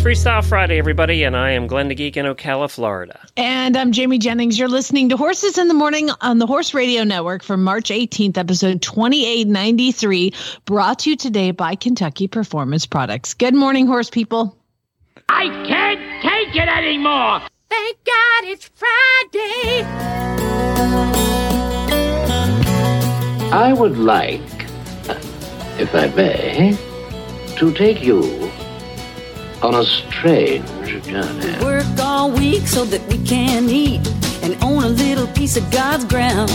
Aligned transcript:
It's 0.00 0.24
Freestyle 0.24 0.42
Friday, 0.42 0.78
everybody, 0.78 1.24
and 1.24 1.36
I 1.36 1.50
am 1.50 1.66
Glenn 1.66 1.88
the 1.88 1.94
Geek 1.94 2.16
in 2.16 2.24
Ocala, 2.24 2.70
Florida. 2.70 3.20
And 3.36 3.76
I'm 3.76 3.92
Jamie 3.92 4.16
Jennings. 4.16 4.58
You're 4.58 4.66
listening 4.66 5.10
to 5.10 5.16
Horses 5.18 5.58
in 5.58 5.68
the 5.68 5.74
Morning 5.74 6.08
on 6.22 6.38
the 6.38 6.46
Horse 6.46 6.72
Radio 6.72 7.04
Network 7.04 7.42
for 7.42 7.58
March 7.58 7.90
18th, 7.90 8.38
episode 8.38 8.80
2893, 8.80 10.32
brought 10.64 11.00
to 11.00 11.10
you 11.10 11.16
today 11.16 11.50
by 11.50 11.74
Kentucky 11.74 12.28
Performance 12.28 12.86
Products. 12.86 13.34
Good 13.34 13.54
morning, 13.54 13.86
horse 13.86 14.08
people. 14.08 14.56
I 15.28 15.48
can't 15.66 16.00
take 16.22 16.56
it 16.56 16.66
anymore. 16.66 17.42
Thank 17.68 17.98
God 18.02 18.44
it's 18.44 18.70
Friday. 18.74 19.84
I 23.52 23.74
would 23.74 23.98
like, 23.98 24.40
if 25.78 25.94
I 25.94 26.06
may, 26.16 26.78
to 27.56 27.70
take 27.74 28.02
you 28.02 28.49
on 29.62 29.74
a 29.74 29.84
strange 29.84 30.66
journey. 31.04 31.64
Work 31.64 31.86
all 32.00 32.30
week 32.30 32.66
so 32.66 32.84
that 32.84 33.02
we 33.08 33.18
can 33.24 33.68
eat 33.68 34.06
and 34.42 34.56
own 34.62 34.84
a 34.84 34.88
little 34.88 35.26
piece 35.28 35.56
of 35.56 35.70
God's 35.70 36.04
ground. 36.04 36.50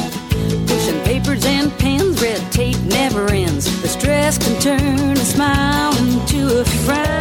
Pushing 0.68 1.00
papers 1.04 1.46
and 1.46 1.72
pens, 1.78 2.22
red 2.22 2.42
tape 2.52 2.80
never 2.82 3.30
ends. 3.32 3.82
The 3.82 3.88
stress 3.88 4.38
can 4.38 4.60
turn 4.60 5.12
a 5.12 5.16
smile 5.18 5.96
into 5.98 6.62
a 6.62 6.66
frown. 6.66 7.16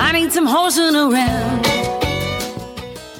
I 0.00 0.12
need 0.12 0.32
some 0.32 0.46
horsing 0.46 0.96
around. 0.96 1.77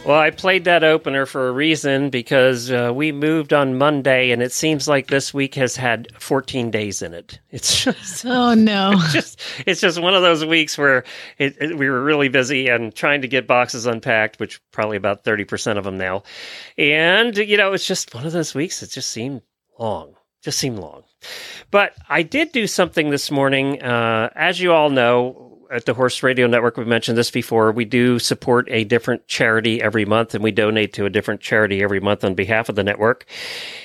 Well, 0.08 0.18
I 0.18 0.30
played 0.30 0.64
that 0.64 0.84
opener 0.84 1.26
for 1.26 1.48
a 1.48 1.52
reason 1.52 2.08
because 2.08 2.70
uh, 2.70 2.92
we 2.94 3.12
moved 3.12 3.52
on 3.52 3.76
Monday, 3.76 4.30
and 4.30 4.40
it 4.42 4.52
seems 4.52 4.88
like 4.88 5.08
this 5.08 5.34
week 5.34 5.54
has 5.56 5.76
had 5.76 6.08
14 6.18 6.70
days 6.70 7.02
in 7.02 7.12
it. 7.12 7.38
It's 7.50 7.84
just. 7.84 8.24
Oh, 8.24 8.54
no. 8.54 8.94
just 9.12 9.38
it's 9.66 9.82
just 9.82 10.00
one 10.00 10.14
of 10.14 10.22
those 10.22 10.46
weeks 10.46 10.78
where 10.78 11.04
it, 11.36 11.58
it- 11.60 11.76
we 11.76 11.90
were 11.90 12.02
really 12.02 12.28
busy 12.30 12.68
and 12.68 12.94
trying 12.94 13.20
to 13.20 13.28
get 13.28 13.46
boxes 13.46 13.84
unpacked, 13.84 14.40
which 14.40 14.62
probably 14.72 14.96
about 14.96 15.24
thirty 15.24 15.44
percent 15.44 15.78
of 15.78 15.84
them 15.84 15.98
now, 15.98 16.22
and 16.78 17.36
you 17.36 17.58
know 17.58 17.74
it's 17.74 17.86
just 17.86 18.14
one 18.14 18.24
of 18.24 18.32
those 18.32 18.54
weeks 18.54 18.80
that 18.80 18.90
just 18.90 19.10
seemed 19.10 19.42
long, 19.78 20.14
just 20.42 20.58
seemed 20.58 20.78
long. 20.78 21.04
But 21.70 21.92
I 22.08 22.22
did 22.22 22.52
do 22.52 22.66
something 22.66 23.10
this 23.10 23.30
morning, 23.30 23.82
uh, 23.82 24.30
as 24.34 24.58
you 24.58 24.72
all 24.72 24.88
know. 24.88 25.47
At 25.70 25.84
the 25.84 25.92
Horse 25.92 26.22
Radio 26.22 26.46
Network, 26.46 26.78
we've 26.78 26.86
mentioned 26.86 27.18
this 27.18 27.30
before. 27.30 27.72
We 27.72 27.84
do 27.84 28.18
support 28.18 28.66
a 28.70 28.84
different 28.84 29.26
charity 29.26 29.82
every 29.82 30.06
month, 30.06 30.34
and 30.34 30.42
we 30.42 30.50
donate 30.50 30.94
to 30.94 31.04
a 31.04 31.10
different 31.10 31.42
charity 31.42 31.82
every 31.82 32.00
month 32.00 32.24
on 32.24 32.34
behalf 32.34 32.68
of 32.70 32.74
the 32.74 32.82
network. 32.82 33.26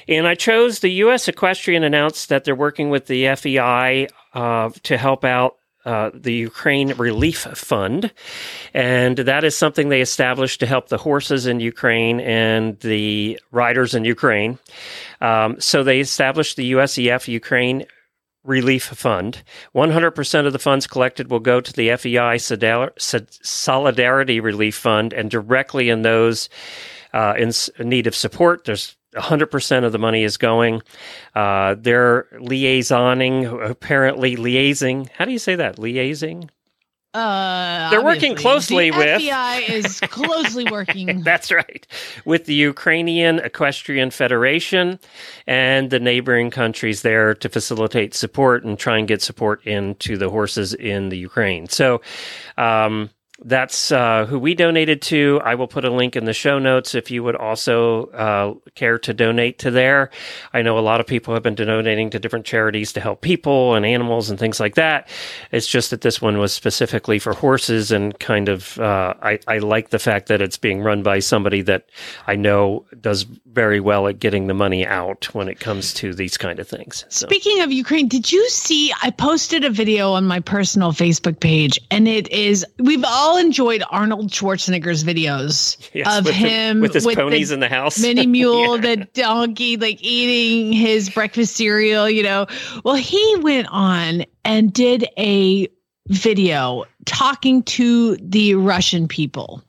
And 0.08 0.25
I 0.25 0.36
chose 0.36 0.80
the 0.80 0.92
U.S. 0.92 1.28
Equestrian 1.28 1.84
announced 1.84 2.30
that 2.30 2.45
they're 2.45 2.56
working 2.56 2.90
with 2.90 3.08
the 3.08 3.36
FEI 3.36 4.08
uh, 4.34 4.70
to 4.84 4.98
help 4.98 5.25
out 5.25 5.58
uh, 5.86 6.12
the 6.14 6.34
Ukraine 6.34 6.94
Relief 6.94 7.40
Fund. 7.40 8.14
And 8.73 9.18
that 9.18 9.44
is 9.44 9.58
something 9.58 9.90
they 9.90 10.00
established 10.00 10.62
to 10.62 10.66
help 10.66 10.88
the 10.88 10.97
horses 10.97 11.46
in 11.46 11.59
Ukraine 11.59 12.22
and 12.22 12.79
the 12.79 13.38
riders 13.52 13.94
in 13.94 14.06
Ukraine. 14.06 14.59
Um, 15.19 15.59
so 15.59 15.84
they 15.84 16.00
established 16.00 16.56
the 16.56 16.72
USEF 16.72 17.28
Ukraine 17.28 17.85
Relief 18.44 18.84
Fund. 18.84 19.44
100% 19.76 20.46
of 20.46 20.54
the 20.54 20.59
funds 20.59 20.88
collected 20.88 21.30
will 21.30 21.40
go 21.40 21.62
to 21.62 21.74
the 21.74 21.96
FEI 21.96 22.38
Solidarity 23.42 24.40
Relief 24.40 24.76
Fund 24.76 25.14
and 25.14 25.31
directly 25.31 25.90
in 25.90 26.02
those 26.02 26.50
uh, 27.14 27.36
in 27.38 27.52
need 27.80 28.08
of 28.08 28.16
support. 28.16 28.66
There's 28.66 28.98
100% 29.16 29.84
of 29.86 29.92
the 29.92 30.00
money 30.00 30.24
is 30.24 30.38
going. 30.38 30.82
Uh, 31.36 31.76
they're 31.78 32.28
liaisoning, 32.34 33.70
apparently 33.70 34.36
liaising. 34.36 35.09
How 35.09 35.26
do 35.26 35.32
you 35.32 35.40
say 35.40 35.56
that? 35.56 35.78
Liaising? 35.78 36.50
Uh, 37.13 37.90
They're 37.91 38.03
working 38.03 38.35
closely 38.35 38.90
the 38.90 38.97
with- 38.97 39.22
FBI 39.22 39.69
is 39.69 40.00
closely 40.09 40.66
working. 40.66 41.22
That's 41.24 41.51
right. 41.51 41.85
With 42.25 42.46
the 42.46 42.56
Ukrainian 42.56 43.40
Equestrian 43.40 44.09
Federation 44.09 45.00
and 45.46 45.90
the 45.91 46.00
neighboring 46.00 46.50
countries 46.50 47.03
there 47.03 47.35
to 47.35 47.50
facilitate 47.50 48.13
support 48.16 48.63
and 48.63 48.79
try 48.79 48.97
and 48.97 49.07
get 49.07 49.22
support 49.22 49.63
into 49.66 50.18
the 50.18 50.29
horses 50.29 50.73
in 50.73 51.09
the 51.09 51.18
Ukraine. 51.18 51.68
So, 51.69 52.02
um, 52.57 53.09
that's 53.44 53.92
uh, 53.92 54.26
who 54.26 54.40
we 54.40 54.56
donated 54.56 55.02
to. 55.04 55.40
I 55.44 55.56
will 55.56 55.68
put 55.68 55.86
a 55.86 55.90
link 55.92 56.16
in 56.16 56.26
the 56.26 56.34
show 56.34 56.59
notes 56.59 56.96
if 56.96 57.12
you 57.12 57.24
would 57.24 57.36
also 57.36 58.06
uh, 58.08 58.54
care 58.76 58.98
to 59.00 59.14
donate 59.14 59.59
to 59.59 59.72
there. 59.72 60.09
I 60.54 60.62
know 60.62 60.78
a 60.78 60.81
lot 60.81 61.00
of 61.00 61.08
people 61.08 61.34
have 61.34 61.44
been 61.44 61.56
donating 61.56 62.09
to 62.12 62.20
different 62.20 62.46
charities 62.46 62.94
to 62.94 63.02
help 63.02 63.22
people 63.22 63.76
and 63.76 63.86
animals 63.86 64.30
and 64.30 64.40
things 64.40 64.59
like 64.59 64.76
that. 64.76 65.09
It's 65.52 65.68
just 65.68 65.90
that 65.92 66.02
this 66.02 66.22
one 66.22 66.38
was 66.38 66.53
specifically 66.53 67.20
for 67.20 67.34
horses 67.34 67.92
and 67.92 68.18
kind 68.20 68.50
of, 68.50 68.80
uh, 68.80 69.14
I, 69.22 69.40
I 69.48 69.58
like 69.59 69.90
the 69.90 70.00
fact 70.00 70.28
that 70.28 70.42
it's 70.42 70.58
being 70.58 70.82
run 70.82 71.03
by 71.03 71.20
somebody 71.20 71.62
that 71.64 71.90
I 72.28 72.36
know 72.36 72.86
does 73.02 73.24
very 73.24 73.80
well 73.80 74.08
at 74.08 74.20
getting 74.20 74.48
the 74.48 74.53
money 74.53 74.86
out 74.86 75.34
when 75.34 75.48
it 75.48 75.59
comes 75.59 75.94
to 75.96 76.14
these 76.14 76.38
kind 76.38 76.59
of 76.59 76.68
things. 76.68 77.06
So. 77.09 77.28
Speaking 77.28 77.62
of 77.62 77.72
Ukraine, 77.72 78.08
did 78.08 78.32
you 78.32 78.48
see? 78.50 78.94
I 79.02 79.12
posted 79.12 79.64
a 79.64 79.70
video 79.70 80.14
on 80.14 80.26
my 80.26 80.40
personal 80.40 80.92
Facebook 80.92 81.40
page, 81.40 81.80
and 81.92 82.08
it 82.08 82.30
is 82.30 82.66
we've 82.80 83.03
all 83.06 83.33
enjoyed 83.38 83.84
Arnold 83.90 84.30
Schwarzenegger's 84.32 85.04
videos 85.04 85.78
Yes, 85.94 86.18
of 86.20 86.26
with 86.26 86.34
the- 86.34 86.40
him 86.40 86.80
with 86.82 86.94
his 86.94 87.04
the 87.04 87.16
ponies 87.16 87.52
in 87.52 87.60
the 87.60 87.70
house. 87.70 88.00
mini 88.02 88.26
mule, 88.26 88.76
Yeah. 88.76 88.96
the 88.96 89.08
donkey, 89.14 89.78
like 89.78 89.98
eating 90.02 90.74
his 90.74 91.10
breakfast 91.10 91.56
cereal. 91.56 92.10
You 92.10 92.24
know, 92.24 92.48
well, 92.84 92.96
he 92.96 93.36
went 93.42 93.68
on 93.70 94.26
and 94.46 94.72
did 94.74 95.08
a 95.18 95.68
video 96.08 96.84
talking 97.06 97.64
to 97.64 98.18
the 98.18 98.56
Russian 98.56 99.08
people, 99.08 99.64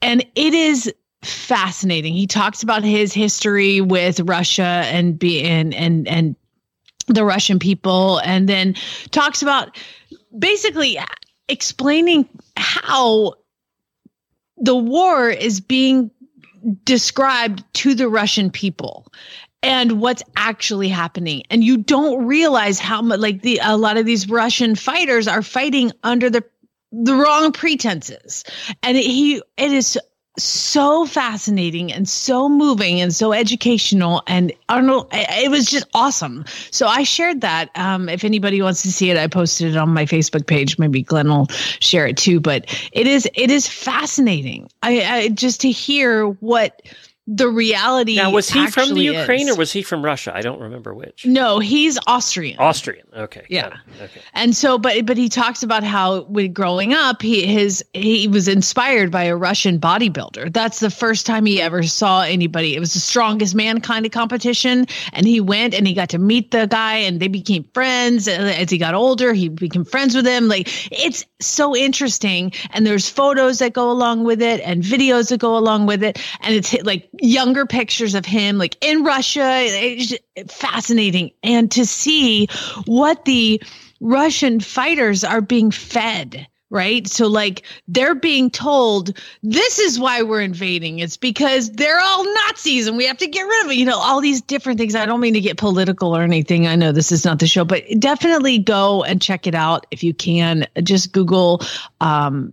and 0.00 0.24
it 0.34 0.54
is 0.54 0.92
fascinating. 1.22 2.14
He 2.14 2.26
talks 2.26 2.62
about 2.62 2.84
his 2.84 3.12
history 3.12 3.80
with 3.80 4.20
Russia 4.20 4.62
and 4.86 5.18
being 5.18 5.74
and 5.74 6.06
and 6.08 6.36
the 7.06 7.24
Russian 7.24 7.58
people, 7.58 8.18
and 8.24 8.48
then 8.48 8.74
talks 9.10 9.42
about 9.42 9.76
basically 10.38 10.98
explaining 11.48 12.28
how 12.56 13.34
the 14.56 14.76
war 14.76 15.28
is 15.28 15.60
being 15.60 16.10
described 16.84 17.64
to 17.74 17.94
the 17.94 18.08
Russian 18.08 18.50
people 18.50 19.06
and 19.62 20.00
what's 20.00 20.22
actually 20.36 20.88
happening. 20.88 21.42
And 21.50 21.64
you 21.64 21.78
don't 21.78 22.26
realize 22.26 22.78
how 22.78 23.02
much 23.02 23.20
like 23.20 23.42
the 23.42 23.60
a 23.62 23.76
lot 23.76 23.96
of 23.96 24.06
these 24.06 24.28
Russian 24.28 24.74
fighters 24.74 25.26
are 25.26 25.42
fighting 25.42 25.92
under 26.02 26.30
the 26.30 26.44
the 26.92 27.14
wrong 27.14 27.52
pretenses. 27.52 28.44
And 28.82 28.96
it, 28.96 29.04
he 29.04 29.42
it 29.56 29.72
is 29.72 29.98
so 30.36 31.06
fascinating 31.06 31.92
and 31.92 32.08
so 32.08 32.48
moving 32.48 33.00
and 33.00 33.14
so 33.14 33.32
educational 33.32 34.22
and 34.26 34.52
Arnold 34.68 35.08
it 35.12 35.50
was 35.50 35.66
just 35.66 35.86
awesome. 35.94 36.44
So 36.70 36.86
I 36.86 37.04
shared 37.04 37.40
that. 37.42 37.70
Um, 37.76 38.08
if 38.08 38.24
anybody 38.24 38.60
wants 38.60 38.82
to 38.82 38.92
see 38.92 39.10
it, 39.10 39.16
I 39.16 39.28
posted 39.28 39.74
it 39.74 39.76
on 39.76 39.90
my 39.90 40.04
Facebook 40.04 40.46
page. 40.46 40.78
Maybe 40.78 41.02
Glenn 41.02 41.28
will 41.28 41.46
share 41.80 42.06
it 42.06 42.16
too. 42.16 42.40
But 42.40 42.66
it 42.92 43.06
is 43.06 43.28
it 43.34 43.50
is 43.50 43.68
fascinating. 43.68 44.68
I, 44.82 45.02
I 45.04 45.28
just 45.28 45.60
to 45.60 45.70
hear 45.70 46.26
what 46.26 46.82
the 47.26 47.48
reality. 47.48 48.16
Now, 48.16 48.30
was 48.30 48.50
he 48.50 48.66
from 48.66 48.92
the 48.92 49.00
Ukraine 49.00 49.48
is. 49.48 49.54
or 49.54 49.58
was 49.58 49.72
he 49.72 49.82
from 49.82 50.04
Russia? 50.04 50.32
I 50.34 50.42
don't 50.42 50.60
remember 50.60 50.92
which. 50.92 51.24
No, 51.24 51.58
he's 51.58 51.98
Austrian. 52.06 52.58
Austrian. 52.58 53.06
Okay. 53.16 53.46
Yeah. 53.48 53.78
Okay. 54.00 54.20
And 54.34 54.54
so, 54.54 54.76
but 54.76 55.06
but 55.06 55.16
he 55.16 55.30
talks 55.30 55.62
about 55.62 55.84
how 55.84 56.24
when 56.24 56.52
growing 56.52 56.92
up, 56.92 57.22
he 57.22 57.46
his 57.46 57.82
he 57.94 58.28
was 58.28 58.46
inspired 58.46 59.10
by 59.10 59.24
a 59.24 59.36
Russian 59.36 59.80
bodybuilder. 59.80 60.52
That's 60.52 60.80
the 60.80 60.90
first 60.90 61.24
time 61.24 61.46
he 61.46 61.62
ever 61.62 61.82
saw 61.82 62.22
anybody. 62.22 62.76
It 62.76 62.80
was 62.80 62.92
the 62.92 63.00
strongest 63.00 63.54
man 63.54 63.80
kind 63.80 64.04
of 64.04 64.12
competition, 64.12 64.86
and 65.14 65.26
he 65.26 65.40
went 65.40 65.72
and 65.72 65.86
he 65.86 65.94
got 65.94 66.10
to 66.10 66.18
meet 66.18 66.50
the 66.50 66.66
guy, 66.66 66.96
and 66.96 67.20
they 67.20 67.28
became 67.28 67.64
friends. 67.72 68.28
As 68.28 68.68
he 68.68 68.76
got 68.76 68.92
older, 68.92 69.32
he 69.32 69.48
became 69.48 69.86
friends 69.86 70.14
with 70.14 70.26
him. 70.26 70.46
Like 70.48 70.68
it's 70.92 71.24
so 71.40 71.74
interesting, 71.74 72.52
and 72.72 72.86
there's 72.86 73.08
photos 73.08 73.60
that 73.60 73.72
go 73.72 73.90
along 73.90 74.24
with 74.24 74.42
it, 74.42 74.60
and 74.60 74.82
videos 74.82 75.30
that 75.30 75.40
go 75.40 75.56
along 75.56 75.86
with 75.86 76.02
it, 76.02 76.18
and 76.42 76.54
it's 76.54 76.74
like 76.82 77.08
younger 77.20 77.66
pictures 77.66 78.14
of 78.14 78.24
him, 78.24 78.58
like 78.58 78.76
in 78.84 79.04
Russia. 79.04 79.44
It's 79.46 80.54
fascinating, 80.54 81.32
and 81.42 81.70
to 81.72 81.86
see 81.86 82.48
what 82.86 83.24
the 83.24 83.62
Russian 84.00 84.60
fighters 84.60 85.24
are 85.24 85.40
being 85.40 85.70
fed 85.70 86.46
right? 86.74 87.06
So 87.06 87.28
like 87.28 87.62
they're 87.86 88.16
being 88.16 88.50
told 88.50 89.16
this 89.44 89.78
is 89.78 89.98
why 89.98 90.22
we're 90.22 90.40
invading. 90.40 90.98
It's 90.98 91.16
because 91.16 91.70
they're 91.70 92.00
all 92.00 92.24
Nazis 92.24 92.88
and 92.88 92.96
we 92.96 93.06
have 93.06 93.18
to 93.18 93.28
get 93.28 93.42
rid 93.42 93.64
of 93.64 93.70
it. 93.70 93.76
You 93.76 93.86
know, 93.86 93.96
all 93.96 94.20
these 94.20 94.42
different 94.42 94.78
things. 94.80 94.96
I 94.96 95.06
don't 95.06 95.20
mean 95.20 95.34
to 95.34 95.40
get 95.40 95.56
political 95.56 96.16
or 96.16 96.22
anything. 96.22 96.66
I 96.66 96.74
know 96.74 96.90
this 96.90 97.12
is 97.12 97.24
not 97.24 97.38
the 97.38 97.46
show, 97.46 97.64
but 97.64 97.84
definitely 98.00 98.58
go 98.58 99.04
and 99.04 99.22
check 99.22 99.46
it 99.46 99.54
out 99.54 99.86
if 99.92 100.02
you 100.02 100.12
can. 100.12 100.66
Just 100.82 101.12
Google 101.12 101.62
um 102.00 102.52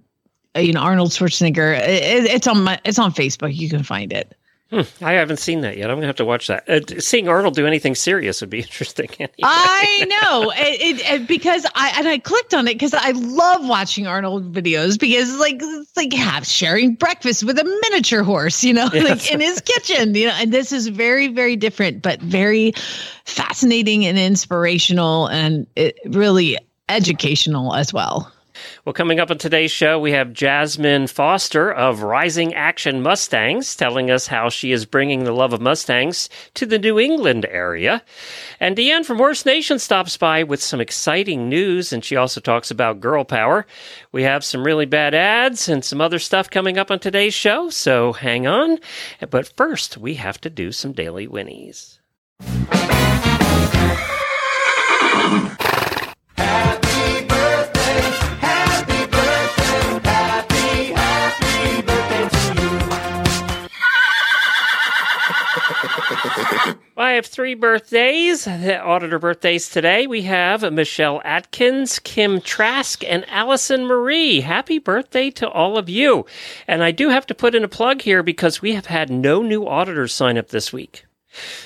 you 0.56 0.72
know 0.72 0.82
Arnold 0.82 1.10
Schwarzenegger. 1.10 1.76
It, 1.80 2.26
it's 2.26 2.48
on 2.48 2.64
my 2.64 2.80
it's 2.86 3.00
on 3.00 3.12
Facebook. 3.12 3.56
You 3.56 3.70
can 3.70 3.82
find 3.82 4.14
it. 4.14 4.38
Hmm, 4.72 4.82
I 5.04 5.14
haven't 5.14 5.38
seen 5.38 5.62
that 5.62 5.78
yet. 5.78 5.92
I'm 5.92 5.98
gonna 5.98 6.08
have 6.08 6.16
to 6.16 6.26
watch 6.26 6.48
that. 6.48 6.70
Uh, 6.70 7.00
seeing 7.00 7.28
Arnold 7.28 7.56
do 7.56 7.68
anything 7.68 7.94
serious 7.94 8.40
would 8.40 8.50
be 8.50 8.60
interesting. 8.62 9.10
Anyway. 9.20 9.34
I 9.44 10.06
know 10.08 10.52
it, 10.56 10.82
it, 10.82 11.12
it, 11.12 11.28
because 11.28 11.66
I 11.76 11.94
and 11.98 12.08
I 12.08 12.20
clicked 12.20 12.54
on 12.54 12.68
it 12.70 12.76
because 12.76 12.94
I 12.94 13.12
love 13.12 13.68
watching 13.68 14.08
Arnold 14.08 14.54
videos 14.54 14.98
because 14.98 15.30
it's 15.30 15.40
like 15.40 15.58
it's 15.60 15.98
like 15.98 16.14
have 16.14 16.48
sharing 16.48 16.96
breakfast 16.96 17.44
with 17.44 17.60
a 17.60 17.66
miniature 17.66 18.24
horse, 18.24 18.64
you 18.64 18.74
know, 18.74 18.88
yes. 18.94 19.04
like 19.04 19.32
in 19.34 19.42
his 19.42 19.60
kitchen, 19.60 20.16
you 20.16 20.28
know. 20.28 20.36
And 20.36 20.54
this 20.54 20.72
is 20.72 20.88
very 20.88 21.28
very 21.28 21.58
different, 21.58 22.02
but 22.02 22.22
very 22.22 22.72
fascinating 23.26 24.06
and 24.06 24.18
inspirational, 24.18 25.28
and 25.28 25.68
it 25.76 26.00
really 26.06 26.58
educational 26.88 27.76
as 27.76 27.94
well. 27.94 28.32
Well, 28.86 28.94
coming 28.94 29.20
up 29.20 29.32
on 29.32 29.38
today's 29.38 29.72
show, 29.72 30.00
we 30.00 30.12
have 30.12 30.34
Jasmine 30.34 31.08
Foster 31.08 31.72
of 31.72 32.02
Rising 32.02 32.54
Action 32.54 33.02
Mustangs 33.02 33.76
telling 33.76 34.10
us 34.10 34.28
how 34.28 34.50
she 34.50 34.72
is 34.72 34.86
bringing 34.86 35.24
the 35.24 35.32
love 35.32 35.54
of 35.54 35.62
Mustangs 35.62 36.30
to 36.56 36.66
the 36.66 36.80
New 36.80 37.00
England 37.00 37.46
area. 37.50 38.04
And 38.60 38.76
DeAnn 38.76 39.06
from 39.06 39.18
Horse 39.18 39.46
Nation 39.46 39.80
stops 39.80 40.18
by 40.18 40.44
with 40.44 40.62
some 40.62 40.82
exciting 40.82 41.50
news, 41.50 41.94
and 41.94 42.04
she 42.04 42.16
also 42.16 42.42
talks 42.42 42.72
about 42.72 43.00
girl 43.00 43.24
power. 43.24 43.66
We 44.12 44.24
have 44.24 44.44
some 44.44 44.64
really 44.64 44.86
bad 44.86 45.14
ads 45.14 45.70
and 45.70 45.86
some 45.86 46.02
other 46.02 46.20
stuff 46.20 46.50
coming 46.50 46.78
up 46.78 46.92
on 46.92 47.00
today's 47.00 47.34
show, 47.34 47.70
so 47.70 48.14
hang 48.14 48.48
on. 48.48 48.80
But 49.30 49.52
first, 49.56 49.98
we 49.98 50.16
have 50.16 50.42
to 50.42 50.50
do 50.50 50.72
some 50.72 50.92
daily 50.92 51.28
whinnies. 51.28 52.00
I 67.02 67.14
have 67.14 67.26
three 67.26 67.56
birthdays, 67.56 68.46
the 68.46 68.80
auditor 68.80 69.18
birthdays 69.18 69.70
today. 69.70 70.06
We 70.06 70.22
have 70.22 70.72
Michelle 70.72 71.20
Atkins, 71.26 71.98
Kim 71.98 72.40
Trask, 72.40 73.04
and 73.04 73.28
Allison 73.28 73.88
Marie. 73.88 74.42
Happy 74.42 74.78
birthday 74.78 75.32
to 75.32 75.50
all 75.50 75.80
of 75.80 75.90
you. 75.90 76.28
And 76.68 76.84
I 76.84 76.92
do 76.92 77.10
have 77.10 77.26
to 77.26 77.34
put 77.34 77.56
in 77.56 77.64
a 77.64 77.68
plug 77.68 78.04
here 78.04 78.22
because 78.22 78.62
we 78.62 78.76
have 78.76 78.86
had 78.86 79.10
no 79.10 79.42
new 79.42 79.68
auditors 79.68 80.14
sign 80.14 80.38
up 80.38 80.50
this 80.50 80.72
week. 80.72 81.06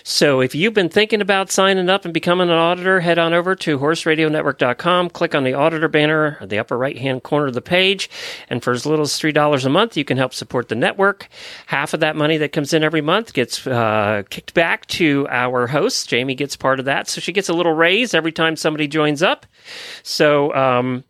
So 0.04 0.42
if 0.42 0.54
you've 0.54 0.74
been 0.74 0.90
thinking 0.90 1.22
about 1.22 1.52
signing 1.52 1.90
up 1.90 2.06
and 2.06 2.14
becoming 2.14 2.50
an 2.50 2.56
auditor, 2.56 3.00
head 3.00 3.18
on 3.18 3.34
over 3.34 3.56
to 3.56 3.80
horseradionetwork.com, 3.80 5.10
click 5.10 5.34
on 5.34 5.44
the 5.44 5.54
auditor 5.54 5.88
banner 5.88 6.38
at 6.42 6.50
the 6.50 6.60
upper 6.60 6.78
right 6.78 6.98
hand 6.98 7.24
corner 7.24 7.48
of 7.48 7.54
the 7.54 7.62
page, 7.62 8.10
and 8.50 8.64
for 8.64 8.72
as 8.72 8.86
little 8.86 9.04
as 9.04 9.14
$3 9.14 9.66
a 9.66 9.70
month, 9.70 9.98
you 9.98 10.06
can 10.06 10.18
help 10.18 10.34
support 10.34 10.70
the 10.70 10.76
network. 10.76 11.28
Half 11.68 11.94
of 11.94 12.00
that 12.02 12.16
money 12.16 12.38
that 12.38 12.52
comes 12.52 12.74
in 12.74 12.84
every 12.84 13.02
month 13.02 13.34
gets 13.34 13.66
uh, 13.66 14.24
kicked 14.30 14.54
back 14.54 14.86
to 14.88 15.28
our 15.30 15.68
host. 15.68 16.10
Jamie 16.10 16.36
gets 16.36 16.56
part 16.56 16.80
of 16.80 16.86
that, 16.86 17.08
so 17.08 17.22
she 17.22 17.32
gets 17.32 17.50
a 17.50 17.54
little 17.54 17.74
raise 17.74 18.14
every 18.14 18.32
time 18.32 18.56
somebody 18.56 18.88
joins 18.88 19.24
up. 19.24 19.46
So, 20.04 20.54
um, 20.54 21.04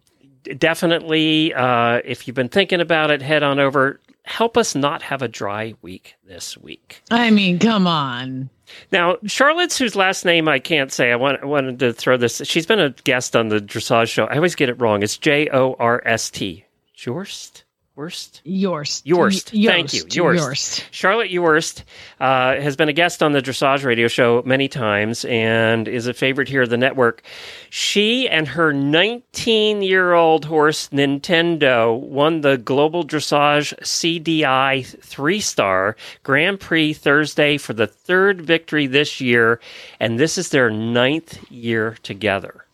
definitely, 0.57 1.53
uh, 1.53 2.01
if 2.05 2.27
you've 2.27 2.35
been 2.35 2.49
thinking 2.49 2.79
about 2.79 3.11
it, 3.11 3.21
head 3.21 3.43
on 3.43 3.59
over 3.59 3.99
help 4.25 4.57
us 4.57 4.75
not 4.75 5.01
have 5.03 5.21
a 5.21 5.27
dry 5.27 5.73
week 5.81 6.15
this 6.25 6.57
week. 6.57 7.01
I 7.11 7.31
mean, 7.31 7.59
come 7.59 7.87
on. 7.87 8.49
Now, 8.91 9.17
Charlotte's, 9.25 9.77
whose 9.77 9.95
last 9.95 10.25
name 10.25 10.47
I 10.47 10.59
can't 10.59 10.91
say, 10.91 11.11
I, 11.11 11.15
want, 11.15 11.41
I 11.41 11.45
wanted 11.45 11.79
to 11.79 11.93
throw 11.93 12.17
this. 12.17 12.41
She's 12.43 12.65
been 12.65 12.79
a 12.79 12.89
guest 12.89 13.35
on 13.35 13.49
the 13.49 13.59
dressage 13.59 14.09
show. 14.09 14.25
I 14.25 14.35
always 14.35 14.55
get 14.55 14.69
it 14.69 14.81
wrong. 14.81 15.03
It's 15.03 15.17
J 15.17 15.49
O 15.49 15.75
R 15.79 16.01
S 16.05 16.29
T. 16.29 16.65
Jorst? 16.97 17.63
Worst? 17.95 18.41
Yorst. 18.43 19.05
Yorst. 19.05 19.51
Thank 19.51 19.93
you. 19.93 20.03
Yorst. 20.09 20.41
Yorst. 20.41 20.83
Charlotte 20.91 21.31
Jorst 21.31 21.83
uh, 22.19 22.59
has 22.59 22.75
been 22.75 22.89
a 22.89 22.93
guest 22.93 23.23
on 23.23 23.31
the 23.31 23.41
Dressage 23.41 23.85
Radio 23.85 24.09
Show 24.09 24.43
many 24.45 24.67
times 24.67 25.23
and 25.23 25.87
is 25.87 26.05
a 26.05 26.13
favorite 26.13 26.49
here 26.49 26.63
at 26.63 26.69
the 26.69 26.77
network. 26.77 27.23
She 27.69 28.27
and 28.27 28.49
her 28.49 28.73
19 28.73 29.81
year 29.81 30.11
old 30.11 30.43
horse, 30.43 30.89
Nintendo, 30.89 31.97
won 31.97 32.41
the 32.41 32.57
Global 32.57 33.05
Dressage 33.05 33.73
CDI 33.79 34.85
three 35.01 35.39
star 35.39 35.95
Grand 36.23 36.59
Prix 36.59 36.93
Thursday 36.95 37.57
for 37.57 37.71
the 37.71 37.87
third 37.87 38.41
victory 38.41 38.87
this 38.87 39.21
year. 39.21 39.61
And 40.01 40.19
this 40.19 40.37
is 40.37 40.49
their 40.49 40.69
ninth 40.69 41.49
year 41.49 41.95
together. 42.03 42.64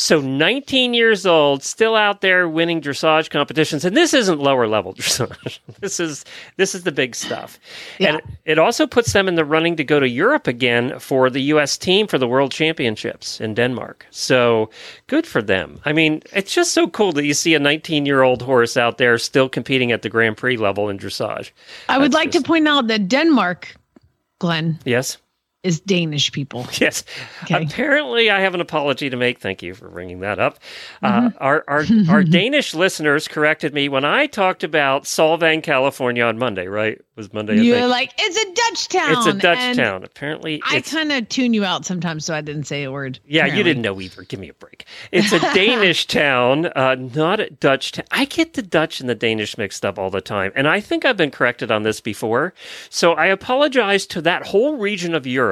So 0.00 0.18
19 0.18 0.94
years 0.94 1.26
old, 1.26 1.62
still 1.62 1.94
out 1.94 2.22
there 2.22 2.48
winning 2.48 2.80
dressage 2.80 3.28
competitions, 3.28 3.84
and 3.84 3.94
this 3.94 4.14
isn't 4.14 4.40
lower 4.40 4.66
level 4.66 4.94
dressage. 4.94 5.58
this 5.80 6.00
is 6.00 6.24
this 6.56 6.74
is 6.74 6.84
the 6.84 6.90
big 6.90 7.14
stuff, 7.14 7.60
yeah. 7.98 8.14
and 8.14 8.22
it 8.46 8.58
also 8.58 8.86
puts 8.86 9.12
them 9.12 9.28
in 9.28 9.34
the 9.34 9.44
running 9.44 9.76
to 9.76 9.84
go 9.84 10.00
to 10.00 10.08
Europe 10.08 10.46
again 10.46 10.98
for 10.98 11.28
the 11.28 11.42
U.S. 11.52 11.76
team 11.76 12.06
for 12.06 12.16
the 12.16 12.26
World 12.26 12.50
Championships 12.50 13.42
in 13.42 13.52
Denmark. 13.52 14.06
So 14.08 14.70
good 15.06 15.26
for 15.26 15.42
them. 15.42 15.78
I 15.84 15.92
mean, 15.92 16.22
it's 16.32 16.54
just 16.54 16.72
so 16.72 16.88
cool 16.88 17.12
that 17.12 17.26
you 17.26 17.34
see 17.34 17.54
a 17.54 17.58
19 17.58 18.06
year 18.06 18.22
old 18.22 18.40
horse 18.40 18.78
out 18.78 18.96
there 18.96 19.18
still 19.18 19.50
competing 19.50 19.92
at 19.92 20.00
the 20.00 20.08
Grand 20.08 20.38
Prix 20.38 20.56
level 20.56 20.88
in 20.88 20.98
dressage. 20.98 21.50
I 21.90 21.98
would 21.98 22.14
like 22.14 22.30
just... 22.30 22.46
to 22.46 22.48
point 22.48 22.66
out 22.66 22.86
that 22.86 23.06
Denmark, 23.06 23.76
Glenn. 24.38 24.78
Yes 24.86 25.18
is 25.62 25.80
Danish 25.80 26.32
people. 26.32 26.66
Yes. 26.80 27.04
Okay. 27.42 27.62
Apparently, 27.62 28.30
I 28.30 28.40
have 28.40 28.54
an 28.54 28.62
apology 28.62 29.10
to 29.10 29.16
make. 29.16 29.38
Thank 29.38 29.62
you 29.62 29.74
for 29.74 29.88
bringing 29.88 30.20
that 30.20 30.38
up. 30.38 30.58
Uh, 31.02 31.08
mm-hmm. 31.08 31.26
Uh, 31.26 31.30
our 31.40 31.64
our, 31.68 31.84
our 32.08 32.24
Danish 32.24 32.74
listeners 32.74 33.28
corrected 33.28 33.74
me 33.74 33.90
when 33.90 34.04
I 34.04 34.26
talked 34.26 34.64
about 34.64 35.04
Solvang, 35.04 35.62
California 35.62 36.24
on 36.24 36.38
Monday, 36.38 36.68
right? 36.68 36.98
was 37.20 37.32
Monday. 37.34 37.62
You're 37.62 37.86
like, 37.86 38.12
it's 38.18 38.36
a 38.36 38.54
Dutch 38.54 38.88
town. 38.88 39.12
It's 39.12 39.26
a 39.26 39.32
Dutch 39.34 39.76
town. 39.76 40.04
Apparently, 40.04 40.62
I 40.68 40.80
kind 40.80 41.12
of 41.12 41.28
tune 41.28 41.52
you 41.52 41.64
out 41.64 41.84
sometimes, 41.84 42.24
so 42.24 42.34
I 42.34 42.40
didn't 42.40 42.64
say 42.64 42.82
a 42.84 42.90
word. 42.90 43.20
Yeah, 43.26 43.42
apparently. 43.42 43.58
you 43.58 43.64
didn't 43.64 43.82
know 43.82 44.00
either. 44.00 44.22
Give 44.22 44.40
me 44.40 44.48
a 44.48 44.54
break. 44.54 44.86
It's 45.12 45.30
a 45.30 45.38
Danish 45.54 46.06
town, 46.06 46.66
uh, 46.74 46.94
not 46.94 47.40
a 47.40 47.50
Dutch 47.50 47.92
town. 47.92 48.06
I 48.10 48.24
get 48.24 48.54
the 48.54 48.62
Dutch 48.62 49.00
and 49.00 49.08
the 49.08 49.14
Danish 49.14 49.58
mixed 49.58 49.84
up 49.84 49.98
all 49.98 50.10
the 50.10 50.22
time, 50.22 50.52
and 50.56 50.66
I 50.66 50.80
think 50.80 51.04
I've 51.04 51.18
been 51.18 51.30
corrected 51.30 51.70
on 51.70 51.82
this 51.82 52.00
before. 52.00 52.54
So 52.88 53.12
I 53.12 53.26
apologize 53.26 54.06
to 54.06 54.22
that 54.22 54.46
whole 54.46 54.76
region 54.76 55.14
of 55.14 55.26
Europe 55.26 55.49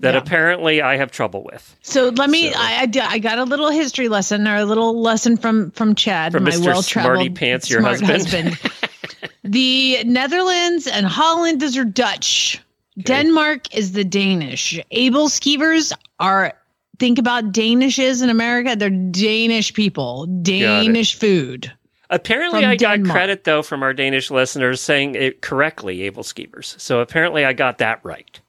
that 0.00 0.14
yeah. 0.14 0.20
apparently 0.20 0.82
I 0.82 0.96
have 0.96 1.10
trouble 1.10 1.42
with. 1.44 1.76
So 1.82 2.08
let 2.10 2.30
me. 2.30 2.52
So. 2.52 2.58
I, 2.58 2.88
I, 2.94 3.00
I 3.08 3.18
got 3.18 3.38
a 3.38 3.44
little 3.44 3.70
history 3.70 4.08
lesson 4.08 4.46
or 4.46 4.56
a 4.56 4.64
little 4.64 5.00
lesson 5.00 5.36
from 5.36 5.70
from 5.72 5.94
Chad, 5.94 6.32
from 6.32 6.44
my 6.44 6.50
Mr. 6.50 6.66
well 6.66 6.82
traveled 6.82 7.16
Smarty 7.16 7.30
Pants, 7.30 7.70
your 7.70 7.82
husband. 7.82 8.10
husband. 8.10 9.30
the 9.44 10.02
Netherlands 10.04 10.86
and 10.86 11.06
Holland 11.06 11.60
those 11.60 11.76
are 11.76 11.84
Dutch. 11.84 12.60
Okay. 12.98 13.04
Denmark 13.04 13.74
is 13.74 13.92
the 13.92 14.04
Danish. 14.04 14.80
Aebleskivers 14.90 15.92
are 16.18 16.54
think 16.98 17.18
about 17.18 17.52
Danishes 17.52 18.22
in 18.22 18.30
America. 18.30 18.74
They're 18.76 18.90
Danish 18.90 19.74
people, 19.74 20.26
Danish 20.42 21.14
food. 21.14 21.70
Apparently, 22.08 22.64
I 22.64 22.76
got 22.76 23.02
credit 23.04 23.44
though 23.44 23.62
from 23.62 23.82
our 23.82 23.92
Danish 23.92 24.30
listeners 24.30 24.80
saying 24.80 25.14
it 25.14 25.42
correctly, 25.42 25.98
aebleskivers. 25.98 26.78
So 26.80 27.00
apparently, 27.00 27.44
I 27.44 27.52
got 27.52 27.78
that 27.78 28.00
right. 28.04 28.40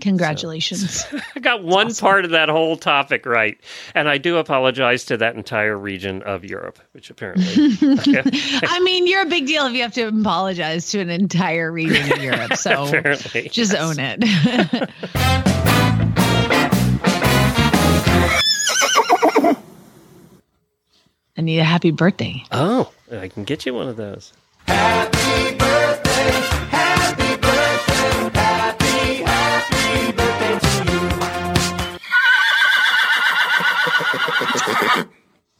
Congratulations. 0.00 1.04
So, 1.04 1.18
I 1.36 1.40
got 1.40 1.62
one 1.62 1.88
awesome. 1.88 2.04
part 2.04 2.24
of 2.24 2.30
that 2.32 2.48
whole 2.48 2.76
topic 2.76 3.26
right. 3.26 3.58
And 3.94 4.08
I 4.08 4.18
do 4.18 4.36
apologize 4.36 5.04
to 5.06 5.16
that 5.18 5.36
entire 5.36 5.76
region 5.76 6.22
of 6.22 6.44
Europe, 6.44 6.78
which 6.92 7.10
apparently. 7.10 7.46
I 8.62 8.80
mean, 8.82 9.06
you're 9.06 9.22
a 9.22 9.26
big 9.26 9.46
deal 9.46 9.66
if 9.66 9.72
you 9.72 9.82
have 9.82 9.94
to 9.94 10.08
apologize 10.08 10.90
to 10.90 11.00
an 11.00 11.10
entire 11.10 11.70
region 11.72 12.12
of 12.12 12.22
Europe. 12.22 12.54
So 12.56 12.86
apparently, 12.86 13.48
just 13.48 13.72
yes. 13.72 13.80
own 13.80 13.96
it. 13.98 14.90
I 21.38 21.42
need 21.42 21.58
a 21.58 21.64
happy 21.64 21.90
birthday. 21.90 22.42
Oh, 22.50 22.90
I 23.12 23.28
can 23.28 23.44
get 23.44 23.66
you 23.66 23.74
one 23.74 23.88
of 23.88 23.96
those. 23.96 24.32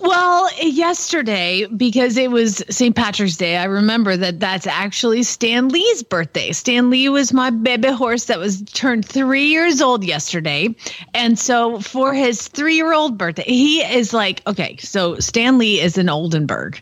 Well, 0.07 0.49
yesterday, 0.63 1.67
because 1.67 2.17
it 2.17 2.31
was 2.31 2.63
St. 2.71 2.95
Patrick's 2.95 3.37
Day, 3.37 3.57
I 3.57 3.65
remember 3.65 4.17
that 4.17 4.39
that's 4.41 4.67
actually 4.67 5.23
Stanley's 5.25 6.03
birthday. 6.05 6.53
Stanley 6.53 7.09
was 7.09 7.33
my 7.33 7.51
baby 7.51 7.91
horse 7.91 8.27
that 8.27 8.39
was 8.39 8.63
turned 8.63 9.05
three 9.05 9.47
years 9.47 9.83
old 9.83 10.05
yesterday. 10.05 10.75
And 11.15 11.39
so 11.39 11.81
for 11.81 12.15
his 12.15 12.47
three 12.49 12.77
year 12.77 12.93
old 12.93 13.19
birthday, 13.19 13.45
he 13.45 13.81
is 13.81 14.13
like, 14.13 14.43
okay, 14.47 14.77
so 14.77 15.19
Stanley 15.19 15.81
is 15.81 15.99
in 15.99 16.09
Oldenburg. 16.09 16.81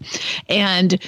And 0.48 1.00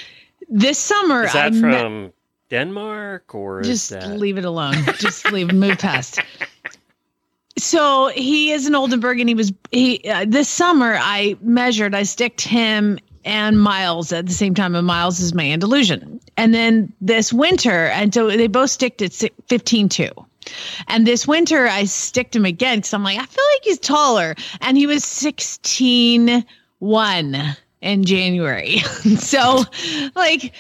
this 0.49 0.79
summer, 0.79 1.25
Is 1.25 1.33
that 1.35 1.47
I 1.47 1.51
met- 1.51 1.81
from 1.83 2.13
Denmark 2.49 3.35
or 3.35 3.63
just 3.63 3.91
that 3.91 4.09
leave 4.19 4.39
it 4.39 4.45
alone. 4.45 4.77
Just 4.99 5.31
leave, 5.33 5.53
move 5.53 5.79
past. 5.79 6.21
So 7.59 8.09
he 8.09 8.53
is 8.53 8.67
an 8.67 8.75
Oldenburg, 8.75 9.21
and 9.21 9.29
he 9.29 9.35
was 9.35 9.53
he 9.71 10.09
uh, 10.09 10.27
this 10.29 10.49
summer. 10.49 10.97
I 11.01 11.37
measured, 11.41 11.95
I 11.95 12.03
sticked 12.03 12.43
him 12.43 12.99
and 13.25 13.61
Miles 13.61 14.13
at 14.13 14.27
the 14.27 14.33
same 14.33 14.55
time, 14.55 14.75
and 14.75 14.87
Miles 14.87 15.21
is 15.21 15.35
my 15.35 15.45
Andalusian. 15.45 16.21
And 16.37 16.55
then 16.55 16.93
this 17.01 17.33
winter, 17.33 17.87
and 17.87 18.15
so 18.15 18.29
they 18.29 18.47
both 18.47 18.71
sticked 18.71 19.03
at 19.03 19.13
si- 19.13 19.33
15 19.49 19.89
2. 19.89 20.09
And 20.87 21.07
this 21.07 21.27
winter, 21.27 21.67
I 21.67 21.85
sticked 21.85 22.37
him 22.37 22.45
again 22.45 22.79
because 22.79 22.95
I'm 22.95 23.03
like, 23.03 23.19
I 23.19 23.27
feel 23.27 23.45
like 23.55 23.65
he's 23.65 23.81
taller. 23.81 24.37
And 24.61 24.77
he 24.77 24.87
was 24.87 25.05
16 25.05 26.45
1 26.79 27.57
in 27.81 28.05
January. 28.05 28.79
so, 29.19 29.65
like, 30.15 30.53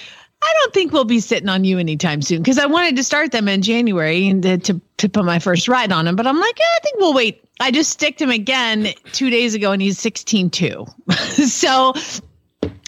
I 0.42 0.54
don't 0.60 0.74
think 0.74 0.92
we'll 0.92 1.04
be 1.04 1.20
sitting 1.20 1.48
on 1.48 1.64
you 1.64 1.78
anytime 1.78 2.22
soon 2.22 2.42
because 2.42 2.58
I 2.58 2.66
wanted 2.66 2.96
to 2.96 3.04
start 3.04 3.32
them 3.32 3.48
in 3.48 3.62
January 3.62 4.28
and 4.28 4.42
to, 4.42 4.58
to, 4.58 4.80
to 4.98 5.08
put 5.08 5.24
my 5.24 5.38
first 5.38 5.66
ride 5.66 5.92
on 5.92 6.06
him. 6.06 6.14
But 6.14 6.26
I'm 6.26 6.38
like, 6.38 6.58
I 6.60 6.78
think 6.82 6.98
we'll 6.98 7.14
wait. 7.14 7.42
I 7.58 7.70
just 7.70 7.90
sticked 7.90 8.20
him 8.20 8.30
again 8.30 8.88
two 9.12 9.30
days 9.30 9.54
ago 9.54 9.72
and 9.72 9.80
he's 9.80 9.98
16 9.98 10.50
2. 10.50 10.86
so 11.46 11.94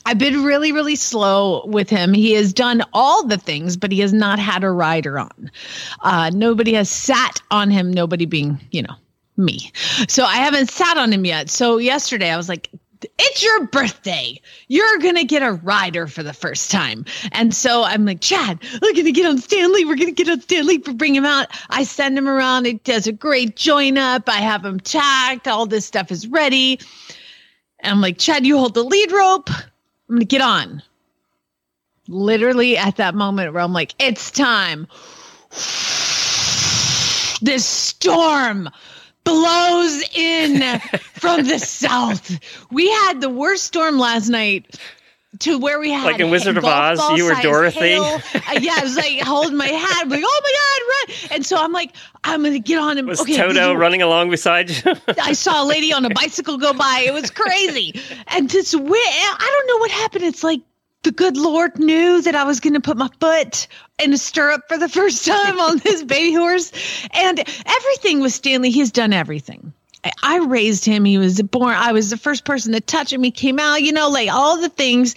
I've 0.08 0.18
been 0.18 0.42
really, 0.42 0.72
really 0.72 0.96
slow 0.96 1.66
with 1.66 1.90
him. 1.90 2.14
He 2.14 2.32
has 2.32 2.52
done 2.52 2.82
all 2.92 3.26
the 3.26 3.38
things, 3.38 3.76
but 3.76 3.92
he 3.92 4.00
has 4.00 4.12
not 4.12 4.38
had 4.38 4.64
a 4.64 4.70
rider 4.70 5.18
on. 5.18 5.50
Uh, 6.00 6.30
nobody 6.32 6.72
has 6.74 6.88
sat 6.88 7.42
on 7.50 7.70
him, 7.70 7.92
nobody 7.92 8.24
being, 8.24 8.60
you 8.70 8.82
know, 8.82 8.94
me. 9.36 9.70
So 10.08 10.24
I 10.24 10.36
haven't 10.36 10.70
sat 10.70 10.96
on 10.96 11.12
him 11.12 11.24
yet. 11.24 11.50
So 11.50 11.78
yesterday 11.78 12.30
I 12.30 12.36
was 12.36 12.48
like, 12.48 12.70
it's 13.18 13.42
your 13.42 13.66
birthday. 13.66 14.40
You're 14.68 14.98
going 14.98 15.16
to 15.16 15.24
get 15.24 15.42
a 15.42 15.52
rider 15.52 16.06
for 16.06 16.22
the 16.22 16.32
first 16.32 16.70
time. 16.70 17.04
And 17.32 17.54
so 17.54 17.84
I'm 17.84 18.04
like, 18.04 18.20
Chad, 18.20 18.58
we're 18.82 18.92
going 18.92 19.04
to 19.04 19.12
get 19.12 19.26
on 19.26 19.38
Stanley. 19.38 19.84
We're 19.84 19.96
going 19.96 20.14
to 20.14 20.24
get 20.24 20.28
on 20.28 20.40
Stanley 20.40 20.78
for 20.78 20.92
bring 20.92 21.14
him 21.14 21.24
out. 21.24 21.48
I 21.70 21.84
send 21.84 22.18
him 22.18 22.28
around. 22.28 22.66
It 22.66 22.84
does 22.84 23.06
a 23.06 23.12
great 23.12 23.56
join 23.56 23.98
up. 23.98 24.28
I 24.28 24.38
have 24.38 24.64
him 24.64 24.80
tacked. 24.80 25.46
All 25.46 25.66
this 25.66 25.86
stuff 25.86 26.10
is 26.10 26.26
ready. 26.26 26.80
And 27.80 27.92
I'm 27.92 28.00
like, 28.00 28.18
Chad, 28.18 28.46
you 28.46 28.58
hold 28.58 28.74
the 28.74 28.82
lead 28.82 29.12
rope. 29.12 29.50
I'm 29.50 30.16
going 30.16 30.20
to 30.20 30.26
get 30.26 30.40
on. 30.40 30.82
Literally 32.08 32.76
at 32.76 32.96
that 32.96 33.14
moment 33.14 33.52
where 33.52 33.62
I'm 33.62 33.72
like, 33.72 33.94
it's 33.98 34.30
time. 34.30 34.86
This 37.40 37.64
storm 37.64 38.68
blows 39.28 40.02
in 40.14 40.78
from 41.14 41.46
the 41.46 41.58
south. 41.58 42.38
We 42.70 42.90
had 42.90 43.20
the 43.20 43.28
worst 43.28 43.64
storm 43.64 43.98
last 43.98 44.28
night 44.28 44.78
to 45.40 45.58
where 45.58 45.78
we 45.78 45.90
had 45.90 46.06
Like 46.06 46.20
in 46.20 46.30
Wizard 46.30 46.56
of 46.56 46.64
Oz, 46.64 47.18
you 47.18 47.26
were 47.26 47.34
Dorothy? 47.42 47.94
Uh, 47.94 48.18
yeah, 48.58 48.76
I 48.78 48.80
was 48.82 48.96
like 48.96 49.20
holding 49.20 49.56
my 49.56 49.66
hat, 49.66 50.02
I'm 50.02 50.08
like, 50.08 50.22
oh 50.24 50.40
my 50.42 50.52
god, 50.56 51.22
run! 51.28 51.36
And 51.36 51.46
so 51.46 51.56
I'm 51.58 51.72
like, 51.72 51.94
I'm 52.24 52.42
gonna 52.42 52.58
get 52.58 52.78
on 52.78 52.96
him. 52.96 53.06
was 53.06 53.20
okay, 53.20 53.36
Toto 53.36 53.74
running 53.74 54.00
along 54.02 54.30
beside 54.30 54.70
you? 54.70 54.94
I 55.22 55.34
saw 55.34 55.62
a 55.62 55.66
lady 55.66 55.92
on 55.92 56.04
a 56.04 56.10
bicycle 56.10 56.56
go 56.56 56.72
by. 56.72 57.04
It 57.06 57.12
was 57.12 57.30
crazy. 57.30 58.00
And 58.28 58.48
this 58.48 58.74
I 58.74 58.78
don't 58.78 59.66
know 59.66 59.78
what 59.78 59.90
happened. 59.90 60.24
It's 60.24 60.42
like 60.42 60.62
the 61.02 61.12
good 61.12 61.36
Lord 61.36 61.78
knew 61.78 62.20
that 62.22 62.34
I 62.34 62.44
was 62.44 62.60
going 62.60 62.74
to 62.74 62.80
put 62.80 62.96
my 62.96 63.08
foot 63.20 63.66
in 64.02 64.12
a 64.12 64.18
stirrup 64.18 64.62
for 64.68 64.78
the 64.78 64.88
first 64.88 65.24
time 65.26 65.58
on 65.60 65.78
this 65.78 66.02
baby 66.04 66.34
horse. 66.34 66.72
And 67.12 67.38
everything 67.38 68.20
with 68.20 68.32
Stanley, 68.32 68.70
he's 68.70 68.90
done 68.92 69.12
everything. 69.12 69.72
I- 70.04 70.12
I 70.22 70.38
raised 70.38 70.84
him. 70.84 71.04
He 71.04 71.18
was 71.18 71.40
born. 71.42 71.74
I 71.74 71.92
was 71.92 72.10
the 72.10 72.16
first 72.16 72.44
person 72.44 72.72
to 72.72 72.80
touch 72.80 73.12
him. 73.12 73.22
He 73.22 73.30
came 73.30 73.58
out, 73.58 73.82
you 73.82 73.92
know, 73.92 74.08
like 74.08 74.28
all 74.30 74.60
the 74.60 74.68
things 74.68 75.14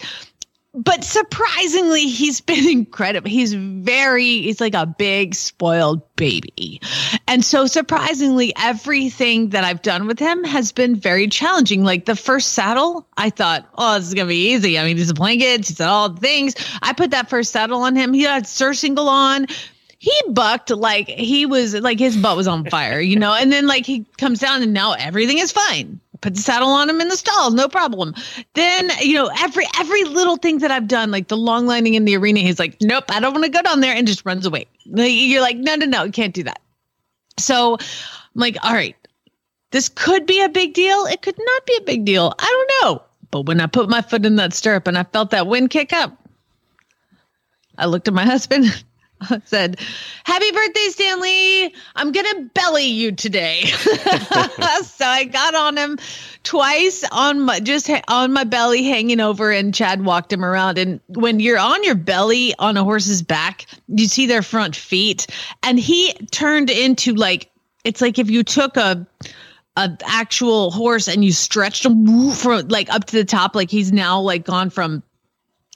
but 0.74 1.04
surprisingly, 1.04 2.06
he's 2.06 2.40
been 2.52 2.68
incredible. 2.68 3.28
He's 3.28 3.52
very, 3.52 4.42
he's 4.42 4.60
like 4.60 4.74
a 4.74 4.86
big 4.86 5.34
spoiled 5.34 6.02
baby. 6.16 6.80
And 7.28 7.44
so 7.44 7.66
surprisingly, 7.66 8.52
everything 8.56 9.50
that 9.50 9.64
I've 9.64 9.82
done 9.82 10.06
with 10.06 10.18
him 10.18 10.44
has 10.44 10.72
been 10.72 10.96
very 10.96 11.28
challenging. 11.28 11.84
Like 11.84 12.06
the 12.06 12.16
first 12.16 12.52
saddle, 12.52 13.06
I 13.16 13.30
thought, 13.30 13.68
oh, 13.76 13.98
this 13.98 14.08
is 14.08 14.14
going 14.14 14.26
to 14.26 14.30
be 14.30 14.52
easy. 14.52 14.78
I 14.78 14.84
mean, 14.84 14.96
he's 14.96 15.10
a 15.10 15.14
blanket, 15.14 15.68
he's 15.68 15.80
all 15.80 16.08
the 16.08 16.20
things. 16.20 16.54
I 16.80 16.92
put 16.92 17.10
that 17.10 17.28
first 17.28 17.52
saddle 17.52 17.82
on 17.82 17.94
him. 17.96 18.12
He 18.12 18.22
had 18.22 18.46
surcingle 18.46 19.08
on. 19.08 19.46
He 19.98 20.12
bucked 20.30 20.70
like 20.70 21.06
he 21.06 21.46
was 21.46 21.74
like 21.74 22.00
his 22.00 22.16
butt 22.16 22.36
was 22.36 22.48
on 22.48 22.68
fire, 22.68 23.00
you 23.00 23.16
know, 23.16 23.34
and 23.34 23.52
then 23.52 23.68
like 23.68 23.86
he 23.86 24.04
comes 24.18 24.40
down 24.40 24.60
and 24.60 24.72
now 24.72 24.94
everything 24.94 25.38
is 25.38 25.52
fine 25.52 26.00
put 26.22 26.34
the 26.34 26.40
saddle 26.40 26.68
on 26.68 26.88
him 26.88 27.00
in 27.00 27.08
the 27.08 27.16
stall, 27.16 27.50
no 27.50 27.68
problem. 27.68 28.14
Then, 28.54 28.90
you 29.00 29.14
know, 29.14 29.30
every 29.40 29.66
every 29.78 30.04
little 30.04 30.36
thing 30.36 30.58
that 30.58 30.70
I've 30.70 30.88
done, 30.88 31.10
like 31.10 31.28
the 31.28 31.36
long 31.36 31.66
lining 31.66 31.94
in 31.94 32.06
the 32.06 32.16
arena, 32.16 32.40
he's 32.40 32.58
like, 32.58 32.76
nope, 32.80 33.04
I 33.10 33.20
don't 33.20 33.32
want 33.32 33.44
to 33.44 33.50
go 33.50 33.60
down 33.60 33.80
there 33.80 33.94
and 33.94 34.06
just 34.06 34.24
runs 34.24 34.46
away. 34.46 34.66
You're 34.84 35.42
like, 35.42 35.58
no, 35.58 35.74
no, 35.74 35.84
no, 35.84 36.04
you 36.04 36.12
can't 36.12 36.32
do 36.32 36.44
that. 36.44 36.62
So 37.38 37.74
I'm 37.74 37.86
like, 38.34 38.56
all 38.64 38.72
right, 38.72 38.96
this 39.72 39.88
could 39.88 40.24
be 40.24 40.40
a 40.40 40.48
big 40.48 40.72
deal. 40.72 41.04
It 41.06 41.20
could 41.20 41.38
not 41.38 41.66
be 41.66 41.76
a 41.76 41.84
big 41.84 42.04
deal. 42.04 42.32
I 42.38 42.44
don't 42.44 42.72
know. 42.82 43.02
But 43.30 43.42
when 43.42 43.60
I 43.60 43.66
put 43.66 43.88
my 43.88 44.02
foot 44.02 44.24
in 44.24 44.36
that 44.36 44.52
stirrup 44.52 44.86
and 44.86 44.96
I 44.96 45.04
felt 45.04 45.30
that 45.30 45.46
wind 45.46 45.70
kick 45.70 45.92
up, 45.92 46.16
I 47.78 47.86
looked 47.86 48.08
at 48.08 48.14
my 48.14 48.24
husband. 48.24 48.84
Said, 49.44 49.80
Happy 50.24 50.50
birthday, 50.52 50.88
Stanley. 50.88 51.74
I'm 51.96 52.12
going 52.12 52.26
to 52.26 52.50
belly 52.54 52.86
you 52.86 53.12
today. 53.12 53.64
so 53.64 55.04
I 55.06 55.28
got 55.30 55.54
on 55.54 55.76
him 55.76 55.98
twice 56.42 57.04
on 57.12 57.40
my 57.40 57.60
just 57.60 57.86
ha- 57.86 58.02
on 58.08 58.32
my 58.32 58.44
belly 58.44 58.82
hanging 58.84 59.20
over 59.20 59.50
and 59.50 59.74
Chad 59.74 60.04
walked 60.04 60.32
him 60.32 60.44
around 60.44 60.78
and 60.78 61.00
when 61.08 61.40
you're 61.40 61.58
on 61.58 61.84
your 61.84 61.94
belly 61.94 62.54
on 62.58 62.76
a 62.76 62.84
horse's 62.84 63.22
back, 63.22 63.66
you 63.88 64.06
see 64.06 64.26
their 64.26 64.42
front 64.42 64.74
feet 64.74 65.26
and 65.62 65.78
he 65.78 66.12
turned 66.30 66.70
into 66.70 67.14
like 67.14 67.50
it's 67.84 68.00
like 68.00 68.18
if 68.18 68.30
you 68.30 68.42
took 68.42 68.76
a 68.76 69.06
a 69.76 69.96
actual 70.04 70.70
horse 70.70 71.08
and 71.08 71.24
you 71.24 71.32
stretched 71.32 71.86
him 71.86 72.30
from 72.32 72.68
like 72.68 72.92
up 72.92 73.04
to 73.06 73.16
the 73.16 73.24
top 73.24 73.54
like 73.54 73.70
he's 73.70 73.90
now 73.92 74.20
like 74.20 74.44
gone 74.44 74.68
from 74.68 75.02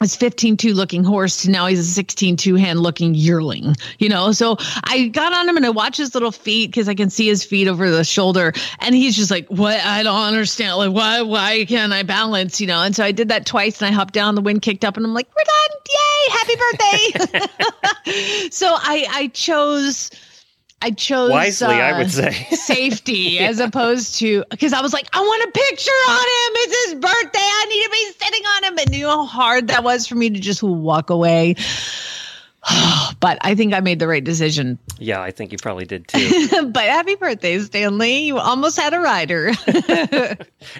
his 0.00 0.16
15-2 0.16 0.74
looking 0.74 1.04
horse. 1.04 1.42
To 1.42 1.50
now 1.50 1.66
he's 1.66 1.98
a 1.98 2.02
16-2 2.02 2.58
hand 2.58 2.80
looking 2.80 3.14
yearling 3.14 3.74
you 3.98 4.08
know? 4.08 4.32
So 4.32 4.56
i 4.84 5.08
got 5.08 5.32
on 5.32 5.48
him 5.48 5.56
and 5.56 5.66
i 5.66 5.70
watched 5.70 5.98
his 5.98 6.14
little 6.14 6.32
feet 6.32 6.70
because 6.70 6.88
i 6.88 6.94
can 6.94 7.10
see 7.10 7.26
his 7.26 7.44
feet 7.44 7.68
over 7.68 7.90
the 7.90 8.04
shoulder. 8.04 8.52
And 8.80 8.94
he's 8.94 9.16
just 9.16 9.30
like 9.30 9.46
what? 9.48 9.80
I 9.84 10.02
don't 10.02 10.22
understand. 10.22 10.76
Like 10.76 10.92
why 10.92 11.22
why 11.22 11.64
can't 11.64 11.92
i 11.92 12.02
balance? 12.02 12.60
You 12.60 12.66
know? 12.66 12.82
And 12.82 12.94
so 12.94 13.04
i 13.04 13.12
did 13.12 13.28
that 13.28 13.46
twice 13.46 13.80
and 13.80 13.88
i 13.88 13.92
hopped 13.92 14.14
down. 14.14 14.34
The 14.34 14.42
wind 14.42 14.62
kicked 14.62 14.84
up 14.84 14.96
and 14.96 15.06
i'm 15.06 15.14
like 15.14 15.28
we're 15.36 15.44
done. 15.44 15.78
Yay. 15.88 16.30
Happy 16.30 16.56
birthday. 16.56 17.48
So 18.50 18.68
i 18.68 19.06
i 19.10 19.26
chose 19.28 20.10
I 20.82 20.90
chose 20.90 21.30
Wisely, 21.30 21.74
I 21.74 21.92
uh, 21.92 21.98
would 21.98 22.10
say. 22.10 22.32
safety 22.50 23.38
as 23.38 23.60
opposed 23.60 24.18
to 24.18 24.44
because 24.50 24.72
I 24.72 24.80
was 24.80 24.92
like, 24.92 25.08
I 25.12 25.20
want 25.20 25.48
a 25.48 25.52
picture 25.52 25.90
on 26.08 26.20
him. 26.20 26.52
It's 26.54 26.84
his 26.86 26.94
birthday. 26.94 27.38
I 27.38 27.66
need 27.68 27.82
to 27.84 27.90
be 27.90 28.24
sitting 28.24 28.46
on 28.46 28.64
him. 28.64 28.78
And 28.78 28.94
you 28.94 29.02
know 29.02 29.24
how 29.24 29.26
hard 29.26 29.68
that 29.68 29.84
was 29.84 30.06
for 30.06 30.14
me 30.14 30.30
to 30.30 30.38
just 30.38 30.62
walk 30.62 31.10
away. 31.10 31.56
but 33.20 33.38
I 33.42 33.54
think 33.54 33.74
I 33.74 33.80
made 33.80 33.98
the 33.98 34.08
right 34.08 34.22
decision. 34.24 34.78
yeah, 34.98 35.20
I 35.20 35.30
think 35.30 35.52
you 35.52 35.58
probably 35.58 35.84
did 35.84 36.08
too. 36.08 36.70
but 36.70 36.84
happy 36.84 37.14
birthday, 37.14 37.58
Stanley. 37.60 38.18
You 38.24 38.38
almost 38.38 38.78
had 38.78 38.92
a 38.94 39.00
rider. 39.00 39.52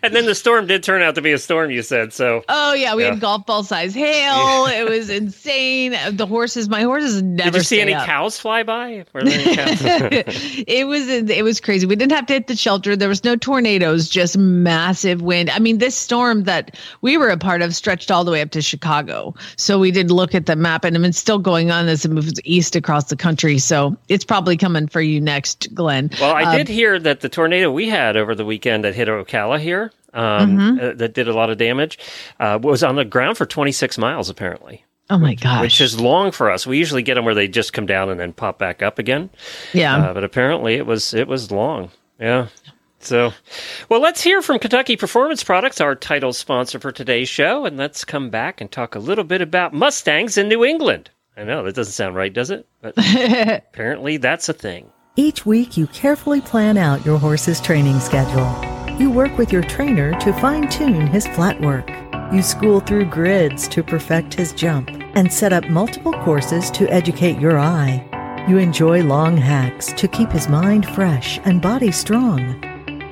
and 0.03 0.15
then 0.15 0.27
the 0.27 0.35
storm 0.35 0.67
did 0.67 0.83
turn 0.83 1.03
out 1.03 1.15
to 1.17 1.23
be 1.23 1.33
a 1.33 1.39
storm, 1.39 1.71
you 1.71 1.83
said. 1.83 2.13
So 2.13 2.43
oh 2.49 2.75
yeah, 2.75 2.95
we 2.95 3.03
Yeah. 3.05 3.11
had 3.11 3.21
golf 3.21 3.47
ball 3.47 3.63
size 3.63 3.95
hail. 3.95 4.67
It 4.67 4.89
was 4.89 5.11
insane. 5.11 5.95
The 6.13 6.27
horses, 6.27 6.69
my 6.69 6.83
horses 6.83 7.23
never 7.23 7.51
did 7.53 7.59
you 7.59 7.65
see 7.65 7.81
any 7.81 7.95
up. 7.95 8.07
cows 8.07 8.39
fly 8.39 8.63
by? 8.63 9.05
Were 9.13 9.23
there 9.23 9.39
any 9.41 9.57
cows? 9.57 9.79
it 10.67 10.87
was 10.87 11.07
it 11.09 11.45
was 11.45 11.61
crazy. 11.61 11.87
We 11.87 11.97
didn't 11.97 12.13
have 12.13 12.27
to 12.27 12.33
hit 12.35 12.47
the 12.49 12.57
shelter. 12.57 12.97
There 12.97 13.09
was 13.09 13.23
no 13.25 13.37
tornadoes, 13.37 14.09
just 14.09 14.37
massive 14.39 15.23
wind. 15.23 15.51
I 15.51 15.59
mean, 15.59 15.79
this 15.79 15.95
storm 15.97 16.45
that 16.45 16.77
we 17.03 17.17
were 17.17 17.29
a 17.29 17.37
part 17.39 17.63
of 17.63 17.75
stretched 17.75 18.11
all 18.11 18.25
the 18.25 18.33
way 18.33 18.41
up 18.41 18.51
to 18.51 18.63
Chicago. 18.63 19.35
So 19.57 19.79
we 19.79 19.91
did 19.91 20.11
look 20.11 20.35
at 20.35 20.47
the 20.47 20.57
map, 20.57 20.85
and 20.85 20.97
it's 21.05 21.19
still 21.19 21.39
going 21.39 21.71
on 21.71 21.76
as 21.89 22.05
it 22.05 22.11
moves 22.11 22.41
east 22.45 22.75
across 22.77 23.05
the 23.11 23.17
country. 23.17 23.59
So 23.59 23.97
it's 24.09 24.25
probably 24.25 24.57
coming 24.57 24.89
for 24.89 25.01
you 25.01 25.21
next, 25.21 25.73
Glenn. 25.75 26.11
Well, 26.21 26.35
I 26.35 26.45
Um, 26.45 26.57
did 26.57 26.69
hear 26.69 26.99
that 26.99 27.21
the 27.21 27.29
tornado 27.29 27.71
we 27.71 27.89
had 27.89 28.17
over 28.17 28.35
the 28.35 28.45
weekend 28.45 28.85
that 28.85 28.95
hit 28.95 29.09
Ocala 29.09 29.61
here, 29.61 29.93
um, 30.15 30.57
Mm-hmm. 30.59 30.79
uh, 30.81 30.93
that 30.95 31.13
did 31.15 31.29
a 31.29 31.35
lot 31.35 31.51
of 31.51 31.59
damage, 31.59 31.99
uh, 32.41 32.59
was 32.63 32.83
on 32.83 32.97
the 32.97 33.05
ground 33.05 33.37
for 33.37 33.45
26 33.47 33.99
miles, 33.99 34.31
apparently, 34.31 34.85
Oh 35.11 35.19
my 35.19 35.35
gosh! 35.35 35.61
which 35.61 35.81
is 35.81 36.01
long 36.01 36.33
for 36.33 36.51
us. 36.51 36.67
We 36.67 36.79
usually 36.79 37.03
get 37.03 37.15
them 37.17 37.25
where 37.25 37.35
they 37.35 37.47
just 37.49 37.73
come 37.73 37.87
down 37.87 38.09
and 38.09 38.19
then 38.19 38.33
pop 38.33 38.59
back 38.59 38.83
up 38.83 38.99
again. 38.99 39.31
yeah. 39.73 39.97
Uh, 39.97 40.15
but 40.15 40.25
apparently 40.25 40.75
it 40.77 40.87
was 40.87 41.13
it 41.15 41.29
was 41.29 41.51
long. 41.53 41.91
Yeah. 42.19 42.47
So, 42.99 43.33
well, 43.89 44.01
let's 44.01 44.21
hear 44.23 44.43
from 44.43 44.59
Kentucky 44.59 44.97
Performance 44.97 45.45
Products, 45.45 45.81
our 45.81 45.95
title 45.95 46.33
sponsor 46.33 46.81
for 46.81 46.91
today's 46.91 47.29
show, 47.29 47.65
and 47.65 47.77
let's 47.77 48.05
come 48.05 48.31
back 48.31 48.61
and 48.61 48.73
talk 48.73 48.97
a 48.97 48.99
little 48.99 49.23
bit 49.23 49.41
about 49.43 49.73
Mustangs 49.75 50.37
in 50.37 50.49
New 50.49 50.65
England. 50.65 51.11
I 51.37 51.45
know 51.45 51.63
that 51.65 51.75
doesn't 51.75 51.93
sound 51.93 52.17
right, 52.17 52.33
does 52.33 52.51
it? 52.51 52.67
But 52.81 52.95
apparently 52.99 54.17
that's 54.17 54.49
a 54.49 54.55
thing. 54.55 54.91
Each 55.17 55.45
week, 55.45 55.77
you 55.77 55.87
carefully 55.89 56.41
plan 56.41 56.77
out 56.79 57.05
your 57.05 57.19
horse's 57.19 57.61
training 57.61 58.01
schedule. 58.01 58.49
You 58.99 59.11
work 59.11 59.37
with 59.37 59.53
your 59.53 59.63
trainer 59.63 60.19
to 60.21 60.33
fine 60.35 60.69
tune 60.69 61.07
his 61.07 61.27
flat 61.29 61.61
work. 61.61 61.91
You 62.33 62.43
school 62.43 62.81
through 62.81 63.07
grids 63.07 63.69
to 63.69 63.83
perfect 63.83 64.35
his 64.35 64.53
jump 64.53 64.91
and 65.15 65.33
set 65.33 65.53
up 65.53 65.69
multiple 65.69 66.13
courses 66.25 66.71
to 66.73 66.91
educate 66.91 67.39
your 67.39 67.59
eye. 67.59 68.05
You 68.49 68.59
enjoy 68.59 69.03
long 69.03 69.37
hacks 69.37 69.93
to 69.95 70.09
keep 70.09 70.31
his 70.31 70.49
mind 70.49 70.87
fresh 70.91 71.39
and 71.45 71.61
body 71.61 71.93
strong. 71.93 72.63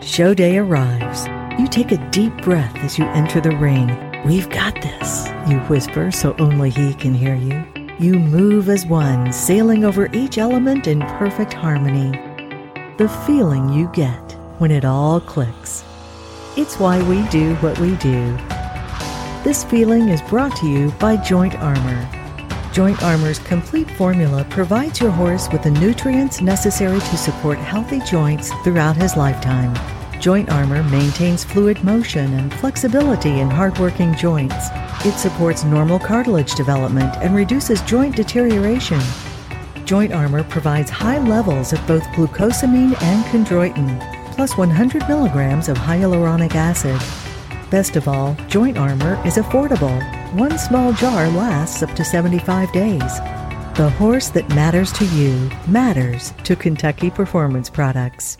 Show 0.01 0.35
day 0.35 0.59
arrives. 0.59 1.27
You 1.59 1.69
take 1.69 1.93
a 1.93 2.11
deep 2.11 2.37
breath 2.43 2.77
as 2.77 2.99
you 2.99 3.05
enter 3.07 3.41
the 3.41 3.57
ring. 3.57 3.89
We've 4.25 4.49
got 4.49 4.75
this, 4.77 5.29
you 5.49 5.59
whisper 5.61 6.11
so 6.11 6.35
only 6.39 6.71
he 6.71 6.95
can 6.95 7.15
hear 7.15 7.35
you. 7.35 7.74
You 8.01 8.15
move 8.15 8.69
as 8.71 8.85
one, 8.85 9.33
sailing 9.33 9.85
over 9.85 10.11
each 10.13 10.37
element 10.37 10.89
in 10.89 11.01
perfect 11.03 11.53
harmony. 11.53 12.11
The 12.99 13.09
feeling 13.25 13.69
you 13.69 13.89
get 13.93 14.33
when 14.59 14.73
it 14.73 14.85
all 14.85 15.21
clicks. 15.21 15.85
It's 16.57 16.81
why 16.81 17.01
we 17.09 17.23
do 17.29 17.55
what 17.57 17.79
we 17.79 17.95
do. 17.97 18.37
This 19.45 19.63
feeling 19.63 20.09
is 20.09 20.21
brought 20.23 20.57
to 20.57 20.67
you 20.67 20.91
by 20.99 21.17
Joint 21.19 21.55
Armor. 21.61 22.09
Joint 22.73 23.01
Armor's 23.01 23.39
complete 23.39 23.89
formula 23.93 24.45
provides 24.51 25.01
your 25.01 25.13
horse 25.13 25.49
with 25.53 25.63
the 25.63 25.71
nutrients 25.71 26.41
necessary 26.41 26.99
to 26.99 27.17
support 27.17 27.59
healthy 27.59 28.01
joints 28.01 28.51
throughout 28.65 28.97
his 28.97 29.17
lifetime. 29.17 29.73
Joint 30.25 30.49
Armor 30.49 30.83
maintains 30.85 31.45
fluid 31.45 31.85
motion 31.85 32.33
and 32.33 32.51
flexibility 32.55 33.41
in 33.41 33.51
hardworking 33.51 34.15
joints. 34.15 34.71
It 35.05 35.19
supports 35.19 35.65
normal 35.65 35.99
cartilage 35.99 36.55
development 36.55 37.15
and 37.19 37.37
reduces 37.37 37.83
joint 37.83 38.17
deterioration. 38.17 39.03
Joint 39.85 40.15
Armor 40.15 40.43
provides 40.45 40.89
high 40.89 41.19
levels 41.19 41.75
of 41.75 41.87
both 41.87 42.05
glucosamine 42.15 42.97
and 43.03 43.25
chondroitin, 43.27 44.01
plus 44.35 44.57
100 44.57 45.07
milligrams 45.11 45.69
of 45.69 45.77
hyaluronic 45.77 46.55
acid. 46.55 46.99
Best 47.71 47.97
of 47.97 48.09
all, 48.09 48.35
Joint 48.49 48.79
Armor 48.79 49.21
is 49.27 49.37
affordable. 49.37 49.95
One 50.33 50.57
small 50.57 50.95
jar 50.95 51.29
lasts 51.29 51.83
up 51.83 51.95
to 51.97 52.03
75 52.03 52.73
days. 52.73 53.19
The 53.75 53.93
horse 53.99 54.31
that 54.31 54.49
matters 54.55 54.91
to 54.93 55.05
you 55.05 55.51
matters 55.69 56.33
to 56.45 56.57
Kentucky 56.57 57.11
Performance 57.11 57.69
Products. 57.69 58.39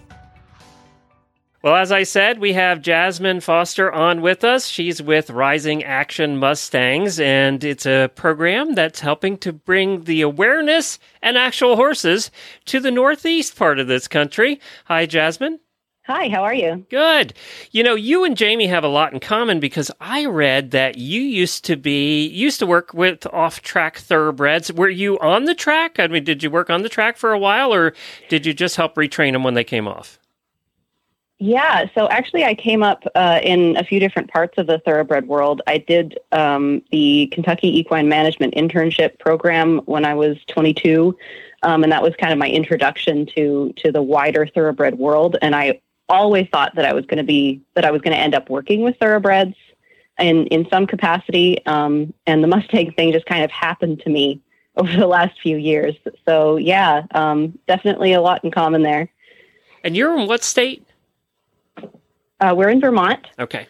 Well, 1.65 1.77
as 1.77 1.91
I 1.91 2.03
said, 2.03 2.41
we 2.41 2.53
have 2.53 2.83
Jasmine 2.83 3.41
Foster 3.41 3.91
on 3.91 4.21
with 4.21 4.45
us. 4.45 4.67
She's 4.67 5.01
with 5.01 5.31
Rising 5.31 5.83
Action 5.83 6.37
Mustangs, 6.37 7.19
and 7.19 7.65
it's 7.65 7.87
a 7.87 8.11
program 8.15 8.75
that's 8.75 9.01
helping 9.01 9.39
to 9.39 9.51
bring 9.55 10.05
the 10.05 10.21
awareness 10.21 10.99
and 11.23 11.39
actual 11.39 11.77
horses 11.77 12.31
to 12.67 12.81
the 12.81 12.91
northeast 12.91 13.57
part 13.57 13.79
of 13.79 13.87
this 13.87 14.09
country. 14.09 14.61
Hi, 14.85 15.07
Jasmine. 15.07 15.59
Hi, 16.05 16.29
how 16.29 16.43
are 16.43 16.53
you? 16.53 16.85
Good. 16.91 17.33
You 17.71 17.83
know, 17.83 17.95
you 17.95 18.25
and 18.25 18.37
Jamie 18.37 18.67
have 18.67 18.85
a 18.85 18.89
lot 18.89 19.15
in 19.15 19.21
common 19.21 19.59
because 19.59 19.91
I 20.03 20.27
read 20.27 20.71
that 20.73 20.99
you 20.99 21.23
used 21.23 21.65
to 21.65 21.77
be 21.77 22.27
used 22.27 22.59
to 22.59 22.67
work 22.67 22.93
with 22.93 23.27
off-track 23.33 23.97
thoroughbreds. 23.97 24.71
Were 24.71 24.91
you 24.91 25.19
on 25.21 25.47
the 25.47 25.55
track? 25.55 25.99
I 25.99 26.09
mean, 26.09 26.25
did 26.25 26.43
you 26.43 26.51
work 26.51 26.69
on 26.69 26.83
the 26.83 26.91
track 26.91 27.17
for 27.17 27.33
a 27.33 27.39
while 27.39 27.73
or 27.73 27.95
did 28.29 28.45
you 28.45 28.53
just 28.53 28.77
help 28.77 28.97
retrain 28.97 29.33
them 29.33 29.45
when 29.45 29.55
they 29.55 29.65
came 29.65 29.89
off? 29.89 30.19
Yeah, 31.39 31.87
so 31.95 32.09
actually, 32.09 32.45
I 32.45 32.55
came 32.55 32.83
up 32.83 33.05
uh, 33.17 33.41
in 33.43 33.77
a 33.77 33.83
few 33.83 33.99
different 33.99 34.31
parts 34.31 34.57
of 34.57 34.69
the 34.69 34.79
thoroughbred 34.79 35.27
world. 35.27 35.63
I 35.67 35.79
did 35.79 36.19
um, 36.31 36.81
the 36.93 37.29
Kentucky 37.33 37.77
Equine 37.77 38.09
Management 38.09 38.55
Internship 38.55 39.19
Program 39.19 39.79
when 39.87 40.05
I 40.05 40.15
was 40.15 40.37
22, 40.47 41.17
um, 41.65 41.83
and 41.83 41.91
that 41.91 42.03
was 42.03 42.15
kind 42.21 42.33
of 42.33 42.39
my 42.39 42.49
introduction 42.49 43.27
to 43.35 43.73
to 43.79 43.91
the 43.91 44.01
wider 44.01 44.47
thoroughbred 44.47 44.97
world. 44.97 45.37
And 45.43 45.57
I 45.57 45.81
always 46.09 46.49
thought 46.51 46.77
that 46.77 46.85
I 46.85 46.93
was 46.93 47.05
going 47.05 47.19
to 47.19 47.25
be 47.25 47.61
that 47.75 47.85
I 47.85 47.91
was 47.91 48.01
going 48.01 48.15
to 48.15 48.23
end 48.23 48.35
up 48.35 48.49
working 48.49 48.83
with 48.83 48.97
thoroughbreds 48.99 49.57
in 50.21 50.47
in 50.47 50.69
some 50.71 50.87
capacity. 50.87 51.65
Um, 51.67 52.15
and 52.29 52.45
the 52.45 52.49
Mustang 52.55 52.93
thing 52.93 53.13
just 53.13 53.27
kind 53.27 53.43
of 53.43 53.51
happened 53.51 54.01
to 54.01 54.09
me 54.09 54.41
over 54.77 54.97
the 54.97 55.09
last 55.09 55.41
few 55.41 55.57
years. 55.57 55.97
So 56.27 56.59
yeah, 56.59 57.07
um, 57.11 57.59
definitely 57.67 58.13
a 58.13 58.21
lot 58.21 58.45
in 58.45 58.53
common 58.53 58.83
there. 58.83 59.11
And 59.83 59.97
you're 59.97 60.17
in 60.17 60.29
what 60.29 60.45
state? 60.45 60.87
Uh, 62.51 62.55
we're 62.55 62.69
in 62.69 62.81
Vermont. 62.81 63.27
Okay. 63.39 63.67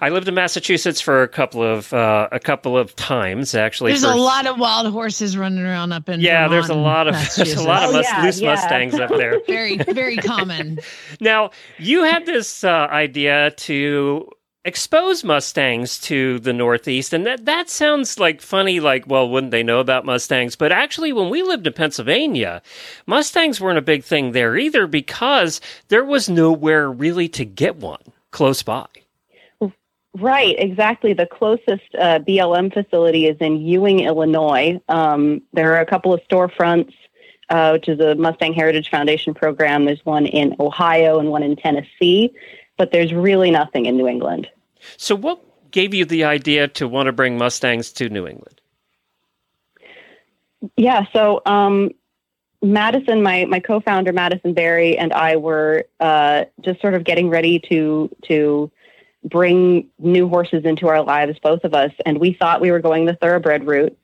I 0.00 0.10
lived 0.10 0.28
in 0.28 0.34
Massachusetts 0.34 1.00
for 1.00 1.22
a 1.22 1.28
couple 1.28 1.62
of 1.62 1.92
uh, 1.92 2.28
a 2.32 2.40
couple 2.40 2.76
of 2.76 2.94
times 2.96 3.54
actually. 3.54 3.92
There's 3.92 4.04
for- 4.04 4.10
a 4.12 4.16
lot 4.16 4.46
of 4.46 4.58
wild 4.58 4.92
horses 4.92 5.38
running 5.38 5.64
around 5.64 5.92
up 5.92 6.08
in 6.08 6.20
Yeah, 6.20 6.48
Vermont 6.48 6.50
there's 6.50 6.68
a 6.68 6.74
lot 6.80 7.08
of 7.08 7.14
there's 7.36 7.54
a 7.54 7.62
lot 7.62 7.88
of 7.88 7.94
Oh, 7.94 8.00
yeah, 8.00 8.22
loose 8.22 8.40
yeah. 8.40 8.50
mustangs 8.54 8.94
up 8.94 9.10
there. 9.10 9.40
very 9.46 9.76
very 9.78 10.16
common. 10.16 10.80
Now, 11.20 11.50
you 11.78 12.02
had 12.02 12.26
this 12.26 12.64
uh, 12.64 12.88
idea 12.90 13.52
to 13.52 14.28
expose 14.64 15.22
Mustangs 15.24 15.98
to 16.00 16.38
the 16.38 16.52
Northeast, 16.52 17.12
and 17.12 17.26
that, 17.26 17.44
that 17.44 17.68
sounds 17.68 18.18
like 18.18 18.40
funny, 18.40 18.80
like, 18.80 19.06
well, 19.06 19.28
wouldn't 19.28 19.50
they 19.50 19.62
know 19.62 19.80
about 19.80 20.06
Mustangs? 20.06 20.56
But 20.56 20.72
actually, 20.72 21.12
when 21.12 21.30
we 21.30 21.42
lived 21.42 21.66
in 21.66 21.72
Pennsylvania, 21.72 22.62
Mustangs 23.06 23.60
weren't 23.60 23.78
a 23.78 23.82
big 23.82 24.04
thing 24.04 24.32
there 24.32 24.56
either 24.56 24.86
because 24.86 25.60
there 25.88 26.04
was 26.04 26.28
nowhere 26.28 26.90
really 26.90 27.28
to 27.30 27.44
get 27.44 27.76
one 27.76 28.02
close 28.30 28.62
by. 28.62 28.86
Right, 30.16 30.54
exactly. 30.58 31.12
The 31.12 31.26
closest 31.26 31.92
uh, 31.98 32.20
BLM 32.20 32.72
facility 32.72 33.26
is 33.26 33.36
in 33.40 33.60
Ewing, 33.60 34.00
Illinois. 34.00 34.80
Um, 34.88 35.42
there 35.52 35.74
are 35.74 35.80
a 35.80 35.86
couple 35.86 36.14
of 36.14 36.20
storefronts, 36.30 36.94
uh, 37.50 37.70
which 37.72 37.88
is 37.88 37.98
a 37.98 38.14
Mustang 38.14 38.54
Heritage 38.54 38.90
Foundation 38.90 39.34
program. 39.34 39.84
There's 39.84 40.04
one 40.04 40.26
in 40.26 40.54
Ohio 40.60 41.18
and 41.18 41.30
one 41.30 41.42
in 41.42 41.56
Tennessee, 41.56 42.32
but 42.78 42.92
there's 42.92 43.12
really 43.12 43.50
nothing 43.50 43.86
in 43.86 43.96
New 43.96 44.06
England. 44.06 44.48
So, 44.96 45.14
what 45.14 45.42
gave 45.70 45.94
you 45.94 46.04
the 46.04 46.24
idea 46.24 46.68
to 46.68 46.86
want 46.88 47.06
to 47.06 47.12
bring 47.12 47.36
Mustangs 47.36 47.92
to 47.92 48.08
New 48.08 48.26
England? 48.26 48.60
Yeah, 50.76 51.04
so 51.12 51.42
um, 51.44 51.90
Madison, 52.62 53.22
my 53.22 53.44
my 53.44 53.60
co-founder 53.60 54.12
Madison 54.12 54.54
Berry, 54.54 54.96
and 54.96 55.12
I 55.12 55.36
were 55.36 55.84
uh, 56.00 56.44
just 56.60 56.80
sort 56.80 56.94
of 56.94 57.04
getting 57.04 57.28
ready 57.28 57.60
to 57.68 58.14
to 58.22 58.70
bring 59.24 59.88
new 59.98 60.28
horses 60.28 60.64
into 60.64 60.88
our 60.88 61.02
lives, 61.02 61.38
both 61.42 61.64
of 61.64 61.74
us, 61.74 61.92
and 62.04 62.18
we 62.18 62.32
thought 62.32 62.60
we 62.60 62.70
were 62.70 62.80
going 62.80 63.06
the 63.06 63.14
thoroughbred 63.14 63.66
route. 63.66 63.96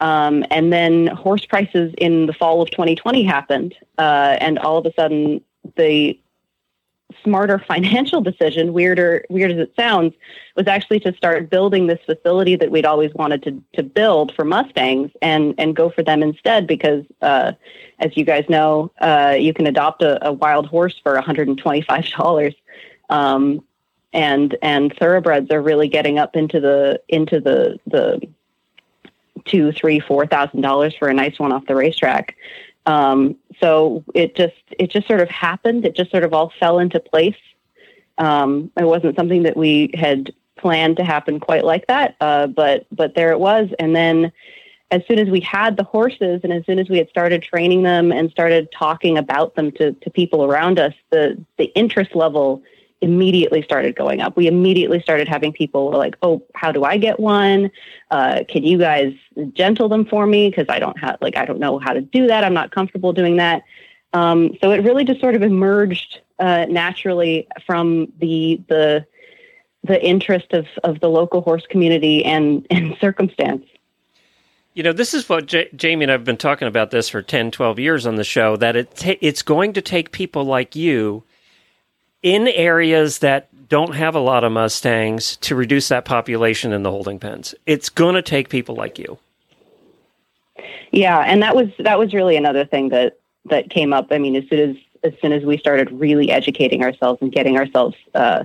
Um, 0.00 0.44
and 0.50 0.72
then 0.72 1.08
horse 1.08 1.44
prices 1.44 1.92
in 1.98 2.26
the 2.26 2.32
fall 2.32 2.62
of 2.62 2.70
2020 2.70 3.24
happened, 3.24 3.74
uh, 3.98 4.36
and 4.40 4.58
all 4.58 4.78
of 4.78 4.86
a 4.86 4.92
sudden 4.94 5.42
the 5.76 6.18
smarter 7.22 7.58
financial 7.68 8.20
decision, 8.20 8.72
weirder 8.72 9.24
weird 9.28 9.52
as 9.52 9.58
it 9.58 9.72
sounds, 9.76 10.14
was 10.56 10.66
actually 10.66 11.00
to 11.00 11.12
start 11.14 11.50
building 11.50 11.86
this 11.86 12.00
facility 12.04 12.56
that 12.56 12.70
we'd 12.70 12.86
always 12.86 13.12
wanted 13.14 13.42
to 13.44 13.62
to 13.74 13.82
build 13.82 14.34
for 14.34 14.44
Mustangs 14.44 15.10
and 15.22 15.54
and 15.58 15.74
go 15.74 15.90
for 15.90 16.02
them 16.02 16.22
instead 16.22 16.66
because 16.66 17.04
uh, 17.22 17.52
as 17.98 18.16
you 18.16 18.24
guys 18.24 18.44
know, 18.48 18.90
uh, 19.00 19.36
you 19.38 19.52
can 19.52 19.66
adopt 19.66 20.02
a, 20.02 20.26
a 20.26 20.32
wild 20.32 20.66
horse 20.66 20.98
for 21.02 21.16
$125. 21.16 22.54
Um, 23.10 23.64
and 24.12 24.56
and 24.62 24.94
thoroughbreds 24.98 25.50
are 25.50 25.60
really 25.60 25.88
getting 25.88 26.18
up 26.18 26.34
into 26.36 26.60
the 26.60 27.00
into 27.08 27.40
the 27.40 27.78
the 27.86 28.20
two, 29.44 29.72
three, 29.72 30.00
four 30.00 30.26
thousand 30.26 30.62
dollars 30.62 30.94
for 30.98 31.08
a 31.08 31.14
nice 31.14 31.38
one 31.38 31.52
off 31.52 31.66
the 31.66 31.74
racetrack. 31.74 32.36
Um, 32.88 33.36
so 33.60 34.02
it 34.14 34.34
just 34.34 34.56
it 34.78 34.90
just 34.90 35.06
sort 35.06 35.20
of 35.20 35.28
happened. 35.28 35.84
It 35.84 35.94
just 35.94 36.10
sort 36.10 36.24
of 36.24 36.32
all 36.32 36.52
fell 36.58 36.78
into 36.78 36.98
place. 36.98 37.36
Um, 38.16 38.72
it 38.76 38.84
wasn't 38.84 39.14
something 39.14 39.42
that 39.42 39.56
we 39.56 39.90
had 39.94 40.32
planned 40.56 40.96
to 40.96 41.04
happen 41.04 41.38
quite 41.38 41.64
like 41.64 41.86
that, 41.86 42.16
uh, 42.20 42.46
but 42.46 42.86
but 42.90 43.14
there 43.14 43.30
it 43.30 43.38
was. 43.38 43.68
And 43.78 43.94
then 43.94 44.32
as 44.90 45.02
soon 45.06 45.18
as 45.18 45.28
we 45.28 45.40
had 45.40 45.76
the 45.76 45.84
horses, 45.84 46.40
and 46.42 46.50
as 46.50 46.64
soon 46.64 46.78
as 46.78 46.88
we 46.88 46.96
had 46.96 47.10
started 47.10 47.42
training 47.42 47.82
them 47.82 48.10
and 48.10 48.30
started 48.30 48.72
talking 48.72 49.18
about 49.18 49.54
them 49.54 49.70
to 49.72 49.92
to 49.92 50.10
people 50.10 50.42
around 50.42 50.78
us, 50.78 50.94
the 51.10 51.36
the 51.58 51.66
interest 51.76 52.16
level 52.16 52.62
immediately 53.00 53.62
started 53.62 53.94
going 53.94 54.20
up. 54.20 54.36
We 54.36 54.46
immediately 54.46 55.00
started 55.00 55.28
having 55.28 55.52
people 55.52 55.90
like, 55.90 56.16
"Oh, 56.22 56.42
how 56.54 56.72
do 56.72 56.84
I 56.84 56.96
get 56.98 57.20
one? 57.20 57.70
Uh, 58.10 58.44
can 58.48 58.64
you 58.64 58.78
guys 58.78 59.14
gentle 59.52 59.88
them 59.88 60.04
for 60.04 60.26
me? 60.26 60.50
Because 60.50 60.66
I 60.68 60.78
don't 60.78 60.98
have 60.98 61.18
like 61.20 61.36
I 61.36 61.44
don't 61.44 61.60
know 61.60 61.78
how 61.78 61.92
to 61.92 62.00
do 62.00 62.26
that. 62.26 62.44
I'm 62.44 62.54
not 62.54 62.70
comfortable 62.70 63.12
doing 63.12 63.36
that." 63.36 63.62
Um, 64.12 64.56
so 64.60 64.72
it 64.72 64.78
really 64.78 65.04
just 65.04 65.20
sort 65.20 65.34
of 65.34 65.42
emerged 65.42 66.20
uh, 66.38 66.66
naturally 66.68 67.46
from 67.66 68.12
the 68.20 68.60
the 68.68 69.06
the 69.84 70.04
interest 70.04 70.52
of 70.52 70.66
of 70.84 71.00
the 71.00 71.08
local 71.08 71.40
horse 71.40 71.66
community 71.68 72.24
and 72.24 72.66
and 72.70 72.96
circumstance. 73.00 73.64
You 74.74 74.84
know, 74.84 74.92
this 74.92 75.12
is 75.12 75.28
what 75.28 75.46
J- 75.46 75.70
Jamie 75.74 76.04
and 76.04 76.12
I 76.12 76.14
have 76.14 76.24
been 76.24 76.36
talking 76.36 76.68
about 76.68 76.92
this 76.92 77.08
for 77.08 77.20
10, 77.20 77.50
12 77.50 77.80
years 77.80 78.06
on 78.06 78.14
the 78.14 78.22
show 78.22 78.56
that 78.56 78.76
it 78.76 79.18
it's 79.20 79.42
going 79.42 79.72
to 79.72 79.82
take 79.82 80.12
people 80.12 80.44
like 80.44 80.76
you 80.76 81.24
in 82.22 82.48
areas 82.48 83.18
that 83.20 83.48
don't 83.68 83.94
have 83.94 84.14
a 84.14 84.20
lot 84.20 84.44
of 84.44 84.52
Mustangs 84.52 85.36
to 85.38 85.54
reduce 85.54 85.88
that 85.88 86.04
population 86.04 86.72
in 86.72 86.82
the 86.82 86.90
holding 86.90 87.18
pens. 87.18 87.54
It's 87.66 87.88
going 87.88 88.14
to 88.14 88.22
take 88.22 88.48
people 88.48 88.74
like 88.74 88.98
you. 88.98 89.18
Yeah, 90.90 91.18
and 91.20 91.42
that 91.42 91.54
was 91.54 91.68
that 91.78 91.98
was 91.98 92.14
really 92.14 92.36
another 92.36 92.64
thing 92.64 92.88
that 92.88 93.18
that 93.46 93.70
came 93.70 93.92
up. 93.92 94.08
I 94.10 94.18
mean, 94.18 94.36
as 94.36 94.44
soon 94.48 94.70
as 94.70 94.76
as 95.04 95.12
soon 95.20 95.32
as 95.32 95.44
we 95.44 95.58
started 95.58 95.90
really 95.92 96.30
educating 96.30 96.82
ourselves 96.82 97.20
and 97.20 97.30
getting 97.30 97.56
ourselves 97.56 97.94
uh, 98.14 98.44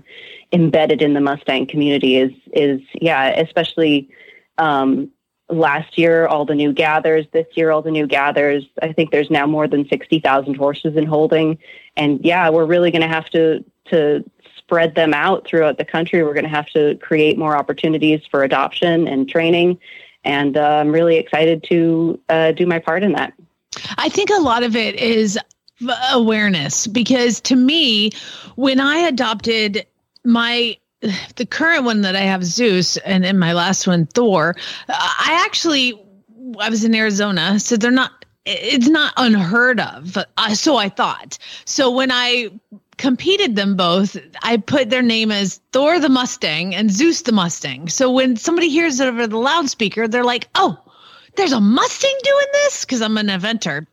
embedded 0.51 1.01
in 1.01 1.13
the 1.13 1.21
Mustang 1.21 1.65
community, 1.65 2.17
is 2.17 2.31
is 2.51 2.81
yeah, 3.01 3.29
especially 3.39 4.09
um, 4.57 5.09
last 5.57 5.97
year, 5.97 6.27
all 6.27 6.45
the 6.45 6.55
new 6.55 6.73
gathers. 6.73 7.25
This 7.31 7.47
year, 7.55 7.71
all 7.71 7.81
the 7.81 7.91
new 7.91 8.07
gathers. 8.07 8.65
I 8.81 8.93
think 8.93 9.11
there's 9.11 9.29
now 9.29 9.45
more 9.45 9.67
than 9.67 9.87
sixty 9.87 10.19
thousand 10.19 10.55
horses 10.55 10.95
in 10.95 11.05
holding, 11.05 11.57
and 11.95 12.23
yeah, 12.23 12.49
we're 12.49 12.65
really 12.65 12.91
going 12.91 13.01
to 13.01 13.07
have 13.07 13.29
to 13.31 13.63
to 13.85 14.23
spread 14.57 14.95
them 14.95 15.13
out 15.13 15.45
throughout 15.45 15.77
the 15.77 15.85
country. 15.85 16.23
We're 16.23 16.33
going 16.33 16.45
to 16.45 16.49
have 16.49 16.67
to 16.67 16.95
create 16.95 17.37
more 17.37 17.55
opportunities 17.55 18.21
for 18.29 18.43
adoption 18.43 19.07
and 19.07 19.29
training, 19.29 19.79
and 20.23 20.57
uh, 20.57 20.61
I'm 20.61 20.91
really 20.91 21.17
excited 21.17 21.63
to 21.69 22.19
uh, 22.29 22.51
do 22.51 22.65
my 22.65 22.79
part 22.79 23.03
in 23.03 23.13
that. 23.13 23.33
I 23.97 24.09
think 24.09 24.29
a 24.29 24.41
lot 24.41 24.63
of 24.63 24.75
it 24.75 24.95
is 24.95 25.37
awareness 26.11 26.87
because 26.87 27.41
to 27.41 27.55
me, 27.55 28.11
when 28.55 28.79
I 28.79 28.97
adopted 28.97 29.85
my 30.23 30.77
the 31.35 31.45
current 31.45 31.83
one 31.83 32.01
that 32.01 32.15
I 32.15 32.21
have 32.21 32.43
Zeus 32.43 32.97
and 32.97 33.25
in 33.25 33.39
my 33.39 33.53
last 33.53 33.87
one 33.87 34.05
Thor, 34.05 34.55
I 34.89 35.43
actually 35.45 35.93
I 36.59 36.69
was 36.69 36.83
in 36.83 36.95
Arizona, 36.95 37.59
so 37.59 37.77
they're 37.77 37.91
not 37.91 38.25
it's 38.45 38.89
not 38.89 39.13
unheard 39.15 39.79
of. 39.79 40.17
Uh, 40.37 40.53
so 40.53 40.75
I 40.75 40.89
thought. 40.89 41.37
So 41.65 41.89
when 41.89 42.11
I 42.11 42.49
competed 42.97 43.55
them 43.55 43.75
both, 43.75 44.17
I 44.41 44.57
put 44.57 44.89
their 44.89 45.01
name 45.01 45.31
as 45.31 45.61
Thor 45.71 45.99
the 45.99 46.09
Mustang 46.09 46.75
and 46.75 46.91
Zeus 46.91 47.21
the 47.21 47.31
Mustang. 47.31 47.87
So 47.87 48.11
when 48.11 48.35
somebody 48.35 48.69
hears 48.69 48.99
it 48.99 49.07
over 49.07 49.27
the 49.27 49.37
loudspeaker, 49.37 50.07
they're 50.07 50.25
like, 50.25 50.49
"Oh, 50.55 50.77
there's 51.35 51.53
a 51.53 51.61
Mustang 51.61 52.17
doing 52.23 52.47
this?" 52.53 52.85
Because 52.85 53.01
I'm 53.01 53.17
an 53.17 53.27
eventer. 53.27 53.87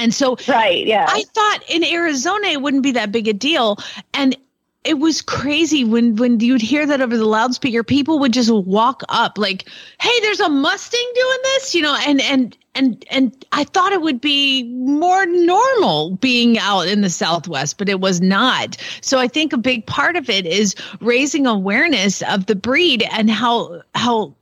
And 0.00 0.14
so, 0.14 0.36
right, 0.46 0.86
yeah. 0.86 1.06
I 1.08 1.24
thought 1.34 1.58
in 1.68 1.82
Arizona 1.82 2.48
it 2.48 2.62
wouldn't 2.62 2.84
be 2.84 2.92
that 2.92 3.10
big 3.10 3.26
a 3.26 3.32
deal, 3.32 3.78
and 4.14 4.36
it 4.84 4.98
was 4.98 5.20
crazy 5.20 5.84
when 5.84 6.16
when 6.16 6.40
you'd 6.40 6.62
hear 6.62 6.86
that 6.86 7.00
over 7.00 7.16
the 7.16 7.24
loudspeaker. 7.24 7.82
People 7.82 8.18
would 8.20 8.32
just 8.32 8.50
walk 8.50 9.02
up 9.08 9.36
like, 9.36 9.68
"Hey, 10.00 10.20
there's 10.20 10.40
a 10.40 10.48
Mustang 10.48 11.12
doing 11.14 11.38
this," 11.42 11.74
you 11.74 11.82
know, 11.82 11.96
and 12.06 12.20
and 12.22 12.56
and 12.74 13.04
and 13.10 13.44
I 13.52 13.64
thought 13.64 13.92
it 13.92 14.02
would 14.02 14.20
be 14.20 14.64
more 14.64 15.26
normal 15.26 16.12
being 16.16 16.58
out 16.58 16.86
in 16.86 17.00
the 17.00 17.10
Southwest, 17.10 17.76
but 17.76 17.88
it 17.88 18.00
was 18.00 18.20
not. 18.20 18.76
So 19.00 19.18
I 19.18 19.26
think 19.26 19.52
a 19.52 19.58
big 19.58 19.84
part 19.86 20.16
of 20.16 20.30
it 20.30 20.46
is 20.46 20.74
raising 21.00 21.46
awareness 21.46 22.22
of 22.22 22.46
the 22.46 22.56
breed 22.56 23.04
and 23.10 23.30
how 23.30 23.82
how 23.94 24.34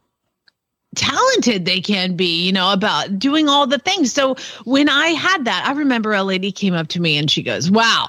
talented 0.96 1.64
they 1.64 1.80
can 1.80 2.16
be, 2.16 2.44
you 2.46 2.52
know, 2.52 2.72
about 2.72 3.18
doing 3.18 3.48
all 3.48 3.66
the 3.66 3.78
things. 3.78 4.12
So 4.12 4.36
when 4.64 4.88
I 4.88 5.08
had 5.08 5.44
that, 5.44 5.64
I 5.66 5.72
remember 5.72 6.12
a 6.12 6.22
lady 6.22 6.50
came 6.50 6.74
up 6.74 6.88
to 6.88 7.00
me 7.00 7.16
and 7.16 7.30
she 7.30 7.42
goes, 7.42 7.70
Wow, 7.70 8.08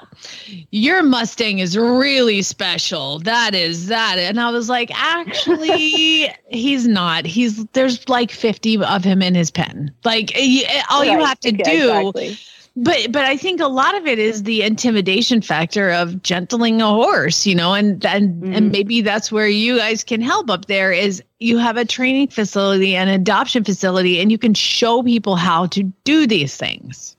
your 0.72 1.04
Mustang 1.04 1.60
is 1.60 1.78
really 1.78 2.42
special. 2.42 3.20
That 3.20 3.54
is 3.54 3.88
that. 3.88 4.18
And 4.18 4.40
I 4.40 4.50
was 4.50 4.70
like, 4.70 4.90
Actually, 4.94 6.34
he's 6.50 6.88
not. 6.88 7.26
He's 7.26 7.66
there's 7.68 8.08
like 8.10 8.32
50 8.32 8.84
of 8.84 9.04
him 9.04 9.22
in 9.22 9.36
his 9.36 9.52
pen. 9.52 9.94
Like 10.04 10.32
all 10.90 11.02
right. 11.02 11.12
you 11.12 11.24
have 11.24 11.40
to 11.42 11.52
do. 11.52 11.90
Exactly 11.90 12.38
but 12.78 13.12
but 13.12 13.26
I 13.26 13.38
think 13.38 13.60
a 13.60 13.68
lot 13.68 13.98
of 13.98 14.06
it 14.06 14.20
is 14.20 14.44
the 14.44 14.62
intimidation 14.62 15.42
factor 15.42 15.90
of 15.90 16.22
gentling 16.22 16.80
a 16.80 16.88
horse, 16.88 17.48
you 17.48 17.56
know, 17.56 17.74
and 17.74 18.06
and 18.06 18.44
mm-hmm. 18.44 18.54
and 18.54 18.72
maybe 18.72 19.02
that's 19.02 19.32
where 19.32 19.48
you 19.48 19.78
guys 19.78 20.04
can 20.04 20.22
help 20.22 20.52
up 20.52 20.66
there 20.68 20.92
is 20.92 21.24
you 21.40 21.58
have 21.58 21.76
a 21.76 21.86
training 21.86 22.28
facility 22.28 22.96
and 22.96 23.10
adoption 23.10 23.64
facility 23.64 24.22
and 24.22 24.32
you 24.32 24.38
can 24.38 24.54
show 24.54 25.02
people 25.02 25.36
how 25.36 25.66
to 25.68 25.84
do 26.04 26.28
these 26.28 26.56
things. 26.56 27.17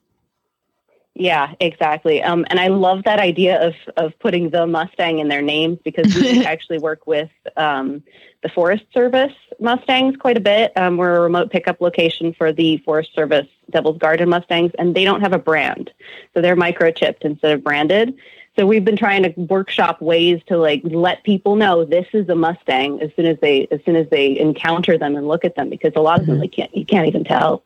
Yeah, 1.18 1.54
exactly. 1.59 2.22
Um, 2.22 2.46
and 2.48 2.61
I 2.61 2.68
love 2.68 3.02
that 3.04 3.18
idea 3.18 3.61
of 3.61 3.74
of 3.96 4.16
putting 4.20 4.50
the 4.50 4.68
Mustang 4.68 5.18
in 5.18 5.26
their 5.26 5.42
names 5.42 5.78
because 5.85 6.14
we 6.14 6.44
actually 6.46 6.78
work 6.78 7.09
with 7.09 7.28
um, 7.57 8.04
the 8.44 8.48
Forest 8.48 8.85
Service 8.94 9.33
Mustangs 9.59 10.16
quite 10.16 10.37
a 10.37 10.40
bit. 10.40 10.72
Um, 10.76 10.96
we're 10.96 11.16
a 11.16 11.20
remote 11.20 11.50
pickup 11.50 11.81
location 11.81 12.33
for 12.35 12.52
the 12.52 12.76
Forest 12.78 13.14
Service 13.16 13.48
Devil's 13.70 13.98
Garden 13.98 14.28
Mustangs, 14.28 14.70
and 14.78 14.94
they 14.94 15.02
don't 15.02 15.20
have 15.20 15.33
a 15.33 15.40
brand, 15.40 15.90
so 16.35 16.40
they're 16.40 16.57
microchipped 16.57 17.22
instead 17.22 17.50
of 17.50 17.64
branded. 17.64 18.16
So 18.57 18.64
we've 18.66 18.85
been 18.85 18.96
trying 18.96 19.24
to 19.24 19.31
workshop 19.40 20.00
ways 20.00 20.40
to 20.46 20.57
like 20.57 20.83
let 20.85 21.24
people 21.24 21.57
know 21.57 21.85
this 21.85 22.07
is 22.12 22.28
a 22.28 22.35
Mustang 22.37 23.02
as 23.02 23.11
soon 23.16 23.26
as 23.26 23.38
they 23.40 23.66
as 23.72 23.81
soon 23.85 23.96
as 23.96 24.09
they 24.11 24.38
encounter 24.38 24.96
them 24.96 25.16
and 25.16 25.26
look 25.26 25.44
at 25.44 25.57
them 25.57 25.68
because 25.68 25.92
a 25.96 26.00
lot 26.00 26.20
of 26.20 26.26
them 26.26 26.37
Mm-hmm. 26.37 26.42
like 26.42 26.52
can't 26.52 26.76
you 26.76 26.85
can't 26.87 27.09
even 27.09 27.24
tell. 27.24 27.64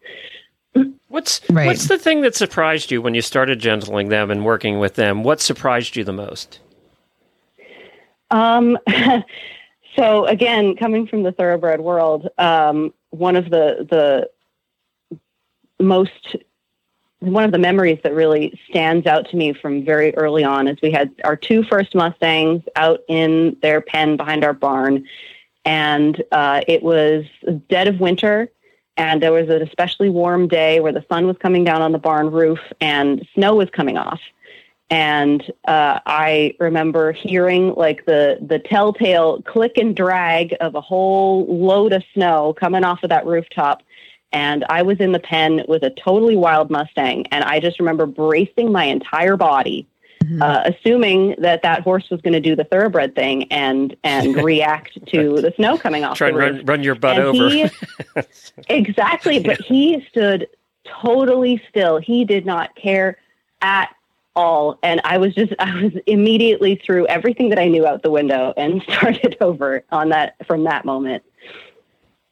What's 1.09 1.43
Right. 1.51 1.67
what's 1.67 1.89
the 1.89 1.99
thing 1.99 2.23
that 2.23 2.35
surprised 2.35 2.91
you 2.91 3.03
when 3.03 3.15
you 3.15 3.21
started 3.21 3.59
gentling 3.59 4.09
them 4.09 4.31
and 4.31 4.45
working 4.45 4.79
with 4.79 4.95
them? 4.95 5.23
What 5.23 5.41
surprised 5.41 5.95
you 5.95 6.05
the 6.05 6.13
most? 6.13 6.61
Um, 8.31 8.79
so 9.97 10.25
again, 10.25 10.75
coming 10.77 11.07
from 11.07 11.23
the 11.23 11.33
thoroughbred 11.33 11.83
world, 11.83 12.29
um, 12.39 12.95
one 13.11 13.37
of 13.37 13.51
the 13.51 13.87
the 13.91 14.31
most 15.85 16.37
one 17.19 17.45
of 17.45 17.53
the 17.53 17.59
memories 17.59 17.99
that 18.03 18.15
really 18.15 18.59
stands 18.69 19.07
out 19.07 19.29
to 19.29 19.37
me 19.37 19.53
from 19.53 19.85
very 19.85 20.15
early 20.17 20.43
on 20.43 20.67
is 20.67 20.77
we 20.83 20.91
had 20.91 21.11
our 21.25 21.37
two 21.37 21.63
first 21.63 21.95
Mustangs 21.95 22.63
out 22.75 23.01
in 23.09 23.57
their 23.63 23.81
pen 23.81 24.17
behind 24.17 24.45
our 24.45 24.53
barn, 24.53 25.07
and 25.65 26.23
uh, 26.33 26.63
it 26.67 26.83
was 26.83 27.25
dead 27.69 27.87
of 27.87 28.01
winter. 28.01 28.49
And 28.97 29.23
there 29.23 29.33
was 29.33 29.49
an 29.49 29.63
especially 29.63 30.11
warm 30.11 30.49
day 30.49 30.81
where 30.81 30.93
the 30.93 31.05
sun 31.11 31.27
was 31.27 31.37
coming 31.39 31.65
down 31.65 31.83
on 31.83 31.93
the 31.93 31.99
barn 31.99 32.31
roof 32.31 32.61
and 32.81 33.27
snow 33.35 33.55
was 33.55 33.71
coming 33.71 33.97
off 33.97 34.21
and 34.93 35.51
uh, 35.67 36.01
I 36.05 36.55
remember 36.61 37.13
hearing 37.13 37.75
like 37.77 38.05
the 38.05 38.37
the 38.47 38.59
telltale 38.59 39.41
click 39.41 39.79
and 39.79 39.97
drag 39.97 40.55
of 40.61 40.75
a 40.75 40.83
whole 40.83 41.47
load 41.47 41.95
of 41.95 42.05
snow 42.13 42.55
coming 42.61 42.85
off 42.85 43.03
of 43.03 43.09
that 43.09 43.25
rooftop. 43.25 43.83
And 44.33 44.67
I 44.69 44.83
was 44.83 45.01
in 45.01 45.13
the 45.13 45.19
pen 45.19 45.63
with 45.67 45.83
a 45.83 45.91
totally 45.91 46.37
wild 46.37 46.71
Mustang, 46.71 47.27
and 47.33 47.43
I 47.43 47.59
just 47.59 47.81
remember 47.81 48.05
bracing 48.05 48.71
my 48.71 48.85
entire 48.85 49.39
body, 49.39 49.87
uh, 50.41 50.63
assuming 50.65 51.35
that 51.39 51.63
that 51.63 51.83
horse 51.83 52.09
was 52.11 52.21
going 52.21 52.33
to 52.33 52.41
do 52.41 52.55
the 52.57 52.65
thoroughbred 52.65 53.15
thing 53.15 53.51
and 53.53 53.97
and 54.05 54.37
react 54.45 54.99
to 55.07 55.41
the 55.41 55.53
snow 55.57 55.79
coming 55.79 56.05
off. 56.05 56.17
Try 56.17 56.31
the 56.31 56.39
and 56.39 56.57
run, 56.59 56.65
run 56.67 56.83
your 56.83 56.95
butt 56.95 57.19
And 57.19 57.27
over. 57.29 57.49
he- 57.49 57.71
exactly, 58.69 59.39
but 59.41 59.61
he 59.61 60.05
stood 60.11 60.49
totally 60.85 61.63
still. 61.69 61.99
He 61.99 62.25
did 62.25 62.47
not 62.47 62.75
care 62.77 63.19
at 63.61 63.95
all. 64.35 64.79
And 64.83 65.01
I 65.05 65.19
was 65.19 65.35
just, 65.35 65.53
I 65.59 65.83
was 65.83 65.93
immediately 66.07 66.81
threw 66.85 67.07
everything 67.07 67.51
that 67.51 67.59
I 67.59 67.69
knew 67.69 67.87
out 67.87 68.03
the 68.03 68.11
window 68.11 68.53
and 68.57 68.83
started 68.89 69.37
over 69.41 69.85
on 69.91 70.09
that 70.11 70.35
from 70.47 70.65
that 70.65 70.85
moment. 70.85 71.23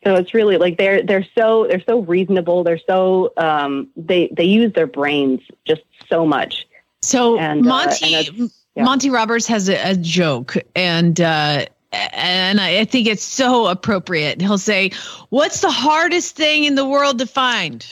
So 0.04 0.14
it's 0.14 0.32
really 0.32 0.56
like 0.56 0.78
they're 0.78 1.02
they're 1.02 1.26
so 1.36 1.66
they're 1.68 1.82
so 1.86 1.98
reasonable. 2.00 2.64
They're 2.64 2.80
so 2.88 3.34
um, 3.36 3.88
they 3.96 4.32
they 4.34 4.44
use 4.44 4.72
their 4.72 4.86
brains 4.86 5.40
just 5.66 5.82
so 6.08 6.24
much. 6.24 6.66
So 7.02 7.38
And, 7.38 7.66
uh, 7.66 7.68
Monty 7.68 8.14
and 8.14 8.26
it's- 8.28 8.50
yeah. 8.74 8.84
Monty 8.84 9.10
Roberts 9.10 9.46
has 9.48 9.68
a, 9.68 9.90
a 9.90 9.96
joke, 9.96 10.56
and 10.76 11.20
uh, 11.20 11.64
and 11.92 12.60
I 12.60 12.84
think 12.84 13.08
it's 13.08 13.22
so 13.24 13.66
appropriate. 13.66 14.40
He'll 14.40 14.58
say, 14.58 14.92
"What's 15.30 15.60
the 15.60 15.70
hardest 15.70 16.36
thing 16.36 16.64
in 16.64 16.76
the 16.76 16.86
world 16.86 17.18
to 17.18 17.26
find?" 17.26 17.84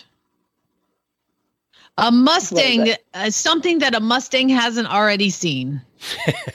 A 2.01 2.13
Mustang, 2.13 2.95
uh, 3.13 3.31
something 3.31 3.81
that 3.81 3.93
a 3.97 3.99
Mustang 4.01 4.49
hasn't 4.51 4.87
already 4.89 5.31
seen. 5.31 5.81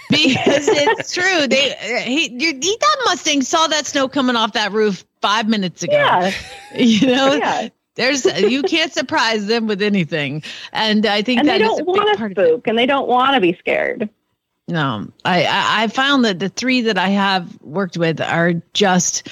because 0.09 0.69
it's 0.69 1.11
true. 1.13 1.47
They 1.49 1.75
he, 2.05 2.29
you, 2.31 2.57
he 2.61 2.77
that 2.79 2.97
Mustang 3.05 3.41
saw 3.41 3.67
that 3.67 3.85
snow 3.85 4.07
coming 4.07 4.37
off 4.37 4.53
that 4.53 4.71
roof 4.71 5.03
five 5.21 5.49
minutes 5.49 5.83
ago. 5.83 5.91
Yeah, 5.93 6.31
You 6.77 7.07
know, 7.07 7.33
yeah. 7.33 7.67
There's 7.95 8.25
you 8.25 8.63
can't 8.63 8.91
surprise 8.91 9.45
them 9.45 9.67
with 9.67 9.81
anything, 9.81 10.43
and 10.71 11.05
I 11.05 11.21
think 11.21 11.39
And 11.39 11.47
that 11.47 11.53
they 11.53 11.59
don't 11.59 11.85
want 11.85 12.17
to 12.17 12.31
spook, 12.31 12.67
and 12.67 12.77
they 12.77 12.85
don't 12.85 13.07
want 13.07 13.35
to 13.35 13.41
be 13.41 13.53
scared. 13.59 14.09
No, 14.67 15.07
I, 15.25 15.43
I 15.43 15.83
I 15.83 15.87
found 15.87 16.23
that 16.25 16.39
the 16.39 16.49
three 16.49 16.81
that 16.81 16.97
I 16.97 17.09
have 17.09 17.61
worked 17.61 17.97
with 17.97 18.21
are 18.21 18.53
just 18.73 19.27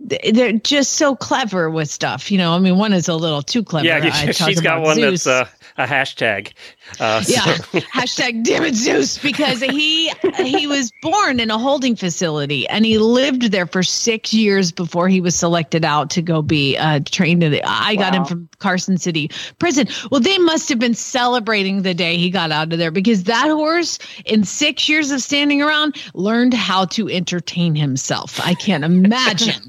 they're 0.00 0.52
just 0.52 0.94
so 0.94 1.14
clever 1.14 1.68
with 1.70 1.90
stuff. 1.90 2.30
You 2.30 2.38
know, 2.38 2.54
I 2.54 2.58
mean, 2.58 2.78
one 2.78 2.92
is 2.92 3.08
a 3.08 3.14
little 3.14 3.42
too 3.42 3.62
clever. 3.62 3.86
yeah, 3.86 3.96
I 4.12 4.24
you, 4.24 4.32
talk 4.32 4.48
she's 4.48 4.60
got 4.60 4.82
one 4.82 4.96
Zeus. 4.96 5.24
that's 5.24 5.50
uh, 5.50 5.82
a 5.82 5.86
hashtag. 5.86 6.52
Uh, 6.98 7.22
so- 7.22 7.32
yeah, 7.32 7.56
hashtag 7.94 8.42
damn 8.44 8.64
it 8.64 8.74
Zeus 8.74 9.18
because 9.18 9.60
he 9.60 10.08
he 10.36 10.66
was 10.66 10.92
born 11.02 11.40
in 11.40 11.50
a 11.50 11.58
holding 11.58 11.96
facility 11.96 12.68
and 12.68 12.84
he 12.84 12.98
lived 12.98 13.52
there 13.52 13.66
for 13.66 13.82
six 13.82 14.34
years 14.34 14.72
before 14.72 15.08
he 15.08 15.20
was 15.20 15.34
selected 15.34 15.84
out 15.84 16.10
to 16.10 16.22
go 16.22 16.42
be 16.42 16.76
uh, 16.76 17.00
trained. 17.04 17.42
In 17.42 17.52
the, 17.52 17.62
I 17.64 17.96
got 17.96 18.14
him 18.14 18.24
from 18.24 18.48
Carson 18.58 18.98
City 18.98 19.30
Prison. 19.58 19.86
Well, 20.10 20.20
they 20.20 20.38
must 20.38 20.68
have 20.68 20.78
been 20.78 20.94
celebrating 20.94 21.82
the 21.82 21.94
day 21.94 22.16
he 22.16 22.30
got 22.30 22.50
out 22.50 22.72
of 22.72 22.78
there 22.78 22.90
because 22.90 23.24
that 23.24 23.48
horse, 23.48 23.98
in 24.24 24.44
six 24.44 24.88
years 24.88 25.10
of 25.10 25.22
standing 25.22 25.62
around, 25.62 25.96
learned 26.14 26.54
how 26.54 26.84
to 26.86 27.08
entertain 27.08 27.74
himself. 27.74 28.40
I 28.40 28.54
can't 28.54 28.84
imagine. 28.90 29.62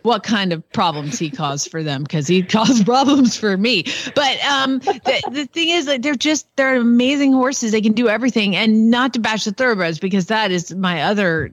What 0.00 0.22
kind 0.22 0.54
of 0.54 0.66
problems 0.72 1.18
he 1.18 1.28
caused 1.28 1.70
for 1.70 1.82
them 1.82 2.02
because 2.02 2.26
he 2.26 2.42
caused 2.42 2.86
problems 2.86 3.36
for 3.36 3.56
me. 3.58 3.84
But 4.14 4.42
um, 4.44 4.78
the, 4.78 5.22
the 5.30 5.46
thing 5.46 5.68
is 5.68 5.84
that 5.84 6.02
they're 6.02 6.14
just 6.14 6.46
they're 6.56 6.76
amazing 6.76 7.32
horses. 7.34 7.72
They 7.72 7.82
can 7.82 7.92
do 7.92 8.08
everything, 8.08 8.56
and 8.56 8.90
not 8.90 9.12
to 9.12 9.20
bash 9.20 9.44
the 9.44 9.52
thoroughbreds 9.52 9.98
because 9.98 10.26
that 10.26 10.50
is 10.50 10.74
my 10.74 11.02
other 11.02 11.52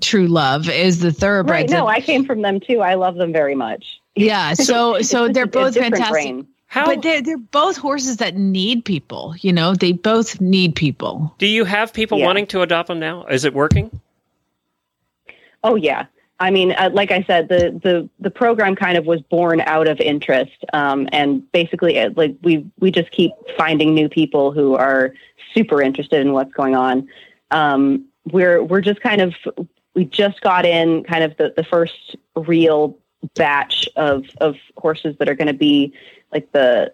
true 0.00 0.26
love 0.26 0.68
is 0.70 1.00
the 1.00 1.12
thoroughbreds. 1.12 1.70
Right. 1.70 1.78
No, 1.78 1.86
And- 1.86 1.96
I 1.96 2.00
came 2.00 2.24
from 2.24 2.40
them 2.42 2.60
too. 2.60 2.80
I 2.80 2.94
love 2.94 3.16
them 3.16 3.30
very 3.32 3.54
much. 3.54 3.84
yeah, 4.14 4.54
so 4.54 5.02
so 5.02 5.28
they're 5.28 5.46
both 5.46 5.74
fantastic. 5.74 6.10
brain. 6.12 6.48
How 6.68 6.86
But 6.86 7.02
they're 7.02 7.22
they're 7.22 7.38
both 7.38 7.76
horses 7.76 8.16
that 8.16 8.36
need 8.36 8.84
people. 8.84 9.34
You 9.40 9.52
know, 9.52 9.74
they 9.74 9.92
both 9.92 10.40
need 10.40 10.74
people. 10.74 11.32
do 11.38 11.46
you 11.46 11.64
have 11.64 11.92
people 11.92 12.18
Yeah. 12.18 12.26
wanting 12.26 12.46
to 12.48 12.62
adopt 12.62 12.88
them 12.88 12.98
now? 12.98 13.24
Is 13.26 13.44
it 13.44 13.52
working? 13.54 14.00
Oh 15.62 15.74
yeah. 15.74 16.06
I 16.38 16.50
mean, 16.50 16.72
uh, 16.72 16.90
like 16.92 17.10
I 17.10 17.22
said, 17.22 17.48
the, 17.48 17.78
the 17.82 18.08
the 18.20 18.30
program 18.30 18.76
kind 18.76 18.98
of 18.98 19.06
was 19.06 19.22
born 19.22 19.60
out 19.62 19.88
of 19.88 19.98
interest, 20.00 20.64
um, 20.74 21.08
and 21.10 21.50
basically, 21.52 21.98
uh, 21.98 22.10
like 22.14 22.36
we 22.42 22.66
we 22.78 22.90
just 22.90 23.10
keep 23.10 23.32
finding 23.56 23.94
new 23.94 24.08
people 24.08 24.52
who 24.52 24.74
are 24.74 25.14
super 25.54 25.80
interested 25.80 26.20
in 26.20 26.32
what's 26.32 26.52
going 26.52 26.76
on. 26.76 27.08
Um, 27.50 28.06
we're 28.32 28.62
we're 28.62 28.82
just 28.82 29.00
kind 29.00 29.22
of 29.22 29.34
we 29.94 30.04
just 30.04 30.42
got 30.42 30.66
in 30.66 31.04
kind 31.04 31.24
of 31.24 31.36
the, 31.38 31.54
the 31.56 31.64
first 31.64 32.16
real 32.36 32.98
batch 33.34 33.88
of 33.96 34.26
of 34.42 34.56
horses 34.76 35.16
that 35.18 35.28
are 35.30 35.34
going 35.34 35.46
to 35.46 35.54
be 35.54 35.92
like 36.32 36.52
the 36.52 36.92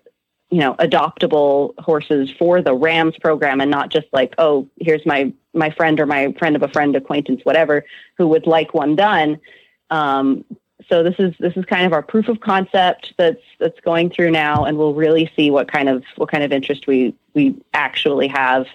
you 0.52 0.58
know 0.58 0.74
adoptable 0.74 1.72
horses 1.78 2.30
for 2.38 2.60
the 2.60 2.74
Rams 2.74 3.16
program, 3.18 3.60
and 3.60 3.70
not 3.70 3.90
just 3.90 4.06
like 4.12 4.34
oh 4.38 4.68
here's 4.78 5.04
my 5.06 5.32
my 5.54 5.70
friend 5.70 5.98
or 5.98 6.06
my 6.06 6.32
friend 6.38 6.54
of 6.54 6.62
a 6.62 6.68
friend 6.68 6.94
acquaintance 6.94 7.40
whatever 7.44 7.84
who 8.18 8.28
would 8.28 8.46
like 8.46 8.74
one 8.74 8.94
done. 8.94 9.40
Um, 9.90 10.44
so 10.88 11.02
this 11.02 11.14
is 11.18 11.34
this 11.38 11.56
is 11.56 11.64
kind 11.64 11.86
of 11.86 11.92
our 11.92 12.02
proof 12.02 12.28
of 12.28 12.40
concept 12.40 13.14
that's 13.16 13.42
that's 13.58 13.80
going 13.80 14.10
through 14.10 14.30
now, 14.30 14.64
and 14.64 14.76
we'll 14.76 14.94
really 14.94 15.30
see 15.34 15.50
what 15.50 15.72
kind 15.72 15.88
of 15.88 16.04
what 16.16 16.30
kind 16.30 16.44
of 16.44 16.52
interest 16.52 16.86
we 16.86 17.14
we 17.34 17.56
actually 17.72 18.28
have 18.28 18.66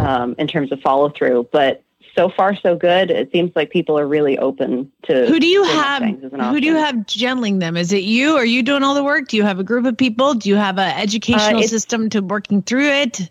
um, 0.00 0.34
in 0.38 0.48
terms 0.48 0.72
of 0.72 0.80
follow 0.80 1.08
through. 1.08 1.48
But 1.52 1.81
so 2.14 2.28
far 2.28 2.54
so 2.56 2.76
good. 2.76 3.10
It 3.10 3.30
seems 3.32 3.52
like 3.54 3.70
people 3.70 3.98
are 3.98 4.06
really 4.06 4.38
open 4.38 4.90
to 5.04 5.26
Who 5.26 5.40
do 5.40 5.46
you 5.46 5.64
have? 5.64 6.02
Mustangs 6.02 6.24
as 6.24 6.32
an 6.32 6.40
Who 6.40 6.60
do 6.60 6.66
you 6.66 6.76
have 6.76 7.06
gentling 7.06 7.58
them? 7.58 7.76
Is 7.76 7.92
it 7.92 8.02
you? 8.02 8.36
Are 8.36 8.44
you 8.44 8.62
doing 8.62 8.82
all 8.82 8.94
the 8.94 9.04
work? 9.04 9.28
Do 9.28 9.36
you 9.36 9.42
have 9.44 9.58
a 9.58 9.64
group 9.64 9.86
of 9.86 9.96
people? 9.96 10.34
Do 10.34 10.48
you 10.48 10.56
have 10.56 10.78
an 10.78 10.98
educational 10.98 11.58
it's- 11.58 11.70
system 11.70 12.10
to 12.10 12.20
working 12.20 12.62
through 12.62 12.88
it? 12.88 13.30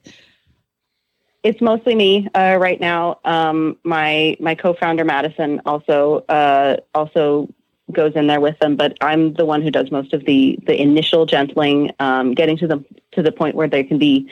It's 1.44 1.60
mostly 1.60 1.96
me 1.96 2.30
uh, 2.36 2.58
right 2.62 2.80
now. 2.80 3.20
Um, 3.26 3.76
my 3.84 4.38
my 4.40 4.54
co-founder 4.54 5.04
Madison 5.04 5.60
also 5.66 6.24
uh, 6.30 6.78
also 6.94 7.50
goes 7.92 8.14
in 8.16 8.28
there 8.28 8.40
with 8.40 8.58
them, 8.60 8.76
but 8.76 8.96
I'm 9.02 9.34
the 9.34 9.46
one 9.46 9.64
who 9.64 9.72
does 9.72 9.90
most 9.90 10.14
of 10.14 10.26
the 10.26 10.60
the 10.68 10.80
initial 10.80 11.26
gentling, 11.26 11.94
um, 12.00 12.36
getting 12.36 12.58
to 12.58 12.68
the 12.68 12.86
to 13.14 13.24
the 13.24 13.32
point 13.32 13.56
where 13.56 13.68
they 13.68 13.84
can 13.84 13.98
be 13.98 14.30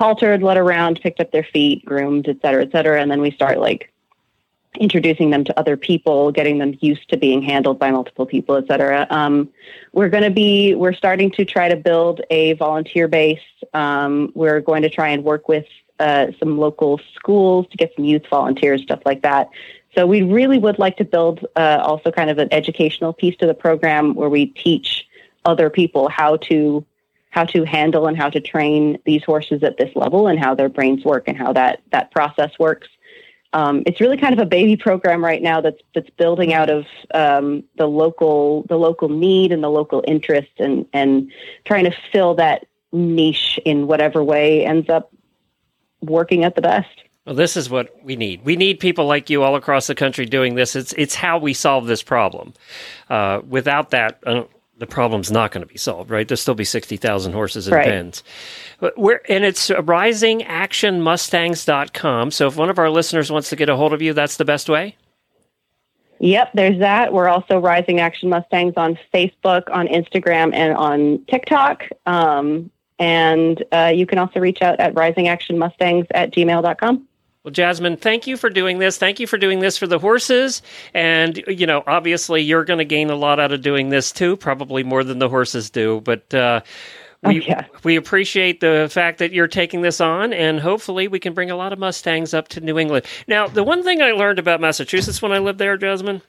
haltered, 0.00 0.42
led 0.42 0.56
around, 0.56 1.00
picked 1.02 1.20
up 1.20 1.30
their 1.30 1.48
feet, 1.54 1.84
groomed, 1.84 2.26
et 2.26 2.38
cetera, 2.42 2.62
et 2.62 2.72
cetera, 2.72 3.00
and 3.00 3.10
then 3.10 3.20
we 3.20 3.30
start 3.30 3.58
like 3.68 3.92
introducing 4.78 5.30
them 5.30 5.44
to 5.44 5.52
other 5.58 5.76
people, 5.76 6.32
getting 6.32 6.56
them 6.58 6.72
used 6.80 7.06
to 7.10 7.16
being 7.16 7.42
handled 7.42 7.78
by 7.78 7.90
multiple 7.90 8.24
people, 8.24 8.54
et 8.56 8.66
cetera. 8.66 9.06
Um, 9.10 9.34
we're 9.92 10.08
going 10.08 10.22
to 10.22 10.30
be, 10.30 10.74
we're 10.74 10.94
starting 10.94 11.30
to 11.32 11.44
try 11.44 11.68
to 11.68 11.76
build 11.76 12.22
a 12.30 12.54
volunteer 12.54 13.08
base. 13.08 13.46
Um, 13.74 14.32
we're 14.34 14.60
going 14.60 14.82
to 14.82 14.88
try 14.88 15.08
and 15.08 15.22
work 15.24 15.48
with 15.48 15.66
uh, 15.98 16.28
some 16.38 16.56
local 16.56 17.00
schools 17.14 17.66
to 17.72 17.76
get 17.76 17.92
some 17.96 18.04
youth 18.04 18.26
volunteers, 18.30 18.80
stuff 18.82 19.02
like 19.04 19.22
that. 19.22 19.50
So 19.94 20.06
we 20.06 20.22
really 20.22 20.58
would 20.58 20.78
like 20.78 20.96
to 20.98 21.04
build 21.04 21.44
uh, 21.56 21.80
also 21.82 22.12
kind 22.12 22.30
of 22.30 22.38
an 22.38 22.48
educational 22.52 23.12
piece 23.12 23.36
to 23.38 23.46
the 23.46 23.54
program 23.54 24.14
where 24.14 24.30
we 24.30 24.46
teach 24.46 24.88
other 25.44 25.68
people 25.68 26.08
how 26.08 26.36
to 26.36 26.86
how 27.30 27.44
to 27.44 27.64
handle 27.64 28.06
and 28.06 28.16
how 28.16 28.28
to 28.28 28.40
train 28.40 28.98
these 29.06 29.24
horses 29.24 29.62
at 29.62 29.78
this 29.78 29.94
level 29.96 30.26
and 30.26 30.38
how 30.38 30.54
their 30.54 30.68
brains 30.68 31.04
work 31.04 31.24
and 31.26 31.36
how 31.36 31.52
that 31.52 31.80
that 31.92 32.10
process 32.10 32.50
works. 32.58 32.88
Um, 33.52 33.82
it's 33.86 34.00
really 34.00 34.16
kind 34.16 34.32
of 34.32 34.38
a 34.38 34.46
baby 34.46 34.76
program 34.76 35.24
right 35.24 35.42
now 35.42 35.60
that's 35.60 35.80
that's 35.94 36.10
building 36.10 36.52
out 36.52 36.70
of 36.70 36.86
um, 37.14 37.64
the 37.76 37.86
local 37.86 38.64
the 38.68 38.76
local 38.76 39.08
need 39.08 39.52
and 39.52 39.62
the 39.62 39.70
local 39.70 40.04
interest 40.06 40.50
and 40.58 40.86
and 40.92 41.32
trying 41.64 41.84
to 41.84 41.94
fill 42.12 42.34
that 42.34 42.66
niche 42.92 43.58
in 43.64 43.86
whatever 43.86 44.22
way 44.22 44.64
ends 44.64 44.88
up 44.88 45.12
working 46.00 46.44
at 46.44 46.54
the 46.54 46.62
best. 46.62 47.02
Well, 47.26 47.34
this 47.34 47.56
is 47.56 47.68
what 47.68 47.94
we 48.02 48.16
need. 48.16 48.44
We 48.44 48.56
need 48.56 48.80
people 48.80 49.06
like 49.06 49.30
you 49.30 49.42
all 49.42 49.54
across 49.54 49.86
the 49.86 49.94
country 49.94 50.26
doing 50.26 50.54
this. 50.54 50.74
It's 50.74 50.92
it's 50.94 51.14
how 51.14 51.38
we 51.38 51.52
solve 51.52 51.86
this 51.86 52.02
problem. 52.02 52.54
Uh, 53.08 53.40
without 53.46 53.90
that, 53.90 54.20
uh, 54.26 54.44
the 54.80 54.86
problem's 54.86 55.30
not 55.30 55.52
going 55.52 55.62
to 55.62 55.68
be 55.72 55.78
solved. 55.78 56.10
Right? 56.10 56.26
There'll 56.26 56.36
still 56.36 56.54
be 56.56 56.64
sixty 56.64 56.96
thousand 56.96 57.32
horses 57.32 57.68
and 57.68 57.76
Right. 57.76 57.86
pens. 57.86 58.24
But 58.80 58.98
we're 58.98 59.20
and 59.28 59.44
it's 59.44 59.70
risingactionmustangs.com. 59.70 62.30
So 62.32 62.46
if 62.48 62.56
one 62.56 62.70
of 62.70 62.78
our 62.78 62.90
listeners 62.90 63.30
wants 63.30 63.50
to 63.50 63.56
get 63.56 63.68
a 63.68 63.76
hold 63.76 63.92
of 63.92 64.02
you, 64.02 64.12
that's 64.12 64.36
the 64.36 64.44
best 64.44 64.68
way. 64.68 64.96
Yep, 66.22 66.50
there's 66.52 66.78
that. 66.80 67.14
We're 67.14 67.28
also 67.28 67.58
Rising 67.58 67.98
Action 68.00 68.28
Mustangs 68.28 68.74
on 68.76 68.98
Facebook, 69.14 69.62
on 69.70 69.88
Instagram, 69.88 70.52
and 70.54 70.76
on 70.76 71.24
TikTok. 71.30 71.84
Um, 72.04 72.70
and 72.98 73.64
uh, 73.72 73.90
you 73.94 74.04
can 74.04 74.18
also 74.18 74.38
reach 74.38 74.60
out 74.60 74.78
at 74.80 74.92
risingactionmustangs 74.94 76.08
at 76.10 76.34
gmail.com. 76.34 77.06
Well, 77.44 77.52
Jasmine, 77.52 77.96
thank 77.96 78.26
you 78.26 78.36
for 78.36 78.50
doing 78.50 78.78
this. 78.80 78.98
Thank 78.98 79.18
you 79.18 79.26
for 79.26 79.38
doing 79.38 79.60
this 79.60 79.78
for 79.78 79.86
the 79.86 79.98
horses. 79.98 80.60
And, 80.92 81.42
you 81.48 81.66
know, 81.66 81.82
obviously 81.86 82.42
you're 82.42 82.64
going 82.64 82.78
to 82.80 82.84
gain 82.84 83.08
a 83.08 83.14
lot 83.16 83.40
out 83.40 83.50
of 83.52 83.62
doing 83.62 83.88
this 83.88 84.12
too, 84.12 84.36
probably 84.36 84.82
more 84.82 85.02
than 85.04 85.20
the 85.20 85.28
horses 85.28 85.70
do. 85.70 86.02
But 86.04 86.34
uh, 86.34 86.60
we, 87.22 87.40
Oh, 87.40 87.44
yeah. 87.46 87.64
we 87.82 87.96
appreciate 87.96 88.60
the 88.60 88.88
fact 88.90 89.18
that 89.20 89.32
you're 89.32 89.48
taking 89.48 89.80
this 89.82 90.00
on, 90.02 90.32
and 90.34 90.60
hopefully 90.60 91.08
we 91.08 91.18
can 91.18 91.32
bring 91.32 91.50
a 91.50 91.56
lot 91.56 91.72
of 91.72 91.78
Mustangs 91.78 92.34
up 92.34 92.48
to 92.48 92.60
New 92.60 92.78
England. 92.78 93.06
Now, 93.26 93.46
the 93.48 93.62
one 93.64 93.82
thing 93.82 94.02
I 94.02 94.12
learned 94.12 94.38
about 94.38 94.60
Massachusetts 94.60 95.20
when 95.22 95.32
I 95.32 95.38
lived 95.38 95.58
there, 95.58 95.76
Jasmine, 95.78 96.20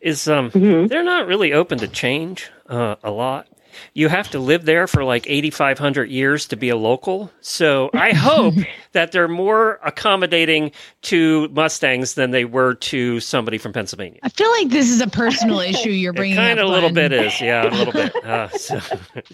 is 0.00 0.28
um, 0.28 0.50
Mm-hmm. 0.52 0.86
they're 0.88 1.02
not 1.04 1.26
really 1.26 1.52
open 1.52 1.78
to 1.78 1.88
change 1.88 2.50
uh, 2.68 2.96
a 3.02 3.10
lot. 3.10 3.46
You 3.94 4.08
have 4.08 4.30
to 4.30 4.38
live 4.38 4.64
there 4.64 4.86
for 4.86 5.04
like 5.04 5.26
8,500 5.28 6.10
years 6.10 6.46
to 6.48 6.56
be 6.56 6.68
a 6.68 6.76
local. 6.76 7.30
So 7.40 7.90
I 7.94 8.12
hope 8.14 8.54
that 8.92 9.12
they're 9.12 9.28
more 9.28 9.78
accommodating 9.84 10.72
to 11.02 11.48
Mustangs 11.48 12.14
than 12.14 12.30
they 12.30 12.44
were 12.44 12.74
to 12.74 13.20
somebody 13.20 13.58
from 13.58 13.72
Pennsylvania. 13.72 14.20
I 14.22 14.28
feel 14.28 14.50
like 14.52 14.68
this 14.70 14.88
is 14.90 15.00
a 15.00 15.06
personal 15.06 15.60
issue 15.72 15.90
you're 15.90 16.12
bringing 16.12 16.36
Kind 16.36 16.58
up. 16.58 16.64
of 16.64 16.70
a 16.70 16.74
little 16.74 16.90
bit 16.92 17.12
is, 17.12 17.40
yeah, 17.40 17.68
a 17.68 17.70
little 17.70 17.92
bit. 17.92 18.12
Uh, 18.26 18.48
so, 18.50 18.80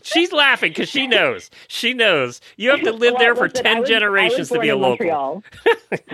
she's 0.03 0.33
laughing 0.33 0.71
because 0.71 0.89
she 0.89 1.07
knows. 1.07 1.51
She 1.69 1.95
knows 1.95 2.41
you 2.57 2.71
have 2.71 2.83
to 2.83 2.93
live 2.93 3.13
Well, 3.15 3.21
there 3.21 3.35
for 3.35 3.49
listen, 3.49 3.65
ten 3.65 3.81
was- 3.81 3.89
generations 3.89 4.39
I 4.39 4.41
was 4.41 4.49
to 4.51 4.59
be 4.61 4.69
a 4.69 4.77
born 4.77 4.99
in 5.01 5.09
local. 5.09 5.43
Montreal. 5.91 6.13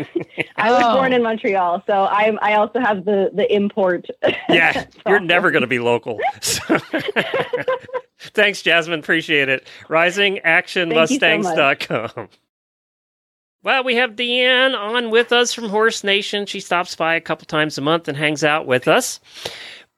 I 0.56 0.70
was 0.72 0.82
Oh. 0.84 0.94
born 0.94 1.12
in 1.12 1.22
Montreal, 1.22 1.82
so 1.86 2.06
I'm. 2.10 2.38
I 2.40 2.54
also 2.54 2.78
have 2.78 3.04
the 3.04 3.30
the 3.34 3.52
import. 3.52 4.06
Yeah, 4.48 4.84
you're 5.06 5.18
never 5.20 5.50
going 5.50 5.62
to 5.62 5.66
be 5.68 5.78
local. 5.80 6.20
So- 6.40 6.78
Thanks, 8.35 8.62
Jasmine. 8.62 9.00
Appreciate 9.00 9.48
it. 9.48 9.66
RisingActionMustangs.com. 9.88 12.28
Well, 13.62 13.85
we 13.85 13.96
have 13.96 14.12
DeAnn 14.12 14.76
on 14.76 15.11
with 15.11 15.33
us 15.33 15.52
from 15.52 15.68
Horse 15.68 16.04
Nation. 16.04 16.46
She 16.46 16.61
stops 16.61 16.94
by 16.94 17.14
a 17.14 17.20
couple 17.20 17.46
times 17.46 17.76
a 17.76 17.81
month 17.81 18.09
and 18.09 18.16
hangs 18.16 18.44
out 18.44 18.66
with 18.66 18.87
us. 18.87 19.20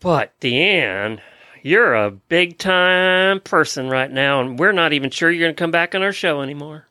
But, 0.00 0.33
DeAnn, 0.40 1.20
you're 1.62 1.94
a 1.94 2.11
big 2.11 2.59
time 2.59 3.40
person 3.40 3.90
right 3.90 4.11
now, 4.11 4.40
and 4.40 4.59
we're 4.59 4.72
not 4.72 4.94
even 4.94 5.11
sure 5.11 5.30
you're 5.30 5.46
going 5.46 5.54
to 5.54 5.59
come 5.59 5.70
back 5.70 5.94
on 5.94 6.02
our 6.02 6.12
show 6.12 6.40
anymore. 6.40 6.87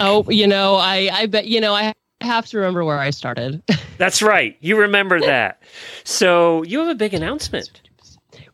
Oh, 0.00 0.28
you 0.28 0.46
know, 0.46 0.74
I, 0.74 1.08
I 1.12 1.26
bet, 1.26 1.46
you 1.46 1.60
know, 1.60 1.74
I 1.74 1.92
have 2.20 2.46
to 2.46 2.58
remember 2.58 2.84
where 2.84 2.98
I 2.98 3.10
started. 3.10 3.62
That's 3.98 4.20
right. 4.20 4.56
You 4.60 4.80
remember 4.80 5.20
that. 5.20 5.62
So, 6.04 6.64
you 6.64 6.80
have 6.80 6.88
a 6.88 6.94
big 6.96 7.14
announcement. 7.14 7.82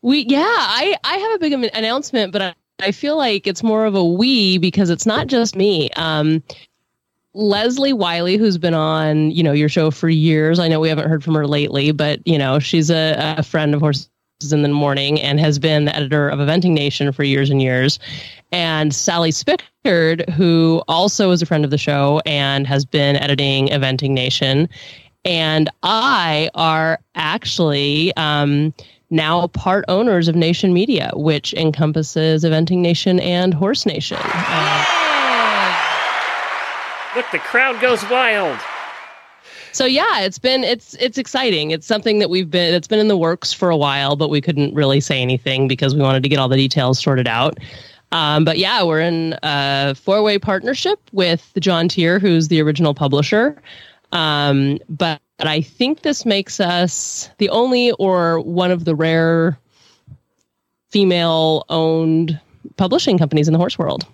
We, 0.05 0.19
yeah, 0.29 0.43
I, 0.45 0.95
I 1.03 1.17
have 1.17 1.33
a 1.33 1.39
big 1.39 1.51
announcement, 1.73 2.31
but 2.31 2.39
I, 2.39 2.53
I 2.79 2.91
feel 2.91 3.17
like 3.17 3.47
it's 3.47 3.63
more 3.63 3.85
of 3.85 3.95
a 3.95 4.05
we 4.05 4.59
because 4.59 4.91
it's 4.91 5.07
not 5.07 5.25
just 5.25 5.55
me. 5.55 5.89
Um, 5.95 6.43
Leslie 7.33 7.91
Wylie, 7.91 8.37
who's 8.37 8.59
been 8.59 8.75
on, 8.75 9.31
you 9.31 9.41
know, 9.41 9.51
your 9.51 9.67
show 9.67 9.89
for 9.89 10.07
years. 10.07 10.59
I 10.59 10.67
know 10.67 10.79
we 10.79 10.89
haven't 10.89 11.09
heard 11.09 11.23
from 11.23 11.33
her 11.33 11.47
lately, 11.47 11.91
but 11.91 12.19
you 12.23 12.37
know, 12.37 12.59
she's 12.59 12.91
a, 12.91 13.15
a 13.39 13.41
friend 13.41 13.73
of 13.73 13.81
Horses 13.81 14.07
in 14.51 14.61
the 14.61 14.69
Morning 14.69 15.19
and 15.19 15.39
has 15.39 15.57
been 15.57 15.85
the 15.85 15.95
editor 15.95 16.29
of 16.29 16.37
Eventing 16.37 16.73
Nation 16.73 17.11
for 17.11 17.23
years 17.23 17.49
and 17.49 17.59
years. 17.59 17.97
And 18.51 18.93
Sally 18.93 19.31
Spickard, 19.31 20.29
who 20.29 20.83
also 20.87 21.31
is 21.31 21.41
a 21.41 21.47
friend 21.47 21.65
of 21.65 21.71
the 21.71 21.79
show 21.79 22.21
and 22.27 22.67
has 22.67 22.85
been 22.85 23.15
editing 23.15 23.69
Eventing 23.69 24.11
Nation, 24.11 24.69
and 25.25 25.67
I 25.81 26.51
are 26.53 26.99
actually 27.15 28.15
um, 28.17 28.71
now 29.09 29.47
part 29.47 29.85
owners 29.87 30.27
of 30.27 30.35
Nation 30.35 30.73
Media, 30.73 31.11
which 31.15 31.53
encompasses 31.53 32.43
Eventing 32.43 32.79
Nation 32.79 33.19
and 33.19 33.53
Horse 33.53 33.85
Nation. 33.85 34.17
Uh, 34.21 34.85
Look, 37.15 37.25
the 37.31 37.39
crowd 37.39 37.79
goes 37.79 38.03
wild. 38.09 38.59
so 39.71 39.85
yeah, 39.85 40.19
it's 40.21 40.37
been 40.39 40.63
it's 40.63 40.95
it's 40.95 41.17
exciting. 41.17 41.71
It's 41.71 41.87
something 41.87 42.19
that 42.19 42.29
we've 42.29 42.49
been 42.51 42.73
it's 42.73 42.87
been 42.87 42.99
in 42.99 43.07
the 43.07 43.17
works 43.17 43.53
for 43.53 43.69
a 43.69 43.77
while, 43.77 44.15
but 44.17 44.29
we 44.29 44.41
couldn't 44.41 44.73
really 44.73 44.99
say 44.99 45.21
anything 45.21 45.67
because 45.67 45.95
we 45.95 46.01
wanted 46.01 46.23
to 46.23 46.29
get 46.29 46.39
all 46.39 46.49
the 46.49 46.57
details 46.57 47.01
sorted 47.01 47.27
out. 47.27 47.57
Um, 48.11 48.43
but 48.45 48.57
yeah, 48.57 48.83
we're 48.83 49.01
in 49.01 49.37
a 49.43 49.95
four 49.95 50.23
way 50.23 50.37
partnership 50.37 50.99
with 51.11 51.51
John 51.59 51.87
Tier, 51.87 52.19
who's 52.19 52.49
the 52.49 52.61
original 52.61 52.93
publisher. 52.93 53.61
Um, 54.11 54.79
but, 54.87 55.19
but 55.37 55.47
I 55.47 55.61
think 55.61 56.01
this 56.01 56.25
makes 56.25 56.59
us 56.59 57.29
the 57.37 57.49
only 57.49 57.91
or 57.93 58.39
one 58.39 58.71
of 58.71 58.85
the 58.85 58.95
rare 58.95 59.59
female 60.89 61.65
owned 61.69 62.39
publishing 62.77 63.17
companies 63.17 63.47
in 63.47 63.53
the 63.53 63.59
horse 63.59 63.77
world. 63.77 64.05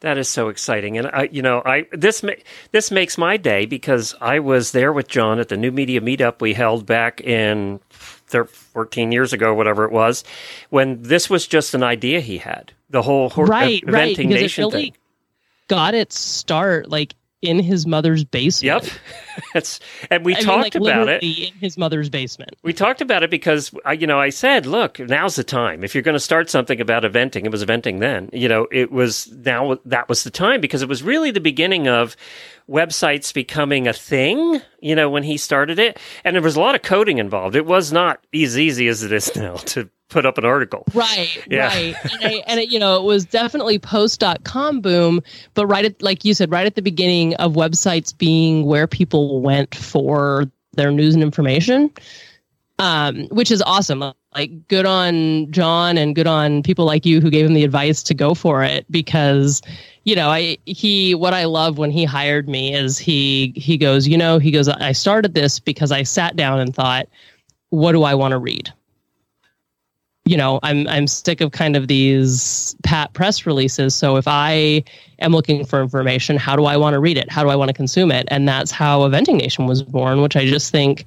That 0.00 0.18
is 0.18 0.28
so 0.28 0.48
exciting, 0.48 0.96
and 0.98 1.08
I, 1.08 1.28
you 1.32 1.42
know, 1.42 1.62
I 1.64 1.86
this 1.92 2.22
ma- 2.22 2.32
this 2.72 2.90
makes 2.90 3.18
my 3.18 3.36
day 3.36 3.66
because 3.66 4.14
I 4.20 4.38
was 4.38 4.72
there 4.72 4.92
with 4.92 5.08
John 5.08 5.38
at 5.38 5.48
the 5.48 5.56
New 5.56 5.72
Media 5.72 6.00
Meetup 6.00 6.40
we 6.40 6.54
held 6.54 6.86
back 6.86 7.20
in 7.20 7.80
thir- 7.90 8.44
14 8.44 9.12
years 9.12 9.32
ago, 9.32 9.52
whatever 9.54 9.84
it 9.84 9.92
was, 9.92 10.22
when 10.70 11.02
this 11.02 11.28
was 11.28 11.46
just 11.46 11.74
an 11.74 11.82
idea 11.82 12.20
he 12.20 12.38
had. 12.38 12.72
The 12.90 13.02
whole 13.02 13.30
hor- 13.30 13.46
right, 13.46 13.82
eventing 13.82 13.92
right. 13.92 14.16
Because 14.16 14.30
nation 14.34 14.64
it 14.64 14.66
really 14.68 14.82
thing. 14.82 14.96
got 15.68 15.94
its 15.94 16.18
start 16.18 16.88
like 16.88 17.14
in 17.44 17.58
his 17.58 17.86
mother's 17.86 18.24
basement. 18.24 18.84
Yep, 18.84 19.44
that's 19.54 19.80
and 20.10 20.24
we 20.24 20.34
I 20.34 20.38
mean, 20.38 20.44
talked 20.44 20.62
like, 20.62 20.74
about 20.74 21.08
it. 21.08 21.22
in 21.22 21.52
his 21.60 21.76
mother's 21.76 22.08
basement. 22.08 22.56
We 22.62 22.72
talked 22.72 23.00
about 23.00 23.22
it 23.22 23.30
because 23.30 23.72
I, 23.84 23.92
you 23.92 24.06
know, 24.06 24.18
I 24.18 24.30
said, 24.30 24.66
look, 24.66 24.98
now's 24.98 25.36
the 25.36 25.44
time. 25.44 25.84
If 25.84 25.94
you're 25.94 26.02
going 26.02 26.14
to 26.14 26.20
start 26.20 26.48
something 26.48 26.80
about 26.80 27.02
eventing, 27.02 27.44
it 27.44 27.52
was 27.52 27.64
eventing 27.64 28.00
then. 28.00 28.30
You 28.32 28.48
know, 28.48 28.66
it 28.72 28.90
was 28.90 29.30
now 29.32 29.78
that 29.84 30.08
was 30.08 30.24
the 30.24 30.30
time 30.30 30.60
because 30.60 30.82
it 30.82 30.88
was 30.88 31.02
really 31.02 31.30
the 31.30 31.40
beginning 31.40 31.86
of 31.86 32.16
websites 32.68 33.34
becoming 33.34 33.86
a 33.86 33.92
thing. 33.92 34.60
You 34.80 34.94
know, 34.94 35.10
when 35.10 35.22
he 35.22 35.36
started 35.36 35.78
it, 35.78 35.98
and 36.24 36.34
there 36.34 36.42
was 36.42 36.56
a 36.56 36.60
lot 36.60 36.74
of 36.74 36.82
coding 36.82 37.18
involved. 37.18 37.56
It 37.56 37.66
was 37.66 37.92
not 37.92 38.24
as 38.34 38.58
easy 38.58 38.88
as 38.88 39.02
it 39.02 39.12
is 39.12 39.34
now 39.36 39.56
to 39.56 39.90
put 40.08 40.26
up 40.26 40.38
an 40.38 40.44
article. 40.44 40.84
Right, 40.94 41.44
Yeah. 41.50 41.66
right. 41.68 41.96
And, 42.12 42.24
I, 42.24 42.42
and 42.46 42.60
it, 42.60 42.70
you 42.70 42.78
know, 42.78 42.96
it 42.96 43.02
was 43.04 43.24
definitely 43.24 43.78
post.com 43.78 44.80
boom, 44.80 45.20
but 45.54 45.66
right 45.66 45.84
at, 45.84 46.00
like 46.02 46.24
you 46.24 46.34
said, 46.34 46.50
right 46.50 46.66
at 46.66 46.74
the 46.74 46.82
beginning 46.82 47.34
of 47.36 47.54
websites 47.54 48.16
being 48.16 48.64
where 48.66 48.86
people 48.86 49.40
went 49.40 49.74
for 49.74 50.44
their 50.74 50.90
news 50.92 51.14
and 51.14 51.22
information, 51.22 51.90
um, 52.78 53.26
which 53.30 53.50
is 53.50 53.62
awesome. 53.62 54.04
Like, 54.34 54.66
good 54.68 54.84
on 54.84 55.50
John 55.52 55.96
and 55.96 56.14
good 56.14 56.26
on 56.26 56.62
people 56.62 56.84
like 56.84 57.06
you 57.06 57.20
who 57.20 57.30
gave 57.30 57.46
him 57.46 57.54
the 57.54 57.64
advice 57.64 58.02
to 58.04 58.14
go 58.14 58.34
for 58.34 58.64
it 58.64 58.84
because, 58.90 59.62
you 60.02 60.16
know, 60.16 60.28
I, 60.28 60.58
he, 60.66 61.14
what 61.14 61.32
I 61.32 61.44
love 61.44 61.78
when 61.78 61.90
he 61.92 62.04
hired 62.04 62.48
me 62.48 62.74
is 62.74 62.98
he, 62.98 63.52
he 63.56 63.78
goes, 63.78 64.08
you 64.08 64.18
know, 64.18 64.38
he 64.38 64.50
goes, 64.50 64.68
I 64.68 64.92
started 64.92 65.34
this 65.34 65.60
because 65.60 65.92
I 65.92 66.02
sat 66.02 66.34
down 66.36 66.58
and 66.60 66.74
thought, 66.74 67.06
what 67.70 67.92
do 67.92 68.02
I 68.02 68.14
want 68.14 68.32
to 68.32 68.38
read? 68.38 68.72
You 70.24 70.36
know 70.36 70.58
i'm 70.62 70.88
i'm 70.88 71.06
sick 71.06 71.40
of 71.40 71.52
kind 71.52 71.76
of 71.76 71.88
these 71.88 72.74
pat 72.82 73.12
press 73.12 73.46
releases. 73.46 73.94
So 73.94 74.16
if 74.16 74.26
i 74.26 74.82
am 75.20 75.32
looking 75.32 75.64
for 75.64 75.82
information 75.82 76.36
how 76.36 76.56
do 76.56 76.64
i 76.64 76.76
want 76.76 76.94
to 76.94 77.00
read 77.00 77.18
it? 77.18 77.30
How 77.30 77.42
do 77.42 77.50
i 77.50 77.56
want 77.56 77.68
to 77.68 77.74
consume 77.74 78.10
it? 78.10 78.26
And 78.30 78.48
that's 78.48 78.70
how 78.70 79.00
eventing 79.00 79.36
nation 79.36 79.66
was 79.66 79.82
born 79.82 80.22
which 80.22 80.36
i 80.36 80.46
just 80.46 80.72
think 80.72 81.04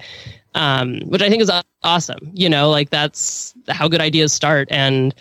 um 0.56 1.00
which 1.02 1.22
i 1.22 1.30
think 1.30 1.42
is 1.42 1.52
awesome. 1.84 2.32
You 2.34 2.50
know 2.50 2.70
like 2.70 2.90
that's 2.90 3.54
how 3.70 3.88
good 3.88 4.02
ideas 4.02 4.34
start. 4.34 4.68
And 4.72 5.14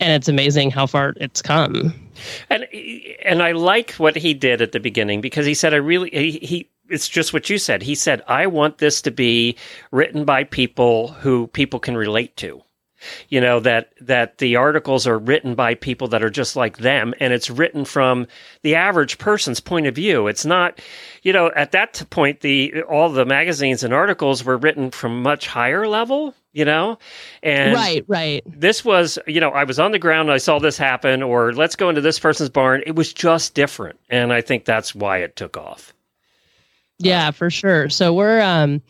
and 0.00 0.12
it's 0.12 0.28
amazing 0.28 0.70
how 0.70 0.86
far 0.86 1.14
it's 1.16 1.42
come. 1.42 1.92
And 2.50 2.66
and 3.24 3.42
I 3.42 3.52
like 3.52 3.92
what 3.92 4.16
he 4.16 4.34
did 4.34 4.60
at 4.60 4.72
the 4.72 4.80
beginning 4.80 5.20
because 5.20 5.46
he 5.46 5.54
said 5.54 5.74
I 5.74 5.78
really 5.78 6.10
he, 6.10 6.32
he 6.38 6.70
it's 6.88 7.08
just 7.08 7.32
what 7.32 7.50
you 7.50 7.58
said. 7.58 7.82
He 7.82 7.94
said 7.94 8.22
I 8.26 8.46
want 8.46 8.78
this 8.78 9.02
to 9.02 9.10
be 9.10 9.56
written 9.92 10.24
by 10.24 10.44
people 10.44 11.08
who 11.08 11.46
people 11.48 11.78
can 11.78 11.96
relate 11.96 12.36
to. 12.38 12.62
You 13.28 13.40
know 13.40 13.60
that 13.60 13.92
that 14.00 14.38
the 14.38 14.56
articles 14.56 15.06
are 15.06 15.18
written 15.18 15.54
by 15.54 15.74
people 15.74 16.08
that 16.08 16.22
are 16.22 16.30
just 16.30 16.56
like 16.56 16.78
them 16.78 17.14
and 17.20 17.32
it's 17.32 17.50
written 17.50 17.84
from 17.84 18.26
the 18.62 18.74
average 18.74 19.18
person's 19.18 19.60
point 19.60 19.86
of 19.86 19.94
view. 19.94 20.26
It's 20.26 20.44
not 20.44 20.80
you 21.22 21.32
know 21.32 21.50
at 21.54 21.72
that 21.72 22.02
point 22.10 22.40
the 22.40 22.82
all 22.82 23.10
the 23.10 23.24
magazines 23.24 23.84
and 23.84 23.94
articles 23.94 24.44
were 24.44 24.56
written 24.56 24.90
from 24.90 25.22
much 25.22 25.46
higher 25.46 25.86
level, 25.86 26.34
you 26.52 26.64
know? 26.64 26.98
And 27.42 27.74
right 27.74 28.04
right 28.08 28.42
this 28.46 28.84
was, 28.84 29.18
you 29.26 29.40
know, 29.40 29.50
I 29.50 29.64
was 29.64 29.78
on 29.78 29.92
the 29.92 29.98
ground 29.98 30.28
and 30.28 30.34
I 30.34 30.38
saw 30.38 30.58
this 30.58 30.76
happen, 30.76 31.22
or 31.22 31.52
let's 31.52 31.76
go 31.76 31.88
into 31.88 32.00
this 32.00 32.18
person's 32.18 32.50
barn. 32.50 32.82
It 32.86 32.96
was 32.96 33.12
just 33.12 33.54
different. 33.54 33.98
And 34.08 34.32
I 34.32 34.40
think 34.40 34.64
that's 34.64 34.94
why 34.94 35.18
it 35.18 35.36
took 35.36 35.56
off. 35.56 35.92
Yeah, 36.98 37.30
for 37.30 37.50
sure. 37.50 37.88
So 37.88 38.12
we're 38.12 38.40
um 38.40 38.82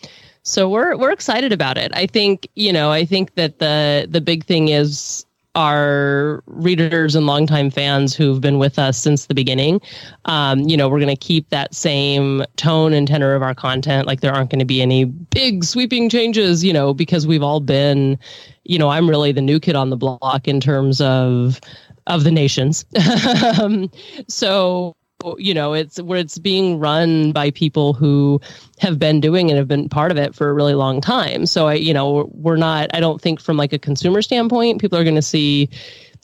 so 0.49 0.69
we're 0.69 0.97
we're 0.97 1.13
excited 1.13 1.53
about 1.53 1.77
it. 1.77 1.93
I 1.95 2.07
think, 2.07 2.49
you 2.55 2.73
know, 2.73 2.91
I 2.91 3.05
think 3.05 3.35
that 3.35 3.59
the 3.59 4.07
the 4.09 4.21
big 4.21 4.45
thing 4.45 4.69
is 4.69 5.27
our 5.55 6.43
readers 6.47 7.15
and 7.15 7.27
longtime 7.27 7.71
fans 7.71 8.15
who've 8.15 8.41
been 8.41 8.59
with 8.59 8.79
us 8.79 8.97
since 8.97 9.27
the 9.27 9.35
beginning. 9.35 9.81
Um, 10.25 10.61
you 10.61 10.77
know, 10.77 10.89
we're 10.89 11.01
going 11.01 11.15
to 11.15 11.17
keep 11.17 11.51
that 11.51 11.75
same 11.75 12.45
tone 12.57 12.93
and 12.93 13.07
tenor 13.07 13.35
of 13.35 13.43
our 13.43 13.55
content. 13.55 14.07
Like 14.07 14.21
there 14.21 14.33
aren't 14.33 14.51
going 14.51 14.61
to 14.61 14.65
be 14.65 14.81
any 14.81 15.05
big 15.05 15.65
sweeping 15.65 16.09
changes, 16.09 16.65
you 16.65 16.73
know, 16.73 16.95
because 16.95 17.27
we've 17.27 17.43
all 17.43 17.61
been, 17.61 18.19
you 18.65 18.79
know, 18.79 18.89
I'm 18.89 19.09
really 19.09 19.33
the 19.33 19.43
new 19.43 19.61
kid 19.61 19.75
on 19.75 19.91
the 19.91 19.97
block 19.97 20.49
in 20.49 20.61
terms 20.61 21.01
of 21.01 21.61
of 22.07 22.25
the 22.25 22.31
nations. 22.31 22.87
um, 23.61 23.91
so 24.29 24.97
you 25.37 25.52
know 25.52 25.72
it's 25.72 26.00
where 26.00 26.18
it's 26.18 26.38
being 26.38 26.78
run 26.78 27.33
by 27.33 27.50
people 27.50 27.92
who 27.92 28.40
have 28.78 28.98
been 28.98 29.20
doing 29.20 29.50
and 29.50 29.59
have 29.59 29.66
been 29.66 29.88
part 29.88 30.12
of 30.12 30.16
it 30.16 30.35
for 30.35 30.48
a 30.48 30.54
really 30.54 30.74
long 30.74 31.00
time. 31.00 31.46
So 31.46 31.66
i 31.66 31.74
you 31.74 31.92
know 31.92 32.31
we're 32.33 32.57
not 32.57 32.90
i 32.94 33.00
don't 33.00 33.20
think 33.20 33.40
from 33.40 33.57
like 33.57 33.72
a 33.72 33.78
consumer 33.78 34.22
standpoint 34.22 34.81
people 34.81 34.98
are 34.98 35.04
going 35.04 35.16
to 35.16 35.22
see 35.22 35.68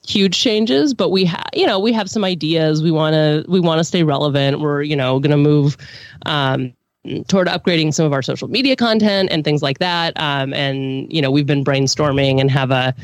huge 0.06 0.38
changes 0.38 0.92
but 0.92 1.08
we 1.08 1.24
have 1.24 1.48
you 1.54 1.66
know 1.66 1.78
we 1.78 1.92
have 1.92 2.08
some 2.08 2.24
ideas. 2.24 2.82
We 2.82 2.90
want 2.90 3.14
to 3.14 3.44
we 3.48 3.58
want 3.60 3.78
to 3.78 3.84
stay 3.84 4.04
relevant. 4.04 4.60
We're 4.60 4.82
you 4.82 4.96
know 4.96 5.18
going 5.18 5.32
to 5.32 5.36
move 5.36 5.76
um 6.26 6.72
toward 7.28 7.48
upgrading 7.48 7.92
some 7.92 8.06
of 8.06 8.12
our 8.12 8.22
social 8.22 8.48
media 8.48 8.76
content 8.76 9.28
and 9.30 9.44
things 9.44 9.60
like 9.62 9.78
that. 9.78 10.18
Um, 10.18 10.54
and 10.54 11.12
you 11.12 11.20
know 11.20 11.30
we've 11.30 11.46
been 11.46 11.64
brainstorming 11.64 12.40
and 12.40 12.50
have 12.50 12.70
a 12.70 12.94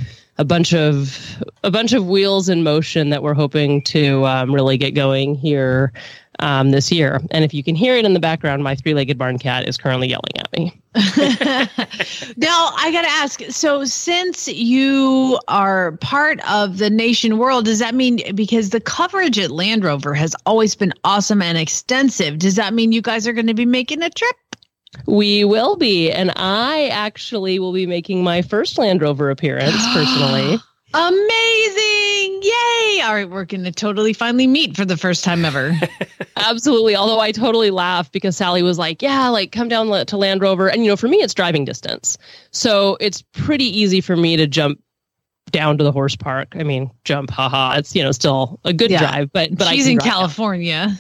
a 0.40 0.44
bunch 0.44 0.72
of 0.72 1.38
a 1.62 1.70
bunch 1.70 1.92
of 1.92 2.06
wheels 2.06 2.48
in 2.48 2.62
motion 2.62 3.10
that 3.10 3.22
we're 3.22 3.34
hoping 3.34 3.82
to 3.82 4.24
um, 4.24 4.54
really 4.54 4.78
get 4.78 4.92
going 4.92 5.34
here 5.34 5.92
um, 6.38 6.70
this 6.70 6.90
year. 6.90 7.20
And 7.30 7.44
if 7.44 7.52
you 7.52 7.62
can 7.62 7.74
hear 7.74 7.94
it 7.94 8.06
in 8.06 8.14
the 8.14 8.20
background, 8.20 8.64
my 8.64 8.74
three-legged 8.74 9.18
barn 9.18 9.38
cat 9.38 9.68
is 9.68 9.76
currently 9.76 10.08
yelling 10.08 10.38
at 10.38 10.50
me. 10.52 10.80
now 10.94 12.70
I 12.74 12.90
got 12.90 13.02
to 13.02 13.10
ask. 13.10 13.42
So, 13.50 13.84
since 13.84 14.48
you 14.48 15.38
are 15.46 15.92
part 15.98 16.40
of 16.50 16.78
the 16.78 16.88
nation 16.88 17.36
world, 17.36 17.66
does 17.66 17.78
that 17.80 17.94
mean 17.94 18.20
because 18.34 18.70
the 18.70 18.80
coverage 18.80 19.38
at 19.38 19.50
Land 19.50 19.84
Rover 19.84 20.14
has 20.14 20.34
always 20.46 20.74
been 20.74 20.94
awesome 21.04 21.42
and 21.42 21.58
extensive? 21.58 22.38
Does 22.38 22.56
that 22.56 22.72
mean 22.72 22.92
you 22.92 23.02
guys 23.02 23.28
are 23.28 23.34
going 23.34 23.46
to 23.46 23.54
be 23.54 23.66
making 23.66 24.02
a 24.02 24.08
trip? 24.08 24.36
We 25.06 25.44
will 25.44 25.76
be, 25.76 26.10
and 26.10 26.32
I 26.36 26.88
actually 26.88 27.58
will 27.58 27.72
be 27.72 27.86
making 27.86 28.22
my 28.24 28.42
first 28.42 28.76
Land 28.78 29.02
Rover 29.02 29.30
appearance 29.30 29.76
personally. 29.92 30.58
Amazing! 30.92 32.40
Yay! 32.42 33.00
All 33.02 33.14
right, 33.14 33.28
we're 33.28 33.44
going 33.44 33.64
to 33.64 33.72
totally 33.72 34.12
finally 34.12 34.46
meet 34.46 34.76
for 34.76 34.84
the 34.84 34.96
first 34.96 35.22
time 35.24 35.44
ever. 35.44 35.72
Absolutely. 36.36 36.96
Although 36.96 37.20
I 37.20 37.32
totally 37.32 37.70
laughed 37.70 38.12
because 38.12 38.36
Sally 38.36 38.62
was 38.62 38.78
like, 38.78 39.00
"Yeah, 39.02 39.28
like 39.28 39.52
come 39.52 39.68
down 39.68 39.86
to 40.06 40.16
Land 40.16 40.42
Rover," 40.42 40.68
and 40.68 40.82
you 40.84 40.90
know, 40.90 40.96
for 40.96 41.06
me, 41.08 41.18
it's 41.18 41.34
driving 41.34 41.64
distance, 41.64 42.18
so 42.50 42.96
it's 43.00 43.22
pretty 43.32 43.64
easy 43.64 44.00
for 44.00 44.16
me 44.16 44.36
to 44.36 44.46
jump 44.46 44.80
down 45.52 45.78
to 45.78 45.84
the 45.84 45.92
horse 45.92 46.16
park. 46.16 46.48
I 46.58 46.62
mean, 46.64 46.90
jump, 47.04 47.30
haha. 47.30 47.76
It's 47.78 47.94
you 47.94 48.02
know 48.02 48.12
still 48.12 48.58
a 48.64 48.72
good 48.72 48.90
Yeah. 48.90 48.98
drive, 49.00 49.32
but 49.32 49.56
but 49.56 49.66
I 49.68 49.74
She's 49.74 49.86
in 49.86 49.98
down. 49.98 50.08
California. 50.08 50.98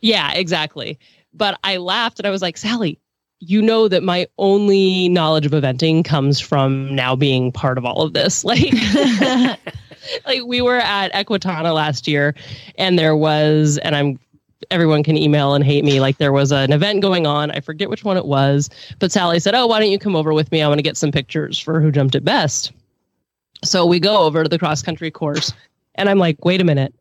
Yeah, 0.00 0.32
exactly. 0.32 0.98
But 1.34 1.58
I 1.64 1.76
laughed 1.76 2.18
and 2.18 2.26
I 2.26 2.30
was 2.30 2.42
like, 2.42 2.56
Sally, 2.56 2.98
you 3.40 3.62
know 3.62 3.88
that 3.88 4.02
my 4.02 4.26
only 4.38 5.08
knowledge 5.08 5.46
of 5.46 5.52
eventing 5.52 6.04
comes 6.04 6.40
from 6.40 6.94
now 6.94 7.14
being 7.14 7.52
part 7.52 7.78
of 7.78 7.84
all 7.84 8.02
of 8.02 8.12
this. 8.12 8.44
Like, 8.48 8.72
like 10.26 10.42
we 10.44 10.62
were 10.62 10.78
at 10.78 11.12
Equitana 11.12 11.74
last 11.74 12.08
year 12.08 12.34
and 12.76 12.98
there 12.98 13.14
was, 13.14 13.78
and 13.78 13.94
I'm, 13.94 14.18
everyone 14.70 15.02
can 15.02 15.16
email 15.16 15.54
and 15.54 15.62
hate 15.62 15.84
me. 15.84 16.00
Like 16.00 16.18
there 16.18 16.32
was 16.32 16.50
an 16.50 16.72
event 16.72 17.02
going 17.02 17.26
on. 17.26 17.50
I 17.50 17.60
forget 17.60 17.90
which 17.90 18.04
one 18.04 18.16
it 18.16 18.24
was, 18.24 18.70
but 18.98 19.12
Sally 19.12 19.38
said, 19.38 19.54
Oh, 19.54 19.66
why 19.66 19.80
don't 19.80 19.90
you 19.90 19.98
come 19.98 20.16
over 20.16 20.32
with 20.32 20.50
me? 20.50 20.62
I 20.62 20.68
want 20.68 20.78
to 20.78 20.82
get 20.82 20.96
some 20.96 21.12
pictures 21.12 21.58
for 21.58 21.80
who 21.80 21.92
jumped 21.92 22.14
it 22.14 22.24
best. 22.24 22.72
So 23.64 23.84
we 23.84 24.00
go 24.00 24.22
over 24.22 24.42
to 24.42 24.48
the 24.48 24.58
cross 24.58 24.82
country 24.82 25.10
course 25.10 25.52
and 25.96 26.08
I'm 26.08 26.18
like, 26.18 26.44
wait 26.44 26.60
a 26.60 26.64
minute 26.64 26.94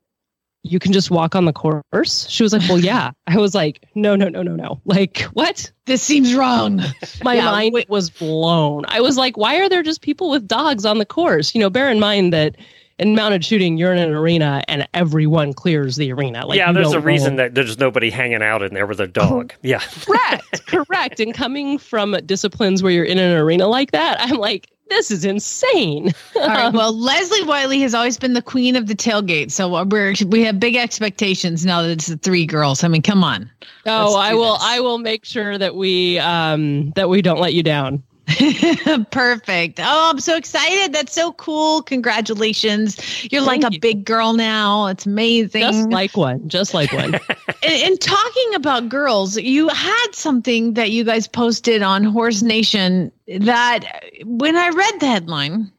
you 0.72 0.80
can 0.80 0.94
just 0.94 1.10
walk 1.12 1.36
on 1.36 1.46
the 1.46 1.54
course? 1.54 2.28
She 2.30 2.44
was 2.44 2.54
like, 2.54 2.68
Well, 2.68 2.80
yeah. 2.80 3.12
I 3.28 3.38
was 3.38 3.54
like, 3.56 3.84
No, 3.96 4.16
no, 4.16 4.30
no, 4.30 4.42
no, 4.44 4.56
no. 4.56 4.82
Like, 4.86 5.22
what? 5.34 5.72
This 5.86 6.02
seems 6.02 6.34
wrong. 6.36 6.82
My 7.24 7.36
Yeah, 7.36 7.46
mind 7.46 7.74
wait- 7.74 7.90
was 7.90 8.10
blown. 8.10 8.84
I 8.88 9.02
was 9.02 9.18
like, 9.18 9.38
Why 9.38 9.58
are 9.60 9.70
there 9.70 9.84
just 9.84 10.02
people 10.02 10.30
with 10.30 10.48
dogs 10.48 10.86
on 10.86 10.98
the 10.98 11.06
course? 11.06 11.54
You 11.56 11.62
know, 11.62 11.70
bear 11.70 11.90
in 11.90 12.00
mind 12.00 12.34
that 12.34 12.56
in 13.00 13.14
mounted 13.14 13.46
shooting, 13.46 13.78
you're 13.78 13.94
in 13.94 14.00
an 14.00 14.12
arena 14.16 14.64
and 14.68 14.88
everyone 14.96 15.54
clears 15.54 15.98
the 15.98 16.12
arena. 16.12 16.48
Like, 16.48 16.58
yeah, 16.58 16.70
you 16.70 16.74
there's 16.74 16.94
a 16.94 17.00
reason 17.00 17.36
know- 17.36 17.44
that 17.44 17.54
there's 17.56 17.78
nobody 17.78 18.10
hanging 18.10 18.42
out 18.42 18.64
in 18.64 18.74
there 18.74 18.88
with 18.88 19.00
a 19.00 19.06
dog. 19.08 19.54
Yeah. 19.62 19.80
correct, 20.06 20.66
correct. 20.66 21.20
And 21.20 21.32
coming 21.34 21.78
from 21.78 22.14
disciplines 22.26 22.82
where 22.82 22.92
you're 22.92 23.06
in 23.06 23.20
an 23.20 23.38
arena 23.38 23.68
like 23.68 23.92
that, 23.92 24.18
I'm 24.20 24.38
like, 24.38 24.70
this 24.90 25.12
is 25.12 25.26
insane. 25.26 26.14
All 26.36 26.48
right. 26.48 26.74
Well, 26.74 26.98
Leslie 26.98 27.44
Wylie 27.44 27.82
has 27.82 27.94
always 27.94 28.18
been 28.18 28.34
the 28.34 28.42
queen 28.42 28.76
of 28.76 28.88
the 28.88 28.96
tailgate, 28.96 29.52
so 29.52 29.84
we're 29.86 30.14
we 30.28 30.44
have 30.44 30.60
big 30.60 30.76
expectations 30.76 31.66
now 31.66 31.82
that 31.82 31.92
it's 31.92 32.08
the 32.08 32.18
three 32.18 32.46
girls. 32.46 32.84
I 32.84 32.88
mean, 32.88 33.02
come 33.02 33.24
on. 33.24 33.50
Oh, 33.86 34.16
I 34.18 34.34
will. 34.34 34.54
this. 34.54 34.64
I 34.64 34.80
will 34.80 34.98
make 34.98 35.26
sure 35.26 35.58
that 35.58 35.76
we 35.76 36.20
um 36.20 36.92
that 36.92 37.10
we 37.10 37.22
don't 37.22 37.40
let 37.40 37.54
you 37.54 37.64
down. 37.64 38.04
Perfect. 39.12 39.80
Oh, 39.82 40.10
I'm 40.12 40.20
so 40.20 40.36
excited. 40.36 40.94
That's 40.94 41.14
so 41.14 41.32
cool. 41.34 41.82
Congratulations. 41.84 42.98
You're 43.32 43.44
Thank 43.44 43.64
like 43.64 43.72
a 43.72 43.76
you. 43.76 43.80
big 43.80 44.06
girl 44.06 44.34
now. 44.34 44.88
It's 44.88 45.06
amazing. 45.06 45.62
Just 45.62 45.90
like 45.90 46.18
one. 46.18 46.48
Just 46.50 46.74
like 46.74 46.92
one. 46.92 47.14
and, 47.64 47.64
and 47.64 48.02
talking 48.02 48.54
about 48.56 48.90
girls, 48.90 49.38
you 49.38 49.70
had 49.70 50.08
something 50.12 50.74
that 50.74 50.92
you 50.92 51.04
guys 51.04 51.28
posted 51.28 51.82
on 51.82 52.04
Horse 52.04 52.42
Nation 52.42 53.12
that 53.40 54.04
when 54.26 54.58
I 54.58 54.70
read 54.70 55.00
the 55.00 55.08
headline, 55.08 55.72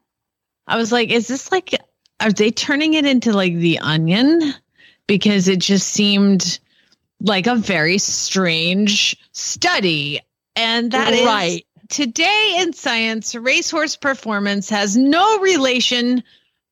I 0.67 0.77
was 0.77 0.91
like, 0.91 1.11
is 1.11 1.29
this 1.29 1.53
like, 1.53 1.75
are 2.21 2.33
they 2.33 2.51
turning 2.51 2.95
it 2.95 3.05
into 3.05 3.33
like 3.33 3.55
the 3.57 3.79
onion? 3.79 4.55
Because 5.07 5.49
it 5.49 5.59
just 5.59 5.89
seemed 5.89 6.59
like 7.21 7.47
a 7.47 7.57
very 7.57 7.99
strange 7.99 9.17
study. 9.33 10.21
And 10.57 10.91
that 10.93 11.13
is 11.13 11.25
Right. 11.25 11.65
Today 11.89 12.57
in 12.59 12.73
science, 12.73 13.35
racehorse 13.35 13.97
performance 13.97 14.69
has 14.71 14.97
no 14.97 15.39
relation 15.41 16.23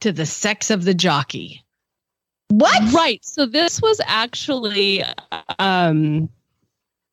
to 0.00 0.12
the 0.12 0.26
sex 0.26 0.70
of 0.70 0.84
the 0.84 0.94
jockey. 0.94 1.64
What? 2.48 2.92
Right. 2.92 3.24
So 3.24 3.46
this 3.46 3.82
was 3.82 4.00
actually 4.06 5.02
um 5.58 6.28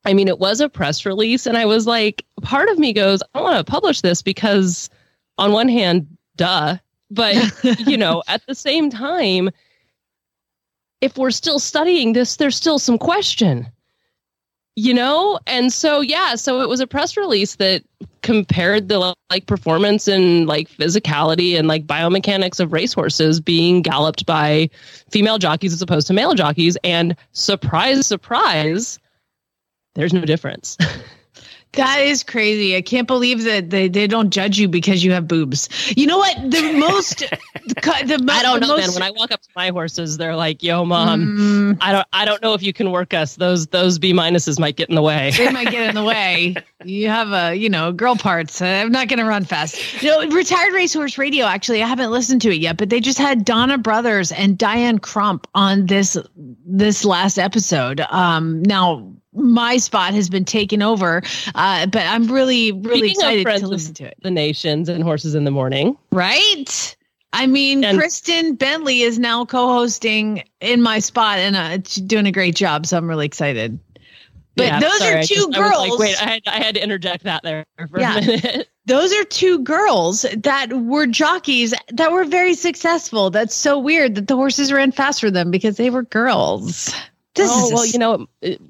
I 0.05 0.13
mean 0.13 0.27
it 0.27 0.39
was 0.39 0.61
a 0.61 0.69
press 0.69 1.05
release 1.05 1.47
and 1.47 1.57
I 1.57 1.65
was 1.65 1.87
like 1.87 2.25
part 2.41 2.69
of 2.69 2.77
me 2.77 2.93
goes 2.93 3.23
I 3.33 3.41
want 3.41 3.57
to 3.57 3.71
publish 3.71 4.01
this 4.01 4.21
because 4.21 4.89
on 5.37 5.51
one 5.51 5.69
hand 5.69 6.07
duh 6.35 6.77
but 7.09 7.35
you 7.79 7.97
know 7.97 8.21
at 8.27 8.45
the 8.45 8.53
same 8.53 8.89
time 8.89 9.49
if 11.01 11.17
we're 11.17 11.31
still 11.31 11.57
studying 11.57 12.13
this 12.13 12.35
there's 12.35 12.55
still 12.55 12.77
some 12.77 12.97
question 12.97 13.67
you 14.75 14.93
know? 14.93 15.39
And 15.47 15.71
so 15.71 16.01
yeah 16.01 16.35
so 16.35 16.61
it 16.61 16.69
was 16.69 16.79
a 16.79 16.87
press 16.87 17.17
release 17.17 17.55
that 17.55 17.83
compared 18.21 18.87
the 18.87 19.13
like 19.29 19.45
performance 19.45 20.07
and 20.07 20.47
like 20.47 20.69
physicality 20.69 21.57
and 21.57 21.67
like 21.67 21.85
biomechanics 21.85 22.59
of 22.59 22.71
racehorses 22.71 23.39
being 23.39 23.81
galloped 23.81 24.25
by 24.25 24.69
female 25.09 25.37
jockeys 25.37 25.73
as 25.73 25.81
opposed 25.81 26.07
to 26.07 26.13
male 26.13 26.33
jockeys. 26.33 26.77
And 26.83 27.15
surprise 27.33 28.07
surprise 28.07 28.99
there's 29.95 30.13
no 30.13 30.21
difference 30.21 30.77
That 31.73 31.99
is 31.99 32.23
crazy. 32.23 32.75
I 32.75 32.81
can't 32.81 33.07
believe 33.07 33.43
that 33.43 33.69
they, 33.69 33.87
they 33.87 34.07
don't 34.07 34.29
judge 34.29 34.59
you 34.59 34.67
because 34.67 35.03
you 35.03 35.11
have 35.11 35.27
boobs. 35.27 35.69
You 35.95 36.07
know 36.07 36.17
what? 36.17 36.37
The 36.51 36.73
most, 36.77 37.19
the, 37.19 37.75
the, 37.75 38.31
i 38.31 38.43
don't 38.43 38.59
the 38.59 38.67
know 38.67 38.75
most, 38.75 38.87
man 38.87 38.93
when 38.93 39.03
i 39.03 39.11
walk 39.11 39.31
up 39.31 39.41
to 39.41 39.49
my 39.55 39.69
horses 39.69 40.17
they're 40.17 40.35
like 40.35 40.61
yo 40.61 40.83
mom 40.83 41.23
Mm, 41.23 41.77
i 41.81 41.91
don't 41.91 42.07
i 42.11 42.25
don't 42.25 42.41
know 42.41 42.53
if 42.53 42.61
you 42.61 42.73
can 42.73 42.91
work 42.91 43.13
us 43.13 43.35
those 43.35 43.67
those 43.67 43.99
b 43.99 44.13
minuses 44.13 44.59
might 44.59 44.75
get 44.75 44.89
in 44.89 44.95
the 44.95 45.01
way 45.01 45.31
they 45.31 45.51
might 45.51 45.69
get 45.69 45.89
in 45.89 45.95
the 45.95 46.03
way. 46.03 46.55
You 46.83 47.07
have 47.09 47.31
a, 47.31 47.55
you 47.55 47.69
know, 47.69 47.91
girl 47.91 48.15
parts. 48.15 48.61
Uh, 48.61 48.65
I'm 48.65 48.91
not 48.91 49.07
going 49.07 49.19
to 49.19 49.25
run 49.25 49.45
fast. 49.45 50.03
You 50.03 50.09
know, 50.09 50.35
retired 50.35 50.73
racehorse 50.73 51.17
radio. 51.17 51.45
Actually, 51.45 51.81
I 51.81 51.87
haven't 51.87 52.11
listened 52.11 52.41
to 52.43 52.49
it 52.49 52.59
yet, 52.59 52.77
but 52.77 52.89
they 52.89 52.99
just 52.99 53.17
had 53.17 53.45
Donna 53.45 53.77
Brothers 53.77 54.31
and 54.31 54.57
Diane 54.57 54.99
Crump 54.99 55.47
on 55.55 55.85
this 55.85 56.17
this 56.65 57.05
last 57.05 57.37
episode. 57.37 58.01
Um, 58.09 58.61
now 58.63 59.13
my 59.35 59.77
spot 59.77 60.13
has 60.13 60.29
been 60.29 60.45
taken 60.45 60.81
over, 60.81 61.21
uh, 61.55 61.85
but 61.87 62.03
I'm 62.03 62.27
really 62.27 62.71
really 62.71 63.09
Speaking 63.13 63.41
excited 63.41 63.59
to 63.61 63.67
listen 63.67 63.93
to 63.95 64.05
it. 64.05 64.17
the 64.21 64.31
nations 64.31 64.89
and 64.89 65.03
horses 65.03 65.35
in 65.35 65.43
the 65.43 65.51
morning 65.51 65.97
Right? 66.11 66.95
I 67.35 67.47
mean, 67.47 67.83
And- 67.83 67.97
Kristen 67.97 68.53
Bentley 68.55 69.01
is 69.01 69.17
now 69.17 69.43
co-hosting 69.45 70.43
in 70.61 70.81
my 70.83 70.99
spot, 70.99 71.39
and 71.39 71.55
uh, 71.55 71.79
she's 71.83 72.03
doing 72.03 72.27
a 72.27 72.31
great 72.31 72.55
job. 72.55 72.85
So 72.85 72.95
I'm 72.95 73.09
really 73.09 73.25
excited. 73.25 73.79
But 74.55 74.67
Yeah, 74.67 74.79
those 74.81 74.99
sorry, 74.99 75.15
are 75.15 75.23
two 75.23 75.33
just- 75.35 75.53
girls. 75.53 75.89
like, 75.89 75.97
wait, 75.99 76.21
I 76.21 76.29
had, 76.29 76.41
I 76.45 76.57
had 76.63 76.75
to 76.75 76.83
interject 76.83 77.23
that 77.23 77.41
there 77.41 77.65
for 77.89 77.99
Yeah. 77.99 78.17
a 78.17 78.21
minute. 78.23 78.69
those 78.85 79.11
are 79.13 79.23
two 79.23 79.57
girls 79.63 80.27
that 80.37 80.71
were 80.73 81.07
jockeys 81.07 81.73
that 81.91 82.11
were 82.11 82.23
very 82.23 82.53
successful. 82.53 83.31
That's 83.31 83.55
so 83.55 83.79
weird 83.79 84.13
that 84.13 84.27
the 84.27 84.35
horses 84.35 84.71
ran 84.71 84.91
fast 84.91 85.19
for 85.19 85.31
them 85.31 85.49
because 85.49 85.77
they 85.77 85.89
were 85.89 86.03
girls. 86.03 86.93
This 87.33 87.49
oh, 87.51 87.65
is 87.65 87.73
well, 87.73 87.85
you 87.87 87.97
know, 87.97 88.27
it- 88.41 88.61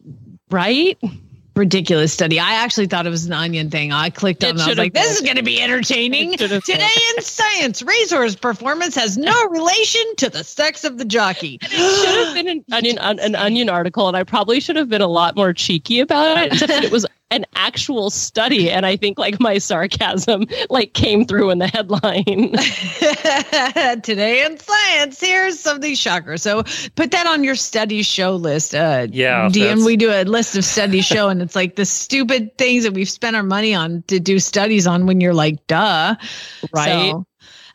right? 0.53 0.97
ridiculous 1.55 2.11
study. 2.13 2.39
I 2.39 2.53
actually 2.53 2.87
thought 2.87 3.05
it 3.05 3.11
was 3.11 3.25
an 3.25 3.33
onion 3.33 3.69
thing. 3.69 3.91
I 3.91 4.09
clicked 4.09 4.43
It 4.43 4.49
on 4.49 4.59
it. 4.59 4.63
I 4.63 4.69
was 4.69 4.77
like, 4.77 4.93
this 4.93 5.15
is 5.15 5.21
going 5.21 5.35
to 5.35 5.43
be 5.43 5.61
entertaining. 5.61 6.31
Been. 6.31 6.61
Today 6.61 6.89
in 7.15 7.21
science, 7.21 7.81
racehorse 7.83 8.35
performance 8.35 8.95
has 8.95 9.17
no 9.17 9.47
relation 9.49 10.01
to 10.17 10.29
the 10.29 10.43
sex 10.43 10.83
of 10.83 10.97
the 10.97 11.05
jockey. 11.05 11.59
It 11.61 11.69
should 11.69 12.25
have 12.25 12.33
been 12.33 12.47
an 12.47 12.65
onion, 12.71 12.97
an, 12.99 13.19
an 13.19 13.35
onion 13.35 13.69
article, 13.69 14.07
and 14.07 14.17
I 14.17 14.23
probably 14.23 14.59
should 14.59 14.75
have 14.75 14.89
been 14.89 15.01
a 15.01 15.07
lot 15.07 15.35
more 15.35 15.53
cheeky 15.53 15.99
about 15.99 16.37
it. 16.37 16.61
It 16.83 16.91
was 16.91 17.05
an 17.33 17.45
actual 17.55 18.09
study, 18.09 18.69
and 18.69 18.85
I 18.85 18.95
think 18.95 19.17
like 19.17 19.39
my 19.39 19.57
sarcasm 19.57 20.45
like 20.69 20.93
came 20.93 21.25
through 21.25 21.49
in 21.49 21.57
the 21.57 21.67
headline. 21.67 22.53
Today 24.03 24.45
in 24.45 24.57
science, 24.59 25.19
here's 25.19 25.59
something 25.59 25.95
shocker. 25.95 26.37
So 26.37 26.63
put 26.95 27.11
that 27.11 27.25
on 27.25 27.43
your 27.43 27.55
study 27.55 28.03
show 28.03 28.35
list. 28.35 28.75
Uh, 28.75 29.07
Yeah, 29.09 29.49
DM, 29.51 29.85
we 29.85 29.97
do 29.97 30.11
a 30.11 30.23
list 30.23 30.55
of 30.55 30.63
study 30.63 31.01
show, 31.01 31.29
and 31.29 31.41
it's 31.41 31.55
like 31.55 31.75
the 31.75 31.85
stupid 31.85 32.57
things 32.57 32.83
that 32.83 32.93
we've 32.93 33.09
spent 33.09 33.35
our 33.35 33.43
money 33.43 33.73
on 33.73 34.03
to 34.07 34.19
do 34.19 34.39
studies 34.39 34.85
on. 34.87 35.05
When 35.05 35.19
you're 35.19 35.33
like, 35.33 35.65
duh, 35.67 36.15
Right. 36.71 37.11
So, 37.11 37.25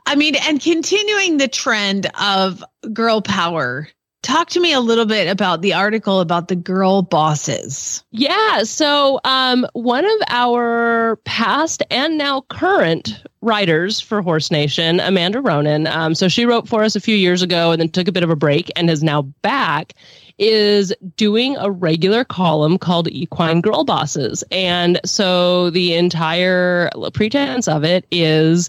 I 0.07 0.15
mean, 0.15 0.37
and 0.37 0.61
continuing 0.61 1.39
the 1.39 1.49
trend 1.49 2.11
of 2.19 2.65
girl 2.93 3.21
power. 3.21 3.89
Talk 4.29 4.51
to 4.51 4.61
me 4.61 4.75
a 4.75 4.81
little 4.81 5.07
bit 5.07 5.27
about 5.27 5.63
the 5.63 5.73
article 5.73 6.21
about 6.21 6.49
the 6.49 6.55
girl 6.55 7.01
bosses. 7.01 8.05
Yeah. 8.11 8.63
So, 8.65 9.21
um, 9.25 9.67
one 9.73 10.05
of 10.05 10.21
our 10.29 11.17
past 11.25 11.83
and 11.91 12.19
now 12.19 12.43
current 12.43 13.23
writers 13.41 14.01
for 14.01 14.21
Horse 14.21 14.51
Nation, 14.51 15.01
Amanda 15.01 15.41
Ronan, 15.41 15.87
um, 15.87 16.15
so 16.15 16.29
she 16.29 16.45
wrote 16.45 16.69
for 16.69 16.85
us 16.85 16.95
a 16.95 17.01
few 17.01 17.17
years 17.17 17.41
ago 17.41 17.73
and 17.73 17.81
then 17.81 17.89
took 17.89 18.07
a 18.07 18.13
bit 18.13 18.23
of 18.23 18.29
a 18.29 18.37
break 18.37 18.71
and 18.77 18.91
is 18.91 19.03
now 19.03 19.23
back, 19.23 19.95
is 20.37 20.93
doing 21.17 21.57
a 21.57 21.71
regular 21.71 22.23
column 22.23 22.77
called 22.77 23.09
Equine 23.09 23.63
Girl 23.63 23.83
Bosses. 23.83 24.45
And 24.51 25.01
so 25.07 25.71
the 25.71 25.95
entire 25.95 26.91
pretense 27.15 27.67
of 27.67 27.83
it 27.83 28.05
is 28.11 28.69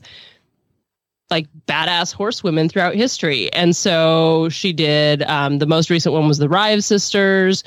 like 1.32 1.48
badass 1.68 2.14
horsewomen 2.14 2.70
throughout 2.70 2.96
history. 2.96 3.52
And 3.54 3.76
so 3.76 4.50
she 4.50 4.74
did 4.74 5.24
um, 5.24 5.60
the 5.60 5.66
most 5.66 5.90
recent 5.90 6.14
one 6.14 6.28
was 6.28 6.38
the 6.38 6.50
Rives 6.50 6.86
sisters. 6.86 7.64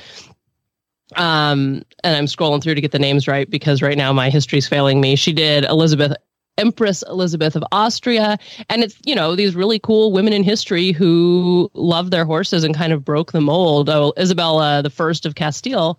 Um, 1.17 1.83
and 2.03 2.17
I'm 2.17 2.27
scrolling 2.27 2.63
through 2.63 2.75
to 2.75 2.81
get 2.81 2.93
the 2.93 2.99
names 2.99 3.29
right 3.29 3.49
because 3.49 3.83
right 3.83 3.99
now 3.99 4.13
my 4.13 4.31
history's 4.31 4.67
failing 4.67 5.01
me. 5.01 5.15
She 5.17 5.33
did 5.33 5.65
Elizabeth 5.65 6.15
Empress 6.59 7.03
Elizabeth 7.09 7.57
of 7.57 7.65
Austria. 7.73 8.39
And 8.69 8.83
it's, 8.83 8.99
you 9.05 9.15
know, 9.15 9.35
these 9.35 9.55
really 9.55 9.79
cool 9.79 10.13
women 10.13 10.33
in 10.33 10.43
history 10.43 10.93
who 10.93 11.71
loved 11.75 12.13
their 12.13 12.25
horses 12.25 12.65
and 12.65 12.75
kind 12.75 12.93
of 12.93 13.05
broke 13.05 13.33
the 13.33 13.41
mold. 13.41 13.89
Oh, 13.89 14.13
Isabella 14.19 14.83
the 14.83 14.91
first 14.91 15.25
of 15.27 15.35
Castile, 15.35 15.99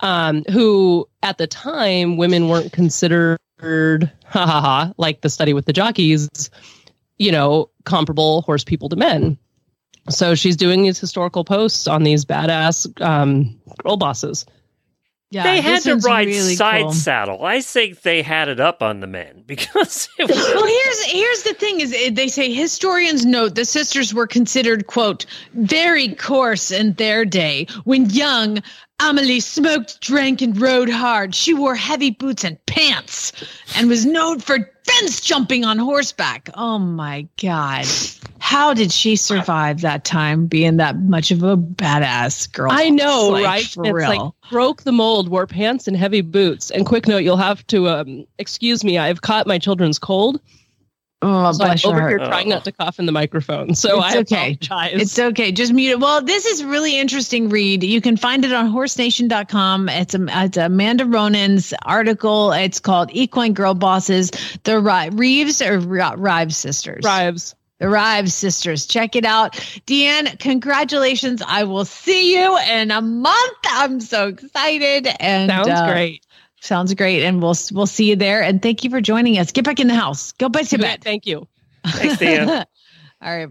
um, 0.00 0.44
who 0.50 1.08
at 1.22 1.38
the 1.38 1.46
time 1.46 2.16
women 2.16 2.48
weren't 2.48 2.72
considered 2.72 3.38
ha 3.60 4.46
ha 4.46 4.60
ha 4.60 4.92
like 4.98 5.22
the 5.22 5.30
study 5.30 5.52
with 5.52 5.66
the 5.66 5.72
jockeys 5.72 6.28
you 7.18 7.32
know, 7.32 7.70
comparable 7.84 8.42
horse 8.42 8.64
people 8.64 8.88
to 8.88 8.96
men. 8.96 9.38
So 10.08 10.34
she's 10.34 10.56
doing 10.56 10.82
these 10.82 10.98
historical 10.98 11.44
posts 11.44 11.86
on 11.86 12.02
these 12.02 12.24
badass 12.24 13.00
um, 13.02 13.60
girl 13.82 13.96
bosses. 13.96 14.46
Yeah, 15.30 15.42
they 15.42 15.60
had 15.60 15.82
to 15.82 15.96
ride 15.96 16.28
really 16.28 16.56
side 16.56 16.84
cool. 16.84 16.92
saddle. 16.92 17.44
I 17.44 17.60
think 17.60 18.00
they 18.00 18.22
had 18.22 18.48
it 18.48 18.60
up 18.60 18.82
on 18.82 19.00
the 19.00 19.06
men 19.06 19.42
because 19.46 20.08
it 20.18 20.26
was 20.26 20.36
well 20.36 20.66
here's 20.66 21.04
here's 21.04 21.42
the 21.42 21.52
thing 21.52 21.80
is 21.80 21.92
eh, 21.94 22.10
they 22.10 22.28
say 22.28 22.50
historians 22.52 23.26
note 23.26 23.54
the 23.54 23.66
sisters 23.66 24.14
were 24.14 24.26
considered 24.26 24.86
quote 24.86 25.26
very 25.52 26.14
coarse 26.14 26.70
in 26.70 26.94
their 26.94 27.26
day 27.26 27.66
when 27.84 28.08
young 28.08 28.62
Amelie 29.00 29.40
smoked, 29.40 30.00
drank, 30.00 30.42
and 30.42 30.60
rode 30.60 30.90
hard. 30.90 31.34
She 31.34 31.54
wore 31.54 31.74
heavy 31.76 32.10
boots 32.10 32.42
and 32.44 32.58
pants 32.66 33.32
and 33.76 33.88
was 33.88 34.04
known 34.04 34.40
for 34.40 34.58
fence 34.84 35.20
jumping 35.20 35.64
on 35.64 35.78
horseback. 35.78 36.50
Oh 36.54 36.78
my 36.78 37.26
God. 37.40 37.86
How 38.40 38.74
did 38.74 38.90
she 38.90 39.14
survive 39.16 39.82
that 39.82 40.04
time 40.04 40.46
being 40.46 40.78
that 40.78 40.98
much 41.00 41.30
of 41.30 41.42
a 41.42 41.56
badass 41.56 42.50
girl? 42.52 42.70
I 42.72 42.88
know, 42.88 43.28
Like, 43.28 43.44
right? 43.44 43.64
For 43.64 43.84
it's 43.84 43.92
real. 43.92 44.08
like 44.08 44.32
broke 44.50 44.82
the 44.82 44.92
mold, 44.92 45.28
wore 45.28 45.46
pants 45.46 45.86
and 45.86 45.96
heavy 45.96 46.20
boots. 46.22 46.70
And 46.70 46.84
quick 46.86 47.06
note, 47.06 47.18
you'll 47.18 47.36
have 47.36 47.64
to 47.68 47.88
um, 47.88 48.26
excuse 48.38 48.82
me. 48.84 48.98
I've 48.98 49.20
caught 49.22 49.46
my 49.46 49.58
children's 49.58 49.98
cold, 49.98 50.40
oh, 51.22 51.52
so 51.52 51.64
I'm 51.64 51.78
over 51.84 52.00
heart. 52.00 52.10
here 52.10 52.18
trying 52.18 52.48
not 52.48 52.64
to 52.64 52.72
cough 52.72 52.98
in 52.98 53.06
the 53.06 53.12
microphone. 53.12 53.74
So 53.74 53.96
It's 54.04 54.14
I 54.14 54.18
okay. 54.18 54.58
apologize. 54.62 55.02
It's 55.02 55.18
okay. 55.18 55.52
Just 55.52 55.72
mute 55.72 55.90
it. 55.92 56.00
Well, 56.00 56.22
this 56.22 56.46
is 56.46 56.64
really 56.64 56.98
interesting 56.98 57.48
read. 57.48 57.82
You 57.82 58.00
can 58.00 58.16
find 58.16 58.44
it 58.44 58.52
on 58.52 58.70
horsenation.com. 58.72 59.88
It's, 59.88 60.14
a, 60.14 60.26
it's 60.28 60.56
Amanda 60.56 61.04
Ronan's 61.04 61.74
article. 61.84 62.52
It's 62.52 62.80
called 62.80 63.10
Equine 63.12 63.52
Girl 63.54 63.74
Bosses, 63.74 64.30
the 64.64 64.80
Ri- 64.80 65.10
Reeves 65.10 65.60
or 65.62 65.78
Ri- 65.78 66.14
Rives 66.16 66.56
sisters. 66.56 67.04
Rives. 67.04 67.54
The 67.78 67.88
Rives 67.88 68.34
sisters. 68.34 68.86
Check 68.86 69.14
it 69.14 69.24
out. 69.24 69.52
DeAnn, 69.86 70.40
congratulations. 70.40 71.42
I 71.46 71.62
will 71.62 71.84
see 71.84 72.34
you 72.36 72.58
in 72.58 72.90
a 72.90 73.00
month. 73.00 73.56
I'm 73.66 74.00
so 74.00 74.26
excited. 74.26 75.06
And 75.20 75.48
Sounds 75.48 75.68
uh, 75.68 75.86
great. 75.92 76.26
Sounds 76.60 76.92
great. 76.94 77.22
And 77.22 77.40
we'll 77.42 77.54
we'll 77.72 77.86
see 77.86 78.10
you 78.10 78.16
there. 78.16 78.42
And 78.42 78.60
thank 78.60 78.84
you 78.84 78.90
for 78.90 79.00
joining 79.00 79.38
us. 79.38 79.52
Get 79.52 79.64
back 79.64 79.80
in 79.80 79.88
the 79.88 79.94
house. 79.94 80.32
Go 80.32 80.48
back 80.48 80.66
to 80.68 80.78
bed. 80.78 81.02
Thank 81.02 81.26
you. 81.26 81.46
Thanks, 81.86 82.18
Dan. 82.18 82.48
All 83.22 83.36
right. 83.36 83.48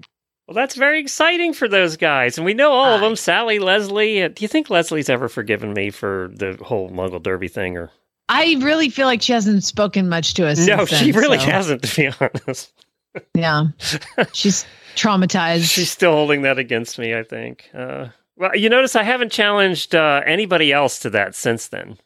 Well, 0.47 0.55
that's 0.55 0.75
very 0.75 0.99
exciting 1.01 1.53
for 1.53 1.67
those 1.67 1.97
guys. 1.97 2.37
And 2.37 2.45
we 2.45 2.53
know 2.53 2.71
all 2.71 2.95
of 2.95 3.01
them 3.01 3.17
Sally, 3.17 3.59
Leslie. 3.59 4.23
Uh, 4.23 4.29
Do 4.29 4.45
you 4.45 4.47
think 4.47 4.69
Leslie's 4.69 5.09
ever 5.09 5.27
forgiven 5.27 5.73
me 5.73 5.89
for 5.89 6.31
the 6.33 6.57
whole 6.61 6.89
Muggle 6.89 7.21
Derby 7.21 7.49
thing? 7.49 7.75
Or 7.75 7.91
I 8.29 8.55
really 8.61 8.89
feel 8.89 9.07
like 9.07 9.21
she 9.21 9.33
hasn't 9.33 9.65
spoken 9.65 10.07
much 10.07 10.35
to 10.35 10.47
us. 10.47 10.65
No, 10.65 10.85
since 10.85 11.01
she 11.01 11.11
then, 11.11 11.21
really 11.21 11.39
so, 11.39 11.45
hasn't, 11.45 11.83
to 11.83 11.95
be 11.95 12.09
honest. 12.21 12.71
Yeah. 13.35 13.65
She's 14.33 14.65
traumatized. 14.95 15.69
She's 15.69 15.91
still 15.91 16.13
holding 16.13 16.43
that 16.43 16.57
against 16.57 16.97
me, 16.97 17.13
I 17.13 17.23
think. 17.23 17.69
Uh, 17.73 18.07
well, 18.37 18.55
you 18.55 18.69
notice 18.69 18.95
I 18.95 19.03
haven't 19.03 19.33
challenged 19.33 19.95
uh, 19.95 20.21
anybody 20.25 20.71
else 20.71 20.99
to 20.99 21.09
that 21.09 21.35
since 21.35 21.67
then. 21.67 21.97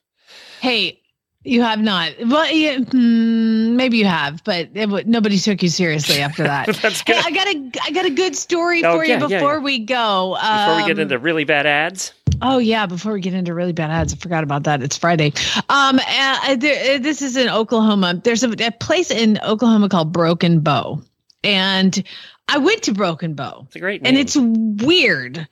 Hey, 0.62 1.00
you 1.44 1.64
have 1.64 1.80
not. 1.80 2.12
Well, 2.24 2.52
yeah, 2.54 2.78
hmm, 2.78 3.76
maybe 3.76 3.98
you 3.98 4.06
have, 4.06 4.44
but 4.44 4.72
w- 4.76 5.04
nobody 5.08 5.40
took 5.40 5.64
you 5.64 5.70
seriously 5.70 6.20
after 6.22 6.44
that. 6.44 6.68
That's 6.82 7.02
hey. 7.02 7.18
I 7.18 7.32
got 7.32 7.48
a 7.48 7.72
I 7.84 7.92
got 7.92 8.06
a 8.06 8.12
good 8.12 8.36
story 8.36 8.84
Oh, 8.86 8.98
for 8.98 9.04
yeah, 9.04 9.16
you 9.20 9.28
before 9.28 9.54
yeah. 9.56 9.60
we 9.60 9.80
go. 9.80 10.38
Before 10.40 10.76
we 10.78 10.84
get 10.84 10.98
Um, 10.98 11.00
into 11.00 11.18
really 11.20 11.44
bad 11.44 11.66
ads. 11.66 12.14
Oh 12.44 12.60
yeah, 12.60 12.86
before 12.86 13.14
we 13.14 13.22
get 13.22 13.34
into 13.34 13.54
really 13.56 13.74
bad 13.74 13.90
ads, 13.92 14.14
I 14.14 14.18
forgot 14.18 14.44
about 14.44 14.64
that. 14.66 14.82
It's 14.84 14.98
Friday. 14.98 15.34
Um, 15.70 16.00
uh, 16.08 16.56
there, 16.58 16.96
uh, 16.96 16.98
this 17.00 17.22
is 17.24 17.36
in 17.38 17.50
Oklahoma. 17.50 18.22
There's 18.24 18.44
a, 18.44 18.52
a 18.64 18.72
place 18.72 19.10
in 19.12 19.40
Oklahoma 19.44 19.90
called 19.90 20.12
Broken 20.12 20.60
Bow, 20.60 21.02
and 21.44 22.04
I 22.48 22.60
went 22.60 22.84
to 22.84 22.94
Broken 22.94 23.34
Bow, 23.34 23.64
It's 23.68 23.76
a 23.76 23.80
great 23.80 24.02
name. 24.04 24.10
and 24.12 24.18
it's 24.20 24.38
weird. 24.86 25.48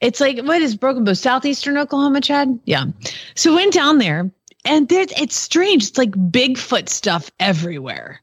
It's 0.00 0.20
like 0.20 0.38
what 0.40 0.62
is 0.62 0.76
Broken 0.76 1.04
Bow? 1.04 1.12
Southeastern 1.12 1.76
Oklahoma, 1.76 2.20
Chad? 2.20 2.58
Yeah. 2.64 2.86
So 3.34 3.54
went 3.54 3.72
down 3.72 3.98
there, 3.98 4.30
and 4.64 4.88
there's 4.88 5.12
it's 5.12 5.36
strange. 5.36 5.88
It's 5.88 5.98
like 5.98 6.10
Bigfoot 6.12 6.88
stuff 6.88 7.30
everywhere, 7.40 8.20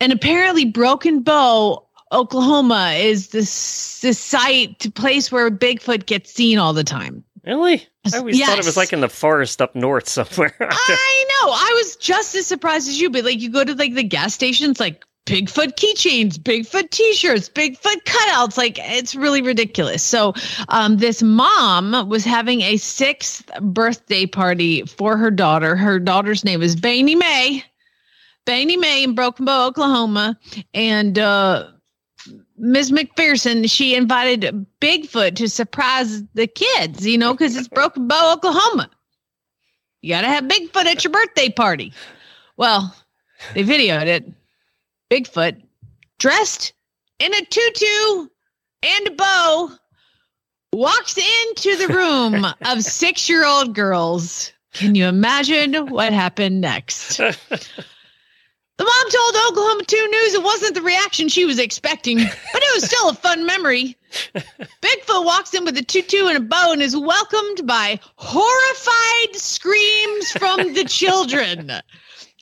and 0.00 0.12
apparently 0.12 0.64
Broken 0.64 1.22
Bow. 1.22 1.84
Oklahoma 2.10 2.92
is 2.96 3.28
the 3.28 3.40
the 3.40 4.14
site, 4.14 4.94
place 4.94 5.30
where 5.30 5.50
Bigfoot 5.50 6.06
gets 6.06 6.32
seen 6.32 6.58
all 6.58 6.72
the 6.72 6.82
time. 6.82 7.22
Really? 7.44 7.86
I 8.12 8.18
always 8.18 8.40
thought 8.40 8.58
it 8.58 8.64
was 8.64 8.76
like 8.76 8.92
in 8.92 9.00
the 9.00 9.08
forest 9.08 9.60
up 9.60 9.74
north 9.74 10.08
somewhere. 10.08 10.54
I 10.60 11.24
know. 11.28 11.50
I 11.52 11.72
was 11.76 11.96
just 11.96 12.34
as 12.34 12.46
surprised 12.46 12.88
as 12.88 13.00
you, 13.00 13.10
but 13.10 13.24
like 13.24 13.40
you 13.40 13.50
go 13.50 13.64
to 13.64 13.74
like 13.74 13.94
the 13.94 14.02
gas 14.02 14.34
stations, 14.34 14.80
like 14.80 15.04
Bigfoot 15.28 15.74
keychains, 15.76 16.38
Bigfoot 16.38 16.88
t-shirts, 16.88 17.50
Bigfoot 17.50 18.02
cutouts. 18.04 18.56
Like 18.56 18.78
it's 18.78 19.14
really 19.14 19.42
ridiculous. 19.42 20.02
So 20.02 20.32
um, 20.70 20.96
this 20.96 21.22
mom 21.22 22.08
was 22.08 22.24
having 22.24 22.62
a 22.62 22.78
sixth 22.78 23.50
birthday 23.60 24.24
party 24.24 24.82
for 24.86 25.18
her 25.18 25.30
daughter. 25.30 25.76
Her 25.76 25.98
daughter's 25.98 26.46
name 26.46 26.62
is 26.62 26.76
Bainey 26.76 27.16
May. 27.16 27.62
Bainey 28.46 28.78
May 28.80 29.04
in 29.04 29.14
Broken 29.14 29.44
Bow, 29.44 29.66
Oklahoma. 29.66 30.38
And 30.72 31.18
uh 31.18 31.68
Ms. 32.56 32.90
McPherson, 32.90 33.70
she 33.70 33.94
invited 33.94 34.66
Bigfoot 34.80 35.36
to 35.36 35.48
surprise 35.48 36.22
the 36.34 36.46
kids, 36.46 37.06
you 37.06 37.18
know, 37.18 37.32
because 37.32 37.54
it's 37.56 37.68
Broken 37.68 38.08
Bow, 38.08 38.32
Oklahoma. 38.32 38.90
You 40.00 40.10
got 40.10 40.22
to 40.22 40.28
have 40.28 40.44
Bigfoot 40.44 40.86
at 40.86 41.04
your 41.04 41.12
birthday 41.12 41.50
party. 41.50 41.92
Well, 42.56 42.94
they 43.54 43.62
videoed 43.62 44.06
it. 44.06 44.32
Bigfoot 45.10 45.62
dressed 46.18 46.72
in 47.18 47.32
a 47.34 47.44
tutu 47.44 48.28
and 48.82 49.06
a 49.08 49.10
bow 49.12 49.70
walks 50.72 51.16
into 51.16 51.76
the 51.76 51.92
room 51.92 52.46
of 52.64 52.82
six 52.82 53.28
year 53.28 53.44
old 53.44 53.74
girls. 53.74 54.52
Can 54.74 54.94
you 54.94 55.06
imagine 55.06 55.88
what 55.88 56.12
happened 56.12 56.60
next? 56.60 57.20
The 58.78 58.84
mom 58.84 59.10
told 59.10 59.34
Oklahoma 59.50 59.82
2 59.84 60.08
News 60.08 60.34
it 60.34 60.42
wasn't 60.44 60.76
the 60.76 60.82
reaction 60.82 61.28
she 61.28 61.44
was 61.44 61.58
expecting, 61.58 62.18
but 62.18 62.62
it 62.62 62.74
was 62.76 62.84
still 62.84 63.08
a 63.08 63.14
fun 63.14 63.44
memory. 63.44 63.96
Bigfoot 64.36 65.24
walks 65.24 65.52
in 65.52 65.64
with 65.64 65.76
a 65.78 65.82
tutu 65.82 66.26
and 66.28 66.36
a 66.36 66.40
bow 66.40 66.72
and 66.72 66.80
is 66.80 66.96
welcomed 66.96 67.66
by 67.66 67.98
horrified 68.14 69.34
screams 69.34 70.30
from 70.30 70.74
the 70.74 70.84
children. 70.84 71.72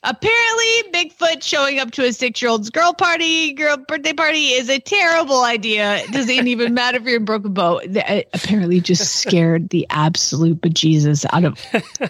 Apparently, 0.03 0.83
Bigfoot 0.91 1.41
showing 1.41 1.79
up 1.79 1.91
to 1.91 2.05
a 2.05 2.13
six-year-old's 2.13 2.69
girl 2.69 2.93
party, 2.93 3.53
girl 3.53 3.77
birthday 3.77 4.13
party, 4.13 4.49
is 4.49 4.69
a 4.69 4.79
terrible 4.79 5.43
idea. 5.43 5.97
It 5.97 6.11
doesn't 6.11 6.47
even 6.47 6.73
matter 6.75 6.97
if 6.97 7.03
you're 7.03 7.17
in 7.17 7.25
Broken 7.25 7.53
Bow. 7.53 7.79
It 7.79 7.97
uh, 7.97 8.21
apparently 8.33 8.79
just 8.79 9.15
scared 9.15 9.69
the 9.69 9.87
absolute 9.89 10.61
bejesus 10.61 11.25
out 11.33 11.45
of 11.45 11.59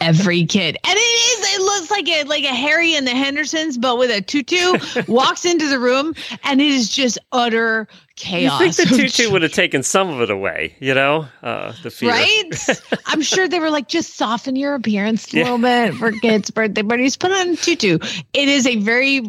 every 0.02 0.46
kid. 0.46 0.78
And 0.84 0.98
it 0.98 1.00
is, 1.00 1.56
it 1.56 1.62
looks 1.62 1.92
like 1.92 2.10
a 2.10 2.24
like 2.24 2.44
a 2.44 2.54
Harry 2.54 2.94
and 2.94 3.08
the 3.08 3.12
Hendersons, 3.12 3.78
but 3.78 3.98
with 3.98 4.12
a 4.12 4.22
tutu, 4.22 4.78
walks 5.08 5.46
into 5.46 5.68
the 5.70 5.80
room, 5.80 6.14
and 6.44 6.60
it 6.60 6.68
is 6.68 6.90
just 6.90 7.18
utter 7.32 7.88
you 8.26 8.50
think 8.58 8.76
the 8.76 8.86
tutu 8.98 9.32
would 9.32 9.42
have 9.44 9.52
taken 9.52 9.84
some 9.84 10.10
of 10.10 10.22
it 10.22 10.30
away, 10.32 10.76
you 10.80 10.94
know? 10.94 11.28
Uh, 11.44 11.74
the 11.84 11.92
fear. 11.92 12.10
Right? 12.10 12.50
I'm 13.06 13.22
sure 13.22 13.48
they 13.48 13.60
were 13.60 13.70
like, 13.70 13.88
just 13.88 14.16
soften 14.16 14.56
your 14.56 14.74
appearance 14.76 15.34
a 15.34 15.38
Yeah. 15.38 15.44
little 15.44 15.58
bit 15.60 15.94
for 15.96 16.12
kids' 16.12 16.50
birthday 16.50 16.84
parties. 16.84 17.16
Put 17.18 17.32
on 17.32 17.56
tutu. 17.58 18.00
It 18.34 18.50
is 18.50 18.66
a 18.66 18.78
very, 18.78 19.22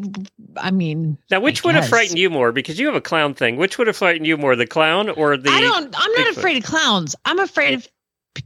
I 0.56 0.70
mean, 0.70 1.18
Now, 1.30 1.40
which 1.40 1.64
I 1.64 1.68
would 1.68 1.74
have 1.74 1.88
frightened 1.88 2.18
you 2.18 2.30
more? 2.30 2.52
Because 2.52 2.78
you 2.78 2.86
have 2.86 2.96
a 2.96 3.00
clown 3.00 3.34
thing. 3.34 3.56
Which 3.56 3.76
would 3.78 3.86
have 3.86 3.96
frightened 3.96 4.26
you 4.26 4.36
more, 4.36 4.56
the 4.56 4.66
clown 4.66 5.08
or 5.10 5.36
the? 5.36 5.50
I 5.50 5.60
don't, 5.60 5.94
I'm 5.96 6.12
not 6.12 6.26
Bigfoot? 6.28 6.38
afraid 6.38 6.56
of 6.58 6.64
clowns. 6.64 7.14
I'm 7.24 7.38
afraid 7.38 7.74
of 7.74 7.88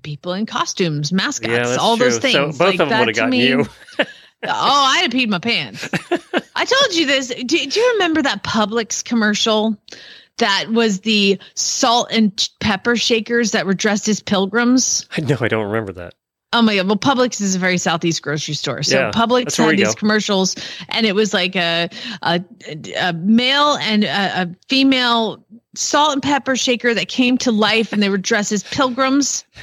people 0.02 0.32
in 0.32 0.46
costumes, 0.46 1.12
mascots, 1.12 1.52
Yeah, 1.52 1.76
all 1.78 1.96
those 1.96 2.18
true. 2.18 2.30
So 2.30 2.46
both 2.46 2.60
like 2.60 2.80
of 2.80 2.88
them 2.88 2.98
would 2.98 3.08
have 3.08 3.16
gotten 3.16 3.30
me- 3.30 3.46
you. 3.46 3.66
oh, 3.98 4.06
I'd 4.44 5.02
have 5.02 5.10
peed 5.12 5.28
my 5.28 5.38
pants. 5.38 5.88
I 6.56 6.64
told 6.64 6.94
you 6.94 7.06
this. 7.06 7.28
Do, 7.28 7.44
do 7.44 7.80
you 7.80 7.90
remember 7.94 8.22
that 8.22 8.42
Publix 8.42 9.04
commercial? 9.04 9.76
That 10.42 10.70
was 10.72 11.00
the 11.02 11.38
salt 11.54 12.08
and 12.10 12.48
pepper 12.58 12.96
shakers 12.96 13.52
that 13.52 13.64
were 13.64 13.74
dressed 13.74 14.08
as 14.08 14.20
pilgrims. 14.20 15.06
I 15.16 15.20
know. 15.20 15.36
I 15.40 15.46
don't 15.46 15.66
remember 15.66 15.92
that. 15.92 16.14
Oh 16.52 16.60
my 16.62 16.74
god! 16.74 16.86
Well, 16.88 16.96
Publix 16.96 17.40
is 17.40 17.54
a 17.54 17.60
very 17.60 17.78
southeast 17.78 18.22
grocery 18.22 18.54
store. 18.54 18.82
So 18.82 18.98
Yeah, 18.98 19.10
Publix 19.12 19.56
had 19.56 19.78
these 19.78 19.94
go. 19.94 19.94
commercials, 19.94 20.56
and 20.88 21.06
it 21.06 21.14
was 21.14 21.32
like 21.32 21.54
a 21.54 21.88
a, 22.22 22.44
a 23.00 23.12
male 23.12 23.76
and 23.82 24.02
a, 24.02 24.42
a 24.42 24.56
female 24.68 25.46
salt 25.76 26.12
and 26.14 26.22
pepper 26.22 26.56
shaker 26.56 26.92
that 26.92 27.06
came 27.06 27.38
to 27.38 27.52
life, 27.52 27.92
and 27.92 28.02
they 28.02 28.10
were 28.10 28.18
dressed 28.18 28.50
as 28.50 28.64
pilgrims. 28.64 29.44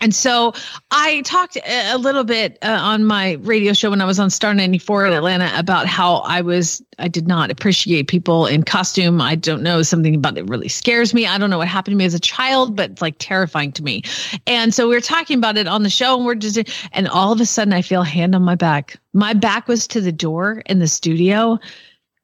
And 0.00 0.14
so 0.14 0.52
I 0.90 1.22
talked 1.22 1.56
a 1.66 1.96
little 1.96 2.24
bit 2.24 2.58
uh, 2.62 2.78
on 2.80 3.04
my 3.04 3.32
radio 3.40 3.72
show 3.72 3.90
when 3.90 4.00
I 4.00 4.04
was 4.04 4.18
on 4.18 4.28
Star 4.30 4.52
94 4.54 5.06
in 5.06 5.12
Atlanta 5.14 5.50
about 5.56 5.86
how 5.86 6.16
I 6.16 6.40
was, 6.42 6.82
I 6.98 7.08
did 7.08 7.26
not 7.26 7.50
appreciate 7.50 8.08
people 8.08 8.46
in 8.46 8.62
costume. 8.62 9.20
I 9.20 9.34
don't 9.36 9.62
know, 9.62 9.82
something 9.82 10.14
about 10.14 10.36
it 10.36 10.46
really 10.48 10.68
scares 10.68 11.14
me. 11.14 11.26
I 11.26 11.38
don't 11.38 11.50
know 11.50 11.58
what 11.58 11.68
happened 11.68 11.92
to 11.92 11.96
me 11.96 12.04
as 12.04 12.14
a 12.14 12.20
child, 12.20 12.76
but 12.76 12.90
it's 12.90 13.02
like 13.02 13.16
terrifying 13.18 13.72
to 13.72 13.82
me. 13.82 14.02
And 14.46 14.74
so 14.74 14.86
we 14.88 14.94
were 14.94 15.00
talking 15.00 15.38
about 15.38 15.56
it 15.56 15.66
on 15.66 15.82
the 15.82 15.90
show 15.90 16.16
and 16.16 16.26
we're 16.26 16.34
just, 16.34 16.58
and 16.92 17.08
all 17.08 17.32
of 17.32 17.40
a 17.40 17.46
sudden 17.46 17.72
I 17.72 17.82
feel 17.82 18.02
a 18.02 18.06
hand 18.06 18.34
on 18.34 18.42
my 18.42 18.54
back. 18.54 18.98
My 19.14 19.32
back 19.32 19.66
was 19.66 19.86
to 19.88 20.00
the 20.00 20.12
door 20.12 20.62
in 20.66 20.78
the 20.78 20.88
studio 20.88 21.58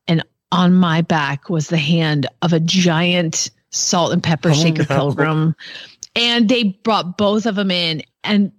and 0.07 0.23
on 0.51 0.75
my 0.75 1.01
back 1.01 1.49
was 1.49 1.69
the 1.69 1.79
hand 1.79 2.27
of 2.43 2.53
a 2.53 2.61
giant 2.61 3.51
salt 3.71 4.13
and 4.13 4.23
pepper 4.23 4.51
Oh, 4.51 4.53
shaker 4.53 4.85
no. 4.91 4.95
pilgrim 4.95 5.57
and 6.15 6.49
they 6.49 6.65
brought 6.65 7.17
both 7.17 7.47
of 7.47 7.55
them 7.55 7.71
in 7.71 8.03
and 8.25 8.53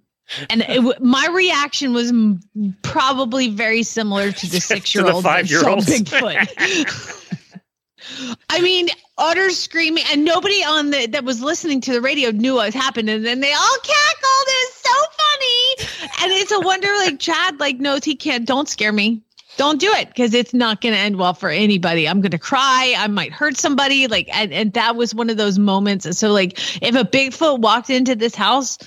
and 0.48 0.64
it, 0.66 1.02
my 1.02 1.28
reaction 1.32 1.92
was 1.92 2.08
m- 2.08 2.40
probably 2.82 3.48
very 3.50 3.82
similar 3.82 4.32
to 4.32 4.46
the 4.50 4.60
six 4.60 4.94
year 4.94 5.06
old 5.06 5.24
five-year-olds. 5.24 5.86
Bigfoot. 5.86 7.30
I 8.50 8.60
mean, 8.60 8.88
utter 9.18 9.50
screaming, 9.50 10.04
and 10.10 10.24
nobody 10.24 10.62
on 10.64 10.90
the 10.90 11.06
that 11.08 11.24
was 11.24 11.40
listening 11.42 11.80
to 11.82 11.92
the 11.92 12.00
radio 12.00 12.30
knew 12.30 12.54
what 12.54 12.66
was 12.66 12.74
happening. 12.74 13.14
And 13.16 13.24
then 13.24 13.40
they 13.40 13.52
all 13.52 13.76
cackled. 13.82 14.46
It's 14.46 14.82
so 14.82 14.90
funny, 15.18 16.22
and 16.22 16.32
it's 16.40 16.52
a 16.52 16.60
wonder. 16.60 16.88
Like 16.98 17.18
Chad, 17.18 17.60
like 17.60 17.78
knows 17.78 18.04
he 18.04 18.14
can't. 18.14 18.46
Don't 18.46 18.68
scare 18.68 18.92
me. 18.92 19.22
Don't 19.56 19.80
do 19.80 19.90
it 19.92 20.08
because 20.08 20.34
it's 20.34 20.54
not 20.54 20.80
going 20.80 20.94
to 20.94 21.00
end 21.00 21.16
well 21.16 21.34
for 21.34 21.50
anybody. 21.50 22.08
I'm 22.08 22.20
going 22.20 22.30
to 22.32 22.38
cry. 22.38 22.94
I 22.96 23.06
might 23.08 23.32
hurt 23.32 23.56
somebody. 23.56 24.06
Like, 24.06 24.28
and, 24.32 24.52
and 24.52 24.72
that 24.72 24.96
was 24.96 25.14
one 25.14 25.30
of 25.30 25.36
those 25.36 25.58
moments. 25.58 26.06
And 26.06 26.16
so, 26.16 26.32
like, 26.32 26.58
if 26.82 26.94
a 26.94 27.04
Bigfoot 27.04 27.60
walked 27.60 27.90
into 27.90 28.14
this 28.14 28.34
house, 28.34 28.78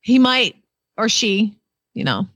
he 0.00 0.18
might 0.18 0.56
or 0.96 1.08
she, 1.08 1.58
you 1.94 2.04
know, 2.04 2.26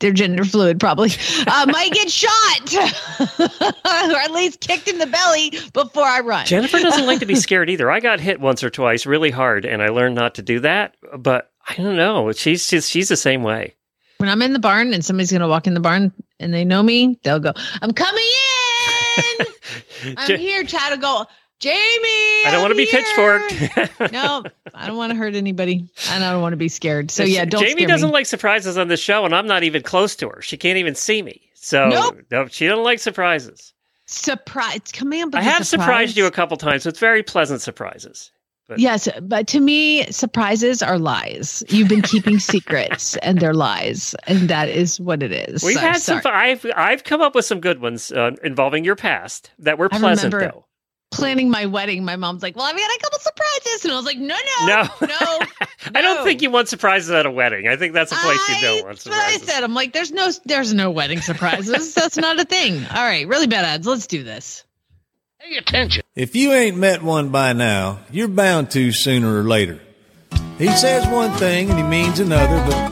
they're 0.00 0.12
gender 0.12 0.44
fluid 0.44 0.78
probably, 0.78 1.10
uh, 1.46 1.66
might 1.70 1.92
get 1.92 2.10
shot 2.10 2.74
or 3.40 4.16
at 4.16 4.30
least 4.30 4.60
kicked 4.60 4.88
in 4.88 4.98
the 4.98 5.06
belly 5.06 5.50
before 5.72 6.04
I 6.04 6.20
run. 6.20 6.46
Jennifer 6.46 6.78
doesn't 6.78 7.06
like 7.06 7.20
to 7.20 7.26
be 7.26 7.34
scared 7.36 7.70
either. 7.70 7.90
I 7.90 8.00
got 8.00 8.20
hit 8.20 8.40
once 8.40 8.62
or 8.62 8.70
twice 8.70 9.06
really 9.06 9.30
hard, 9.30 9.64
and 9.64 9.82
I 9.82 9.88
learned 9.88 10.14
not 10.14 10.34
to 10.36 10.42
do 10.42 10.60
that. 10.60 10.96
But 11.16 11.50
I 11.68 11.74
don't 11.74 11.96
know. 11.96 12.32
She's 12.32 12.66
she's, 12.66 12.88
she's 12.88 13.08
the 13.08 13.16
same 13.16 13.42
way. 13.42 13.74
When 14.22 14.28
I'm 14.30 14.40
in 14.40 14.52
the 14.52 14.60
barn 14.60 14.94
and 14.94 15.04
somebody's 15.04 15.32
going 15.32 15.40
to 15.40 15.48
walk 15.48 15.66
in 15.66 15.74
the 15.74 15.80
barn 15.80 16.12
and 16.38 16.54
they 16.54 16.64
know 16.64 16.80
me, 16.80 17.18
they'll 17.24 17.40
go, 17.40 17.52
I'm 17.82 17.92
coming 17.92 18.24
in. 19.40 19.46
I'm 20.16 20.38
here. 20.38 20.62
Chad 20.62 20.92
will 20.92 20.98
go, 20.98 21.26
Jamie. 21.58 21.76
I 22.46 22.50
don't 22.52 22.60
want 22.62 22.70
to 22.70 22.76
be 22.76 22.86
pitchforked. 22.86 24.12
no, 24.12 24.44
I 24.74 24.86
don't 24.86 24.96
want 24.96 25.10
to 25.10 25.16
hurt 25.16 25.34
anybody. 25.34 25.88
And 26.10 26.24
I 26.24 26.30
don't 26.32 26.40
want 26.40 26.52
to 26.52 26.56
be 26.56 26.68
scared. 26.68 27.10
So 27.10 27.24
yeah, 27.24 27.44
don't 27.44 27.64
Jamie 27.64 27.84
doesn't 27.84 28.10
me. 28.10 28.12
like 28.12 28.26
surprises 28.26 28.78
on 28.78 28.86
the 28.88 28.96
show, 28.96 29.24
and 29.24 29.34
I'm 29.34 29.46
not 29.48 29.64
even 29.64 29.82
close 29.82 30.14
to 30.16 30.28
her. 30.28 30.40
She 30.40 30.56
can't 30.56 30.78
even 30.78 30.94
see 30.94 31.20
me. 31.22 31.40
So 31.54 31.88
Nope. 31.88 32.18
no, 32.30 32.46
she 32.46 32.66
doesn't 32.66 32.84
like 32.84 33.00
surprises. 33.00 33.72
surprise. 34.06 34.80
Come 34.92 35.12
in, 35.12 35.30
but 35.30 35.38
I 35.40 35.42
have 35.44 35.66
surprise. 35.66 35.84
surprised 35.86 36.16
you 36.16 36.26
a 36.26 36.30
couple 36.30 36.56
times 36.56 36.84
with 36.86 36.98
very 36.98 37.22
pleasant 37.24 37.60
surprises. 37.60 38.31
But 38.72 38.80
Yes, 38.80 39.08
but 39.22 39.46
to 39.48 39.60
me, 39.60 40.04
surprises 40.10 40.82
are 40.82 40.98
lies. 40.98 41.62
You've 41.68 41.88
been 41.88 42.02
keeping 42.02 42.38
secrets, 42.38 43.16
and 43.22 43.38
they're 43.40 43.54
lies, 43.54 44.14
and 44.26 44.48
that 44.48 44.68
is 44.68 44.98
what 45.00 45.22
it 45.22 45.32
is. 45.32 45.62
we've 45.62 45.74
So, 45.74 45.80
had 45.80 45.96
some. 45.98 46.22
sorry. 46.22 46.50
I've 46.52 46.66
I've 46.76 47.04
come 47.04 47.20
up 47.20 47.34
with 47.34 47.44
some 47.44 47.60
good 47.60 47.80
ones 47.80 48.10
uh, 48.12 48.32
involving 48.42 48.84
your 48.84 48.96
past 48.96 49.50
that 49.60 49.78
were 49.78 49.88
I 49.92 49.98
pleasant 49.98 50.32
though. 50.32 50.64
planning 51.10 51.50
my 51.50 51.66
wedding. 51.66 52.04
My 52.04 52.16
mom's 52.16 52.42
like, 52.42 52.56
"Well, 52.56 52.64
I've 52.64 52.76
got 52.76 52.90
a 52.90 52.98
couple 53.02 53.18
surprises," 53.18 53.84
and 53.84 53.92
I 53.92 53.96
was 53.96 54.06
like, 54.06 54.18
"No, 54.18 54.36
no, 54.60 54.66
No. 54.66 55.06
no." 55.06 55.38
I 55.94 56.00
don't 56.00 56.24
think 56.24 56.40
you 56.42 56.50
want 56.50 56.68
surprises 56.68 57.10
at 57.10 57.26
a 57.26 57.30
wedding. 57.30 57.68
I 57.68 57.76
think 57.76 57.92
that's 57.92 58.12
a 58.12 58.16
place 58.16 58.38
you 58.48 58.54
don't 58.62 58.78
I- 58.80 58.82
want 58.86 58.96
That's 58.98 59.06
what 59.06 59.14
I 59.18 59.36
said. 59.38 59.64
I'm 59.64 59.74
like, 59.74 59.92
"There's 59.92 60.12
no, 60.12 60.30
there's 60.46 60.72
no 60.72 60.90
wedding 60.90 61.20
surprises. 61.20 61.92
That's 61.94 62.16
not 62.16 62.40
a 62.40 62.44
thing." 62.44 62.74
All 62.86 63.02
right, 63.04 63.26
really 63.28 63.46
bad 63.48 63.64
ads. 63.64 63.86
Let's 63.86 64.06
do 64.06 64.22
this. 64.22 64.64
Pay 65.40 65.56
attention. 65.56 66.01
If 66.14 66.36
you 66.36 66.52
ain't 66.52 66.76
met 66.76 67.02
one 67.02 67.30
by 67.30 67.54
now, 67.54 68.00
you're 68.10 68.28
bound 68.28 68.70
to 68.72 68.92
sooner 68.92 69.40
or 69.40 69.44
later. 69.44 69.80
He 70.58 70.68
says 70.68 71.06
one 71.08 71.30
thing 71.38 71.70
and 71.70 71.78
he 71.78 71.84
means 71.84 72.20
another, 72.20 72.62
but 72.66 72.90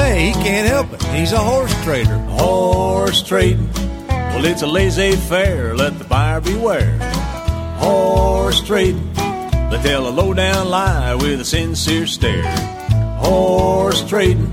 hey, 0.00 0.28
he 0.28 0.32
can't 0.32 0.66
help 0.66 0.90
it. 0.94 1.02
He's 1.08 1.32
a 1.32 1.38
horse 1.38 1.74
trader. 1.84 2.16
Horse 2.16 3.22
trading. 3.22 3.70
Well, 4.08 4.46
it's 4.46 4.62
a 4.62 4.66
laissez 4.66 5.16
faire. 5.16 5.76
Let 5.76 5.98
the 5.98 6.04
buyer 6.06 6.40
beware. 6.40 6.98
Horse 7.76 8.62
trading. 8.62 9.12
They 9.12 9.78
tell 9.82 10.08
a 10.08 10.08
low 10.08 10.32
down 10.32 10.70
lie 10.70 11.14
with 11.16 11.42
a 11.42 11.44
sincere 11.44 12.06
stare. 12.06 12.50
Horse 13.18 14.02
trading. 14.08 14.50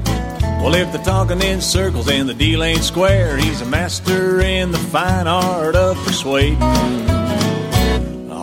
Well, 0.60 0.76
if 0.76 0.92
they're 0.92 1.06
talking 1.06 1.42
in 1.42 1.62
circles 1.62 2.10
and 2.10 2.28
the 2.28 2.34
deal 2.34 2.64
ain't 2.64 2.84
square, 2.84 3.38
he's 3.38 3.62
a 3.62 3.66
master 3.66 4.42
in 4.42 4.74
the 4.74 4.78
fine 4.78 5.28
art 5.28 5.78
of 5.78 5.96
persuading. 6.04 6.60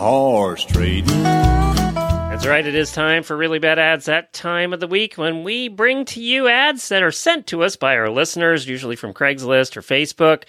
Horse 0.05 0.63
trading. 0.65 1.23
That's 1.23 2.45
right. 2.45 2.63
It 2.63 2.75
is 2.75 2.91
time 2.91 3.23
for 3.23 3.35
really 3.35 3.57
bad 3.57 3.79
ads. 3.79 4.05
That 4.05 4.33
time 4.33 4.71
of 4.71 4.79
the 4.79 4.85
week 4.85 5.15
when 5.15 5.43
we 5.43 5.67
bring 5.67 6.05
to 6.05 6.21
you 6.21 6.47
ads 6.47 6.89
that 6.89 7.01
are 7.01 7.09
sent 7.09 7.47
to 7.47 7.63
us 7.63 7.75
by 7.75 7.97
our 7.97 8.11
listeners, 8.11 8.67
usually 8.67 8.95
from 8.95 9.15
Craigslist 9.15 9.75
or 9.75 9.81
Facebook, 9.81 10.43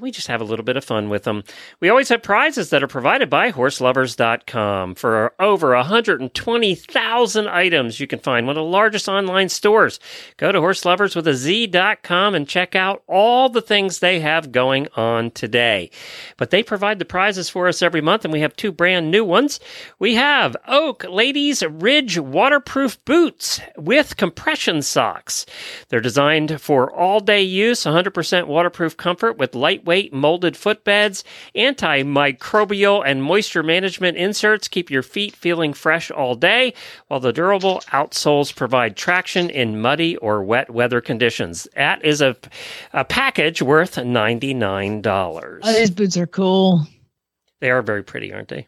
we 0.00 0.10
just 0.10 0.28
have 0.28 0.40
a 0.40 0.44
little 0.44 0.64
bit 0.64 0.76
of 0.76 0.84
fun 0.84 1.08
with 1.08 1.24
them. 1.24 1.44
We 1.78 1.88
always 1.88 2.08
have 2.08 2.22
prizes 2.22 2.70
that 2.70 2.82
are 2.82 2.88
provided 2.88 3.28
by 3.28 3.52
horseloverz.com 3.52 4.94
for 4.94 5.34
over 5.38 5.74
120,000 5.76 7.48
items. 7.48 8.00
You 8.00 8.06
can 8.06 8.18
find 8.18 8.46
one 8.46 8.56
of 8.56 8.64
the 8.64 8.70
largest 8.70 9.08
online 9.08 9.48
stores. 9.48 10.00
Go 10.38 10.52
to 10.52 10.60
horselovers 10.60 11.14
with 11.14 11.28
a 11.28 11.34
Z.com 11.34 12.34
and 12.34 12.48
check 12.48 12.74
out 12.74 13.02
all 13.06 13.48
the 13.48 13.62
things 13.62 13.98
they 13.98 14.20
have 14.20 14.52
going 14.52 14.88
on 14.96 15.30
today. 15.32 15.90
But 16.36 16.50
they 16.50 16.62
provide 16.62 16.98
the 16.98 17.04
prizes 17.04 17.48
for 17.48 17.68
us 17.68 17.82
every 17.82 18.00
month, 18.00 18.24
and 18.24 18.32
we 18.32 18.40
have 18.40 18.56
two 18.56 18.72
brand 18.72 19.10
new 19.10 19.24
ones. 19.24 19.60
We 19.98 20.14
have 20.14 20.56
Oak 20.66 21.04
Ladies 21.04 21.62
Ridge 21.62 22.18
waterproof 22.18 23.04
boots 23.04 23.60
with 23.76 24.16
compression 24.16 24.82
socks. 24.82 25.44
They're 25.88 26.00
designed 26.00 26.60
for 26.60 26.90
all 26.90 27.20
day 27.20 27.42
use, 27.42 27.84
100% 27.84 28.46
waterproof 28.46 28.96
comfort 28.96 29.36
with 29.36 29.54
lightweight 29.54 29.89
molded 30.12 30.54
footbeds, 30.54 31.22
antimicrobial 31.54 33.02
and 33.04 33.22
moisture 33.22 33.62
management 33.62 34.16
inserts 34.16 34.68
keep 34.68 34.90
your 34.90 35.02
feet 35.02 35.34
feeling 35.34 35.72
fresh 35.72 36.10
all 36.10 36.34
day, 36.34 36.72
while 37.08 37.20
the 37.20 37.32
durable 37.32 37.80
outsoles 37.92 38.54
provide 38.54 38.96
traction 38.96 39.50
in 39.50 39.80
muddy 39.80 40.16
or 40.18 40.42
wet 40.42 40.70
weather 40.70 41.00
conditions. 41.00 41.66
That 41.74 42.04
is 42.04 42.20
a, 42.20 42.36
a 42.92 43.04
package 43.04 43.62
worth 43.62 43.96
$99. 43.96 45.60
Oh, 45.62 45.72
these 45.72 45.90
boots 45.90 46.16
are 46.16 46.26
cool. 46.26 46.86
They 47.60 47.70
are 47.70 47.82
very 47.82 48.02
pretty, 48.02 48.32
aren't 48.32 48.48
they? 48.48 48.66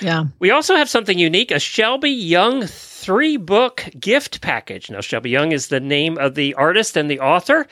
Yeah. 0.00 0.24
We 0.38 0.50
also 0.50 0.76
have 0.76 0.88
something 0.88 1.18
unique 1.18 1.50
a 1.50 1.58
Shelby 1.58 2.10
Young 2.10 2.66
three 3.02 3.36
book 3.36 3.88
gift 3.98 4.40
package. 4.40 4.88
Now, 4.88 5.00
Shelby 5.00 5.30
Young 5.30 5.50
is 5.50 5.66
the 5.66 5.80
name 5.80 6.16
of 6.18 6.36
the 6.36 6.54
artist 6.54 6.96
and 6.96 7.10
the 7.10 7.18
author. 7.18 7.66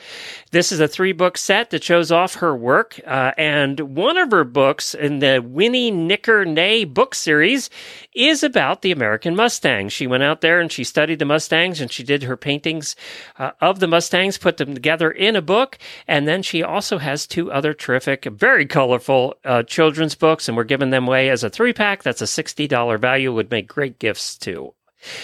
This 0.51 0.73
is 0.73 0.81
a 0.81 0.89
three 0.89 1.13
book 1.13 1.37
set 1.37 1.69
that 1.69 1.85
shows 1.85 2.11
off 2.11 2.35
her 2.35 2.53
work. 2.53 2.99
Uh, 3.07 3.31
and 3.37 3.79
one 3.79 4.17
of 4.17 4.29
her 4.31 4.43
books 4.43 4.93
in 4.93 5.19
the 5.19 5.41
Winnie 5.41 5.89
Nicker 5.89 6.43
Nay 6.43 6.83
book 6.83 7.15
series 7.15 7.69
is 8.13 8.43
about 8.43 8.81
the 8.81 8.91
American 8.91 9.33
Mustang. 9.33 9.87
She 9.87 10.05
went 10.05 10.23
out 10.23 10.41
there 10.41 10.59
and 10.59 10.69
she 10.69 10.83
studied 10.83 11.19
the 11.19 11.25
Mustangs 11.25 11.79
and 11.79 11.89
she 11.89 12.03
did 12.03 12.23
her 12.23 12.35
paintings 12.35 12.97
uh, 13.39 13.51
of 13.61 13.79
the 13.79 13.87
Mustangs, 13.87 14.37
put 14.37 14.57
them 14.57 14.73
together 14.73 15.09
in 15.09 15.37
a 15.37 15.41
book. 15.41 15.77
And 16.09 16.27
then 16.27 16.43
she 16.43 16.61
also 16.61 16.97
has 16.97 17.25
two 17.25 17.49
other 17.53 17.73
terrific, 17.73 18.25
very 18.25 18.65
colorful 18.65 19.35
uh, 19.45 19.63
children's 19.63 20.15
books, 20.15 20.49
and 20.49 20.57
we're 20.57 20.65
giving 20.65 20.89
them 20.89 21.07
away 21.07 21.29
as 21.29 21.41
a 21.41 21.49
three 21.49 21.71
pack. 21.71 22.03
That's 22.03 22.21
a 22.21 22.25
$60 22.25 22.99
value, 22.99 23.33
would 23.33 23.49
make 23.49 23.69
great 23.69 23.97
gifts 23.97 24.37
too. 24.37 24.73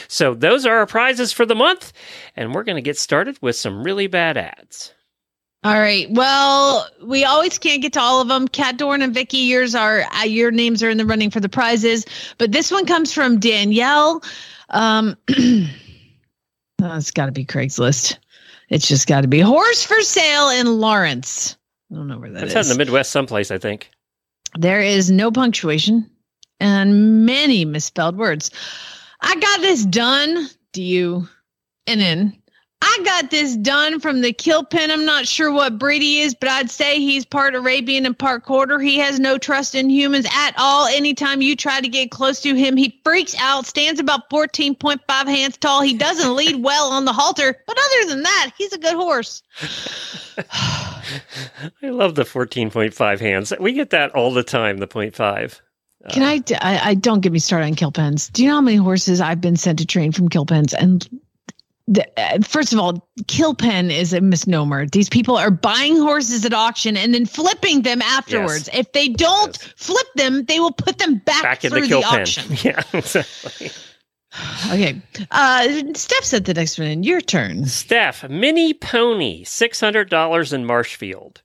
So 0.08 0.34
those 0.34 0.66
are 0.66 0.78
our 0.78 0.86
prizes 0.86 1.32
for 1.32 1.46
the 1.46 1.56
month, 1.56 1.94
and 2.36 2.54
we're 2.54 2.64
going 2.64 2.78
to 2.78 2.82
get 2.82 2.98
started 2.98 3.38
with 3.42 3.56
some 3.56 3.84
really 3.84 4.08
bad 4.08 4.38
ads. 4.38 4.94
All 5.64 5.80
right. 5.80 6.08
Well, 6.12 6.88
we 7.04 7.26
always 7.26 7.58
can't 7.58 7.82
get 7.82 7.94
to 7.94 8.00
all 8.00 8.22
of 8.22 8.28
them. 8.28 8.48
Cat 8.48 8.78
Dorn 8.78 9.02
and 9.02 9.14
Vicky, 9.14 9.40
yours 9.40 9.76
are 9.76 10.04
uh, 10.14 10.24
your 10.24 10.52
names 10.52 10.84
are 10.84 10.90
in 10.90 10.98
the 10.98 11.06
running 11.06 11.32
for 11.32 11.40
the 11.40 11.50
prizes, 11.50 12.06
but 12.38 12.52
this 12.52 12.72
one 12.72 12.86
comes 12.86 13.12
from 13.12 13.40
Danielle. 13.40 14.24
Um, 14.70 15.18
oh, 15.30 15.68
it's 16.82 17.12
got 17.12 17.26
to 17.26 17.32
be 17.32 17.46
Craigslist. 17.46 18.18
It's 18.70 18.88
just 18.88 19.08
got 19.08 19.22
to 19.22 19.28
be 19.28 19.40
horse 19.40 19.84
for 19.84 20.00
sale 20.02 20.50
in 20.50 20.80
Lawrence. 20.80 21.58
I 21.92 21.96
don't 21.96 22.08
know 22.08 22.20
where 22.20 22.30
that 22.30 22.42
That's 22.42 22.56
is. 22.56 22.72
in 22.72 22.78
the 22.78 22.84
Midwest 22.84 23.12
someplace, 23.12 23.50
I 23.50 23.58
think. 23.58 23.90
There 24.58 24.82
is 24.82 25.10
no 25.10 25.32
punctuation 25.32 26.10
and 26.60 27.26
many 27.26 27.66
misspelled 27.66 28.18
words. 28.18 28.52
I 29.22 29.36
got 29.36 29.62
this 29.62 29.86
done. 29.86 30.48
Do 30.74 30.84
you? 30.84 31.28
And 31.88 32.00
then 32.02 32.42
I 32.82 33.00
got 33.04 33.32
this 33.32 33.56
done 33.56 34.00
from 34.00 34.22
the 34.22 34.32
kill 34.32 34.64
pen. 34.64 34.92
I'm 34.92 35.06
not 35.06 35.28
sure 35.28 35.52
what 35.52 35.80
breed 35.80 36.04
he 36.04 36.22
is, 36.22 36.36
but 36.36 36.48
I'd 36.48 36.70
say 36.70 37.00
he's 37.00 37.26
part 37.26 37.56
Arabian 37.56 38.06
and 38.06 38.18
part 38.18 38.44
quarter. 38.44 38.80
He 38.80 39.00
has 39.00 39.20
no 39.20 39.40
trust 39.40 39.74
in 39.74 39.90
humans 39.90 40.28
at 40.32 40.54
all. 40.58 40.86
Anytime 40.88 41.42
you 41.42 41.56
try 41.56 41.82
to 41.82 41.88
get 41.88 42.12
close 42.12 42.40
to 42.42 42.54
him, 42.54 42.78
he 42.78 43.02
freaks 43.04 43.36
out, 43.40 43.66
stands 43.66 44.00
about 44.00 44.30
14.5 44.30 45.00
hands 45.28 45.58
tall. 45.58 45.82
He 45.82 45.96
doesn't 45.96 46.36
lead 46.36 46.56
well 46.64 46.92
on 46.92 47.06
the 47.06 47.14
halter, 47.14 47.58
but 47.66 47.78
other 47.78 48.10
than 48.10 48.22
that, 48.22 48.52
he's 48.58 48.74
a 48.74 48.78
good 48.78 48.96
horse. 48.96 49.42
I 50.38 51.02
love 51.82 52.14
the 52.14 52.24
14.5 52.24 53.20
hands. 53.20 53.54
We 53.60 53.74
get 53.74 53.90
that 53.90 54.12
all 54.12 54.32
the 54.32 54.44
time, 54.44 54.78
the 54.78 54.88
0.5. 54.88 55.62
Can 56.10 56.24
I, 56.24 56.42
I? 56.62 56.90
I 56.92 56.94
don't 56.94 57.22
get 57.22 57.32
me 57.32 57.40
started 57.40 57.66
on 57.66 57.76
kill 57.76 57.92
pens. 57.92 58.30
Do 58.30 58.44
you 58.44 58.50
know 58.50 58.56
how 58.56 58.62
many 58.62 58.78
horses 58.78 59.20
I've 59.20 59.42
been 59.42 59.58
sent 59.58 59.80
to 59.80 59.86
train 59.86 60.12
from 60.12 60.30
kill 60.30 60.46
pens? 60.46 60.74
And 60.74 61.08
the, 61.88 62.06
uh, 62.20 62.40
first 62.44 62.72
of 62.72 62.80
all, 62.80 63.08
kill 63.28 63.56
pen 63.56 63.92
is 63.92 64.14
a 64.14 64.22
misnomer. 64.22 64.86
These 64.86 65.10
people 65.10 65.38
are 65.38 65.52
buying 65.52 65.98
horses 65.98 66.46
at 66.46 66.54
auction 66.54 66.96
and 66.98 67.14
then 67.14 67.26
flipping 67.26 67.82
them 67.82 68.02
afterwards. 68.02 68.70
If 68.74 68.92
they 68.94 69.08
don't 69.10 69.58
flip 69.76 70.08
them, 70.16 70.46
they 70.46 70.60
will 70.60 70.72
put 70.72 70.98
them 71.00 71.16
back, 71.26 71.44
Back 71.44 71.66
in 71.66 71.72
through 71.72 71.82
the 71.82 71.88
kill 71.88 72.02
pen. 72.04 72.22
auction. 72.22 72.46
Yeah, 72.64 72.82
exactly. 72.94 73.72
Okay. 74.68 75.02
Uh, 75.32 75.68
Steph 75.96 76.24
said 76.24 76.46
the 76.46 76.54
next 76.54 76.78
one 76.78 76.88
in. 76.90 77.02
Your 77.04 77.22
turn. 77.22 77.66
Steph, 77.66 78.30
mini 78.30 78.74
pony, 78.74 79.44
$600 79.46 80.54
in 80.54 80.66
Marshfield. 80.66 81.42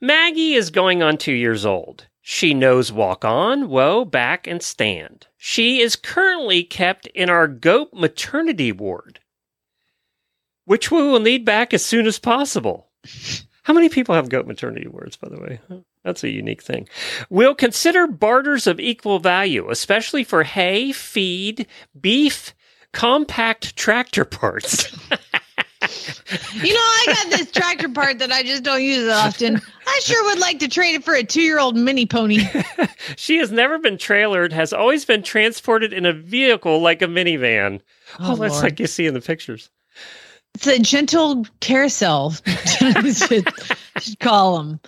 Maggie 0.00 0.54
is 0.54 0.70
going 0.70 1.02
on 1.02 1.16
two 1.16 1.32
years 1.32 1.66
old. 1.66 2.06
She 2.24 2.54
knows 2.54 2.92
walk 2.92 3.24
on, 3.24 3.68
whoa, 3.68 4.04
back, 4.04 4.46
and 4.46 4.62
stand. 4.62 5.26
She 5.36 5.80
is 5.80 5.96
currently 5.96 6.62
kept 6.62 7.08
in 7.08 7.28
our 7.28 7.48
goat 7.48 7.90
maternity 7.92 8.70
ward, 8.70 9.18
which 10.64 10.92
we 10.92 11.02
will 11.02 11.18
need 11.18 11.44
back 11.44 11.74
as 11.74 11.84
soon 11.84 12.06
as 12.06 12.20
possible. 12.20 12.88
How 13.64 13.74
many 13.74 13.88
people 13.88 14.14
have 14.14 14.28
goat 14.28 14.46
maternity 14.46 14.86
wards, 14.86 15.16
by 15.16 15.28
the 15.28 15.40
way? 15.40 15.60
That's 16.04 16.22
a 16.22 16.30
unique 16.30 16.62
thing. 16.62 16.88
We'll 17.28 17.56
consider 17.56 18.06
barters 18.06 18.68
of 18.68 18.78
equal 18.78 19.18
value, 19.18 19.68
especially 19.68 20.22
for 20.22 20.44
hay, 20.44 20.92
feed, 20.92 21.66
beef, 22.00 22.54
compact 22.92 23.76
tractor 23.76 24.24
parts. 24.24 24.96
You 26.54 26.72
know, 26.74 26.80
I 26.80 27.04
got 27.08 27.30
this 27.38 27.50
tractor 27.50 27.88
part 27.88 28.18
that 28.18 28.30
I 28.30 28.42
just 28.42 28.62
don't 28.62 28.82
use 28.82 29.10
often. 29.10 29.60
I 29.86 30.00
sure 30.02 30.22
would 30.24 30.38
like 30.38 30.58
to 30.60 30.68
trade 30.68 30.94
it 30.94 31.04
for 31.04 31.14
a 31.14 31.22
two 31.24 31.40
year 31.42 31.58
old 31.58 31.76
mini 31.76 32.06
pony. 32.06 32.40
she 33.16 33.38
has 33.38 33.50
never 33.50 33.78
been 33.78 33.96
trailered, 33.96 34.52
has 34.52 34.72
always 34.72 35.04
been 35.04 35.22
transported 35.22 35.92
in 35.92 36.06
a 36.06 36.12
vehicle 36.12 36.80
like 36.80 37.02
a 37.02 37.06
minivan. 37.06 37.80
Oh, 38.20 38.32
Oh, 38.32 38.36
that's 38.36 38.54
Lord. 38.54 38.64
like 38.64 38.80
you 38.80 38.86
see 38.86 39.06
in 39.06 39.14
the 39.14 39.20
pictures. 39.20 39.70
It's 40.54 40.66
a 40.66 40.78
gentle 40.78 41.46
carousel. 41.60 42.30
should, 42.66 43.48
should 43.98 44.18
call 44.20 44.58
them. 44.58 44.80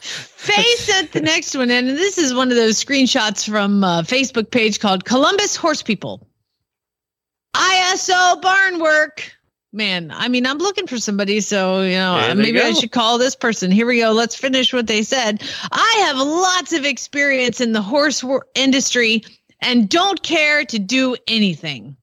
Faye 0.00 0.74
sent 0.76 1.12
the 1.12 1.20
next 1.22 1.54
one 1.56 1.70
in, 1.70 1.88
and 1.88 1.96
this 1.98 2.18
is 2.18 2.34
one 2.34 2.50
of 2.50 2.56
those 2.56 2.82
screenshots 2.82 3.48
from 3.48 3.82
a 3.82 4.02
Facebook 4.06 4.50
page 4.50 4.78
called 4.80 5.04
Columbus 5.04 5.56
Horse 5.56 5.82
People. 5.82 6.26
ISO 7.54 8.40
barn 8.42 8.78
work. 8.78 9.32
Man, 9.78 10.10
I 10.12 10.26
mean, 10.26 10.44
I'm 10.44 10.58
looking 10.58 10.88
for 10.88 10.98
somebody, 10.98 11.40
so 11.40 11.82
you 11.82 11.92
know, 11.92 12.20
There 12.20 12.34
maybe 12.34 12.60
I 12.60 12.72
should 12.72 12.90
call 12.90 13.16
this 13.16 13.36
person. 13.36 13.70
Here 13.70 13.86
we 13.86 14.00
go. 14.00 14.10
Let's 14.10 14.34
finish 14.34 14.72
what 14.72 14.88
they 14.88 15.04
said. 15.04 15.40
I 15.70 16.04
have 16.04 16.16
lots 16.16 16.72
of 16.72 16.84
experience 16.84 17.60
in 17.60 17.74
the 17.74 17.80
horse 17.80 18.24
industry 18.56 19.22
and 19.60 19.88
don't 19.88 20.20
care 20.24 20.64
to 20.64 20.80
do 20.80 21.16
anything. 21.28 21.96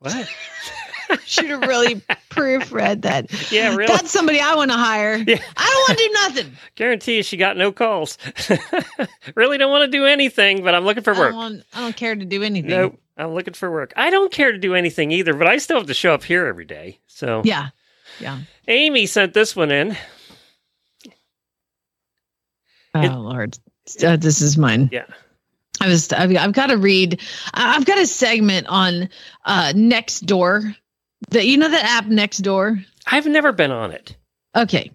What? 0.00 0.28
Should 1.24 1.46
have 1.46 1.62
really 1.62 2.02
proofread 2.28 3.00
that. 3.02 3.30
Yeah, 3.50 3.74
really. 3.74 3.86
That's 3.86 4.10
somebody 4.10 4.38
I 4.38 4.54
want 4.54 4.70
to 4.70 4.76
hire. 4.76 5.16
Yeah. 5.16 5.38
I 5.56 5.66
don't 5.66 5.88
want 5.88 5.98
to 5.98 6.04
do 6.04 6.12
nothing. 6.12 6.56
Guarantee 6.74 7.16
you 7.16 7.22
she 7.22 7.38
got 7.38 7.56
no 7.56 7.72
calls. 7.72 8.18
really 9.34 9.56
don't 9.56 9.70
want 9.70 9.90
to 9.90 9.98
do 9.98 10.04
anything, 10.04 10.62
but 10.62 10.74
I'm 10.74 10.84
looking 10.84 11.02
for 11.02 11.14
I 11.14 11.18
work. 11.18 11.30
don't, 11.30 11.36
want, 11.38 11.62
I 11.72 11.80
don't 11.80 11.96
care 11.96 12.14
to 12.14 12.24
do 12.26 12.42
anything. 12.42 12.70
Nope. 12.70 13.00
I'm 13.20 13.34
looking 13.34 13.54
for 13.54 13.70
work. 13.70 13.92
I 13.96 14.10
don't 14.10 14.32
care 14.32 14.52
to 14.52 14.58
do 14.58 14.74
anything 14.74 15.10
either, 15.12 15.34
but 15.34 15.46
I 15.46 15.58
still 15.58 15.78
have 15.78 15.86
to 15.88 15.94
show 15.94 16.14
up 16.14 16.24
here 16.24 16.46
every 16.46 16.64
day. 16.64 16.98
So 17.06 17.42
Yeah. 17.44 17.68
Yeah. 18.20 18.38
Amy 18.68 19.06
sent 19.06 19.34
this 19.34 19.54
one 19.54 19.70
in. 19.70 19.96
Oh 22.94 23.00
Lord, 23.00 23.56
Uh, 24.04 24.16
this 24.16 24.40
is 24.40 24.56
mine. 24.58 24.88
Yeah. 24.92 25.06
I 25.80 25.88
was. 25.88 26.12
I've, 26.12 26.36
I've 26.36 26.52
got 26.52 26.66
to 26.66 26.76
read. 26.76 27.20
I've 27.54 27.86
got 27.86 27.98
a 27.98 28.06
segment 28.06 28.66
on 28.66 29.08
uh 29.44 29.72
Nextdoor. 29.74 30.76
That 31.30 31.46
you 31.46 31.56
know 31.56 31.68
that 31.70 31.84
app 31.84 32.06
Next 32.06 32.38
Door. 32.38 32.80
I've 33.06 33.26
never 33.26 33.52
been 33.52 33.70
on 33.70 33.90
it. 33.92 34.16
Okay, 34.56 34.90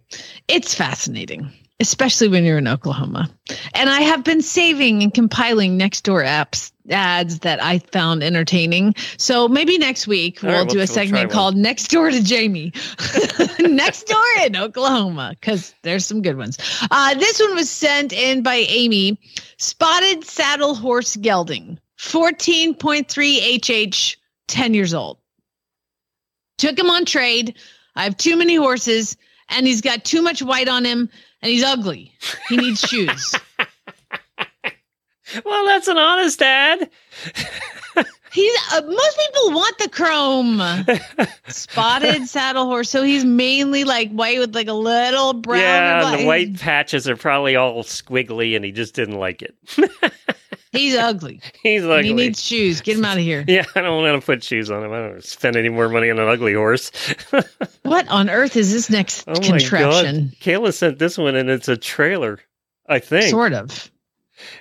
it's 0.47 0.73
fascinating, 0.75 1.49
especially 1.79 2.27
when 2.27 2.43
you're 2.43 2.57
in 2.57 2.67
Oklahoma. 2.67 3.29
And 3.73 3.89
I 3.89 4.01
have 4.01 4.23
been 4.23 4.41
saving 4.41 5.01
and 5.01 5.13
compiling 5.13 5.77
Next 5.77 6.01
Door 6.01 6.23
apps 6.23 6.71
ads 6.89 7.39
that 7.39 7.61
I 7.63 7.79
found 7.79 8.21
entertaining. 8.23 8.93
So 9.17 9.47
maybe 9.47 9.77
next 9.77 10.07
week 10.07 10.39
we'll 10.41 10.51
right, 10.51 10.69
do 10.69 10.75
we'll- 10.77 10.83
a 10.83 10.87
we'll 10.87 10.87
segment 10.87 11.27
one. 11.29 11.33
called 11.33 11.55
Next 11.57 11.89
Door 11.89 12.11
to 12.11 12.23
Jamie. 12.23 12.71
Next 13.59 14.03
Door 14.03 14.23
in 14.45 14.55
Oklahoma, 14.55 15.35
because 15.39 15.73
there's 15.81 16.05
some 16.05 16.21
good 16.21 16.37
ones. 16.37 16.57
Uh, 16.91 17.13
this 17.15 17.39
one 17.39 17.55
was 17.55 17.69
sent 17.69 18.13
in 18.13 18.43
by 18.43 18.55
Amy. 18.55 19.19
Spotted 19.57 20.23
saddle 20.25 20.75
horse 20.75 21.15
gelding, 21.15 21.79
14.3 21.99 23.87
HH, 23.89 24.17
10 24.47 24.73
years 24.73 24.93
old. 24.93 25.17
Took 26.57 26.77
him 26.77 26.89
on 26.89 27.05
trade. 27.05 27.55
I 27.95 28.03
have 28.03 28.17
too 28.17 28.35
many 28.37 28.55
horses, 28.55 29.15
and 29.49 29.65
he's 29.65 29.81
got 29.81 30.03
too 30.03 30.21
much 30.21 30.41
white 30.41 30.67
on 30.67 30.83
him, 30.85 31.09
and 31.41 31.51
he's 31.51 31.63
ugly. 31.63 32.13
He 32.49 32.57
needs 32.57 32.79
shoes. 32.87 33.33
Well, 35.43 35.65
that's 35.65 35.87
an 35.87 35.97
honest 35.97 36.41
ad. 36.41 36.89
He's 38.33 38.53
uh, 38.73 38.81
most 38.81 39.17
people 39.17 39.51
want 39.51 39.77
the 39.77 39.87
chrome 39.89 40.61
spotted 41.47 42.25
saddle 42.27 42.65
horse, 42.65 42.89
so 42.89 43.01
he's 43.01 43.23
mainly 43.23 43.85
like 43.85 44.11
white 44.11 44.39
with 44.39 44.53
like 44.53 44.67
a 44.67 44.73
little 44.73 45.31
brown. 45.31 45.61
yeah, 45.61 46.11
and 46.11 46.19
the 46.21 46.25
white 46.27 46.59
patches 46.59 47.07
are 47.07 47.15
probably 47.15 47.55
all 47.55 47.81
squiggly, 47.83 48.57
and 48.57 48.65
he 48.65 48.73
just 48.73 48.93
didn't 48.93 49.17
like 49.17 49.41
it. 49.41 49.55
He's 50.73 50.93
ugly. 50.97 51.39
He's 51.63 51.83
And 51.83 51.91
ugly. 51.93 52.07
He 52.09 52.13
needs 52.13 52.43
shoes. 52.43 52.81
Get 52.81 52.97
him 52.97 53.05
out 53.05 53.15
of 53.15 53.23
here. 53.23 53.45
yeah, 53.47 53.63
I 53.75 53.79
don't 53.81 54.03
want 54.03 54.21
to 54.21 54.25
put 54.25 54.43
shoes 54.43 54.69
on 54.69 54.83
him. 54.83 54.91
I 54.91 54.97
don't 54.97 55.09
want 55.11 55.23
to 55.23 55.29
spend 55.29 55.55
any 55.55 55.69
more 55.69 55.87
money 55.87 56.09
on 56.09 56.19
an 56.19 56.27
ugly 56.27 56.53
horse. 56.53 56.91
What 57.83 58.05
on 58.09 58.29
earth 58.29 58.57
is 58.57 58.73
this 58.73 58.89
next 58.89 59.23
Oh 59.29 59.39
my 59.39 59.59
contraption? 59.59 60.25
god! 60.25 60.39
Kayla 60.41 60.73
sent 60.73 60.99
this 60.99 61.17
one, 61.17 61.37
and 61.37 61.49
it's 61.49 61.69
a 61.69 61.77
trailer. 61.77 62.39
I 62.89 62.99
think 62.99 63.29
Sort 63.29 63.53
of. 63.53 63.89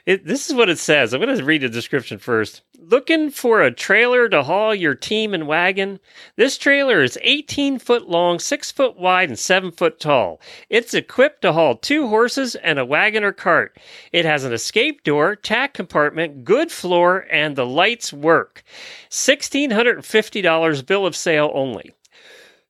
It, 0.06 0.26
this 0.26 0.48
is 0.48 0.54
what 0.54 0.68
it 0.68 0.78
says. 0.78 1.12
I'm 1.12 1.20
going 1.20 1.36
to 1.36 1.44
read 1.44 1.62
the 1.62 1.68
description 1.68 2.18
first. 2.18 2.62
Looking 2.78 3.30
for 3.30 3.62
a 3.62 3.72
trailer 3.72 4.28
to 4.28 4.42
haul 4.42 4.74
your 4.74 4.94
team 4.94 5.34
and 5.34 5.46
wagon? 5.46 6.00
This 6.36 6.58
trailer 6.58 7.02
is 7.02 7.18
18 7.22 7.78
foot 7.78 8.08
long, 8.08 8.38
6 8.38 8.72
foot 8.72 8.98
wide, 8.98 9.30
and 9.30 9.38
7 9.38 9.72
foot 9.72 9.98
tall. 10.00 10.40
It's 10.68 10.94
equipped 10.94 11.42
to 11.42 11.52
haul 11.52 11.76
two 11.76 12.08
horses 12.08 12.54
and 12.56 12.78
a 12.78 12.84
wagon 12.84 13.24
or 13.24 13.32
cart. 13.32 13.78
It 14.12 14.24
has 14.24 14.44
an 14.44 14.52
escape 14.52 15.02
door, 15.02 15.36
tack 15.36 15.74
compartment, 15.74 16.44
good 16.44 16.70
floor, 16.70 17.26
and 17.30 17.56
the 17.56 17.66
lights 17.66 18.12
work. 18.12 18.62
$1,650 19.10 20.86
bill 20.86 21.06
of 21.06 21.16
sale 21.16 21.50
only. 21.54 21.92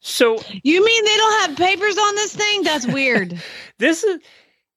So 0.00 0.38
You 0.62 0.84
mean 0.84 1.04
they 1.04 1.16
don't 1.16 1.48
have 1.48 1.56
papers 1.56 1.96
on 1.96 2.14
this 2.16 2.36
thing? 2.36 2.62
That's 2.62 2.86
weird. 2.86 3.42
this 3.78 4.04
is 4.04 4.20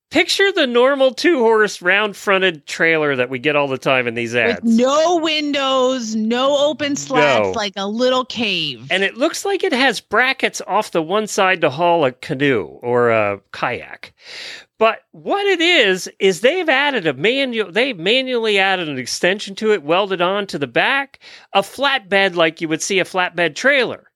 picture 0.10 0.52
the 0.52 0.68
normal 0.68 1.14
two 1.14 1.40
horse 1.40 1.82
round 1.82 2.16
fronted 2.16 2.66
trailer 2.66 3.16
that 3.16 3.30
we 3.30 3.40
get 3.40 3.56
all 3.56 3.68
the 3.68 3.78
time 3.78 4.08
in 4.08 4.14
these 4.14 4.36
ads. 4.36 4.62
With 4.62 4.74
no 4.74 5.18
windows, 5.18 6.16
no 6.16 6.58
open 6.70 6.96
slats, 6.96 7.46
No. 7.48 7.52
like 7.52 7.74
a 7.76 7.88
little 7.88 8.26
cave. 8.26 8.88
and 8.92 9.04
it 9.04 9.18
looks 9.18 9.46
like 9.46 9.64
it 9.64 9.74
has 9.74 10.00
brackets 10.00 10.62
off 10.68 10.92
the 10.92 11.02
one 11.02 11.28
side 11.28 11.62
to 11.62 11.70
haul 11.70 12.06
a 12.06 12.12
canoe 12.12 12.66
or 12.82 13.10
a 13.10 13.40
kayak. 13.52 14.14
But 14.80 15.00
what 15.12 15.46
it 15.48 15.60
is 15.60 16.10
is 16.20 16.42
they've 16.42 16.70
added 16.70 17.08
a 17.08 17.14
manual 17.14 17.72
they've 17.72 17.98
manually 17.98 18.60
added 18.60 18.88
an 18.88 19.00
extension 19.00 19.56
to 19.56 19.74
it 19.74 19.84
welded 19.84 20.22
on 20.22 20.46
to 20.48 20.60
the 20.60 20.68
back, 20.68 21.20
a 21.54 21.62
flatbed 21.62 22.36
like 22.36 22.62
you 22.62 22.68
would 22.68 22.82
see 22.82 23.00
a 23.00 23.06
flatbed 23.06 23.56
trailer. 23.56 24.12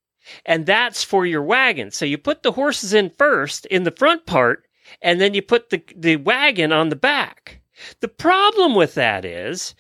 And 0.46 0.66
that's 0.68 1.04
for 1.04 1.26
your 1.26 1.42
wagon. 1.42 1.89
So 1.92 2.06
you 2.06 2.18
put 2.18 2.44
the 2.44 2.52
horses 2.52 2.94
in 2.94 3.10
first 3.18 3.66
in 3.66 3.84
the 3.84 3.92
front 3.92 4.26
part 4.28 4.64
and 5.02 5.20
then 5.22 5.34
you 5.34 5.42
put 5.42 5.70
the 5.70 5.84
the 5.96 6.18
wagon 6.18 6.72
on 6.72 6.89
the 6.89 6.96
back. 6.96 7.62
The 8.00 8.08
problem 8.08 8.76
with 8.76 8.96
that 8.96 9.26
is 9.26 9.76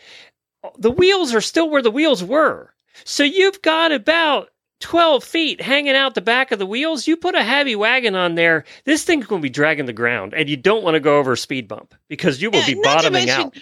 the 0.77 0.91
wheels 0.91 1.33
are 1.33 1.41
still 1.41 1.69
where 1.69 1.81
the 1.81 1.91
wheels 1.91 2.23
were. 2.23 2.73
So 3.03 3.23
you've 3.23 3.61
got 3.61 3.91
about 3.91 4.49
12 4.81 5.23
feet 5.23 5.61
hanging 5.61 5.95
out 5.95 6.15
the 6.15 6.21
back 6.21 6.51
of 6.51 6.59
the 6.59 6.65
wheels. 6.65 7.07
You 7.07 7.15
put 7.15 7.35
a 7.35 7.43
heavy 7.43 7.75
wagon 7.75 8.15
on 8.15 8.35
there, 8.35 8.65
this 8.85 9.03
thing's 9.03 9.27
going 9.27 9.41
to 9.41 9.43
be 9.43 9.49
dragging 9.49 9.85
the 9.85 9.93
ground, 9.93 10.33
and 10.33 10.49
you 10.49 10.57
don't 10.57 10.83
want 10.83 10.95
to 10.95 10.99
go 10.99 11.17
over 11.19 11.33
a 11.33 11.37
speed 11.37 11.67
bump 11.67 11.93
because 12.07 12.41
you 12.41 12.49
will 12.49 12.65
be 12.65 12.75
to 12.75 12.81
bottoming 12.81 13.25
mention- 13.25 13.47
out. 13.47 13.57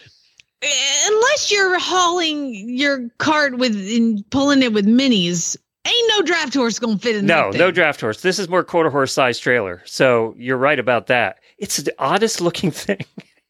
Uh, 0.61 0.67
unless 1.07 1.53
you're 1.53 1.79
hauling 1.79 2.53
your 2.53 3.09
cart 3.17 3.57
with 3.57 3.73
and 3.75 4.29
pulling 4.29 4.61
it 4.61 4.73
with 4.73 4.85
minis, 4.85 5.55
ain't 5.89 6.11
no 6.17 6.21
draft 6.25 6.53
horse 6.53 6.79
gonna 6.79 6.97
fit 6.97 7.15
in 7.17 7.25
No, 7.25 7.49
no 7.51 7.71
draft 7.71 8.01
horse. 8.01 8.21
This 8.21 8.39
is 8.39 8.47
more 8.49 8.63
quarter 8.63 8.89
horse 8.89 9.13
size 9.13 9.39
trailer. 9.39 9.81
So 9.85 10.33
you're 10.37 10.57
right 10.57 10.79
about 10.79 11.07
that. 11.07 11.39
It's 11.57 11.77
the 11.77 11.93
oddest 11.99 12.41
looking 12.41 12.71
thing. 12.85 13.03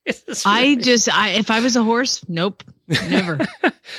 It's 0.05 0.45
I 0.45 0.75
just, 0.75 1.07
I 1.13 1.29
if 1.29 1.51
I 1.51 1.59
was 1.59 1.75
a 1.75 1.83
horse, 1.83 2.27
nope, 2.27 2.63
never. 2.87 3.37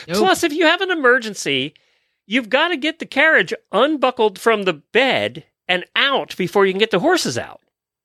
Nope. 0.06 0.18
Plus, 0.18 0.44
if 0.44 0.52
you 0.52 0.66
have 0.66 0.80
an 0.80 0.90
emergency, 0.92 1.74
you've 2.26 2.48
got 2.48 2.68
to 2.68 2.76
get 2.76 3.00
the 3.00 3.06
carriage 3.06 3.52
unbuckled 3.72 4.38
from 4.38 4.62
the 4.62 4.72
bed 4.72 5.44
and 5.68 5.84
out 5.96 6.36
before 6.36 6.64
you 6.64 6.72
can 6.72 6.78
get 6.78 6.92
the 6.92 7.00
horses 7.00 7.36
out. 7.36 7.60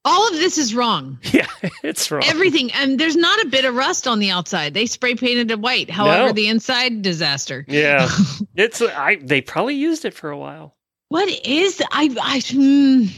All 0.06 0.28
of 0.28 0.36
this 0.36 0.58
is 0.58 0.74
wrong. 0.76 1.20
Yeah, 1.34 1.48
it's 1.84 2.10
wrong. 2.12 2.24
Everything, 2.26 2.72
and 2.74 3.00
there's 3.00 3.16
not 3.18 3.42
a 3.42 3.48
bit 3.48 3.66
of 3.66 3.76
rust 3.76 4.08
on 4.08 4.20
the 4.20 4.30
outside. 4.32 4.74
They 4.74 4.86
spray 4.86 5.16
painted 5.16 5.52
it 5.52 5.60
white. 5.60 5.90
However, 5.90 6.28
No. 6.28 6.34
the 6.34 6.48
inside 6.48 7.02
disaster. 7.02 7.66
Yeah, 7.68 8.08
it's 8.56 8.82
I. 8.82 9.16
They 9.16 9.42
probably 9.42 9.76
used 9.76 10.06
it 10.06 10.14
for 10.14 10.30
a 10.30 10.38
while. 10.38 10.76
What 11.10 11.28
is 11.46 11.82
I? 11.92 12.04
I 12.22 12.40
mm, 12.40 13.12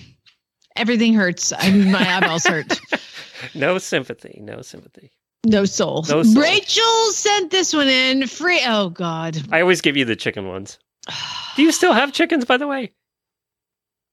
everything 0.75 1.13
hurts. 1.13 1.53
I 1.55 1.69
my 1.71 2.17
eyeballs 2.17 2.45
hurt. 2.45 2.79
No 3.53 3.77
sympathy. 3.77 4.39
No 4.41 4.63
sympathy. 4.63 5.11
No 5.45 5.65
soul. 5.65 6.03
No 6.09 6.23
soul. 6.23 6.41
Rachel 6.41 7.11
sent 7.11 7.51
this 7.51 7.71
one 7.71 7.88
in 7.88 8.25
free. 8.25 8.61
Oh 8.65 8.89
God. 8.89 9.38
I 9.51 9.61
always 9.61 9.79
give 9.81 9.95
you 9.95 10.05
the 10.05 10.15
chicken 10.15 10.47
ones. 10.47 10.79
Do 11.55 11.61
you 11.61 11.71
still 11.71 11.93
have 11.93 12.13
chickens, 12.13 12.45
by 12.45 12.57
the 12.57 12.65
way? 12.67 12.93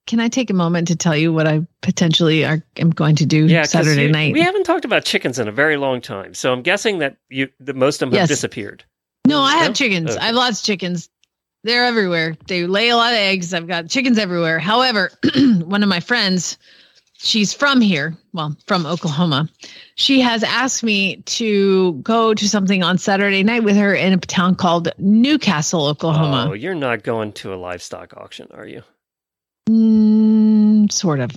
Can 0.07 0.19
I 0.19 0.27
take 0.27 0.49
a 0.51 0.53
moment 0.53 0.87
to 0.89 0.95
tell 0.95 1.15
you 1.15 1.33
what 1.33 1.47
I 1.47 1.61
potentially 1.81 2.45
are, 2.45 2.63
am 2.77 2.91
going 2.91 3.15
to 3.15 3.25
do 3.25 3.47
Yeah, 3.47 3.63
Saturday 3.63 4.03
you- 4.03 4.11
night? 4.11 4.33
We 4.33 4.41
haven't 4.41 4.63
talked 4.63 4.85
about 4.85 5.03
chickens 5.03 5.39
in 5.39 5.47
a 5.47 5.51
very 5.51 5.77
long 5.77 5.99
time, 6.01 6.33
so 6.35 6.53
I'm 6.53 6.61
guessing 6.61 6.99
that 6.99 7.17
you, 7.29 7.49
the 7.59 7.73
most 7.73 8.01
of 8.01 8.09
them 8.11 8.11
have 8.19 8.23
Yes. 8.23 8.29
disappeared. 8.29 8.83
No, 9.27 9.41
I 9.41 9.55
have 9.55 9.69
No? 9.69 9.73
chickens. 9.73 10.11
Okay. 10.11 10.19
I 10.19 10.25
have 10.27 10.35
lots 10.35 10.59
of 10.59 10.65
chickens. 10.65 11.09
They're 11.63 11.85
everywhere. 11.85 12.35
They 12.47 12.67
lay 12.67 12.89
a 12.89 12.95
lot 12.95 13.13
of 13.13 13.17
eggs. 13.17 13.51
I've 13.51 13.67
got 13.67 13.89
chickens 13.89 14.19
everywhere. 14.19 14.59
However, 14.59 15.09
one 15.63 15.81
of 15.81 15.89
my 15.89 15.99
friends 15.99 16.57
she's 17.17 17.53
from 17.53 17.81
here, 17.81 18.15
well, 18.33 18.55
from 18.67 18.85
Oklahoma. 18.85 19.49
She 19.95 20.19
has 20.21 20.43
asked 20.43 20.83
me 20.83 21.15
to 21.23 21.93
go 22.03 22.35
to 22.35 22.47
something 22.47 22.83
on 22.83 22.99
Saturday 22.99 23.41
night 23.41 23.63
with 23.63 23.77
her 23.77 23.95
in 23.95 24.13
a 24.13 24.17
town 24.17 24.53
called 24.53 24.89
Newcastle, 24.99 25.87
Oklahoma. 25.87 26.47
Oh, 26.49 26.53
you're 26.53 26.75
not 26.75 27.03
going 27.03 27.31
to 27.33 27.53
a 27.53 27.55
livestock 27.55 28.13
auction, 28.17 28.47
are 28.53 28.67
you? 28.67 28.83
Mm, 29.69 30.91
sort 30.91 31.19
of. 31.19 31.31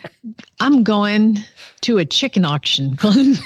I'm 0.60 0.82
going 0.82 1.38
to 1.82 1.98
a 1.98 2.04
chicken 2.04 2.44
auction. 2.44 2.98
and 3.04 3.38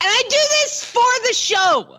I 0.00 0.22
do 0.28 0.36
this 0.50 0.84
for 0.84 1.28
the 1.28 1.34
show. 1.34 1.98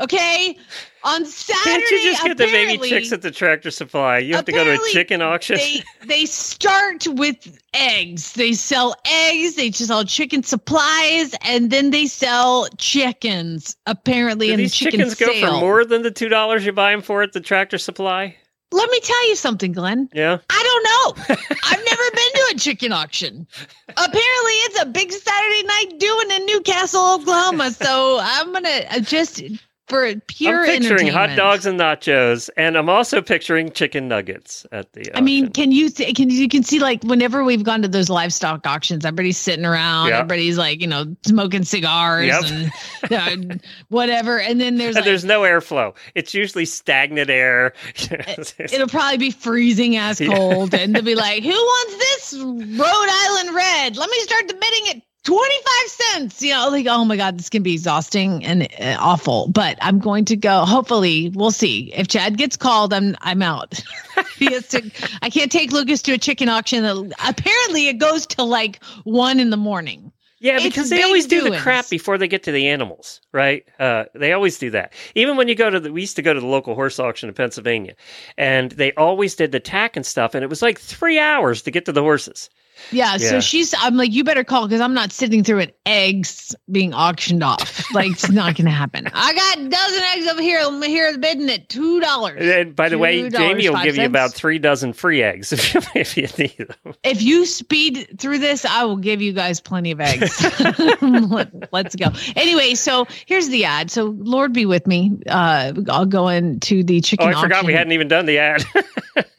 Okay? 0.00 0.56
On 1.04 1.24
Saturday, 1.24 1.64
Can't 1.64 1.90
you 1.90 2.02
just 2.02 2.22
get 2.24 2.36
the 2.36 2.46
baby 2.46 2.88
chicks 2.88 3.12
at 3.12 3.22
the 3.22 3.30
tractor 3.30 3.70
supply? 3.70 4.18
You 4.18 4.34
have 4.34 4.44
to 4.44 4.52
go 4.52 4.64
to 4.64 4.72
a 4.72 4.88
chicken 4.90 5.20
auction. 5.20 5.56
They 5.56 5.82
they 6.06 6.26
start 6.26 7.06
with 7.08 7.58
eggs. 7.74 8.32
They 8.34 8.52
sell 8.52 8.94
eggs. 9.06 9.56
They 9.56 9.70
just 9.70 9.88
sell 9.88 10.04
chicken 10.04 10.44
supplies, 10.44 11.34
and 11.44 11.70
then 11.70 11.90
they 11.90 12.06
sell 12.06 12.68
chickens. 12.78 13.76
Apparently, 13.86 14.48
Do 14.48 14.52
in 14.52 14.56
the 14.58 14.64
these 14.64 14.74
chicken 14.74 15.00
chickens 15.00 15.14
go 15.16 15.40
for 15.40 15.60
more 15.60 15.84
than 15.84 16.02
the 16.02 16.12
two 16.12 16.28
dollars 16.28 16.64
you 16.64 16.72
buy 16.72 16.92
them 16.92 17.02
for 17.02 17.22
at 17.22 17.32
the 17.32 17.40
tractor 17.40 17.78
supply? 17.78 18.36
Let 18.72 18.90
me 18.90 19.00
tell 19.00 19.28
you 19.28 19.36
something, 19.36 19.72
Glenn. 19.72 20.08
Yeah. 20.12 20.38
I 20.48 20.62
don't 20.64 20.84
know. 20.84 21.36
I've 21.64 21.84
never 21.84 22.10
been 22.10 22.32
to 22.34 22.52
a 22.54 22.58
chicken 22.58 22.92
auction. 22.92 23.46
Apparently, 23.88 24.52
it's 24.64 24.82
a 24.82 24.86
big 24.86 25.12
Saturday 25.12 25.62
night 25.66 25.98
doing 25.98 26.30
in 26.30 26.46
Newcastle, 26.46 27.14
Oklahoma. 27.14 27.70
So 27.70 28.18
I'm 28.22 28.52
gonna 28.52 28.82
uh, 28.90 29.00
just 29.00 29.42
for 29.88 30.14
pure 30.28 30.60
I'm 30.64 30.80
picturing 30.80 31.08
hot 31.08 31.36
dogs 31.36 31.66
and 31.66 31.78
nachos, 31.78 32.48
and 32.56 32.76
I'm 32.78 32.88
also 32.88 33.20
picturing 33.20 33.70
chicken 33.72 34.08
nuggets 34.08 34.64
at 34.72 34.92
the. 34.92 35.10
I 35.16 35.20
mean, 35.20 35.50
can 35.50 35.72
you 35.72 35.90
th- 35.90 36.16
can 36.16 36.30
you 36.30 36.48
can 36.48 36.62
see 36.62 36.78
like 36.78 37.02
whenever 37.02 37.44
we've 37.44 37.64
gone 37.64 37.82
to 37.82 37.88
those 37.88 38.08
livestock 38.08 38.66
auctions, 38.66 39.04
everybody's 39.04 39.36
sitting 39.38 39.64
around, 39.66 40.08
Yeah. 40.08 40.18
everybody's 40.20 40.56
like 40.56 40.80
you 40.80 40.86
know 40.86 41.14
smoking 41.26 41.64
cigars 41.64 42.26
Yep. 42.26 42.70
and 43.10 43.52
uh, 43.52 43.56
whatever, 43.88 44.38
and 44.40 44.60
then 44.60 44.76
there's 44.76 44.88
and 44.96 45.04
like, 45.04 45.04
there's 45.04 45.24
no 45.24 45.40
airflow. 45.42 45.94
It's 46.14 46.32
usually 46.32 46.64
stagnant 46.64 47.28
air. 47.28 47.74
it'll 48.58 48.86
probably 48.88 49.18
be 49.18 49.30
freezing 49.30 49.96
ass 49.96 50.20
Yeah. 50.20 50.34
cold, 50.34 50.74
and 50.74 50.94
they'll 50.94 51.02
be 51.02 51.14
like, 51.16 51.42
"Who 51.42 51.50
wants 51.50 51.96
this 51.98 52.34
Rhode 52.40 53.08
Island 53.10 53.54
red? 53.54 53.96
Let 53.96 54.10
me 54.10 54.18
start 54.20 54.48
the 54.48 54.54
bidding 54.54 54.96
at." 54.96 55.02
25 55.24 55.88
cents, 55.88 56.42
you 56.42 56.52
know, 56.52 56.68
like, 56.68 56.86
oh 56.88 57.04
my 57.04 57.16
God, 57.16 57.38
this 57.38 57.48
can 57.48 57.62
be 57.62 57.74
exhausting 57.74 58.44
and 58.44 58.62
uh, 58.80 58.96
awful, 58.98 59.48
but 59.48 59.78
I'm 59.80 60.00
going 60.00 60.24
to 60.26 60.36
go. 60.36 60.64
Hopefully, 60.64 61.30
we'll 61.34 61.52
see. 61.52 61.92
If 61.94 62.08
Chad 62.08 62.36
gets 62.36 62.56
called, 62.56 62.92
I'm 62.92 63.16
I'm 63.20 63.40
out. 63.40 63.80
he 64.36 64.52
has 64.52 64.66
to, 64.68 64.90
I 65.22 65.30
can't 65.30 65.52
take 65.52 65.70
Lucas 65.70 66.02
to 66.02 66.12
a 66.12 66.18
chicken 66.18 66.48
auction. 66.48 66.84
Apparently, 67.24 67.88
it 67.88 67.98
goes 67.98 68.26
to 68.28 68.42
like 68.42 68.82
one 69.04 69.38
in 69.38 69.50
the 69.50 69.56
morning. 69.56 70.12
Yeah, 70.40 70.56
It's 70.56 70.64
because 70.64 70.90
they 70.90 70.96
big 70.96 71.04
always 71.04 71.26
do 71.28 71.48
the 71.48 71.56
crap 71.56 71.88
before 71.88 72.18
they 72.18 72.26
get 72.26 72.42
to 72.42 72.52
the 72.52 72.66
animals, 72.66 73.20
right? 73.30 73.64
Uh, 73.78 74.06
they 74.12 74.32
always 74.32 74.58
do 74.58 74.70
that. 74.70 74.92
Even 75.14 75.36
when 75.36 75.46
you 75.46 75.54
go 75.54 75.70
to 75.70 75.78
the, 75.78 75.92
we 75.92 76.00
used 76.00 76.16
to 76.16 76.22
go 76.22 76.34
to 76.34 76.40
the 76.40 76.46
local 76.46 76.74
horse 76.74 76.98
auction 76.98 77.28
in 77.28 77.34
Pennsylvania, 77.36 77.94
and 78.36 78.72
they 78.72 78.92
always 78.94 79.36
did 79.36 79.52
the 79.52 79.60
tack 79.60 79.94
and 79.94 80.04
stuff, 80.04 80.34
and 80.34 80.42
it 80.42 80.48
was 80.48 80.60
like 80.60 80.80
three 80.80 81.20
hours 81.20 81.62
to 81.62 81.70
get 81.70 81.84
to 81.84 81.92
the 81.92 82.02
horses. 82.02 82.50
Yeah, 82.90 83.16
Yeah. 83.18 83.30
so 83.30 83.40
she's. 83.40 83.74
I'm 83.78 83.96
like, 83.96 84.12
you 84.12 84.24
better 84.24 84.44
call 84.44 84.66
because 84.66 84.80
I'm 84.80 84.94
not 84.94 85.12
sitting 85.12 85.44
through 85.44 85.60
an 85.60 85.72
Eggs 85.84 86.54
being 86.70 86.94
auctioned 86.94 87.42
off, 87.42 87.92
like 87.92 88.12
it's 88.12 88.30
not 88.30 88.56
going 88.56 88.66
to 88.66 88.70
happen. 88.70 89.08
I 89.12 89.34
got 89.34 89.58
a 89.58 89.68
dozen 89.68 90.02
eggs 90.14 90.26
over 90.28 90.40
here. 90.40 90.60
I'm 90.62 90.80
here 90.82 91.18
bidding 91.18 91.50
at 91.50 91.68
two 91.68 92.00
dollars. 92.00 92.40
And 92.40 92.76
by 92.76 92.88
the 92.88 92.98
way, 92.98 93.28
Jamie 93.28 93.68
will 93.68 93.82
give 93.82 93.96
you 93.96 94.06
about 94.06 94.32
three 94.32 94.58
dozen 94.58 94.92
free 94.92 95.22
eggs 95.22 95.52
if 95.52 95.74
you, 95.74 95.80
if 95.94 96.16
you 96.16 96.28
need 96.38 96.56
them. 96.56 96.94
If 97.02 97.22
you 97.22 97.46
speed 97.46 98.16
through 98.18 98.38
this, 98.38 98.64
I 98.64 98.84
will 98.84 98.96
give 98.96 99.20
you 99.20 99.32
guys 99.32 99.60
plenty 99.60 99.90
of 99.90 100.00
eggs. 100.00 100.40
Let, 101.02 101.86
us 101.86 101.96
go. 101.96 102.06
Anyway, 102.36 102.74
so 102.74 103.06
here's 103.26 103.48
the 103.48 103.64
ad. 103.64 103.90
So 103.90 104.14
Lord 104.18 104.52
be 104.52 104.66
with 104.66 104.86
me. 104.86 105.18
Uh, 105.28 105.72
I'll 105.88 106.06
go 106.06 106.28
into 106.28 106.84
the 106.84 107.00
chicken. 107.00 107.28
Oh. 107.28 107.38
I 107.38 107.42
forgot 107.42 107.64
we 107.64 107.72
hadn't 107.72 107.92
even 107.92 108.08
done 108.08 108.26
the 108.26 108.38
ad. 108.38 108.64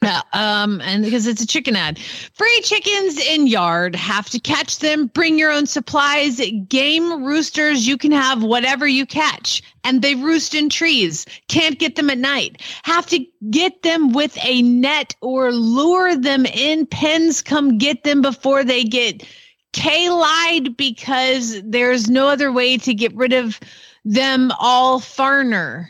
Yeah, 0.04 0.20
um, 0.34 0.82
and 0.82 1.02
because 1.02 1.26
it's 1.26 1.42
a 1.42 1.46
chicken 1.46 1.76
ad, 1.76 1.98
free 1.98 2.60
chickens 2.62 3.18
yard. 3.42 3.94
Have 3.94 4.30
to 4.30 4.38
catch 4.38 4.78
them. 4.78 5.06
Bring 5.08 5.38
your 5.38 5.52
own 5.52 5.66
supplies. 5.66 6.40
Game 6.68 7.24
roosters. 7.24 7.86
You 7.86 7.96
can 7.96 8.12
have 8.12 8.42
whatever 8.42 8.86
you 8.86 9.04
catch, 9.04 9.62
and 9.82 10.00
they 10.00 10.14
roost 10.14 10.54
in 10.54 10.68
trees. 10.68 11.26
Can't 11.48 11.78
get 11.78 11.96
them 11.96 12.10
at 12.10 12.18
night. 12.18 12.62
Have 12.84 13.06
to 13.06 13.24
get 13.50 13.82
them 13.82 14.12
with 14.12 14.38
a 14.44 14.62
net 14.62 15.14
or 15.20 15.52
lure 15.52 16.16
them 16.16 16.46
in 16.46 16.86
pens. 16.86 17.42
Come 17.42 17.78
get 17.78 18.04
them 18.04 18.22
before 18.22 18.64
they 18.64 18.84
get 18.84 19.26
K-lied 19.72 20.76
because 20.76 21.60
there's 21.62 22.08
no 22.08 22.28
other 22.28 22.52
way 22.52 22.78
to 22.78 22.94
get 22.94 23.14
rid 23.14 23.32
of 23.32 23.58
them 24.04 24.52
all 24.58 25.00
farner. 25.00 25.88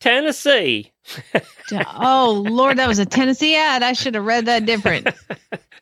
Tennessee. 0.00 0.92
Oh 1.72 2.44
Lord, 2.46 2.76
that 2.76 2.88
was 2.88 2.98
a 2.98 3.06
Tennessee 3.06 3.56
ad. 3.56 3.82
I 3.82 3.94
should 3.94 4.14
have 4.14 4.24
read 4.24 4.44
that 4.46 4.66
different. 4.66 5.08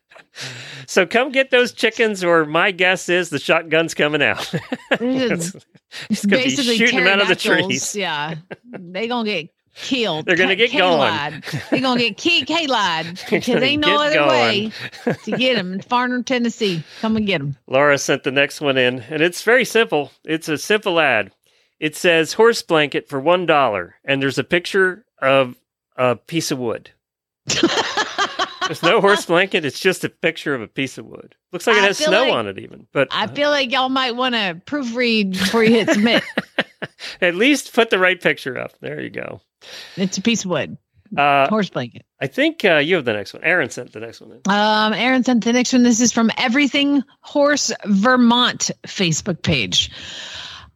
So 0.87 1.07
come 1.07 1.31
get 1.33 1.51
those 1.51 1.73
chickens, 1.73 2.23
or 2.23 2.45
my 2.45 2.71
guess 2.71 3.09
is 3.09 3.31
the 3.31 3.39
shotgun's 3.39 3.95
coming 3.95 4.23
out. 4.23 4.53
It's 4.93 5.53
It's 6.11 6.25
gonna 6.25 6.43
be 6.43 6.51
shooting 6.51 6.99
them 6.99 7.07
out 7.07 7.21
of 7.21 7.29
the 7.29 7.37
trees. 7.37 7.95
Yeah, 7.95 8.37
they 8.65 9.09
gonna 9.09 9.29
get 9.29 9.51
killed. 9.75 10.27
They're 10.27 10.37
gonna 10.37 10.57
get 10.57 10.73
going. 10.73 11.13
K-lied. 11.13 11.45
They're 11.71 11.81
gonna 11.81 12.01
get 12.01 12.17
key 12.17 12.45
K-lied 12.45 13.21
because 13.31 13.49
ain't 13.63 13.83
no 13.83 14.01
other 14.01 14.27
way 14.27 14.73
to 15.05 15.31
get 15.33 15.57
them 15.57 15.75
in 15.75 15.81
Farner, 15.91 16.25
Tennessee. 16.25 16.83
Come 17.01 17.17
and 17.17 17.27
get 17.27 17.39
them. 17.39 17.57
Laura 17.67 17.99
sent 17.99 18.23
the 18.23 18.33
next 18.33 18.61
one 18.61 18.79
in, 18.79 19.01
and 19.01 19.23
it's 19.23 19.43
very 19.43 19.65
simple. 19.65 20.13
It's 20.25 20.49
a 20.49 20.59
simple 20.59 20.99
ad. 21.01 21.31
It 21.79 21.97
says 21.97 22.35
horse 22.35 22.63
blanket 22.63 23.09
for 23.09 23.19
one 23.21 23.45
dollar, 23.45 23.97
and 24.05 24.23
there's 24.23 24.39
a 24.39 24.45
picture 24.45 25.05
of 25.21 25.57
a 25.97 26.17
piece 26.17 26.51
of 26.51 26.59
wood. 26.59 26.91
There's 27.47 28.83
no 28.83 29.01
horse 29.01 29.27
blanket. 29.27 29.65
It's 29.65 29.81
just 29.81 30.05
a 30.05 30.09
picture 30.09 30.55
of 30.55 30.63
a 30.63 30.69
piece 30.69 30.97
of 30.97 31.05
wood. 31.07 31.35
Looks 31.53 31.67
like 31.67 31.77
it 31.77 31.83
I 31.83 31.87
has 31.89 31.99
snow 31.99 32.23
like- 32.23 32.33
on 32.33 32.47
it, 32.47 32.59
even. 32.59 32.87
But 32.93 33.09
I 33.11 33.27
feel 33.27 33.51
like 33.51 33.73
y'all 33.73 33.89
might 33.89 34.17
want 34.17 34.35
to 34.35 34.61
proofread 34.67 35.33
before 35.33 35.65
you 35.65 35.71
hit 35.73 35.91
submit. 35.91 36.23
at 37.21 37.35
least 37.35 37.73
put 37.75 37.91
the 37.91 37.99
right 37.99 38.21
picture 38.21 38.57
up. 38.59 38.73
There 38.81 39.01
you 39.01 39.11
go. 39.11 39.41
it's 39.97 40.17
a 40.17 40.23
piece 40.23 40.45
of 40.45 40.51
wood, 40.51 40.79
Uh, 41.17 41.49
horse 41.49 41.71
blanket. 41.71 42.05
I 42.21 42.29
think 42.29 42.65
uh, 42.65 42.77
you 42.77 42.95
have 42.97 43.05
the 43.05 43.13
next 43.13 43.35
one. 43.35 43.43
Aaron 43.45 43.69
sent 43.71 43.93
the 43.93 44.01
next 44.01 44.21
one 44.21 44.31
in. 44.33 44.41
Um, 44.51 44.93
Aaron 44.95 45.25
sent 45.25 45.45
the 45.45 45.53
next 45.53 45.73
one. 45.73 45.83
This 45.83 46.01
is 46.01 46.13
from 46.13 46.31
Everything 46.39 47.03
Horse 47.21 47.73
Vermont 47.87 48.71
Facebook 48.87 49.43
page. 49.43 49.91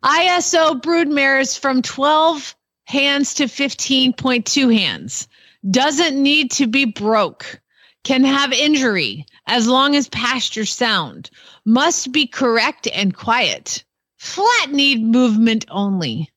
ISO 0.02 0.80
broodmares 0.80 1.58
from 1.58 1.82
12 1.82 2.54
hands 2.84 3.34
to 3.34 3.44
15.2 3.44 4.76
hands. 4.76 5.28
Doesn't 5.70 6.20
need 6.20 6.50
to 6.52 6.66
be 6.66 6.84
broke. 6.84 7.60
Can 8.04 8.22
have 8.22 8.52
injury 8.52 9.26
as 9.48 9.66
long 9.66 9.96
as 9.96 10.08
pasture 10.10 10.64
sound. 10.64 11.28
Must 11.64 12.12
be 12.12 12.26
correct 12.26 12.86
and 12.94 13.16
quiet. 13.16 13.82
Flat 14.18 14.70
need 14.70 15.02
movement 15.02 15.64
only. 15.68 16.30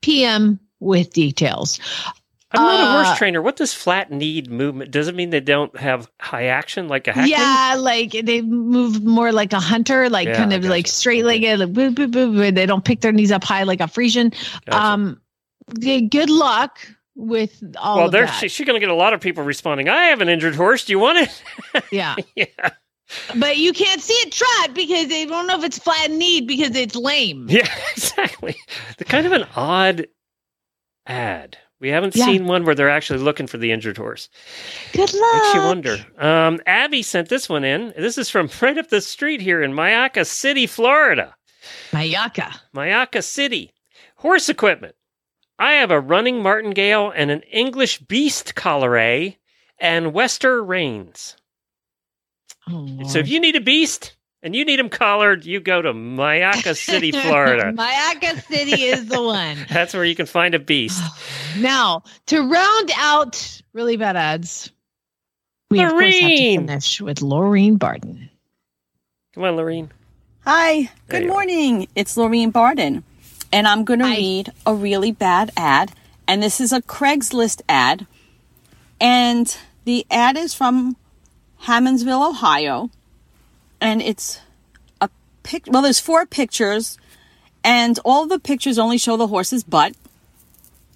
PM 0.00 0.60
with 0.78 1.12
details. 1.12 1.80
I'm 2.52 2.62
not 2.62 2.80
a 2.80 2.84
Uh, 2.84 3.04
horse 3.04 3.18
trainer. 3.18 3.42
What 3.42 3.56
does 3.56 3.74
flat 3.74 4.10
need 4.12 4.48
movement? 4.50 4.90
Does 4.92 5.08
it 5.08 5.14
mean 5.14 5.30
they 5.30 5.40
don't 5.40 5.76
have 5.76 6.08
high 6.20 6.44
action 6.44 6.86
like 6.88 7.08
a 7.08 7.12
hackman? 7.12 7.30
Yeah, 7.30 7.76
like 7.78 8.12
they 8.12 8.40
move 8.40 9.02
more 9.04 9.32
like 9.32 9.52
a 9.52 9.60
hunter, 9.60 10.08
like 10.08 10.28
Yeah, 10.28 10.36
kind 10.36 10.52
of 10.52 10.64
like 10.64 10.86
straight 10.86 11.24
legged, 11.24 11.58
like 11.58 11.72
boop, 11.72 11.94
boop, 11.96 12.12
boop, 12.12 12.32
boop. 12.32 12.54
They 12.54 12.64
don't 12.64 12.84
pick 12.84 13.00
their 13.00 13.12
knees 13.12 13.32
up 13.32 13.42
high 13.44 13.64
like 13.64 13.80
a 13.80 13.84
Friesian. 13.88 14.32
Gotcha. 14.66 14.82
Um, 14.82 15.20
good 15.80 16.30
luck 16.30 16.78
with 17.18 17.62
all 17.78 17.96
well, 17.96 18.06
of 18.06 18.12
there's 18.12 18.30
that. 18.30 18.38
she, 18.40 18.48
she's 18.48 18.66
going 18.66 18.76
to 18.76 18.80
get 18.80 18.90
a 18.90 18.94
lot 18.94 19.12
of 19.12 19.20
people 19.20 19.42
responding. 19.44 19.88
I 19.88 20.04
have 20.04 20.20
an 20.20 20.28
injured 20.28 20.54
horse. 20.54 20.84
Do 20.84 20.92
you 20.92 20.98
want 21.00 21.18
it? 21.18 21.42
yeah. 21.92 22.14
yeah. 22.36 22.46
But 23.36 23.56
you 23.56 23.72
can't 23.72 24.00
see 24.00 24.14
it 24.14 24.32
trot 24.32 24.74
because 24.74 25.08
they 25.08 25.26
don't 25.26 25.46
know 25.46 25.58
if 25.58 25.64
it's 25.64 25.78
flat 25.78 26.10
kneed 26.10 26.46
because 26.46 26.76
it's 26.76 26.94
lame. 26.94 27.46
Yeah, 27.50 27.68
exactly. 27.92 28.54
The 28.98 29.04
kind 29.04 29.26
of 29.26 29.32
an 29.32 29.46
odd 29.56 30.06
ad. 31.06 31.58
We 31.80 31.88
haven't 31.88 32.16
Yeah. 32.16 32.26
seen 32.26 32.46
one 32.46 32.64
where 32.64 32.74
they're 32.74 32.90
actually 32.90 33.20
looking 33.20 33.46
for 33.46 33.56
the 33.56 33.72
injured 33.72 33.96
horse. 33.96 34.28
Good 34.92 35.12
luck. 35.14 35.34
Makes 35.34 35.54
you 35.54 35.60
wonder. 35.60 36.06
Um, 36.18 36.60
Abby 36.66 37.02
sent 37.02 37.28
this 37.28 37.48
one 37.48 37.64
in. 37.64 37.94
This 37.96 38.18
is 38.18 38.28
from 38.28 38.48
right 38.62 38.78
up 38.78 38.88
the 38.90 39.00
street 39.00 39.40
here 39.40 39.62
in 39.62 39.72
Mayaca 39.72 40.26
City, 40.26 40.66
Florida. 40.66 41.34
Mayaca. 41.92 42.58
Mayaca 42.74 43.22
City. 43.24 43.72
Horse 44.16 44.48
equipment. 44.48 44.94
I 45.58 45.72
have 45.74 45.90
a 45.90 46.00
running 46.00 46.42
martingale 46.42 47.10
and 47.14 47.30
an 47.30 47.42
English 47.42 47.98
beast 48.00 48.54
collare 48.54 49.36
and 49.78 50.12
Wester 50.12 50.62
reins. 50.62 51.36
Oh, 52.68 52.86
So 53.08 53.18
if 53.18 53.28
you 53.28 53.40
need 53.40 53.56
a 53.56 53.60
beast 53.60 54.14
and 54.42 54.54
you 54.54 54.64
need 54.64 54.78
them 54.78 54.88
collared, 54.88 55.44
you 55.44 55.58
go 55.60 55.82
to 55.82 55.92
Mayaca 55.92 56.76
City, 56.84 57.10
Florida. 57.10 57.72
Mayaca 57.72 58.40
City 58.46 58.84
is 58.84 59.06
the 59.06 59.20
one. 59.22 59.56
That's 59.68 59.94
where 59.94 60.04
you 60.04 60.14
can 60.14 60.26
find 60.26 60.54
a 60.54 60.58
beast. 60.58 61.02
Now, 61.58 62.02
to 62.26 62.40
round 62.42 62.90
out 62.98 63.62
really 63.72 63.96
bad 63.96 64.14
ads, 64.16 64.70
We 65.70 65.82
of 65.82 65.90
course 65.90 66.04
have 66.04 66.12
to 66.12 66.20
Lorene. 66.26 66.66
finish 66.68 67.00
with 67.00 67.18
Laureen 67.18 67.78
Barton. 67.78 68.28
Come 69.34 69.44
on, 69.44 69.56
Lorene. 69.56 69.90
Hi, 70.44 70.82
There 70.82 70.88
good 71.08 71.22
you 71.24 71.28
are. 71.30 71.32
morning. 71.32 71.88
It's 71.96 72.16
Laureen 72.16 72.52
Barden, 72.52 73.02
and 73.52 73.66
I'm 73.66 73.84
going 73.84 74.00
to 74.00 74.06
read 74.06 74.52
a 74.66 74.74
really 74.74 75.12
bad 75.12 75.50
ad. 75.56 75.92
And 76.26 76.42
this 76.42 76.60
is 76.60 76.72
a 76.72 76.82
Craigslist 76.82 77.62
ad. 77.68 78.06
And 79.00 79.56
the 79.84 80.06
ad 80.10 80.36
is 80.36 80.54
from 80.54 80.96
Hammondsville, 81.62 82.28
Ohio. 82.30 82.90
And 83.80 84.02
it's 84.02 84.40
a 85.00 85.08
pic. 85.42 85.64
Well, 85.68 85.82
there's 85.82 86.00
four 86.00 86.26
pictures, 86.26 86.98
and 87.64 87.98
all 88.04 88.26
the 88.26 88.38
pictures 88.40 88.78
only 88.78 88.98
show 88.98 89.16
the 89.16 89.28
horse's 89.28 89.62
butt. 89.64 89.94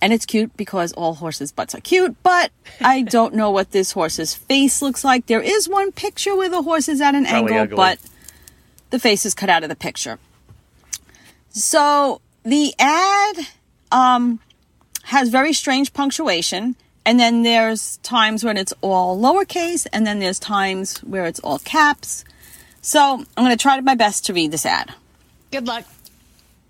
And 0.03 0.13
it's 0.13 0.27
cute 0.27 0.57
because 0.57 0.93
all 0.95 1.15
horses' 1.15 1.53
butts 1.53 1.77
are 1.77 1.81
cute, 1.81 2.17
but 2.25 2.51
I 2.81 3.03
don't 3.17 3.35
know 3.35 3.53
what 3.53 3.71
this 3.71 3.93
horse's 3.93 4.35
face 4.35 4.83
looks 4.83 5.05
like. 5.05 5.27
There 5.27 5.41
is 5.41 5.69
one 5.69 5.93
picture 5.93 6.35
where 6.37 6.49
the 6.49 6.63
horse 6.63 6.89
is 6.89 7.01
at 7.01 7.15
an 7.15 7.25
Probably 7.25 7.53
angle, 7.55 7.59
ugly. 7.59 7.77
but 7.77 7.99
the 8.91 8.99
face 8.99 9.25
is 9.25 9.33
cut 9.33 9.49
out 9.49 9.63
of 9.63 9.69
the 9.69 9.77
picture. 9.77 10.19
So 11.51 12.21
the 12.45 12.75
ad 12.79 13.37
um, 13.91 14.41
has 15.05 15.29
very 15.29 15.53
strange 15.53 15.93
punctuation, 15.93 16.77
and 17.05 17.19
then 17.19 17.43
there's 17.43 17.99
times 17.99 18.45
when 18.45 18.57
it's 18.57 18.73
all 18.81 19.19
lowercase, 19.19 19.87
and 19.93 20.07
then 20.07 20.19
there's 20.19 20.39
times 20.39 20.99
where 20.99 21.27
it's 21.27 21.41
all 21.41 21.59
caps. 21.61 22.25
So 22.81 23.25
I'm 23.37 23.45
going 23.45 23.57
to 23.57 23.63
try 23.63 23.81
my 23.81 23.95
best 23.95 24.27
to 24.27 24.33
read 24.33 24.51
this 24.51 24.67
ad. 24.67 24.93
Good 25.51 25.67
luck. 25.67 25.85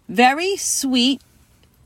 Very 0.08 0.56
sweet 0.56 1.22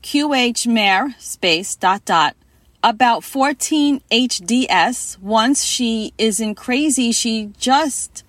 QH 0.03 0.67
mare 0.67 1.15
space 1.19 1.75
dot 1.75 2.03
dot 2.05 2.35
about 2.83 3.23
14 3.23 4.01
HDS. 4.11 5.19
Once 5.19 5.63
she 5.63 6.13
isn't 6.17 6.55
crazy, 6.55 7.11
she 7.11 7.51
just 7.57 8.23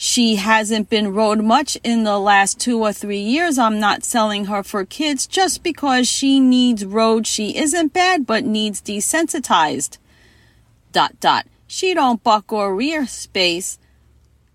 she 0.00 0.36
hasn't 0.36 0.88
been 0.88 1.12
rode 1.12 1.42
much 1.42 1.76
in 1.82 2.04
the 2.04 2.20
last 2.20 2.60
two 2.60 2.80
or 2.80 2.92
three 2.92 3.18
years. 3.18 3.58
I'm 3.58 3.80
not 3.80 4.04
selling 4.04 4.44
her 4.44 4.62
for 4.62 4.84
kids 4.84 5.26
just 5.26 5.64
because 5.64 6.08
she 6.08 6.38
needs 6.38 6.84
rode. 6.84 7.26
She 7.26 7.56
isn't 7.58 7.92
bad, 7.92 8.24
but 8.24 8.44
needs 8.44 8.80
desensitized. 8.80 9.98
Dot 10.92 11.18
dot. 11.18 11.48
She 11.66 11.94
don't 11.94 12.22
buck 12.22 12.52
or 12.52 12.76
rear 12.76 13.08
space. 13.08 13.80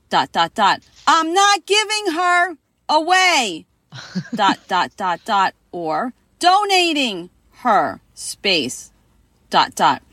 Dot 0.10 0.32
dot 0.32 0.54
dot. 0.54 0.82
I'm 1.06 1.34
not 1.34 1.66
giving 1.66 2.14
her 2.14 2.56
away. 2.88 3.66
dot 4.34 4.60
dot 4.70 4.96
dot 4.96 5.20
dot 5.26 5.56
or 5.74 6.14
donating 6.40 7.30
her 7.64 8.00
space. 8.14 8.94
Dot 9.50 9.76
dot. 9.76 10.04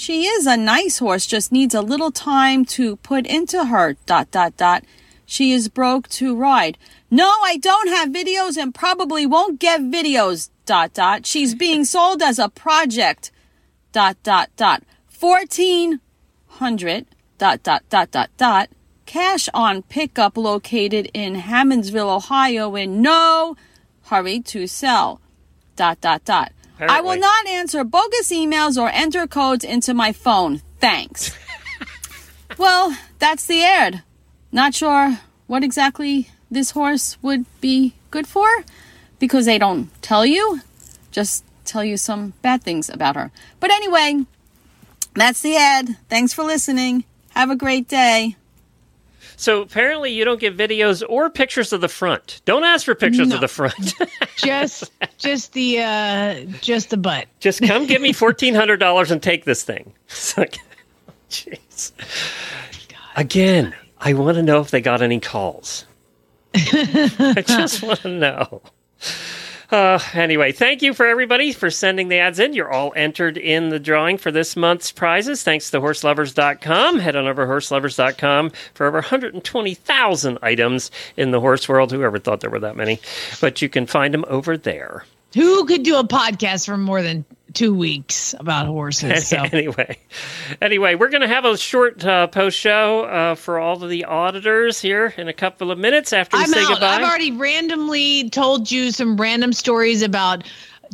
She 0.00 0.24
is 0.24 0.46
a 0.46 0.56
nice 0.56 0.98
horse, 0.98 1.26
just 1.26 1.52
needs 1.52 1.74
a 1.74 1.82
little 1.82 2.10
time 2.10 2.64
to 2.76 2.96
put 2.96 3.26
into 3.26 3.66
her. 3.66 3.98
Dot 4.06 4.30
dot 4.30 4.56
dot. 4.56 4.82
She 5.26 5.52
is 5.52 5.68
broke 5.68 6.08
to 6.20 6.34
ride. 6.34 6.78
No, 7.10 7.28
I 7.44 7.58
don't 7.58 7.88
have 7.88 8.08
videos 8.08 8.56
and 8.56 8.74
probably 8.74 9.26
won't 9.26 9.60
get 9.60 9.82
videos. 9.82 10.48
Dot 10.64 10.94
dot. 10.94 11.26
She's 11.26 11.54
being 11.54 11.84
sold 11.94 12.22
as 12.22 12.38
a 12.38 12.48
project. 12.48 13.30
Dot 13.92 14.16
dot 14.22 14.48
dot. 14.56 14.84
Fourteen 15.06 16.00
hundred. 16.46 17.04
Dot 17.36 17.62
dot 17.62 17.82
dot 17.90 18.10
dot 18.10 18.30
dot. 18.38 18.70
Cash 19.04 19.50
on 19.52 19.82
pickup 19.82 20.38
located 20.38 21.10
in 21.12 21.34
Hammondsville, 21.34 22.16
Ohio, 22.16 22.74
in 22.74 23.02
no 23.02 23.54
hurry 24.04 24.40
to 24.40 24.66
sell. 24.66 25.20
Dot 25.76 26.00
dot 26.00 26.24
dot. 26.24 26.52
I 26.88 27.00
will 27.00 27.18
not 27.18 27.46
answer 27.46 27.84
bogus 27.84 28.32
emails 28.32 28.80
or 28.80 28.88
enter 28.88 29.26
codes 29.26 29.64
into 29.64 29.94
my 29.94 30.12
phone. 30.12 30.62
Thanks. 30.78 31.36
well, 32.58 32.96
that's 33.18 33.46
the 33.46 33.62
ad. 33.64 34.02
Not 34.52 34.74
sure 34.74 35.18
what 35.46 35.62
exactly 35.62 36.30
this 36.50 36.72
horse 36.72 37.16
would 37.22 37.44
be 37.60 37.94
good 38.10 38.26
for 38.26 38.48
because 39.18 39.46
they 39.46 39.58
don't 39.58 39.90
tell 40.02 40.24
you, 40.24 40.60
just 41.10 41.44
tell 41.64 41.84
you 41.84 41.96
some 41.96 42.32
bad 42.42 42.62
things 42.62 42.88
about 42.88 43.16
her. 43.16 43.30
But 43.60 43.70
anyway, 43.70 44.24
that's 45.14 45.40
the 45.40 45.56
ad. 45.56 45.96
Thanks 46.08 46.32
for 46.32 46.42
listening. 46.42 47.04
Have 47.30 47.50
a 47.50 47.56
great 47.56 47.88
day. 47.88 48.36
So 49.40 49.62
apparently 49.62 50.12
you 50.12 50.26
don't 50.26 50.38
get 50.38 50.54
videos 50.54 51.02
or 51.08 51.30
pictures 51.30 51.72
of 51.72 51.80
the 51.80 51.88
front. 51.88 52.42
Don't 52.44 52.62
ask 52.62 52.84
for 52.84 52.94
pictures 52.94 53.28
No. 53.28 53.36
of 53.36 53.40
the 53.40 53.48
front. 53.48 53.94
Just 54.36 54.92
just 55.16 55.54
the 55.54 55.78
uh 55.80 56.34
just 56.60 56.90
the 56.90 56.98
butt. 56.98 57.26
Just 57.40 57.62
come 57.62 57.86
give 57.86 58.02
me 58.02 58.12
fourteen 58.12 58.54
hundred 58.54 58.78
dollars 58.80 59.10
and 59.10 59.22
take 59.22 59.44
this 59.46 59.62
thing. 59.62 59.94
Jeez. 61.30 61.92
Again, 63.16 63.74
I 63.98 64.12
want 64.12 64.36
to 64.36 64.42
know 64.42 64.60
if 64.60 64.70
they 64.70 64.80
got 64.82 65.00
any 65.00 65.20
calls. 65.20 65.86
I 66.54 67.42
just 67.46 67.82
want 67.82 68.00
to 68.00 68.08
know. 68.08 68.60
Uh, 69.70 70.00
anyway, 70.14 70.50
thank 70.50 70.82
you 70.82 70.92
for 70.92 71.06
everybody 71.06 71.52
for 71.52 71.70
sending 71.70 72.08
the 72.08 72.18
ads 72.18 72.40
in. 72.40 72.54
You're 72.54 72.70
all 72.70 72.92
entered 72.96 73.38
in 73.38 73.68
the 73.68 73.78
drawing 73.78 74.18
for 74.18 74.32
this 74.32 74.56
month's 74.56 74.90
prizes. 74.90 75.42
Thanks 75.44 75.70
to 75.70 75.80
horseloverz.com. 75.80 76.98
Head 76.98 77.14
on 77.14 77.28
over 77.28 77.44
to 77.44 77.52
horseloverz.com 77.52 78.50
for 78.74 78.86
over 78.86 78.98
120,000 78.98 80.38
items 80.42 80.90
in 81.16 81.30
the 81.30 81.40
horse 81.40 81.68
world. 81.68 81.92
Whoever 81.92 82.18
thought 82.18 82.40
there 82.40 82.50
were 82.50 82.58
that 82.60 82.76
many? 82.76 83.00
But 83.40 83.62
you 83.62 83.68
can 83.68 83.86
find 83.86 84.12
them 84.12 84.24
over 84.26 84.56
there. 84.56 85.04
Who 85.34 85.64
could 85.66 85.84
do 85.84 85.96
a 85.96 86.04
podcast 86.04 86.66
for 86.66 86.76
more 86.76 87.02
than 87.02 87.24
two 87.54 87.74
weeks 87.74 88.34
about 88.38 88.66
horses? 88.66 89.28
So 89.30 89.36
anyway, 89.38 89.98
anyway, 90.60 90.94
we're 90.94 91.08
going 91.10 91.20
to 91.22 91.28
have 91.28 91.44
a 91.44 91.56
short 91.56 92.04
uh, 92.04 92.26
post 92.26 92.58
show 92.58 93.04
uh, 93.04 93.34
for 93.34 93.58
all 93.58 93.82
of 93.82 93.88
the 93.90 94.04
auditors 94.04 94.80
here 94.80 95.14
in 95.16 95.28
a 95.28 95.32
couple 95.32 95.70
of 95.70 95.78
minutes 95.78 96.12
after 96.12 96.36
we 96.36 96.42
I'm 96.44 96.48
say 96.48 96.62
out. 96.62 96.68
goodbye. 96.68 96.86
I've 96.96 97.02
already 97.04 97.30
randomly 97.32 98.28
told 98.30 98.70
you 98.70 98.90
some 98.90 99.16
random 99.16 99.52
stories 99.52 100.02
about 100.02 100.44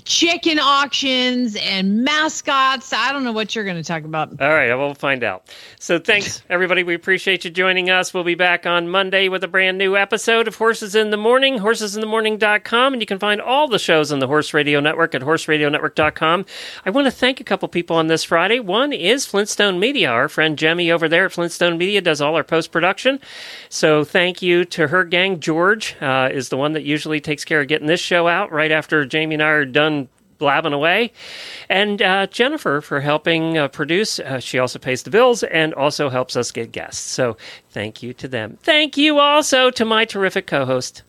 chicken 0.04 0.58
auctions 0.58 1.56
and 1.56 2.04
mascots. 2.04 2.92
I 2.92 3.12
don't 3.12 3.24
know 3.24 3.32
what 3.32 3.54
you're 3.54 3.64
going 3.64 3.76
to 3.76 3.82
talk 3.82 4.04
about. 4.04 4.40
All 4.40 4.48
right, 4.48 4.74
we'll 4.74 4.94
find 4.94 5.24
out. 5.24 5.48
So 5.78 5.98
thanks, 5.98 6.42
everybody. 6.50 6.82
We 6.82 6.94
appreciate 6.94 7.44
you 7.44 7.50
joining 7.50 7.90
us. 7.90 8.12
We'll 8.12 8.24
be 8.24 8.34
back 8.34 8.66
on 8.66 8.88
Monday 8.88 9.28
with 9.28 9.42
a 9.42 9.48
brand 9.48 9.78
new 9.78 9.96
episode 9.96 10.46
of 10.48 10.56
Horses 10.56 10.94
in 10.94 11.10
the 11.10 11.16
Morning, 11.16 11.58
horsesinthemorning.com. 11.58 12.92
And 12.92 13.02
you 13.02 13.06
can 13.06 13.18
find 13.18 13.40
all 13.40 13.68
the 13.68 13.78
shows 13.78 14.12
on 14.12 14.18
the 14.18 14.26
Horse 14.26 14.52
Radio 14.54 14.80
Network 14.80 15.14
at 15.14 15.22
horseradionetwork.com. 15.22 16.46
I 16.84 16.90
want 16.90 17.06
to 17.06 17.10
thank 17.10 17.40
a 17.40 17.44
couple 17.44 17.68
people 17.68 17.96
on 17.96 18.06
this 18.06 18.24
Friday. 18.24 18.60
One 18.60 18.92
is 18.92 19.26
Flintstone 19.26 19.80
Media. 19.80 20.10
Our 20.10 20.28
friend 20.28 20.58
Jemmy 20.58 20.90
over 20.90 21.08
there 21.08 21.26
at 21.26 21.32
Flintstone 21.32 21.78
Media 21.78 22.00
does 22.00 22.20
all 22.20 22.36
our 22.36 22.44
post 22.44 22.70
production. 22.70 23.20
So 23.68 24.04
thank 24.04 24.42
you 24.42 24.64
to 24.66 24.88
her 24.88 25.04
gang. 25.04 25.40
George 25.40 25.96
uh, 26.00 26.28
is 26.32 26.48
the 26.48 26.56
one 26.56 26.72
that 26.72 26.84
usually 26.84 27.20
takes 27.20 27.44
care 27.44 27.60
of 27.60 27.68
getting 27.68 27.86
this 27.86 28.00
show 28.00 28.28
out 28.28 28.52
right 28.52 28.70
after 28.70 29.04
Jamie 29.04 29.34
and 29.34 29.42
I 29.42 29.48
are 29.48 29.64
done 29.64 29.85
blabbing 30.38 30.72
away. 30.72 31.12
And 31.68 32.02
uh, 32.02 32.26
Jennifer 32.26 32.80
for 32.80 33.00
helping 33.00 33.58
uh, 33.58 33.68
produce. 33.68 34.18
Uh, 34.18 34.38
she 34.38 34.58
also 34.58 34.78
pays 34.78 35.02
the 35.02 35.10
bills 35.10 35.42
and 35.42 35.74
also 35.74 36.08
helps 36.08 36.36
us 36.36 36.50
get 36.52 36.72
guests. 36.72 37.00
So 37.02 37.36
thank 37.70 38.02
you 38.02 38.12
to 38.14 38.28
them. 38.28 38.58
Thank 38.62 38.96
you 38.96 39.18
also 39.18 39.70
to 39.70 39.84
my 39.84 40.04
terrific 40.04 40.46
co 40.46 40.64
host 40.64 41.02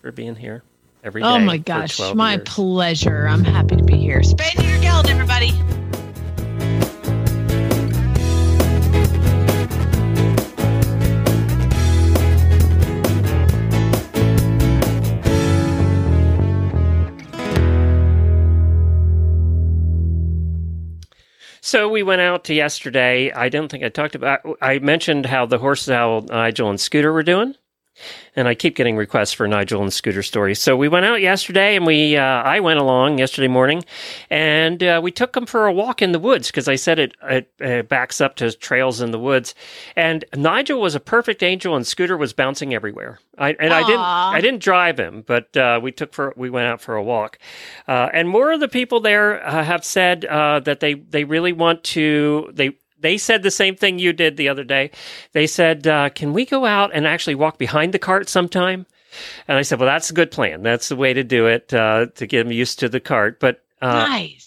for 0.00 0.12
being 0.12 0.36
here 0.36 0.62
every 1.04 1.22
day. 1.22 1.28
Oh 1.28 1.38
my 1.38 1.58
gosh, 1.58 1.96
12 1.96 2.16
my 2.16 2.34
years. 2.34 2.42
pleasure. 2.46 3.26
I'm 3.28 3.44
happy 3.44 3.76
to 3.76 3.84
be 3.84 3.96
here. 3.96 4.22
Spade 4.22 4.62
your 4.62 4.80
geld, 4.80 5.08
everybody. 5.08 5.52
So 21.66 21.88
we 21.88 22.04
went 22.04 22.20
out 22.20 22.44
to 22.44 22.54
yesterday. 22.54 23.32
I 23.32 23.48
don't 23.48 23.68
think 23.68 23.82
I 23.82 23.88
talked 23.88 24.14
about. 24.14 24.38
I 24.62 24.78
mentioned 24.78 25.26
how 25.26 25.46
the 25.46 25.58
horses, 25.58 25.88
how 25.88 26.24
Nigel 26.28 26.70
and 26.70 26.80
Scooter 26.80 27.12
were 27.12 27.24
doing, 27.24 27.56
and 28.34 28.48
I 28.48 28.54
keep 28.54 28.76
getting 28.76 28.96
requests 28.96 29.32
for 29.32 29.46
Nigel 29.48 29.82
and 29.82 29.92
Scooter 29.92 30.22
stories. 30.22 30.60
So 30.60 30.76
we 30.76 30.88
went 30.88 31.06
out 31.06 31.20
yesterday, 31.20 31.76
and 31.76 31.86
we 31.86 32.16
uh, 32.16 32.22
I 32.22 32.60
went 32.60 32.78
along 32.78 33.18
yesterday 33.18 33.48
morning, 33.48 33.84
and 34.30 34.82
uh, 34.82 35.00
we 35.02 35.10
took 35.10 35.32
them 35.32 35.46
for 35.46 35.66
a 35.66 35.72
walk 35.72 36.02
in 36.02 36.12
the 36.12 36.18
woods 36.18 36.48
because 36.48 36.68
I 36.68 36.76
said 36.76 36.98
it, 36.98 37.14
it 37.22 37.50
uh, 37.60 37.82
backs 37.82 38.20
up 38.20 38.36
to 38.36 38.52
trails 38.52 39.00
in 39.00 39.10
the 39.10 39.18
woods, 39.18 39.54
and 39.96 40.24
Nigel 40.34 40.80
was 40.80 40.94
a 40.94 41.00
perfect 41.00 41.42
angel, 41.42 41.76
and 41.76 41.86
Scooter 41.86 42.16
was 42.16 42.32
bouncing 42.32 42.74
everywhere. 42.74 43.18
I, 43.38 43.50
and 43.60 43.72
I 43.72 43.86
didn't 43.86 44.00
I 44.00 44.40
didn't 44.40 44.62
drive 44.62 44.98
him, 44.98 45.22
but 45.26 45.54
uh, 45.56 45.80
we 45.82 45.92
took 45.92 46.12
for 46.12 46.32
we 46.36 46.50
went 46.50 46.66
out 46.66 46.80
for 46.80 46.96
a 46.96 47.02
walk, 47.02 47.38
uh, 47.86 48.08
and 48.12 48.28
more 48.28 48.52
of 48.52 48.60
the 48.60 48.68
people 48.68 49.00
there 49.00 49.46
uh, 49.46 49.62
have 49.64 49.84
said 49.84 50.24
uh, 50.24 50.60
that 50.60 50.80
they 50.80 50.94
they 50.94 51.24
really 51.24 51.52
want 51.52 51.84
to 51.84 52.50
they. 52.52 52.76
They 53.06 53.18
said 53.18 53.44
the 53.44 53.52
same 53.52 53.76
thing 53.76 54.00
you 54.00 54.12
did 54.12 54.36
the 54.36 54.48
other 54.48 54.64
day. 54.64 54.90
They 55.30 55.46
said, 55.46 55.86
uh, 55.86 56.08
"Can 56.08 56.32
we 56.32 56.44
go 56.44 56.64
out 56.64 56.90
and 56.92 57.06
actually 57.06 57.36
walk 57.36 57.56
behind 57.56 57.94
the 57.94 58.00
cart 58.00 58.28
sometime?" 58.28 58.84
And 59.46 59.56
I 59.56 59.62
said, 59.62 59.78
"Well, 59.78 59.86
that's 59.86 60.10
a 60.10 60.12
good 60.12 60.32
plan. 60.32 60.64
That's 60.64 60.88
the 60.88 60.96
way 60.96 61.14
to 61.14 61.22
do 61.22 61.46
it 61.46 61.72
uh, 61.72 62.06
to 62.16 62.26
get 62.26 62.42
them 62.42 62.50
used 62.50 62.80
to 62.80 62.88
the 62.88 62.98
cart." 62.98 63.38
But 63.38 63.62
uh, 63.80 64.08
nice. 64.08 64.45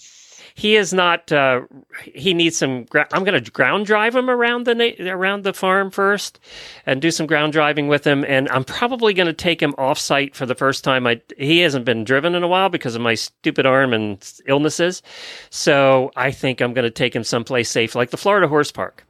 He 0.60 0.76
is 0.76 0.93
not. 0.93 1.32
Uh, 1.32 1.62
he 2.03 2.34
needs 2.34 2.57
some. 2.57 2.84
Gra- 2.84 3.07
I'm 3.14 3.24
going 3.24 3.41
to 3.41 3.51
ground 3.51 3.86
drive 3.86 4.14
him 4.14 4.30
around 4.30 4.66
the 4.66 4.76
na- 4.76 5.12
around 5.12 5.45
the 5.45 5.53
farm 5.53 5.89
first, 5.89 6.38
and 6.86 7.01
do 7.01 7.12
some 7.12 7.28
ground 7.28 7.53
driving 7.53 7.88
with 7.88 8.05
him. 8.05 8.26
And 8.28 8.49
I'm 8.49 8.66
probably 8.66 9.14
going 9.14 9.28
to 9.28 9.34
take 9.34 9.62
him 9.62 9.74
off 9.78 9.97
site 9.97 10.36
for 10.36 10.45
the 10.45 10.55
first 10.55 10.84
time. 10.84 11.07
I 11.07 11.22
he 11.38 11.60
hasn't 11.60 11.86
been 11.86 12.03
driven 12.03 12.36
in 12.36 12.43
a 12.43 12.47
while 12.47 12.68
because 12.68 12.93
of 12.93 13.01
my 13.01 13.16
stupid 13.16 13.66
arm 13.66 13.93
and 13.93 14.22
illnesses. 14.47 15.01
So 15.49 16.12
I 16.18 16.32
think 16.32 16.60
I'm 16.60 16.74
going 16.74 16.84
to 16.84 16.91
take 16.91 17.16
him 17.16 17.24
someplace 17.24 17.70
safe, 17.70 17.95
like 17.95 18.10
the 18.10 18.18
Florida 18.18 18.49
Horse 18.49 18.72
Park. 18.72 19.05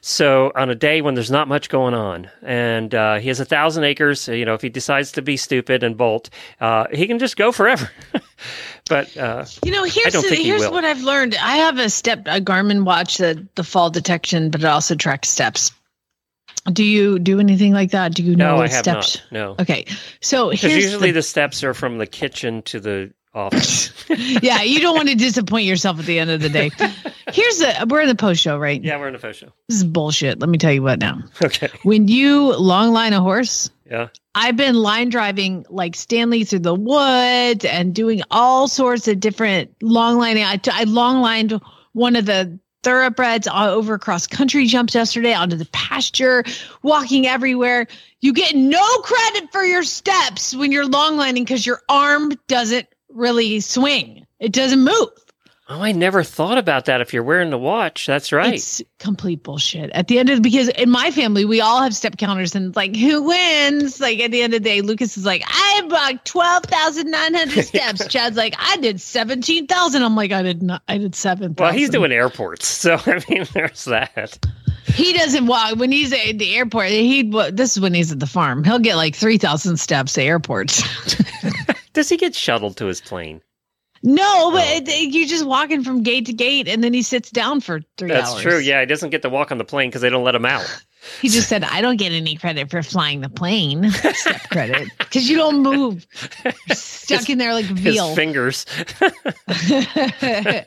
So 0.00 0.52
on 0.54 0.68
a 0.68 0.74
day 0.74 1.00
when 1.00 1.14
there's 1.14 1.30
not 1.30 1.48
much 1.48 1.68
going 1.70 1.94
on, 1.94 2.30
and 2.42 2.94
uh, 2.94 3.18
he 3.18 3.28
has 3.28 3.40
a 3.40 3.44
thousand 3.44 3.84
acres, 3.84 4.28
you 4.28 4.44
know, 4.44 4.54
if 4.54 4.60
he 4.60 4.68
decides 4.68 5.12
to 5.12 5.22
be 5.22 5.36
stupid 5.36 5.82
and 5.82 5.96
bolt, 5.96 6.28
uh, 6.60 6.86
he 6.92 7.06
can 7.06 7.18
just 7.18 7.36
go 7.36 7.52
forever. 7.52 7.90
but 8.88 9.16
uh, 9.16 9.46
You 9.64 9.72
know, 9.72 9.84
here's 9.84 10.12
the, 10.12 10.20
think 10.22 10.42
he 10.42 10.52
what 10.52 10.84
I've 10.84 11.02
learned. 11.02 11.36
I 11.36 11.56
have 11.56 11.78
a 11.78 11.88
step 11.88 12.20
a 12.26 12.40
Garmin 12.40 12.84
watch 12.84 13.18
that 13.18 13.54
the 13.54 13.64
fall 13.64 13.90
detection, 13.90 14.50
but 14.50 14.60
it 14.60 14.66
also 14.66 14.94
tracks 14.94 15.30
steps. 15.30 15.70
Do 16.72 16.84
you 16.84 17.18
do 17.18 17.40
anything 17.40 17.72
like 17.72 17.90
that? 17.90 18.14
Do 18.14 18.22
you 18.22 18.36
know 18.36 18.48
no, 18.48 18.54
I 18.54 18.58
what 18.58 18.70
have 18.70 18.84
steps? 18.84 19.16
not. 19.30 19.32
No, 19.32 19.56
Okay, 19.58 19.86
so 20.20 20.50
here's 20.50 20.84
usually 20.84 21.10
the, 21.10 21.18
the 21.18 21.22
steps 21.22 21.62
are 21.62 21.74
from 21.74 21.98
the 21.98 22.06
kitchen 22.06 22.62
to 22.62 22.80
the 22.80 23.12
office. 23.34 23.92
yeah, 24.42 24.62
you 24.62 24.80
don't 24.80 24.94
want 24.96 25.08
to 25.08 25.14
disappoint 25.14 25.64
yourself 25.66 25.98
at 25.98 26.06
the 26.06 26.18
end 26.18 26.30
of 26.30 26.40
the 26.40 26.48
day. 26.48 26.70
Here's 27.32 27.58
the 27.58 27.86
we're 27.88 28.02
in 28.02 28.08
the 28.08 28.14
post 28.14 28.40
show, 28.40 28.58
right? 28.58 28.82
yeah, 28.82 28.98
we're 28.98 29.08
in 29.08 29.12
the 29.14 29.18
post 29.18 29.40
show. 29.40 29.48
This 29.68 29.78
is 29.78 29.84
bullshit. 29.84 30.38
Let 30.40 30.48
me 30.48 30.58
tell 30.58 30.72
you 30.72 30.82
what 30.82 30.98
now. 31.00 31.20
Okay. 31.42 31.68
When 31.82 32.08
you 32.08 32.54
long 32.56 32.92
line 32.92 33.12
a 33.12 33.20
horse, 33.20 33.70
Yeah. 33.90 34.08
I've 34.34 34.56
been 34.56 34.74
line 34.74 35.08
driving 35.10 35.64
like 35.68 35.94
Stanley 35.94 36.44
through 36.44 36.60
the 36.60 36.74
woods 36.74 37.64
and 37.64 37.94
doing 37.94 38.22
all 38.30 38.68
sorts 38.68 39.06
of 39.08 39.20
different 39.20 39.70
long 39.82 40.18
lining. 40.18 40.44
I, 40.44 40.60
I 40.72 40.84
long 40.84 41.20
lined 41.20 41.60
one 41.92 42.16
of 42.16 42.26
the 42.26 42.58
thoroughbreds 42.82 43.46
all 43.48 43.68
over 43.68 43.96
cross 43.98 44.26
country 44.26 44.66
jumps 44.66 44.94
yesterday 44.94 45.32
onto 45.32 45.56
the 45.56 45.64
pasture, 45.66 46.44
walking 46.82 47.26
everywhere. 47.26 47.86
You 48.20 48.32
get 48.32 48.54
no 48.54 48.84
credit 48.98 49.50
for 49.52 49.64
your 49.64 49.82
steps 49.84 50.54
when 50.54 50.70
you're 50.70 50.86
long 50.86 51.16
lining 51.16 51.44
because 51.44 51.64
your 51.64 51.80
arm 51.88 52.32
doesn't 52.46 52.86
really 53.14 53.60
swing. 53.60 54.26
It 54.40 54.52
doesn't 54.52 54.82
move. 54.82 55.08
Oh, 55.66 55.80
I 55.80 55.92
never 55.92 56.22
thought 56.22 56.58
about 56.58 56.84
that. 56.84 57.00
If 57.00 57.14
you're 57.14 57.22
wearing 57.22 57.48
the 57.48 57.56
watch, 57.56 58.06
that's 58.06 58.32
right. 58.32 58.52
It's 58.52 58.82
complete 58.98 59.42
bullshit. 59.42 59.88
At 59.92 60.08
the 60.08 60.18
end 60.18 60.28
of 60.28 60.42
because 60.42 60.68
in 60.68 60.90
my 60.90 61.10
family 61.10 61.46
we 61.46 61.62
all 61.62 61.80
have 61.80 61.96
step 61.96 62.18
counters 62.18 62.54
and 62.54 62.76
like 62.76 62.94
who 62.94 63.22
wins? 63.22 63.98
Like 63.98 64.20
at 64.20 64.30
the 64.30 64.42
end 64.42 64.52
of 64.52 64.62
the 64.62 64.68
day, 64.68 64.82
Lucas 64.82 65.16
is 65.16 65.24
like 65.24 65.42
I 65.46 65.82
walked 65.86 66.26
twelve 66.26 66.64
thousand 66.64 67.10
nine 67.10 67.32
hundred 67.32 67.64
steps. 67.66 68.06
Chad's 68.08 68.36
like 68.36 68.54
I 68.58 68.76
did 68.76 69.00
seventeen 69.00 69.66
thousand. 69.66 70.02
I'm 70.02 70.14
like 70.14 70.32
I 70.32 70.42
did 70.42 70.62
not. 70.62 70.82
I 70.86 70.98
did 70.98 71.14
seven. 71.14 71.54
well, 71.56 71.72
he's 71.72 71.88
doing 71.88 72.12
airports, 72.12 72.66
so 72.66 73.00
I 73.06 73.22
mean, 73.30 73.46
there's 73.54 73.84
that. 73.86 74.38
He 74.84 75.14
doesn't 75.14 75.46
walk 75.46 75.76
when 75.76 75.90
he's 75.90 76.12
at 76.12 76.36
the 76.38 76.56
airport. 76.56 76.88
He 76.88 77.22
this 77.52 77.74
is 77.74 77.80
when 77.80 77.94
he's 77.94 78.12
at 78.12 78.20
the 78.20 78.26
farm. 78.26 78.64
He'll 78.64 78.78
get 78.78 78.96
like 78.96 79.16
three 79.16 79.38
thousand 79.38 79.78
steps 79.78 80.12
to 80.12 80.22
airports. 80.22 80.82
Does 81.94 82.08
he 82.10 82.16
get 82.18 82.34
shuttled 82.34 82.76
to 82.76 82.86
his 82.86 83.00
plane? 83.00 83.40
no, 84.06 84.22
oh, 84.22 84.50
but 84.52 84.86
it- 84.86 85.14
you're 85.14 85.26
just 85.26 85.46
walking 85.46 85.82
from 85.82 86.02
gate 86.02 86.26
to 86.26 86.32
gate, 86.34 86.68
and 86.68 86.84
then 86.84 86.92
he 86.92 87.00
sits 87.00 87.30
down 87.30 87.62
for 87.62 87.80
three 87.96 88.10
That's 88.10 88.32
hours. 88.32 88.42
true. 88.42 88.58
Yeah, 88.58 88.80
he 88.80 88.86
doesn't 88.86 89.08
get 89.08 89.22
to 89.22 89.30
walk 89.30 89.50
on 89.50 89.56
the 89.56 89.64
plane 89.64 89.88
because 89.88 90.02
they 90.02 90.10
don't 90.10 90.24
let 90.24 90.34
him 90.34 90.44
out. 90.44 90.66
He 91.20 91.28
just 91.28 91.50
said, 91.50 91.64
I 91.64 91.82
don't 91.82 91.98
get 91.98 92.12
any 92.12 92.34
credit 92.34 92.70
for 92.70 92.82
flying 92.82 93.20
the 93.20 93.28
plane. 93.28 93.90
Step 94.14 94.40
credit. 94.48 94.88
Because 94.96 95.28
you 95.28 95.36
don't 95.36 95.62
move. 95.62 96.06
You're 96.66 96.74
stuck 96.76 97.28
in 97.28 97.36
there 97.36 97.52
like 97.52 97.66
His 97.66 97.78
veal. 97.78 98.14
fingers. 98.14 98.64
so, 99.50 100.62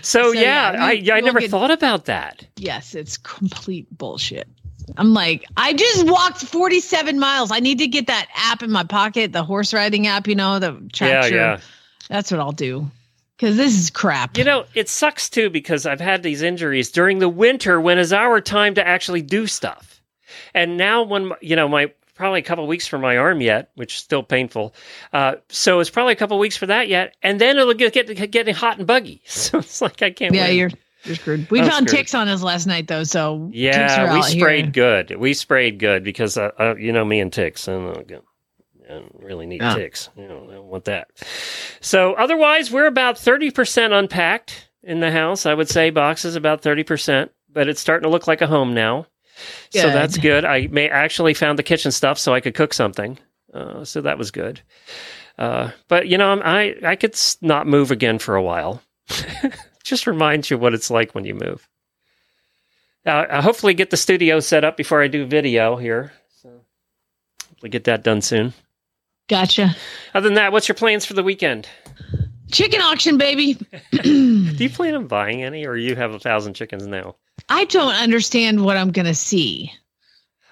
So, 0.00 0.32
yeah, 0.32 0.72
yeah, 0.72 0.84
I, 0.86 0.92
you- 0.92 1.02
yeah, 1.04 1.14
I 1.16 1.20
never 1.20 1.40
get- 1.40 1.50
thought 1.50 1.70
about 1.70 2.06
that. 2.06 2.46
yes, 2.56 2.94
it's 2.94 3.18
complete 3.18 3.86
bullshit. 3.96 4.48
I'm 4.96 5.12
like, 5.14 5.44
I 5.56 5.72
just 5.72 6.06
walked 6.06 6.42
47 6.44 7.18
miles. 7.18 7.50
I 7.52 7.60
need 7.60 7.78
to 7.78 7.86
get 7.86 8.06
that 8.06 8.26
app 8.34 8.62
in 8.62 8.70
my 8.70 8.84
pocket, 8.84 9.32
the 9.32 9.44
horse 9.44 9.74
riding 9.74 10.06
app, 10.06 10.26
you 10.26 10.34
know, 10.34 10.58
the 10.58 10.80
Yeah, 11.00 11.26
your- 11.26 11.36
yeah. 11.36 11.60
That's 12.08 12.30
what 12.30 12.40
I'll 12.40 12.52
do. 12.52 12.90
Because 13.36 13.56
this 13.56 13.78
is 13.78 13.90
crap. 13.90 14.36
You 14.36 14.42
know, 14.44 14.64
it 14.74 14.88
sucks 14.88 15.28
too 15.30 15.48
because 15.50 15.86
I've 15.86 16.00
had 16.00 16.22
these 16.24 16.42
injuries 16.42 16.90
during 16.90 17.18
the 17.20 17.28
winter 17.28 17.80
when 17.80 17.98
is 17.98 18.12
our 18.12 18.40
time 18.40 18.74
to 18.74 18.84
actually 18.86 19.22
do 19.22 19.46
stuff. 19.46 20.00
And 20.54 20.76
now 20.76 21.02
when 21.04 21.32
you 21.40 21.54
know 21.54 21.68
my 21.68 21.92
probably 22.16 22.40
a 22.40 22.42
couple 22.42 22.66
weeks 22.66 22.86
for 22.88 22.98
my 22.98 23.16
arm 23.16 23.40
yet, 23.40 23.70
which 23.76 23.94
is 23.94 24.00
still 24.00 24.24
painful. 24.24 24.74
Uh, 25.12 25.36
so 25.50 25.78
it's 25.78 25.88
probably 25.88 26.14
a 26.14 26.16
couple 26.16 26.36
weeks 26.40 26.56
for 26.56 26.66
that 26.66 26.88
yet, 26.88 27.14
and 27.22 27.40
then 27.40 27.56
it'll 27.58 27.74
get, 27.74 27.92
get 27.92 28.30
getting 28.32 28.54
hot 28.56 28.78
and 28.78 28.86
buggy. 28.88 29.22
So 29.26 29.58
it's 29.58 29.80
like 29.80 30.02
I 30.02 30.10
can't. 30.10 30.34
yeah, 30.34 30.48
win. 30.48 30.56
you're 30.56 30.70
you're 31.08 31.16
screwed. 31.16 31.50
We 31.50 31.60
I'm 31.60 31.68
found 31.68 31.88
screwed. 31.88 31.98
ticks 32.00 32.14
on 32.14 32.28
us 32.28 32.42
last 32.42 32.66
night 32.66 32.86
though, 32.86 33.02
so 33.04 33.48
Yeah, 33.52 34.14
we 34.14 34.22
sprayed 34.22 34.66
here. 34.66 35.04
good. 35.04 35.16
We 35.18 35.34
sprayed 35.34 35.78
good 35.78 36.04
because 36.04 36.36
uh, 36.38 36.50
uh, 36.58 36.74
you 36.76 36.92
know 36.92 37.04
me 37.04 37.18
and 37.20 37.32
ticks. 37.32 37.66
and 37.66 37.90
I 37.90 38.02
don't, 38.02 38.24
I 38.88 38.92
don't 38.94 39.16
really 39.20 39.46
need 39.46 39.60
Yeah. 39.62 39.74
ticks. 39.74 40.08
You 40.16 40.28
know, 40.28 40.46
I 40.50 40.54
don't 40.54 40.66
want 40.66 40.84
that. 40.84 41.08
So 41.80 42.14
otherwise, 42.14 42.70
we're 42.70 42.86
about 42.86 43.18
thirty 43.18 43.50
percent 43.50 43.92
unpacked 43.92 44.68
in 44.82 45.00
the 45.00 45.10
house. 45.10 45.44
I 45.46 45.54
would 45.54 45.68
say 45.68 45.90
boxes 45.90 46.36
about 46.36 46.60
thirty 46.60 46.84
percent, 46.84 47.32
but 47.52 47.68
it's 47.68 47.80
starting 47.80 48.04
to 48.04 48.10
look 48.10 48.26
like 48.26 48.40
a 48.42 48.46
home 48.46 48.74
now. 48.74 49.06
So 49.70 49.90
that's 49.90 50.18
good. 50.18 50.44
I 50.44 50.66
may 50.66 50.88
actually 50.88 51.32
found 51.34 51.58
the 51.58 51.62
kitchen 51.62 51.92
stuff 51.92 52.18
so 52.18 52.34
I 52.34 52.40
could 52.40 52.54
cook 52.54 52.74
something. 52.74 53.18
Uh, 53.54 53.84
so 53.84 54.00
that 54.00 54.18
was 54.18 54.30
good. 54.32 54.60
Uh, 55.38 55.70
but 55.86 56.08
you 56.08 56.18
know, 56.18 56.32
I 56.42 56.74
I 56.84 56.96
could 56.96 57.14
not 57.40 57.66
move 57.68 57.90
again 57.92 58.18
for 58.18 58.34
a 58.34 58.42
while. 58.42 58.82
Just 59.84 60.06
reminds 60.06 60.50
you 60.50 60.58
what 60.58 60.74
it's 60.74 60.90
like 60.90 61.14
when 61.14 61.24
you 61.24 61.34
move. 61.34 61.68
Uh, 63.06 63.24
I'll 63.30 63.42
hopefully 63.42 63.74
get 63.74 63.90
the 63.90 63.96
studio 63.96 64.40
set 64.40 64.64
up 64.64 64.76
before 64.76 65.02
I 65.02 65.08
do 65.08 65.24
video 65.26 65.76
here. 65.76 66.12
So 66.42 66.50
hopefully 67.48 67.70
get 67.70 67.84
that 67.84 68.04
done 68.04 68.20
soon. 68.20 68.52
Gotcha. 69.28 69.74
Other 70.14 70.24
than 70.28 70.34
that, 70.34 70.52
what's 70.52 70.68
your 70.68 70.74
plans 70.74 71.04
for 71.04 71.14
the 71.14 71.22
weekend? 71.22 71.68
Chicken 72.50 72.80
auction, 72.80 73.18
baby. 73.18 73.54
Do 73.92 74.54
you 74.58 74.70
plan 74.70 74.94
on 74.94 75.06
buying 75.06 75.42
any, 75.42 75.66
or 75.66 75.76
you 75.76 75.94
have 75.96 76.12
a 76.12 76.18
thousand 76.18 76.54
chickens 76.54 76.86
now? 76.86 77.16
I 77.48 77.66
don't 77.66 77.94
understand 77.94 78.64
what 78.64 78.76
I'm 78.78 78.90
gonna 78.90 79.14
see. 79.14 79.70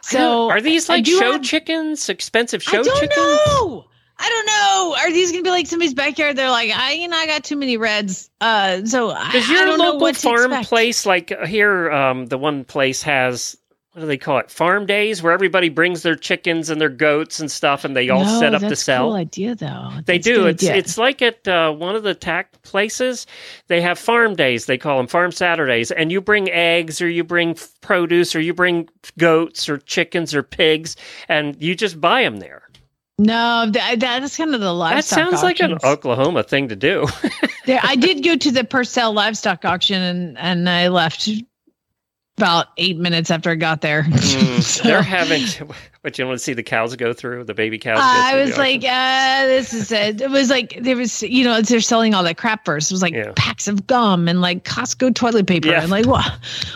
So 0.02 0.48
are 0.50 0.60
these 0.60 0.88
like 0.88 1.06
show 1.06 1.32
have- 1.32 1.42
chickens, 1.42 2.08
expensive 2.08 2.62
show 2.62 2.80
I 2.80 2.82
don't 2.82 3.00
chickens? 3.00 3.16
know. 3.16 3.86
I 4.18 4.28
don't 4.28 4.46
know. 4.46 4.96
Are 4.98 5.12
these 5.12 5.30
gonna 5.30 5.42
be 5.42 5.50
like 5.50 5.66
somebody's 5.66 5.94
backyard? 5.94 6.36
They're 6.36 6.50
like, 6.50 6.70
I, 6.74 6.92
you 6.92 7.08
know, 7.08 7.16
I 7.16 7.26
got 7.26 7.44
too 7.44 7.56
many 7.56 7.76
reds. 7.76 8.30
Uh, 8.40 8.84
so 8.84 9.10
I, 9.10 9.32
Does 9.32 9.48
I 9.48 9.52
your 9.52 9.64
don't 9.66 9.78
know 9.78 9.92
local 9.92 10.14
farm 10.14 10.64
place, 10.64 11.04
like 11.04 11.32
uh, 11.32 11.46
here, 11.46 11.90
um, 11.90 12.26
the 12.26 12.38
one 12.38 12.64
place 12.64 13.02
has 13.02 13.56
what 13.96 14.02
do 14.02 14.08
they 14.08 14.18
call 14.18 14.36
it? 14.36 14.50
Farm 14.50 14.84
days, 14.84 15.22
where 15.22 15.32
everybody 15.32 15.70
brings 15.70 16.02
their 16.02 16.16
chickens 16.16 16.68
and 16.68 16.78
their 16.78 16.90
goats 16.90 17.40
and 17.40 17.50
stuff, 17.50 17.82
and 17.82 17.96
they 17.96 18.10
all 18.10 18.24
No, 18.24 18.40
set 18.40 18.52
up 18.54 18.60
to 18.60 18.68
that's 18.68 18.82
a 18.82 18.84
sell. 18.84 19.06
Cool 19.06 19.14
idea, 19.14 19.54
though. 19.54 19.90
They 20.04 20.18
That's 20.18 20.24
do. 20.26 20.46
It's 20.48 20.62
idea. 20.64 20.76
it's 20.76 20.98
like 20.98 21.22
at 21.22 21.48
uh, 21.48 21.72
one 21.72 21.96
of 21.96 22.02
the 22.02 22.14
tack 22.14 22.60
places. 22.60 23.26
They 23.68 23.80
have 23.80 23.98
farm 23.98 24.36
days. 24.36 24.66
They 24.66 24.76
call 24.76 24.98
them 24.98 25.06
farm 25.06 25.32
Saturdays, 25.32 25.90
and 25.92 26.12
you 26.12 26.20
bring 26.20 26.50
eggs 26.50 27.00
or 27.00 27.08
you 27.08 27.24
bring 27.24 27.56
produce 27.80 28.36
or 28.36 28.40
you 28.40 28.52
bring 28.52 28.90
goats 29.16 29.66
or 29.66 29.78
chickens 29.78 30.34
or 30.34 30.42
pigs, 30.42 30.94
and 31.30 31.56
you 31.58 31.74
just 31.74 31.98
buy 31.98 32.22
them 32.22 32.36
there. 32.36 32.65
No. 33.18 33.66
That, 33.70 34.00
that's 34.00 34.36
kind 34.36 34.54
of 34.54 34.60
the 34.60 34.72
livestock. 34.72 35.18
That 35.18 35.30
sounds 35.30 35.42
like 35.42 35.60
an. 35.60 35.78
Oklahoma 35.84 36.42
thing 36.42 36.68
to 36.68 36.76
do. 36.76 37.06
There, 37.66 37.80
I 37.82 37.96
did 37.96 38.22
go 38.22 38.36
to 38.36 38.50
the 38.52 38.62
Purcell 38.62 39.12
livestock 39.12 39.64
auction 39.64 40.00
and 40.00 40.38
and 40.38 40.68
I 40.68 40.86
left 40.86 41.28
about 42.38 42.66
eight 42.76 42.96
minutes 42.96 43.28
after 43.28 43.50
I 43.50 43.56
got 43.56 43.80
there. 43.80 44.04
Mm, 44.04 44.62
So- 44.62 44.84
They're 44.84 45.02
having. 45.02 45.42
What 46.02 46.16
you 46.16 46.24
want 46.26 46.38
to 46.38 46.44
see 46.44 46.52
the 46.52 46.62
cows 46.62 46.94
go 46.94 47.12
through? 47.12 47.42
The 47.42 47.54
baby 47.54 47.76
cows. 47.80 47.98
I 48.00 48.36
was 48.40 48.56
like, 48.56 48.84
uh, 48.84 49.46
this 49.48 49.74
is 49.74 49.90
it. 49.90 50.20
It 50.20 50.30
was 50.30 50.48
like 50.48 50.78
there 50.80 50.94
was, 50.96 51.24
you 51.24 51.42
know, 51.42 51.60
they're 51.60 51.80
selling 51.80 52.14
all 52.14 52.22
that 52.22 52.36
crap 52.38 52.64
first. 52.64 52.92
It 52.92 52.94
was 52.94 53.02
like 53.02 53.14
Yeah. 53.14 53.32
packs 53.34 53.66
of 53.66 53.88
gum 53.88 54.28
and 54.28 54.40
like 54.40 54.62
Costco 54.62 55.16
toilet 55.16 55.48
paper. 55.48 55.66
Yeah. 55.66 55.82
And 55.82 55.90
like, 55.90 56.06
why, 56.06 56.24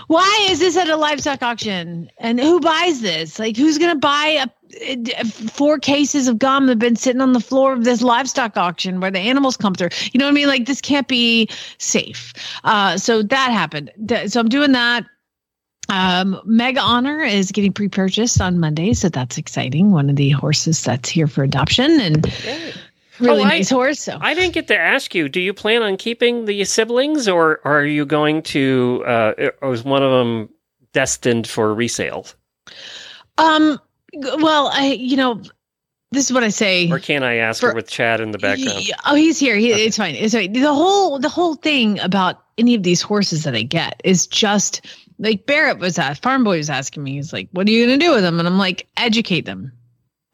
why 0.09 0.49
is 0.51 0.59
this 0.59 0.77
at 0.77 0.89
a 0.89 0.97
livestock 0.97 1.45
auction? 1.45 2.11
And 2.19 2.41
who 2.41 2.59
buys 2.59 3.01
this? 3.03 3.39
Like, 3.39 3.57
who's 3.57 3.79
gonna 3.79 3.95
buy 3.95 4.41
a- 4.45 4.49
four 5.51 5.79
cases 5.79 6.29
of 6.29 6.39
gum 6.39 6.67
that 6.67 6.73
have 6.73 6.79
been 6.79 6.97
sitting 6.97 7.21
on 7.21 7.33
the 7.33 7.41
floor 7.41 7.73
of 7.73 7.85
this 7.85 8.03
livestock 8.03 8.57
auction 8.57 9.01
where 9.01 9.11
the 9.11 9.19
animals 9.19 9.57
come 9.57 9.75
through? 9.75 9.91
You 10.13 10.19
know 10.19 10.27
what 10.27 10.31
I 10.33 10.35
mean? 10.35 10.49
Like, 10.49 10.67
this 10.67 10.81
can't 10.81 11.09
be 11.09 11.49
safe. 11.79 12.33
Uh, 12.65 12.97
so 12.97 13.23
that 13.23 13.51
happened. 13.51 13.91
So 14.29 14.41
I'm 14.41 14.49
doing 14.49 14.73
that. 14.73 15.05
Um, 15.89 16.41
Mega 16.45 16.81
Honor 16.81 17.21
is 17.21 17.51
getting 17.51 17.73
pre-purchased 17.73 18.41
on 18.41 18.61
Monday, 18.61 18.93
so 18.95 19.09
that's 19.09 19.37
exciting. 19.39 19.91
One 19.91 20.09
of 20.09 20.15
the 20.17 20.31
horses 20.31 20.83
that's 20.85 21.09
here 21.09 21.27
for 21.27 21.43
adoption, 21.43 21.99
and 22.01 22.25
really 23.19 23.41
Oh, 23.43 23.45
I- 23.45 23.49
nice 23.49 23.71
horse. 23.71 23.99
So 23.99 24.17
I 24.21 24.35
didn't 24.35 24.55
get 24.55 24.69
to 24.69 24.79
ask 24.79 25.17
you. 25.17 25.29
Do 25.29 25.41
you 25.41 25.53
plan 25.53 25.83
on 25.83 25.97
keeping 25.97 26.45
the 26.45 26.65
siblings, 26.65 27.27
or 27.27 27.61
are 27.65 27.85
you 27.85 28.07
going 28.07 28.43
to? 28.43 29.03
Uh, 29.05 29.51
or 29.63 29.73
is 29.73 29.83
one 29.83 30.05
of 30.05 30.13
them 30.13 30.49
destined 30.93 31.49
for 31.49 31.75
resale? 31.75 32.27
Um, 33.37 33.81
well, 34.15 34.71
I, 34.73 34.93
you 34.93 35.17
know, 35.17 35.43
this 36.13 36.27
is 36.27 36.33
what 36.33 36.43
I 36.43 36.49
say. 36.49 36.91
Or 36.91 36.99
can 36.99 37.23
I 37.23 37.37
ask 37.37 37.63
her 37.63 37.73
with 37.73 37.89
Chad 37.89 38.21
in 38.21 38.33
the 38.33 38.39
background? 38.39 38.87
Yeah, 38.87 38.97
Oh, 39.07 39.15
he's 39.15 39.39
here. 39.39 39.57
He, 39.57 39.71
It's 39.71 39.97
fine. 39.97 40.15
It's 40.15 40.35
fine. 40.35 40.53
The 40.53 40.75
whole 40.75 41.19
the 41.19 41.29
whole 41.29 41.55
thing 41.55 42.01
about 42.01 42.43
any 42.59 42.75
of 42.75 42.83
these 42.83 43.01
horses 43.01 43.45
that 43.45 43.55
I 43.55 43.63
get 43.63 44.01
is 44.05 44.27
just 44.27 44.85
like 45.19 45.47
Barrett 45.47 45.79
was 45.79 45.99
asked. 45.99 46.23
Farm 46.23 46.43
Boy 46.45 46.57
was 46.57 46.71
asking 46.71 47.05
me. 47.05 47.13
He's 47.13 47.33
like, 47.33 47.49
"What 47.53 47.69
are 47.69 47.71
you 47.71 47.87
going 47.87 47.99
to 47.99 48.05
do 48.05 48.13
with 48.13 48.23
them?" 48.23 48.39
And 48.39 48.49
I'm 48.49 48.59
like, 48.59 48.89
"Educate 48.97 49.43
them. 49.47 49.73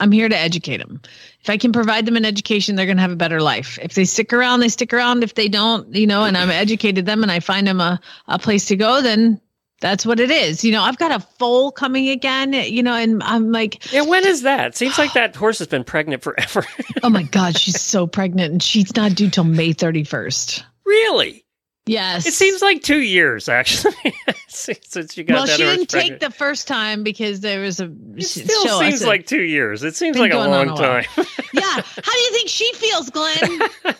I'm 0.00 0.12
here 0.12 0.28
to 0.28 0.36
educate 0.36 0.76
them. 0.78 1.00
If 1.40 1.48
I 1.48 1.56
can 1.56 1.72
provide 1.72 2.04
them 2.04 2.16
an 2.16 2.24
education, 2.26 2.76
they're 2.76 2.84
going 2.86 2.98
to 2.98 3.02
have 3.02 3.12
a 3.12 3.16
better 3.16 3.40
life. 3.40 3.78
If 3.80 3.94
they 3.94 4.04
stick 4.04 4.32
around, 4.32 4.60
they 4.60 4.68
stick 4.68 4.92
around. 4.92 5.24
If 5.24 5.34
they 5.34 5.48
don't, 5.48 5.94
you 5.94 6.06
know, 6.06 6.24
and 6.24 6.36
I'm 6.36 6.50
educated 6.64 7.06
them 7.06 7.22
and 7.22 7.32
I 7.32 7.40
find 7.40 7.66
them 7.66 7.80
a 7.80 8.00
a 8.28 8.38
place 8.38 8.64
to 8.66 8.76
go, 8.76 9.02
then." 9.02 9.40
That's 9.80 10.06
what 10.06 10.20
it 10.20 10.30
is. 10.30 10.64
You 10.64 10.72
know, 10.72 10.82
I've 10.82 10.98
got 10.98 11.12
a 11.12 11.20
foal 11.20 11.70
coming 11.70 12.08
again, 12.08 12.52
you 12.54 12.82
know, 12.82 12.94
and 12.94 13.22
I'm 13.22 13.52
like, 13.52 13.92
Yeah, 13.92 14.02
when 14.02 14.26
is 14.26 14.42
that? 14.42 14.74
Seems 14.76 14.98
like 14.98 15.12
that 15.14 15.36
horse 15.36 15.58
has 15.58 15.68
been 15.68 15.84
pregnant 15.84 16.22
forever. 16.22 16.64
oh 17.02 17.10
my 17.10 17.24
God, 17.24 17.58
she's 17.58 17.80
so 17.80 18.06
pregnant 18.06 18.52
and 18.52 18.62
she's 18.62 18.94
not 18.96 19.14
due 19.14 19.28
till 19.30 19.44
May 19.44 19.74
31st. 19.74 20.62
really? 20.84 21.42
Yes. 21.88 22.26
It 22.26 22.32
seems 22.34 22.62
like 22.62 22.82
two 22.82 22.98
years 23.00 23.48
actually 23.48 23.94
since 24.48 25.16
you 25.16 25.22
got 25.22 25.34
well, 25.34 25.46
she 25.46 25.62
didn't 25.62 25.88
take 25.88 26.18
the 26.18 26.30
first 26.32 26.66
time 26.66 27.04
because 27.04 27.40
there 27.40 27.60
was 27.60 27.78
a. 27.78 27.88
It 28.16 28.24
still 28.24 28.80
seems 28.80 29.04
like 29.04 29.26
two 29.26 29.42
years. 29.42 29.84
It 29.84 29.94
seems 29.94 30.18
like 30.18 30.32
a 30.32 30.36
long 30.36 30.70
a 30.70 30.74
time. 30.76 31.04
yeah. 31.52 31.62
How 31.62 32.12
do 32.12 32.18
you 32.18 32.30
think 32.32 32.48
she 32.48 32.72
feels, 32.72 33.10
Glenn? 33.10 33.36
I 33.40 33.98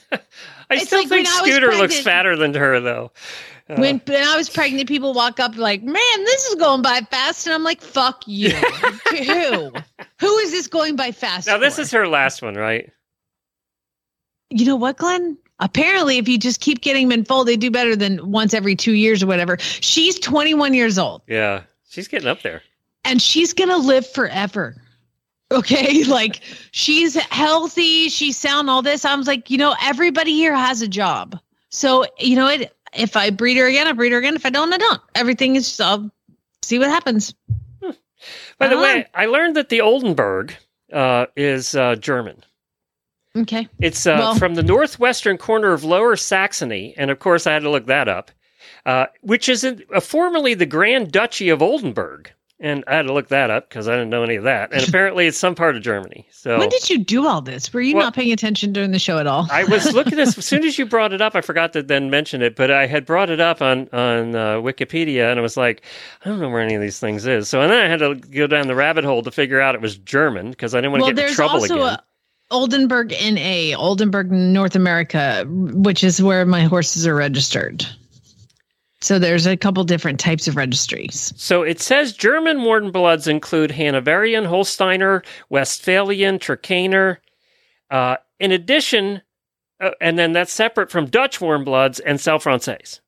It's 0.72 0.86
still 0.86 0.98
like 0.98 1.08
think 1.08 1.10
when 1.10 1.26
I 1.28 1.40
was 1.42 1.50
Scooter 1.52 1.72
looks 1.76 2.00
fatter 2.00 2.34
than 2.34 2.54
her 2.54 2.80
though. 2.80 3.12
When 3.76 4.00
when 4.06 4.22
I 4.22 4.36
was 4.36 4.48
pregnant, 4.48 4.86
people 4.88 5.12
walk 5.12 5.40
up 5.40 5.56
like, 5.56 5.82
"Man, 5.82 6.24
this 6.24 6.46
is 6.46 6.54
going 6.54 6.82
by 6.82 7.00
fast," 7.10 7.46
and 7.46 7.54
I'm 7.54 7.64
like, 7.64 7.80
"Fuck 7.80 8.22
you." 8.26 8.50
Who? 9.10 9.72
Who 10.20 10.36
is 10.38 10.52
this 10.52 10.68
going 10.68 10.94
by 10.94 11.10
fast? 11.10 11.48
now 11.48 11.58
this 11.58 11.74
for? 11.76 11.82
is 11.82 11.90
her 11.90 12.06
last 12.06 12.42
one, 12.42 12.54
right? 12.54 12.92
You 14.50 14.66
know 14.66 14.76
what, 14.76 14.98
Glenn? 14.98 15.36
Apparently, 15.58 16.18
if 16.18 16.28
you 16.28 16.38
just 16.38 16.60
keep 16.60 16.80
getting 16.80 17.08
them 17.08 17.18
in 17.20 17.24
full, 17.24 17.44
they 17.44 17.56
do 17.56 17.70
better 17.70 17.96
than 17.96 18.30
once 18.30 18.54
every 18.54 18.76
two 18.76 18.92
years 18.92 19.22
or 19.22 19.26
whatever. 19.26 19.56
She's 19.58 20.18
21 20.20 20.74
years 20.74 20.98
old. 20.98 21.22
Yeah, 21.26 21.62
she's 21.88 22.08
getting 22.08 22.28
up 22.28 22.42
there. 22.42 22.62
and 23.04 23.20
she's 23.22 23.52
gonna 23.52 23.78
live 23.78 24.06
forever. 24.08 24.76
Okay, 25.50 26.04
like 26.08 26.40
she's 26.70 27.14
healthy, 27.16 28.08
she's 28.10 28.36
sound, 28.36 28.70
all 28.70 28.82
this. 28.82 29.04
I 29.04 29.14
was 29.16 29.26
like, 29.26 29.50
you 29.50 29.58
know, 29.58 29.74
everybody 29.82 30.32
here 30.32 30.54
has 30.54 30.82
a 30.82 30.88
job. 30.88 31.38
So 31.70 32.04
you 32.18 32.36
know, 32.36 32.46
it. 32.48 32.75
If 32.96 33.16
I 33.16 33.30
breed 33.30 33.56
her 33.56 33.66
again, 33.66 33.86
I 33.86 33.92
breed 33.92 34.12
her 34.12 34.18
again. 34.18 34.34
If 34.36 34.46
I 34.46 34.50
don't, 34.50 34.72
I 34.72 34.78
don't. 34.78 35.00
Everything 35.14 35.56
is. 35.56 35.80
I'll 35.80 36.10
see 36.62 36.78
what 36.78 36.88
happens. 36.88 37.34
By 38.58 38.68
the 38.68 38.78
way, 38.78 39.06
I 39.14 39.26
learned 39.26 39.54
that 39.56 39.68
the 39.68 39.80
Oldenburg 39.82 40.54
uh, 40.92 41.26
is 41.36 41.74
uh, 41.76 41.94
German. 41.96 42.42
Okay. 43.36 43.68
It's 43.80 44.06
uh, 44.06 44.16
Well- 44.18 44.34
from 44.34 44.54
the 44.54 44.62
northwestern 44.62 45.36
corner 45.38 45.72
of 45.72 45.84
Lower 45.84 46.16
Saxony, 46.16 46.94
and 46.96 47.10
of 47.10 47.18
course, 47.18 47.46
I 47.46 47.52
had 47.52 47.62
to 47.62 47.70
look 47.70 47.86
that 47.86 48.08
up, 48.08 48.30
uh, 48.86 49.06
which 49.20 49.48
is 49.48 49.62
in, 49.62 49.82
uh, 49.94 50.00
formerly 50.00 50.54
the 50.54 50.66
Grand 50.66 51.12
Duchy 51.12 51.50
of 51.50 51.60
Oldenburg. 51.62 52.32
And 52.58 52.84
I 52.86 52.94
had 52.96 53.02
to 53.06 53.12
look 53.12 53.28
that 53.28 53.50
up 53.50 53.68
because 53.68 53.86
I 53.86 53.92
didn't 53.92 54.08
know 54.08 54.22
any 54.22 54.36
of 54.36 54.44
that. 54.44 54.72
And 54.72 54.82
apparently, 54.88 55.26
it's 55.26 55.36
some 55.36 55.54
part 55.54 55.76
of 55.76 55.82
Germany. 55.82 56.26
So 56.30 56.58
When 56.58 56.70
did 56.70 56.88
you 56.88 56.96
do 56.96 57.26
all 57.26 57.42
this? 57.42 57.70
Were 57.70 57.82
you 57.82 57.94
Well- 57.96 58.04
not 58.06 58.14
paying 58.14 58.32
attention 58.32 58.72
during 58.72 58.92
the 58.92 58.98
show 58.98 59.18
at 59.18 59.26
all? 59.26 59.46
I 59.50 59.64
was 59.64 59.92
looking 59.94 60.18
as, 60.18 60.38
as 60.38 60.46
soon 60.46 60.64
as 60.64 60.78
you 60.78 60.86
brought 60.86 61.12
it 61.12 61.20
up, 61.20 61.34
I 61.34 61.42
forgot 61.42 61.74
to 61.74 61.82
then 61.82 62.08
mention 62.08 62.40
it, 62.40 62.56
but 62.56 62.70
I 62.70 62.86
had 62.86 63.04
brought 63.04 63.28
it 63.28 63.40
up 63.40 63.60
on 63.60 63.88
on 63.92 64.34
uh, 64.34 64.54
Wikipedia, 64.56 65.30
and 65.30 65.38
I 65.38 65.42
was 65.42 65.58
like, 65.58 65.82
I 66.24 66.30
don't 66.30 66.40
know 66.40 66.48
where 66.48 66.62
any 66.62 66.74
of 66.74 66.80
these 66.80 66.98
things 66.98 67.26
is. 67.26 67.48
So 67.48 67.60
and 67.60 67.70
then 67.70 67.84
I 67.84 67.88
had 67.88 67.98
to 67.98 68.14
go 68.14 68.46
down 68.46 68.68
the 68.68 68.74
rabbit 68.74 69.04
hole 69.04 69.22
to 69.22 69.30
figure 69.30 69.60
out 69.60 69.74
it 69.74 69.82
was 69.82 69.98
German 69.98 70.50
because 70.50 70.74
I 70.74 70.78
didn't 70.78 70.92
want 70.92 71.02
to 71.02 71.06
well, 71.06 71.14
get 71.14 71.28
in 71.28 71.34
trouble 71.34 71.62
again. 71.62 71.78
a 71.78 72.02
Oldenburg 72.50 73.10
NA, 73.10 73.76
Oldenburg 73.76 74.30
North 74.30 74.76
America, 74.76 75.44
which 75.48 76.04
is 76.04 76.22
where 76.22 76.46
my 76.46 76.62
horses 76.62 77.06
are 77.06 77.14
registered. 77.14 77.84
So 79.00 79.18
there's 79.18 79.46
a 79.46 79.56
couple 79.56 79.84
different 79.84 80.18
types 80.18 80.48
of 80.48 80.56
registries. 80.56 81.32
So 81.36 81.62
it 81.62 81.80
says 81.80 82.12
German 82.14 82.62
warm 82.62 82.90
bloods 82.90 83.26
include 83.26 83.70
Hanoverian, 83.70 84.44
Holsteiner, 84.44 85.24
Westphalian, 85.50 86.38
Trakehner. 86.38 87.18
Uh, 87.90 88.16
in 88.40 88.52
addition, 88.52 89.20
uh, 89.80 89.90
and 90.00 90.18
then 90.18 90.32
that's 90.32 90.52
separate 90.52 90.90
from 90.90 91.06
Dutch 91.06 91.40
warm 91.40 91.62
bloods 91.64 92.00
and 92.00 92.20
Selle 92.20 92.38
Français. 92.38 93.00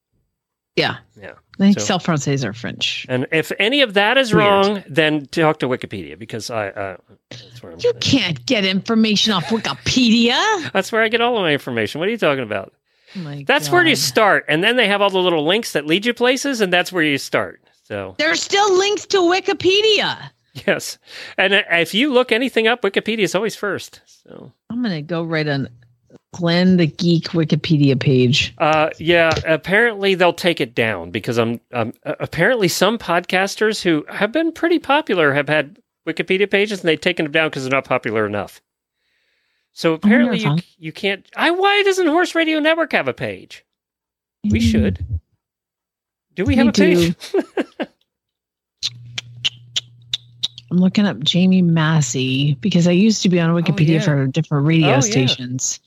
Yeah. 0.77 0.99
Yeah. 1.21 1.33
I 1.59 1.65
think 1.65 1.81
So- 1.81 1.85
Selle 1.87 1.99
Français 1.99 2.45
are 2.45 2.53
French. 2.53 3.05
And 3.09 3.27
if 3.33 3.51
any 3.59 3.81
of 3.83 3.95
that 3.95 4.17
is 4.17 4.33
Weird. 4.33 4.47
wrong, 4.47 4.85
then 4.89 5.27
talk 5.27 5.59
to 5.61 5.67
Wikipedia 5.69 6.17
because 6.17 6.51
I 6.51 6.69
uh, 6.69 6.97
that's 7.31 7.63
where 7.63 7.73
I'm 7.73 7.79
You 7.83 7.93
can't 8.01 8.45
get 8.47 8.65
information 8.65 9.33
off 9.33 9.47
Wikipedia. 9.47 10.71
That's 10.73 10.93
where 10.93 11.03
I 11.03 11.09
get 11.09 11.21
all 11.21 11.37
of 11.37 11.43
my 11.43 11.53
information. 11.53 11.99
What 11.99 12.07
are 12.09 12.13
you 12.13 12.19
talking 12.19 12.45
about? 12.45 12.73
My 13.15 13.45
That's 13.47 13.71
where 13.71 13.87
you 13.87 13.97
start, 13.97 14.45
and 14.49 14.63
then 14.63 14.77
they 14.77 14.87
have 14.89 15.01
all 15.01 15.11
the 15.11 15.19
little 15.19 15.47
links 15.47 15.73
that 15.73 15.87
lead 15.87 16.05
you 16.07 16.15
places, 16.15 16.61
and 16.61 16.73
that's 16.73 16.93
where 16.93 17.03
you 17.03 17.19
start. 17.19 17.63
So 17.85 18.15
There's 18.19 18.43
still 18.43 18.77
links 18.77 19.07
to 19.07 19.19
Wikipedia. 19.19 20.31
yes, 20.67 20.99
and 21.39 21.55
uh, 21.55 21.63
if 21.71 21.95
you 21.95 22.13
look 22.13 22.33
anything 22.33 22.67
up, 22.67 22.83
Wikipedia 22.83 23.21
is 23.21 23.35
always 23.35 23.57
first. 23.57 24.01
So 24.07 24.53
I'm 24.71 24.83
gonna 24.83 25.01
go 25.03 25.23
right 25.23 25.49
on 25.49 25.69
Glenn 26.35 26.77
the 26.77 26.87
Geek 26.87 27.29
Wikipedia 27.29 27.99
page. 27.99 28.55
uh, 28.59 28.91
yeah, 28.99 29.31
apparently 29.47 30.15
they'll 30.15 30.33
take 30.35 30.61
it 30.61 30.75
down 30.75 31.11
because 31.11 31.39
I'm 31.39 31.61
um, 31.73 31.95
apparently 32.05 32.69
some 32.69 32.99
podcasters 32.99 33.83
who 33.83 34.05
have 34.11 34.33
been 34.33 34.53
pretty 34.53 34.79
popular 34.79 35.33
have 35.33 35.49
had 35.49 35.79
Wikipedia 36.07 36.51
pages, 36.51 36.81
and 36.81 36.89
they've 36.89 37.01
taken 37.01 37.25
them 37.25 37.33
down 37.33 37.49
because 37.49 37.65
they're 37.65 37.71
not 37.71 37.85
popular 37.85 38.27
enough. 38.27 38.61
So 39.79 39.93
oh, 39.93 39.95
apparently 39.95 40.41
you 40.41 40.57
you 40.77 40.91
can't. 40.91 41.25
I 41.37 41.53
why 41.53 41.85
doesn't 41.85 42.09
Horse 42.09 42.35
Radio 42.35 42.59
Network 42.59 42.91
have 42.91 43.07
a 43.07 43.15
page? 43.15 43.65
We 44.43 44.59
mm. 44.59 44.73
should. 44.73 45.07
Do 46.35 46.45
we 46.45 46.57
have 46.57 46.67
We 46.67 46.71
a 46.71 46.73
page? 46.73 47.15
I'm 50.73 50.79
looking 50.79 51.07
up 51.07 51.21
Jamie 51.21 51.63
Massey 51.63 52.55
because 52.55 52.89
I 52.89 52.91
used 52.91 53.23
to 53.23 53.29
be 53.29 53.39
on 53.39 53.51
oh, 53.51 53.55
Wikipedia 53.55 53.91
Oh, 53.91 53.93
yeah. 53.93 54.01
for 54.01 54.27
different 54.27 54.67
radio 54.67 54.89
Oh, 54.89 54.95
yeah. 54.95 55.01
stations, 55.01 55.79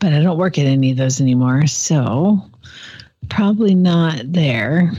but 0.00 0.12
I 0.12 0.20
don't 0.20 0.36
work 0.36 0.58
at 0.58 0.66
any 0.66 0.90
of 0.90 0.98
those 0.98 1.18
anymore. 1.22 1.66
So 1.66 2.42
probably 3.30 3.74
not 3.74 4.20
there. 4.22 4.92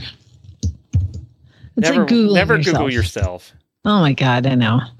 It's 1.76 1.88
never 1.88 2.00
like 2.00 2.08
Googling 2.08 2.34
never 2.34 2.56
yourself. 2.56 2.74
Google 2.74 2.92
yourself. 2.92 3.52
Oh 3.84 4.00
my 4.00 4.14
God, 4.14 4.46
I 4.46 4.56
know. 4.56 4.78
What 4.78 4.90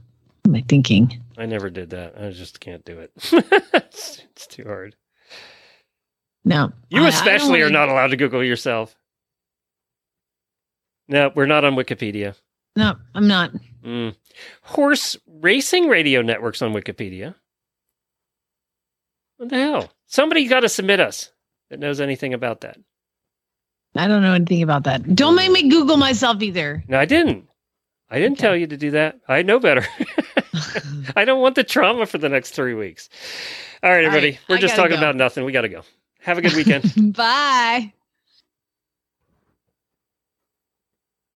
am 0.46 0.54
I 0.54 0.64
thinking? 0.68 1.20
I 1.38 1.46
never 1.46 1.70
did 1.70 1.90
that. 1.90 2.14
I 2.18 2.30
just 2.30 2.60
can't 2.60 2.84
do 2.84 3.00
it. 3.00 3.12
it's, 3.16 4.22
it's 4.32 4.46
too 4.46 4.64
hard. 4.64 4.96
No. 6.44 6.72
You 6.88 7.02
I- 7.02 7.06
I 7.06 7.08
especially 7.08 7.62
are 7.62 7.70
not 7.70 7.88
allowed 7.88 8.08
to 8.08 8.16
Google 8.16 8.42
yourself. 8.42 8.96
No, 11.08 11.30
we're 11.34 11.46
not 11.46 11.64
on 11.64 11.74
Wikipedia. 11.76 12.34
No, 12.74 12.96
I'm 13.14 13.28
not. 13.28 13.52
Mm. 13.84 14.14
Horse 14.62 15.16
Racing 15.26 15.88
Radio 15.88 16.20
Network's 16.22 16.62
on 16.62 16.72
Wikipedia. 16.72 17.34
What 19.36 19.50
the 19.50 19.56
hell? 19.56 19.92
Somebody 20.06 20.46
got 20.48 20.60
to 20.60 20.68
submit 20.68 20.98
us 21.00 21.30
that 21.70 21.78
knows 21.78 22.00
anything 22.00 22.34
about 22.34 22.62
that. 22.62 22.78
I 23.94 24.08
don't 24.08 24.22
know 24.22 24.34
anything 24.34 24.62
about 24.62 24.84
that. 24.84 25.14
Don't 25.14 25.36
make 25.36 25.50
me 25.50 25.68
Google 25.68 25.96
myself 25.96 26.42
either. 26.42 26.84
No, 26.88 26.98
I 26.98 27.04
didn't. 27.06 27.46
I 28.10 28.18
didn't 28.18 28.38
tell 28.38 28.56
you 28.56 28.66
to 28.66 28.76
do 28.76 28.90
that. 28.92 29.18
I 29.28 29.42
know 29.42 29.58
better. 29.58 29.86
I 31.16 31.24
don't 31.24 31.40
want 31.40 31.54
the 31.54 31.64
trauma 31.64 32.06
for 32.06 32.18
the 32.18 32.28
next 32.28 32.52
three 32.52 32.74
weeks. 32.74 33.08
All 33.82 33.90
right, 33.90 34.04
everybody. 34.04 34.38
We're 34.48 34.56
I 34.56 34.60
just 34.60 34.76
talking 34.76 34.92
go. 34.92 34.98
about 34.98 35.16
nothing. 35.16 35.44
We 35.44 35.52
got 35.52 35.62
to 35.62 35.68
go. 35.68 35.82
Have 36.20 36.38
a 36.38 36.42
good 36.42 36.54
weekend. 36.54 37.14
Bye. 37.16 37.92